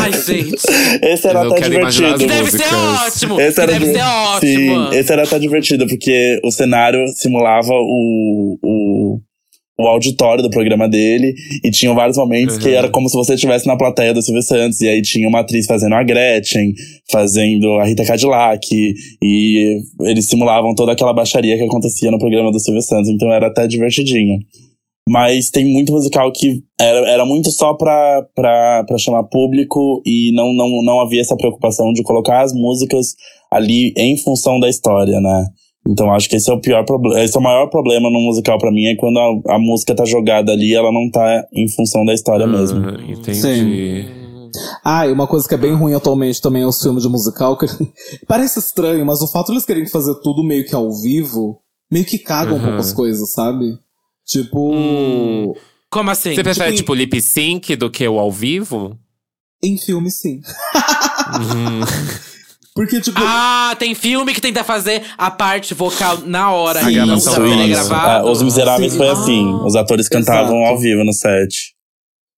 Ai, 0.02 0.12
gente. 0.12 0.56
esse 1.02 1.26
era 1.26 1.46
até 1.46 1.60
divertido. 1.62 2.18
Deve 2.18 2.50
ser 2.50 2.74
ótimo! 2.74 3.40
Esse 3.40 3.60
era 3.60 3.72
Deve 3.72 3.86
ser 3.86 4.02
ótimo! 4.02 4.90
Sim, 4.90 4.96
esse 4.98 5.12
era 5.12 5.22
até 5.22 5.38
divertido, 5.38 5.86
porque 5.86 6.38
o 6.44 6.50
cenário 6.50 7.02
simulava 7.16 7.72
o, 7.72 8.58
o, 8.62 9.20
o 9.82 9.86
auditório 9.86 10.42
do 10.42 10.50
programa 10.50 10.88
dele, 10.88 11.34
e 11.64 11.70
tinham 11.70 11.94
vários 11.94 12.16
momentos 12.16 12.58
que 12.58 12.68
Uhum. 12.68 12.74
era 12.74 12.88
como 12.90 13.08
se 13.08 13.16
você 13.16 13.34
estivesse 13.34 13.66
na 13.66 13.76
plateia 13.76 14.14
do 14.14 14.22
Silvio 14.22 14.42
Santos, 14.42 14.80
e 14.80 14.88
aí 14.88 15.02
tinha 15.02 15.28
uma 15.28 15.40
atriz 15.40 15.66
fazendo 15.66 15.94
a 15.94 16.02
Gretchen, 16.02 16.74
fazendo 17.10 17.72
a 17.74 17.84
Rita 17.84 18.04
Cadillac, 18.04 18.66
e 19.22 19.80
eles 20.02 20.26
simulavam 20.26 20.74
toda 20.74 20.92
aquela 20.92 21.12
baixaria 21.12 21.56
que 21.56 21.64
acontecia 21.64 22.10
no 22.10 22.18
programa 22.18 22.52
do 22.52 22.60
Silvio 22.60 22.82
Santos, 22.82 23.08
então 23.10 23.32
era 23.32 23.46
até 23.48 23.66
divertidinho. 23.66 24.38
Mas 25.08 25.50
tem 25.50 25.64
muito 25.64 25.92
musical 25.92 26.30
que 26.30 26.62
era, 26.78 26.98
era 27.10 27.24
muito 27.24 27.50
só 27.50 27.74
pra, 27.74 28.24
pra, 28.34 28.84
pra 28.86 28.98
chamar 28.98 29.24
público 29.24 30.00
e 30.06 30.30
não, 30.32 30.52
não, 30.52 30.68
não 30.84 31.00
havia 31.00 31.20
essa 31.20 31.36
preocupação 31.36 31.92
de 31.92 32.02
colocar 32.02 32.42
as 32.42 32.52
músicas 32.52 33.14
ali 33.50 33.92
em 33.96 34.16
função 34.18 34.60
da 34.60 34.68
história, 34.68 35.18
né? 35.20 35.46
Então 35.86 36.12
acho 36.12 36.28
que 36.28 36.36
esse 36.36 36.50
é 36.50 36.54
o 36.54 36.60
pior 36.60 36.84
problema. 36.84 37.22
Esse 37.22 37.36
é 37.36 37.40
o 37.40 37.42
maior 37.42 37.66
problema 37.68 38.10
no 38.10 38.20
musical 38.20 38.58
pra 38.58 38.70
mim, 38.70 38.84
é 38.86 38.96
quando 38.96 39.18
a, 39.18 39.54
a 39.54 39.58
música 39.58 39.94
tá 39.94 40.04
jogada 40.04 40.52
ali, 40.52 40.74
ela 40.74 40.92
não 40.92 41.10
tá 41.10 41.44
em 41.52 41.68
função 41.68 42.04
da 42.04 42.12
história 42.14 42.46
mesmo. 42.46 42.80
Ah, 42.86 43.02
entendi. 43.10 43.40
Sim. 43.40 44.04
Ah, 44.84 45.06
e 45.06 45.12
uma 45.12 45.26
coisa 45.26 45.48
que 45.48 45.54
é 45.54 45.58
bem 45.58 45.72
ruim 45.74 45.94
atualmente 45.94 46.40
também 46.42 46.62
é 46.62 46.66
os 46.66 46.82
filmes 46.82 47.02
de 47.02 47.08
musical. 47.08 47.56
Que 47.56 47.66
parece 48.28 48.58
estranho, 48.58 49.06
mas 49.06 49.22
o 49.22 49.28
fato 49.28 49.46
de 49.46 49.52
eles 49.52 49.64
querem 49.64 49.86
fazer 49.86 50.14
tudo 50.22 50.42
meio 50.44 50.66
que 50.66 50.74
ao 50.74 50.92
vivo, 51.00 51.60
meio 51.90 52.04
que 52.04 52.18
caga 52.18 52.52
um 52.52 52.56
Uhum. 52.56 52.62
pouco 52.64 52.78
as 52.78 52.92
coisas, 52.92 53.32
sabe? 53.32 53.78
Tipo. 54.26 54.72
Hum. 54.74 55.52
Como 55.90 56.10
assim? 56.10 56.34
Você 56.34 56.42
prefere, 56.42 56.70
Tipo, 56.72 56.76
tipo, 56.78 56.94
lip 56.94 57.20
sync 57.22 57.74
do 57.76 57.90
que 57.90 58.06
o 58.06 58.18
ao 58.18 58.30
vivo? 58.30 58.96
Em 59.62 59.76
filme, 59.78 60.10
sim. 60.10 60.40
Uhum. 61.34 61.80
Porque, 62.80 62.98
tipo. 62.98 63.18
Ah, 63.22 63.76
tem 63.78 63.94
filme 63.94 64.32
que 64.32 64.40
tenta 64.40 64.64
fazer 64.64 65.02
a 65.18 65.30
parte 65.30 65.74
vocal 65.74 66.16
na 66.24 66.50
hora 66.50 66.90
e 66.90 66.96
não 66.96 67.12
áudio. 67.12 67.34
pré-gravado. 67.34 68.26
Ah, 68.26 68.30
Os 68.30 68.40
Miseráveis 68.40 68.92
Sim. 68.92 68.96
foi 68.98 69.08
assim. 69.10 69.52
Os 69.66 69.76
atores 69.76 70.08
cantavam 70.08 70.56
Exato. 70.60 70.72
ao 70.72 70.78
vivo 70.78 71.04
no 71.04 71.12
set. 71.12 71.74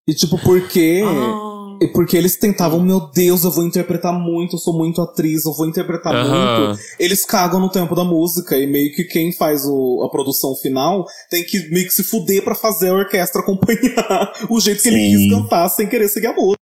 E 0.09 0.13
tipo, 0.13 0.37
porque. 0.39 1.05
Ah. 1.07 1.53
E 1.81 1.89
porque 1.93 2.17
eles 2.17 2.37
tentavam, 2.37 2.81
meu 2.81 3.01
Deus, 3.13 3.45
eu 3.45 3.53
vou 3.53 3.65
interpretar 3.65 4.13
muito, 4.13 4.55
eu 4.57 4.59
sou 4.59 4.77
muito 4.77 5.01
atriz, 5.01 5.45
eu 5.45 5.53
vou 5.53 5.67
interpretar 5.69 6.13
Aham. 6.15 6.67
muito. 6.69 6.81
Eles 6.99 7.25
cagam 7.25 7.61
no 7.61 7.69
tempo 7.69 7.95
da 7.95 8.03
música 8.05 8.57
e 8.59 8.67
meio 8.67 8.93
que 8.95 9.05
quem 9.05 9.33
faz 9.33 9.63
o- 9.65 10.03
a 10.05 10.09
produção 10.11 10.57
final 10.57 11.05
tem 11.31 11.45
que 11.45 11.69
meio 11.71 11.87
que 11.87 11.93
se 11.95 12.03
fuder 12.05 12.43
pra 12.43 12.55
fazer 12.57 12.89
a 12.91 12.95
orquestra 12.95 13.41
acompanhar 13.43 14.33
o 14.51 14.59
jeito 14.61 14.83
que 14.83 14.89
ele 14.89 14.99
Sim. 14.99 15.17
quis 15.17 15.31
cantar 15.33 15.69
sem 15.69 15.89
querer 15.89 16.09
seguir 16.09 16.29
a 16.29 16.33
música. 16.35 16.57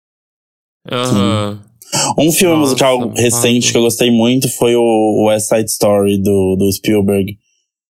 Aham. 0.91 1.65
Um 2.19 2.31
filme 2.33 2.55
Nossa, 2.55 2.71
musical 2.71 3.13
recente 3.15 3.73
que 3.73 3.79
eu 3.79 3.83
gostei 3.83 4.11
muito 4.11 4.49
foi 4.57 4.77
o 4.77 5.27
West 5.27 5.49
Side 5.49 5.71
Story 5.71 6.19
do, 6.19 6.57
do 6.57 6.73
Spielberg. 6.73 7.37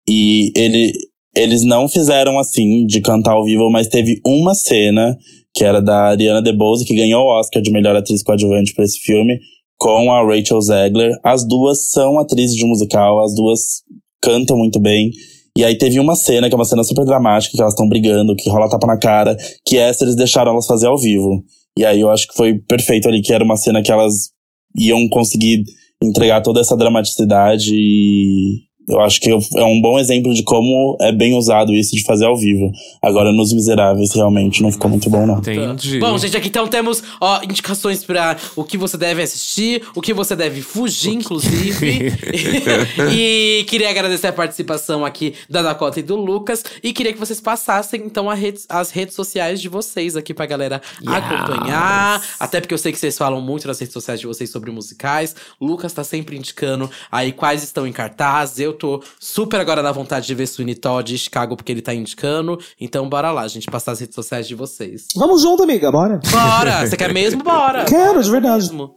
E 0.09 0.53
ele, 0.57 0.93
eles 1.35 1.63
não 1.63 1.89
fizeram 1.89 2.39
assim, 2.39 2.87
de 2.87 3.01
cantar 3.01 3.33
ao 3.33 3.45
vivo, 3.45 3.71
mas 3.71 3.89
teve 3.89 4.21
uma 4.25 4.55
cena, 4.55 5.17
que 5.55 5.65
era 5.65 5.81
da 5.81 6.09
Ariana 6.09 6.43
DeBose, 6.43 6.85
que 6.85 6.95
ganhou 6.95 7.25
o 7.25 7.39
Oscar 7.39 7.63
de 7.63 7.71
melhor 7.71 7.97
atriz 7.97 8.23
coadjuvante 8.23 8.75
pra 8.75 8.85
esse 8.85 8.99
filme, 9.01 9.39
com 9.79 10.13
a 10.13 10.23
Rachel 10.23 10.61
Zegler. 10.61 11.13
As 11.25 11.47
duas 11.47 11.91
são 11.91 12.19
atrizes 12.19 12.57
de 12.57 12.65
musical, 12.65 13.23
as 13.25 13.35
duas 13.35 13.83
cantam 14.23 14.57
muito 14.57 14.79
bem. 14.79 15.11
E 15.57 15.65
aí 15.65 15.77
teve 15.77 15.99
uma 15.99 16.15
cena, 16.15 16.49
que 16.49 16.55
é 16.55 16.59
uma 16.59 16.65
cena 16.65 16.85
super 16.85 17.05
dramática, 17.05 17.57
que 17.57 17.61
elas 17.61 17.73
estão 17.73 17.89
brigando, 17.89 18.37
que 18.37 18.49
rola 18.49 18.69
tapa 18.69 18.87
na 18.87 18.99
cara, 18.99 19.37
que 19.65 19.77
essa 19.77 20.05
eles 20.05 20.15
deixaram 20.15 20.53
elas 20.53 20.67
fazer 20.67 20.87
ao 20.87 20.99
vivo. 20.99 21.43
E 21.81 21.85
aí 21.87 22.03
eu 22.03 22.11
acho 22.11 22.29
que 22.29 22.35
foi 22.35 22.59
perfeito 22.59 23.09
ali, 23.09 23.23
que 23.23 23.33
era 23.33 23.43
uma 23.43 23.57
cena 23.57 23.83
que 23.83 23.91
elas 23.91 24.33
iam 24.77 25.09
conseguir 25.09 25.65
entregar 26.03 26.43
toda 26.43 26.61
essa 26.61 26.77
dramaticidade 26.77 27.71
e 27.73 28.59
eu 28.91 29.01
acho 29.01 29.21
que 29.21 29.31
é 29.31 29.65
um 29.65 29.81
bom 29.81 29.99
exemplo 29.99 30.33
de 30.35 30.43
como 30.43 30.97
é 31.01 31.13
bem 31.13 31.35
usado 31.35 31.73
isso 31.75 31.95
de 31.95 32.03
fazer 32.05 32.27
ao 32.27 32.37
vivo. 32.37 32.71
Agora, 33.01 33.33
nos 33.33 33.53
Miseráveis, 33.53 34.13
realmente 34.15 34.63
não 34.63 34.71
ficou 34.73 34.91
muito 34.91 35.09
bom, 35.09 35.27
não. 35.27 35.39
Entendi. 35.39 35.99
Bom, 35.99 36.17
gente, 36.19 36.37
aqui 36.37 36.49
então 36.49 36.67
temos 36.67 37.03
ó, 37.21 37.43
indicações 37.43 38.05
pra 38.05 38.37
o 38.57 38.65
que 38.65 38.77
você 38.77 38.97
deve 38.97 39.23
assistir, 39.23 39.83
o 39.95 40.01
que 40.01 40.13
você 40.13 40.35
deve 40.37 40.61
fugir, 40.63 41.13
inclusive. 41.15 42.13
e 43.13 43.65
queria 43.69 43.91
agradecer 43.91 44.27
a 44.29 44.33
participação 44.33 45.05
aqui 45.05 45.35
da 45.49 45.63
Dakota 45.63 46.01
e 46.01 46.03
do 46.03 46.17
Lucas. 46.17 46.65
E 46.83 46.93
queria 46.93 47.13
que 47.13 47.19
vocês 47.19 47.41
passassem, 47.41 48.03
então, 48.05 48.29
a 48.31 48.35
rede- 48.35 48.61
as 48.69 48.91
redes 48.91 49.15
sociais 49.15 49.61
de 49.61 49.69
vocês 49.69 50.17
aqui 50.17 50.33
pra 50.35 50.47
galera 50.47 50.81
acompanhar. 51.07 52.23
Até 52.39 52.61
porque 52.61 52.75
eu 52.75 52.79
sei 52.79 52.93
que 52.93 52.99
vocês 52.99 53.17
falam 53.17 53.41
muito 53.41 53.67
nas 53.67 53.79
redes 53.79 53.93
sociais 53.93 54.21
de 54.21 54.27
vocês 54.27 54.51
sobre 54.51 54.71
musicais. 54.71 55.35
O 55.59 55.67
Lucas 55.67 55.93
tá 55.93 56.05
sempre 56.05 56.37
indicando 56.37 56.91
aí 57.11 57.33
quais 57.33 57.63
estão 57.63 57.87
em 57.87 57.93
cartaz. 57.93 58.59
Eu 58.59 58.73
tô 58.81 59.03
super 59.21 59.61
agora 59.61 59.83
na 59.83 59.93
vontade 59.93 60.27
de 60.27 60.35
ver 60.35 60.47
Sweeney 60.49 60.75
Todd 60.75 61.15
e 61.15 61.19
Chicago, 61.19 61.57
porque 61.57 61.71
ele 61.71 61.83
tá 61.83 61.95
indicando. 61.95 62.59
Então, 62.81 63.09
bora 63.09 63.31
lá, 63.31 63.47
gente, 63.47 63.67
passar 63.71 63.93
as 63.93 64.01
redes 64.01 64.15
sociais 64.15 64.49
de 64.49 64.55
vocês. 64.55 65.07
Vamos 65.15 65.43
junto, 65.43 65.63
amiga, 65.63 65.93
bora. 65.93 66.19
Bora! 66.31 66.87
Você 66.87 66.97
quer 66.97 67.13
mesmo? 67.13 67.43
Bora! 67.45 67.85
Quero, 67.85 68.23
de 68.23 68.31
verdade. 68.31 68.63
Mesmo. 68.65 68.91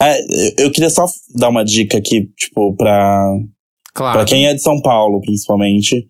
É, 0.00 0.20
eu- 0.20 0.66
eu 0.66 0.70
queria 0.70 0.90
só 0.90 1.06
dar 1.34 1.48
uma 1.48 1.64
dica 1.64 1.98
aqui, 1.98 2.26
tipo, 2.36 2.74
pra, 2.76 3.22
Claro. 3.94 4.18
Pra 4.18 4.24
quem 4.26 4.46
é 4.46 4.52
de 4.54 4.60
São 4.62 4.80
Paulo, 4.82 5.20
principalmente. 5.22 6.06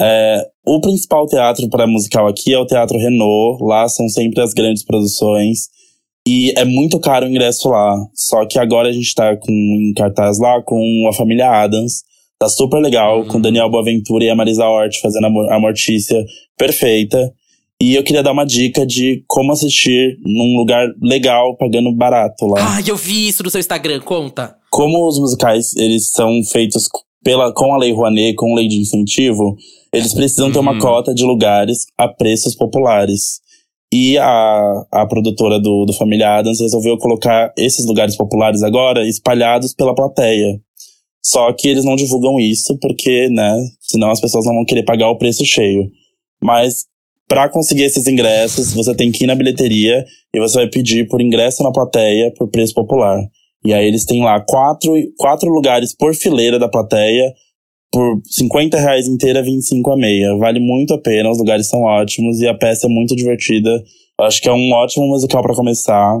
É, 0.00 0.42
o 0.66 0.80
principal 0.80 1.26
teatro 1.26 1.68
para 1.68 1.86
musical 1.86 2.26
aqui 2.26 2.54
é 2.54 2.58
o 2.58 2.64
Teatro 2.66 2.96
Renault. 2.96 3.62
Lá 3.62 3.86
são 3.88 4.08
sempre 4.08 4.40
as 4.40 4.54
grandes 4.54 4.82
produções. 4.82 5.68
E 6.30 6.52
é 6.56 6.64
muito 6.64 6.98
caro 7.00 7.24
o 7.26 7.28
ingresso 7.30 7.68
lá. 7.70 7.94
Só 8.14 8.44
que 8.46 8.58
agora 8.58 8.88
a 8.88 8.92
gente 8.92 9.14
tá 9.14 9.34
com, 9.36 9.50
em 9.52 9.92
cartaz 9.94 10.38
lá 10.38 10.60
com 10.62 11.08
a 11.08 11.12
família 11.12 11.48
Adams. 11.50 12.02
Tá 12.38 12.48
super 12.48 12.80
legal, 12.80 13.24
com 13.24 13.40
Daniel 13.40 13.70
Boaventura 13.70 14.24
e 14.24 14.30
a 14.30 14.34
Marisa 14.36 14.64
Hort 14.66 15.00
fazendo 15.00 15.26
a, 15.26 15.30
Mo- 15.30 15.50
a 15.50 15.58
Mortícia 15.58 16.22
perfeita. 16.56 17.32
E 17.80 17.94
eu 17.94 18.02
queria 18.02 18.22
dar 18.22 18.32
uma 18.32 18.44
dica 18.44 18.84
de 18.84 19.22
como 19.26 19.52
assistir 19.52 20.18
num 20.24 20.56
lugar 20.56 20.86
legal, 21.00 21.56
pagando 21.56 21.92
barato 21.94 22.46
lá. 22.46 22.76
Ah, 22.76 22.80
eu 22.86 22.96
vi 22.96 23.28
isso 23.28 23.42
no 23.42 23.50
seu 23.50 23.60
Instagram, 23.60 24.00
conta. 24.00 24.54
Como 24.70 25.06
os 25.06 25.18
musicais, 25.18 25.74
eles 25.76 26.10
são 26.10 26.42
feitos 26.42 26.88
pela, 27.24 27.52
com 27.54 27.72
a 27.72 27.78
Lei 27.78 27.92
Rouanet, 27.92 28.34
com 28.34 28.54
lei 28.54 28.66
de 28.68 28.78
incentivo, 28.80 29.56
eles 29.92 30.12
precisam 30.12 30.50
ter 30.52 30.58
uma 30.58 30.72
Uhum. 30.72 30.78
cota 30.80 31.14
de 31.14 31.24
lugares 31.24 31.86
a 31.96 32.06
preços 32.08 32.54
populares. 32.56 33.40
E 33.92 34.18
a, 34.18 34.86
a 34.92 35.06
produtora 35.06 35.58
do, 35.58 35.86
do 35.86 35.92
Família 35.94 36.38
Adams 36.38 36.60
resolveu 36.60 36.98
colocar 36.98 37.52
esses 37.56 37.86
lugares 37.86 38.16
populares 38.16 38.62
agora 38.62 39.06
espalhados 39.06 39.72
pela 39.74 39.94
plateia. 39.94 40.60
Só 41.24 41.52
que 41.52 41.68
eles 41.68 41.84
não 41.84 41.96
divulgam 41.96 42.38
isso 42.38 42.78
porque, 42.80 43.28
né, 43.30 43.54
senão 43.80 44.10
as 44.10 44.20
pessoas 44.20 44.44
não 44.44 44.54
vão 44.54 44.64
querer 44.64 44.84
pagar 44.84 45.10
o 45.10 45.16
preço 45.16 45.44
cheio. 45.44 45.90
Mas 46.42 46.86
para 47.28 47.48
conseguir 47.48 47.82
esses 47.82 48.06
ingressos, 48.06 48.72
você 48.72 48.94
tem 48.94 49.12
que 49.12 49.24
ir 49.24 49.26
na 49.26 49.34
bilheteria 49.34 50.04
e 50.34 50.40
você 50.40 50.56
vai 50.56 50.68
pedir 50.68 51.08
por 51.08 51.20
ingresso 51.20 51.62
na 51.62 51.70
plateia 51.70 52.32
por 52.36 52.48
preço 52.48 52.74
popular. 52.74 53.20
E 53.64 53.74
aí 53.74 53.86
eles 53.86 54.04
têm 54.04 54.22
lá 54.22 54.40
quatro, 54.40 54.92
quatro 55.18 55.50
lugares 55.50 55.94
por 55.94 56.14
fileira 56.14 56.58
da 56.58 56.68
plateia, 56.68 57.32
por 57.90 58.20
50 58.24 58.78
reais 58.78 59.06
inteira, 59.08 59.42
25 59.42 59.90
a 59.92 59.96
meia. 59.96 60.36
Vale 60.36 60.60
muito 60.60 60.94
a 60.94 60.98
pena, 61.00 61.30
os 61.30 61.38
lugares 61.38 61.68
são 61.68 61.82
ótimos 61.82 62.40
e 62.40 62.46
a 62.48 62.54
peça 62.54 62.86
é 62.86 62.90
muito 62.90 63.14
divertida. 63.16 63.70
Eu 64.18 64.24
acho 64.26 64.40
que 64.42 64.48
é 64.48 64.52
um 64.52 64.72
ótimo 64.72 65.06
musical 65.06 65.42
para 65.42 65.54
começar. 65.54 66.18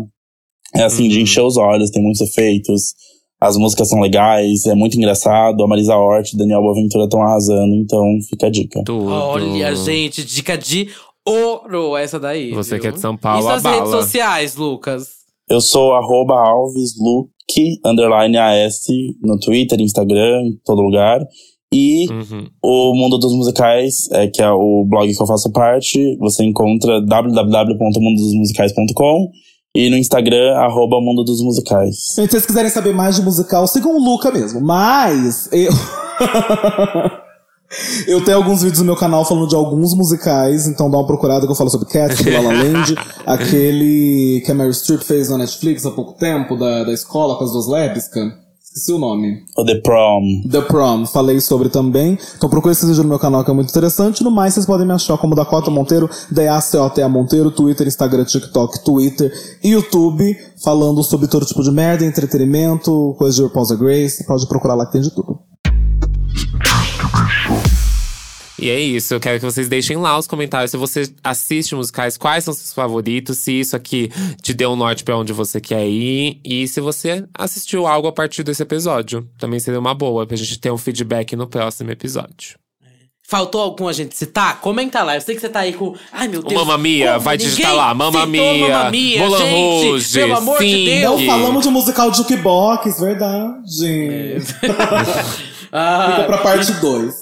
É 0.74 0.82
assim, 0.82 1.08
de 1.08 1.16
Uhum. 1.16 1.22
encher 1.22 1.42
os 1.42 1.56
olhos, 1.56 1.90
tem 1.90 2.02
muitos 2.02 2.20
efeitos. 2.20 2.94
As 3.40 3.56
músicas 3.56 3.88
são 3.88 4.00
legais, 4.00 4.66
é 4.66 4.74
muito 4.74 4.96
engraçado. 4.96 5.62
A 5.62 5.66
Marisa 5.66 5.96
Hort 5.96 6.32
e 6.32 6.36
Daniel 6.36 6.60
Boaventura 6.60 7.04
estão 7.04 7.22
arrasando, 7.22 7.74
então 7.74 8.02
fica 8.28 8.46
a 8.48 8.50
dica. 8.50 8.82
Tudo. 8.84 9.06
Olha, 9.12 9.74
gente, 9.76 10.24
dica 10.24 10.58
de 10.58 10.88
ouro 11.26 11.96
essa 11.96 12.18
daí. 12.18 12.50
Você 12.52 12.74
viu? 12.74 12.80
que 12.82 12.88
é 12.88 12.92
de 12.92 13.00
São 13.00 13.16
Paulo, 13.16 13.40
E 13.40 13.42
suas 13.44 13.64
abala. 13.64 13.76
redes 13.76 13.90
sociais, 13.90 14.56
Lucas? 14.56 15.08
Eu 15.48 15.60
sou 15.60 15.94
arroba 15.94 16.34
alvesluke, 16.34 17.78
underline 17.84 18.36
AS, 18.36 18.80
no 19.22 19.38
Twitter, 19.38 19.80
Instagram, 19.80 20.42
em 20.46 20.58
todo 20.64 20.82
lugar. 20.82 21.20
E 21.72 22.06
Uhum. 22.10 22.46
o 22.62 22.94
Mundo 22.94 23.16
dos 23.18 23.34
Musicais, 23.34 24.08
é, 24.12 24.26
que 24.26 24.42
é 24.42 24.50
o 24.50 24.84
blog 24.88 25.14
que 25.14 25.22
eu 25.22 25.26
faço 25.26 25.52
parte, 25.52 26.16
você 26.18 26.42
encontra 26.44 27.00
www.mundodosmusicais.com 27.04 29.30
e 29.74 29.90
no 29.90 29.96
Instagram, 29.96 30.56
arroba 30.56 30.98
Mundo 31.00 31.22
dos 31.22 31.42
Musicais. 31.42 32.14
Gente, 32.16 32.30
se 32.30 32.32
vocês 32.32 32.46
quiserem 32.46 32.70
saber 32.70 32.94
mais 32.94 33.16
de 33.16 33.22
musical, 33.22 33.66
sigam 33.66 33.94
o 33.96 34.02
Luca 34.02 34.30
mesmo. 34.30 34.62
Mas 34.62 35.50
eu. 35.52 35.70
eu 38.08 38.24
tenho 38.24 38.38
alguns 38.38 38.62
vídeos 38.62 38.78
no 38.80 38.86
meu 38.86 38.96
canal 38.96 39.26
falando 39.26 39.46
de 39.46 39.54
alguns 39.54 39.92
musicais, 39.94 40.66
então 40.66 40.90
dá 40.90 40.96
uma 40.96 41.06
procurada 41.06 41.44
que 41.44 41.52
eu 41.52 41.56
falo 41.56 41.68
sobre 41.68 41.86
Cats, 41.88 42.16
sobre 42.16 42.32
La 42.32 42.40
La 42.40 42.54
Land, 42.54 42.94
aquele 43.26 44.40
que 44.44 44.50
a 44.50 44.54
Mary 44.54 44.72
Streep 44.72 45.02
fez 45.02 45.28
na 45.28 45.36
Netflix 45.38 45.84
há 45.84 45.90
pouco 45.90 46.14
tempo, 46.14 46.56
da, 46.56 46.84
da 46.84 46.92
escola 46.92 47.36
com 47.36 47.44
as 47.44 47.52
duas 47.52 47.68
lésbicas. 47.68 48.47
Esqueci 48.78 48.92
o 48.92 48.98
nome. 48.98 49.42
O 49.56 49.64
The 49.64 49.80
Prom. 49.80 50.22
The 50.48 50.60
Prom, 50.60 51.04
falei 51.04 51.40
sobre 51.40 51.68
também. 51.68 52.16
Então 52.36 52.48
procure 52.48 52.70
esse 52.70 52.86
vídeo 52.86 53.02
no 53.02 53.08
meu 53.08 53.18
canal 53.18 53.44
que 53.44 53.50
é 53.50 53.54
muito 53.54 53.70
interessante. 53.70 54.22
No 54.22 54.30
mais, 54.30 54.54
vocês 54.54 54.66
podem 54.66 54.86
me 54.86 54.92
achar 54.92 55.18
como 55.18 55.34
Dakota 55.34 55.68
Monteiro, 55.68 56.08
D-A-C-O-T-A 56.30 57.08
Monteiro, 57.08 57.50
Twitter, 57.50 57.88
Instagram, 57.88 58.24
TikTok, 58.24 58.84
Twitter 58.84 59.32
e 59.64 59.70
YouTube, 59.70 60.36
falando 60.62 61.02
sobre 61.02 61.26
todo 61.26 61.44
tipo 61.44 61.62
de 61.64 61.72
merda, 61.72 62.04
entretenimento, 62.04 63.16
coisa 63.18 63.38
de 63.38 63.42
RuPaul's 63.42 63.72
Grace. 63.72 64.24
Pode 64.24 64.46
procurar 64.46 64.76
lá 64.76 64.86
que 64.86 64.92
tem 64.92 65.02
de 65.02 65.10
tudo. 65.10 65.47
E 68.58 68.70
é 68.70 68.80
isso, 68.80 69.14
eu 69.14 69.20
quero 69.20 69.38
que 69.38 69.44
vocês 69.44 69.68
deixem 69.68 69.96
lá 69.96 70.18
os 70.18 70.26
comentários. 70.26 70.72
Se 70.72 70.76
você 70.76 71.08
assiste 71.22 71.74
musicais, 71.74 72.16
quais 72.16 72.44
são 72.44 72.52
seus 72.52 72.72
favoritos? 72.72 73.38
Se 73.38 73.52
isso 73.52 73.76
aqui 73.76 74.10
te 74.42 74.52
deu 74.52 74.70
um 74.70 74.76
norte 74.76 75.04
pra 75.04 75.16
onde 75.16 75.32
você 75.32 75.60
quer 75.60 75.86
ir. 75.86 76.40
E 76.44 76.66
se 76.66 76.80
você 76.80 77.24
assistiu 77.34 77.86
algo 77.86 78.08
a 78.08 78.12
partir 78.12 78.42
desse 78.42 78.62
episódio. 78.62 79.28
Também 79.38 79.60
seria 79.60 79.78
uma 79.78 79.94
boa 79.94 80.26
pra 80.26 80.36
gente 80.36 80.58
ter 80.58 80.72
um 80.72 80.78
feedback 80.78 81.36
no 81.36 81.46
próximo 81.46 81.90
episódio. 81.90 82.58
Faltou 83.30 83.60
algum 83.60 83.86
a 83.86 83.92
gente 83.92 84.16
citar? 84.16 84.58
Comenta 84.58 85.02
lá. 85.02 85.14
Eu 85.14 85.20
sei 85.20 85.34
que 85.34 85.40
você 85.42 85.50
tá 85.50 85.60
aí 85.60 85.74
com. 85.74 85.94
Ai, 86.10 86.28
meu 86.28 86.42
Deus. 86.42 86.54
Mamma 86.54 86.78
Mia, 86.78 87.12
como 87.12 87.20
vai 87.20 87.36
digitar 87.36 87.74
lá, 87.74 87.92
Mamma 87.92 88.24
Mia, 88.24 88.68
Mamma 88.68 88.90
Mia, 88.90 89.18
Moulin 89.18 89.44
gente, 89.44 89.86
Rouge, 89.86 90.18
Pelo 90.18 90.36
amor 90.36 90.58
de 90.58 90.64
sim. 90.64 90.84
Deus. 90.86 91.20
Não 91.20 91.26
falamos 91.26 91.62
de 91.62 91.68
musical 91.68 92.10
de 92.10 92.16
jukebox, 92.16 92.98
verdade. 92.98 94.36
Ah, 95.72 96.10
Fica 96.10 96.24
pra 96.26 96.38
parte 96.38 96.72
2. 96.72 97.14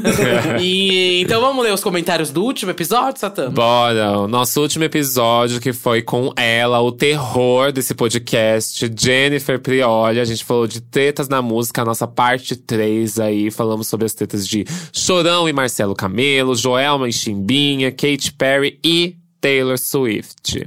e, 0.60 1.20
então 1.22 1.40
vamos 1.40 1.64
ler 1.64 1.72
os 1.72 1.82
comentários 1.82 2.30
do 2.30 2.42
último 2.42 2.70
episódio, 2.70 3.20
Satã? 3.20 3.50
Bora, 3.50 4.18
o 4.18 4.28
nosso 4.28 4.60
último 4.60 4.84
episódio 4.84 5.60
que 5.60 5.72
foi 5.72 6.02
com 6.02 6.32
ela, 6.36 6.80
o 6.80 6.90
terror 6.90 7.72
desse 7.72 7.94
podcast, 7.94 8.90
Jennifer 8.98 9.60
Prioli. 9.60 10.20
A 10.20 10.24
gente 10.24 10.44
falou 10.44 10.66
de 10.66 10.80
tretas 10.80 11.28
na 11.28 11.40
música, 11.40 11.82
a 11.82 11.84
nossa 11.84 12.06
parte 12.06 12.56
3 12.56 13.18
aí. 13.20 13.50
Falamos 13.50 13.86
sobre 13.86 14.06
as 14.06 14.14
tretas 14.14 14.46
de 14.46 14.64
Chorão 14.92 15.48
e 15.48 15.52
Marcelo 15.52 15.94
Camelo, 15.94 16.56
Joelma 16.56 17.08
e 17.08 17.12
Chimbinha, 17.12 17.90
Katy 17.90 18.32
Perry 18.32 18.78
e 18.84 19.16
Taylor 19.40 19.78
Swift. 19.78 20.66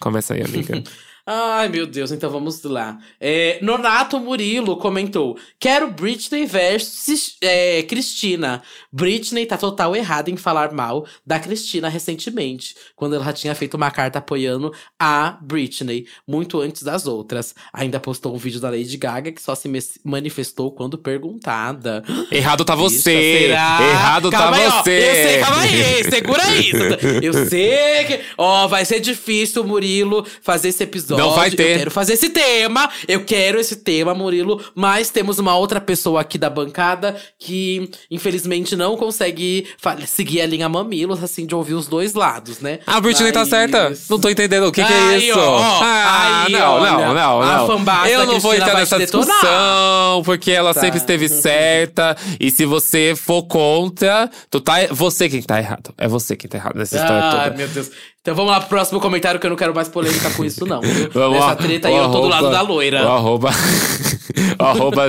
Começa 0.00 0.34
aí, 0.34 0.42
amiga. 0.42 0.82
Ai, 1.26 1.70
meu 1.70 1.86
Deus, 1.86 2.12
então 2.12 2.28
vamos 2.28 2.62
lá. 2.64 2.98
É, 3.18 3.58
Nonato 3.62 4.20
Murilo 4.20 4.76
comentou: 4.76 5.38
Quero 5.58 5.90
Britney 5.90 6.44
versus 6.44 7.38
é, 7.40 7.82
Cristina. 7.84 8.62
Britney 8.92 9.46
tá 9.46 9.56
total 9.56 9.96
errada 9.96 10.30
em 10.30 10.36
falar 10.36 10.70
mal 10.70 11.06
da 11.24 11.40
Cristina 11.40 11.88
recentemente, 11.88 12.74
quando 12.94 13.14
ela 13.14 13.24
já 13.24 13.32
tinha 13.32 13.54
feito 13.54 13.74
uma 13.74 13.90
carta 13.90 14.18
apoiando 14.18 14.70
a 15.00 15.38
Britney, 15.40 16.06
muito 16.28 16.60
antes 16.60 16.82
das 16.82 17.06
outras. 17.06 17.54
Ainda 17.72 17.98
postou 17.98 18.34
um 18.34 18.38
vídeo 18.38 18.60
da 18.60 18.68
Lady 18.68 18.98
Gaga 18.98 19.32
que 19.32 19.40
só 19.40 19.54
se 19.54 19.66
manifestou 20.04 20.72
quando 20.72 20.98
perguntada. 20.98 22.04
Errado 22.30 22.66
tá 22.66 22.76
Bicha, 22.76 22.90
você! 22.90 23.38
será? 23.38 23.78
Errado 23.80 24.30
calma 24.30 24.58
tá 24.58 24.62
aí, 24.62 24.66
ó. 24.66 24.82
você! 24.82 24.90
Eu 24.90 25.14
sei, 25.14 25.40
calma 25.40 25.62
aí, 25.62 26.04
segura 26.04 26.54
isso. 26.56 26.76
Eu 27.24 27.48
sei 27.48 28.04
que. 28.04 28.20
Ó, 28.36 28.68
vai 28.68 28.84
ser 28.84 29.00
difícil, 29.00 29.64
Murilo, 29.64 30.26
fazer 30.42 30.68
esse 30.68 30.82
episódio. 30.82 31.13
Não 31.16 31.34
vai 31.34 31.50
ter. 31.50 31.72
Eu 31.72 31.78
quero 31.78 31.90
fazer 31.90 32.14
esse 32.14 32.28
tema. 32.30 32.88
Eu 33.08 33.24
quero 33.24 33.58
esse 33.58 33.76
tema, 33.76 34.14
Murilo. 34.14 34.62
Mas 34.74 35.10
temos 35.10 35.38
uma 35.38 35.56
outra 35.56 35.80
pessoa 35.80 36.20
aqui 36.20 36.38
da 36.38 36.48
bancada 36.50 37.16
que, 37.38 37.90
infelizmente, 38.10 38.76
não 38.76 38.96
consegue 38.96 39.66
seguir 40.06 40.40
a 40.40 40.46
linha 40.46 40.68
mamilos, 40.68 41.22
assim, 41.22 41.46
de 41.46 41.54
ouvir 41.54 41.74
os 41.74 41.86
dois 41.86 42.14
lados, 42.14 42.60
né? 42.60 42.78
A 42.86 43.00
Britney 43.00 43.32
tá 43.32 43.40
Mas- 43.40 43.48
certa? 43.48 43.92
Não 44.10 44.18
tô 44.18 44.28
entendendo. 44.28 44.66
O 44.66 44.72
que, 44.72 44.84
que 44.84 44.92
é 44.92 44.96
Aí, 44.96 45.28
isso? 45.28 45.38
ó, 45.38 45.58
ah, 45.82 46.44
aí, 46.46 46.52
não, 46.52 46.72
olha, 46.74 46.90
não, 46.92 47.14
não, 47.14 47.42
a 47.42 47.56
não. 47.58 47.66
fanbase 47.66 48.10
Eu 48.12 48.26
não 48.26 48.40
vou 48.40 48.54
entrar 48.54 48.74
nessa 48.74 48.98
discussão, 48.98 50.22
porque 50.24 50.50
ela 50.50 50.72
Tá. 50.74 50.80
sempre 50.80 50.98
esteve 50.98 51.28
certa. 51.28 52.16
E 52.40 52.50
se 52.50 52.64
você 52.64 53.14
for 53.16 53.42
contra, 53.44 54.30
tu 54.50 54.60
tá. 54.60 54.74
Você 54.90 55.28
quem 55.28 55.42
tá 55.42 55.58
errado. 55.58 55.92
É 55.98 56.08
você 56.08 56.36
quem 56.36 56.48
tá 56.48 56.58
errado 56.58 56.76
nessa 56.76 56.96
história 56.96 57.22
Ai, 57.22 57.44
toda. 57.44 57.56
meu 57.56 57.68
Deus. 57.68 57.90
Então 58.24 58.34
vamos 58.34 58.52
lá 58.52 58.58
pro 58.58 58.70
próximo 58.70 58.98
comentário 59.00 59.38
que 59.38 59.44
eu 59.44 59.50
não 59.50 59.56
quero 59.56 59.74
mais 59.74 59.86
polêmica 59.86 60.30
com 60.30 60.42
isso, 60.42 60.64
não. 60.64 60.80
viu? 60.80 61.10
Vamos 61.12 61.38
Nessa 61.38 61.56
treta 61.56 61.88
aí 61.88 61.94
eu 61.94 62.10
tô 62.10 62.22
do 62.22 62.28
lado 62.28 62.50
da 62.50 62.62
loira. 62.62 63.04
O 63.04 63.12
arroba, 63.12 63.50
arroba 64.58 65.06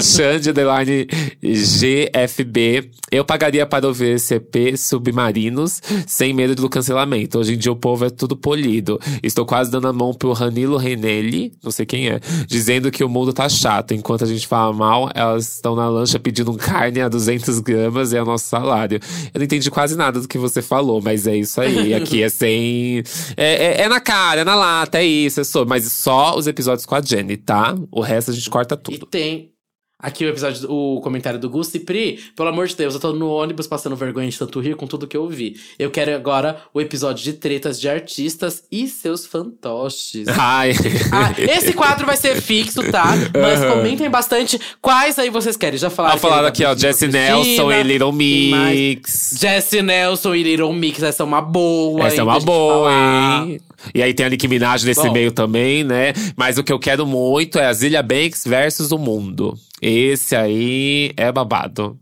GFB. 1.41 2.89
Eu 3.11 3.23
pagaria 3.23 3.65
para 3.65 3.87
ouvir 3.87 4.15
EP 4.15 4.77
Submarinos 4.77 5.81
sem 6.07 6.33
medo 6.33 6.55
do 6.55 6.69
cancelamento. 6.69 7.39
Hoje 7.39 7.53
em 7.53 7.57
dia 7.57 7.71
o 7.71 7.75
povo 7.75 8.05
é 8.05 8.09
tudo 8.09 8.35
polido. 8.35 8.99
Estou 9.23 9.45
quase 9.45 9.71
dando 9.71 9.87
a 9.87 9.93
mão 9.93 10.13
pro 10.13 10.33
Ranilo 10.33 10.77
Renelli, 10.77 11.53
não 11.63 11.71
sei 11.71 11.85
quem 11.85 12.09
é, 12.09 12.19
dizendo 12.47 12.91
que 12.91 13.03
o 13.03 13.09
mundo 13.09 13.33
tá 13.33 13.47
chato. 13.47 13.93
Enquanto 13.93 14.23
a 14.23 14.27
gente 14.27 14.47
fala 14.47 14.73
mal, 14.73 15.09
elas 15.13 15.55
estão 15.55 15.75
na 15.75 15.87
lancha 15.87 16.19
pedindo 16.19 16.53
carne 16.55 17.01
a 17.01 17.09
200 17.09 17.59
gramas 17.59 18.11
e 18.11 18.17
é 18.17 18.21
o 18.21 18.25
nosso 18.25 18.45
salário. 18.47 18.99
Eu 19.33 19.39
não 19.39 19.45
entendi 19.45 19.69
quase 19.71 19.95
nada 19.95 20.19
do 20.19 20.27
que 20.27 20.37
você 20.37 20.61
falou, 20.61 21.01
mas 21.01 21.27
é 21.27 21.35
isso 21.35 21.61
aí. 21.61 21.93
Aqui 21.93 22.23
é 22.23 22.29
sem. 22.29 23.03
É, 23.37 23.81
é, 23.81 23.81
é 23.83 23.89
na 23.89 23.99
cara, 23.99 24.41
é 24.41 24.43
na 24.43 24.55
lata, 24.55 24.97
é 24.97 25.05
isso, 25.05 25.41
é. 25.41 25.43
Mas 25.67 25.91
só 25.91 26.37
os 26.37 26.47
episódios 26.47 26.85
com 26.85 26.95
a 26.95 27.01
Jenny, 27.01 27.37
tá? 27.37 27.75
O 27.91 28.01
resto 28.01 28.31
a 28.31 28.33
gente 28.33 28.49
corta 28.49 28.75
tudo. 28.75 29.07
Tem. 29.15 29.54
Aqui 29.97 30.25
o 30.25 30.29
episódio, 30.29 30.69
o 30.69 30.99
comentário 30.99 31.39
do 31.39 31.49
Gusti 31.49 31.79
Pri. 31.79 32.19
Pelo 32.35 32.49
amor 32.49 32.67
de 32.67 32.75
Deus, 32.75 32.93
eu 32.93 32.99
tô 32.99 33.13
no 33.13 33.29
ônibus 33.29 33.65
passando 33.65 33.95
vergonha 33.95 34.29
de 34.29 34.37
tanto 34.37 34.59
rir 34.59 34.75
com 34.75 34.85
tudo 34.85 35.07
que 35.07 35.15
eu 35.15 35.25
vi. 35.29 35.55
Eu 35.79 35.89
quero 35.89 36.13
agora 36.13 36.61
o 36.73 36.81
episódio 36.81 37.23
de 37.23 37.31
tretas 37.31 37.79
de 37.79 37.87
artistas 37.87 38.63
e 38.69 38.89
seus 38.89 39.25
fantoches. 39.25 40.27
Ai. 40.37 40.73
Ah, 41.13 41.33
esse 41.41 41.71
quadro 41.71 42.05
vai 42.05 42.17
ser 42.17 42.41
fixo, 42.41 42.83
tá? 42.91 43.13
Mas 43.41 43.61
Aham. 43.61 43.77
comentem 43.77 44.09
bastante 44.09 44.59
quais 44.81 45.17
aí 45.17 45.29
vocês 45.29 45.55
querem. 45.55 45.79
Já 45.79 45.89
falaram. 45.89 46.15
Ah, 46.15 46.19
falaram 46.19 46.47
aqui, 46.49 46.65
é 46.65 46.69
ó, 46.69 46.75
Cristina, 46.75 47.13
Nelson 47.13 47.71
e 47.71 47.83
Little? 47.83 48.11
Mix. 48.11 49.37
Jessie 49.39 49.81
Nelson 49.81 50.35
e 50.35 50.43
Little 50.43 50.73
Mix, 50.73 51.01
essa 51.03 51.23
é 51.23 51.25
uma 51.25 51.41
boa. 51.41 52.05
Essa 52.05 52.19
é 52.19 52.23
uma 52.23 52.41
boa, 52.41 52.91
hein? 52.91 53.61
E 53.93 54.01
aí 54.01 54.13
tem 54.13 54.25
a 54.25 54.29
Nicki 54.29 54.47
Minaj 54.47 54.83
nesse 54.83 55.03
Bom. 55.07 55.13
meio 55.13 55.31
também, 55.31 55.83
né? 55.83 56.11
Mas 56.35 56.57
o 56.57 56.63
que 56.63 56.73
eu 56.73 56.79
quero 56.79 57.05
muito 57.05 57.59
é 57.59 57.67
a 57.67 57.73
Zilia 57.73 58.03
Banks 58.03 58.43
versus 58.45 58.91
o 58.91 58.97
mundo. 58.97 59.57
Esse 59.81 60.35
aí 60.35 61.13
é 61.17 61.31
babado. 61.31 61.99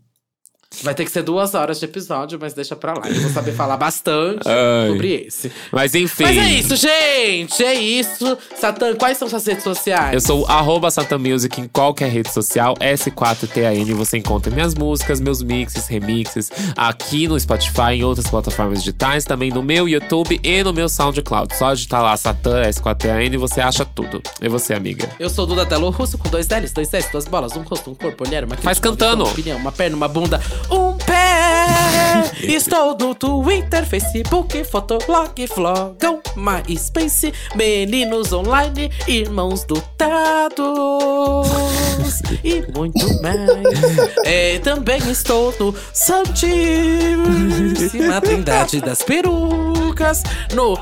Vai 0.81 0.95
ter 0.95 1.05
que 1.05 1.11
ser 1.11 1.23
duas 1.23 1.53
horas 1.53 1.79
de 1.79 1.85
episódio, 1.85 2.37
mas 2.41 2.53
deixa 2.53 2.75
pra 2.75 2.93
lá. 2.93 3.07
Eu 3.07 3.21
vou 3.21 3.31
saber 3.31 3.53
falar 3.53 3.77
bastante 3.77 4.47
Ai. 4.47 4.89
sobre 4.89 5.13
esse. 5.13 5.51
Mas 5.71 5.93
enfim. 5.93 6.23
Mas 6.23 6.37
é 6.37 6.49
isso, 6.49 6.75
gente! 6.75 7.63
É 7.63 7.73
isso. 7.73 8.37
Satã, 8.55 8.95
quais 8.95 9.17
são 9.17 9.29
suas 9.29 9.45
redes 9.45 9.63
sociais? 9.63 10.13
Eu 10.13 10.21
sou 10.21 10.45
arroba 10.47 10.89
Music 11.19 11.59
em 11.61 11.67
qualquer 11.67 12.09
rede 12.09 12.31
social, 12.31 12.75
S4TAN. 12.75 13.93
Você 13.95 14.17
encontra 14.17 14.51
minhas 14.51 14.73
músicas, 14.73 15.19
meus 15.19 15.41
mixes, 15.41 15.87
remixes 15.87 16.49
aqui 16.75 17.27
no 17.27 17.39
Spotify, 17.39 17.93
em 17.93 18.03
outras 18.03 18.27
plataformas 18.27 18.79
digitais, 18.79 19.25
também 19.25 19.51
no 19.51 19.61
meu 19.61 19.87
YouTube 19.87 20.39
e 20.43 20.63
no 20.63 20.73
meu 20.73 20.89
SoundCloud. 20.89 21.55
Só 21.55 21.73
digitar 21.73 22.01
lá 22.01 22.15
Satan 22.17 22.63
S4TAN 22.63 23.33
e 23.33 23.37
você 23.37 23.61
acha 23.61 23.85
tudo. 23.85 24.21
E 24.41 24.49
você, 24.49 24.73
amiga? 24.73 25.09
Eu 25.19 25.29
sou 25.29 25.45
Duda 25.45 25.65
Telo 25.65 25.89
Russo 25.89 26.17
com 26.17 26.29
dois 26.29 26.47
L's, 26.47 26.71
dois 26.71 26.93
S, 26.93 27.11
duas 27.11 27.25
bolas, 27.25 27.55
um 27.55 27.61
rosto, 27.61 27.91
um 27.91 27.95
corpo, 27.95 28.27
olhar, 28.27 28.43
uma 28.43 28.57
Faz 28.57 28.79
cantando. 28.79 29.23
Uma 29.23 29.31
opinião, 29.31 29.57
uma 29.57 29.71
perna, 29.71 29.95
uma 29.95 30.07
bunda, 30.07 30.41
um 30.69 30.97
pé. 30.97 32.31
Estou 32.41 32.97
no 32.97 33.15
Twitter, 33.15 33.85
Facebook, 33.85 34.63
Fotolog, 34.63 35.47
Flogão, 35.47 36.21
MySpace, 36.35 37.33
Meninos 37.55 38.33
Online, 38.33 38.91
Irmãos 39.07 39.63
Dutados 39.63 40.63
e 42.43 42.61
muito 42.75 43.21
mais. 43.21 43.49
É, 44.25 44.59
também 44.59 44.99
estou 45.09 45.53
no 45.59 45.73
Santíssima 45.93 46.51
Trindade 48.21 48.81
das 48.81 49.01
Perucas, 49.01 50.23
no 50.53 50.77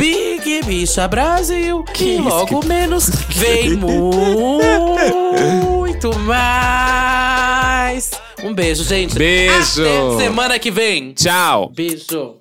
Big 0.00 0.62
Bicha 0.64 1.06
Brasil, 1.06 1.84
que 1.92 2.16
logo 2.16 2.64
menos 2.64 3.10
vem 3.28 3.76
muito 3.76 4.58
mais. 6.20 8.10
Um 8.42 8.54
beijo, 8.54 8.82
gente. 8.82 9.14
Beijo. 9.14 9.82
Até 9.82 10.24
semana 10.24 10.58
que 10.58 10.70
vem. 10.70 11.12
Tchau! 11.12 11.70
Beijo. 11.76 12.39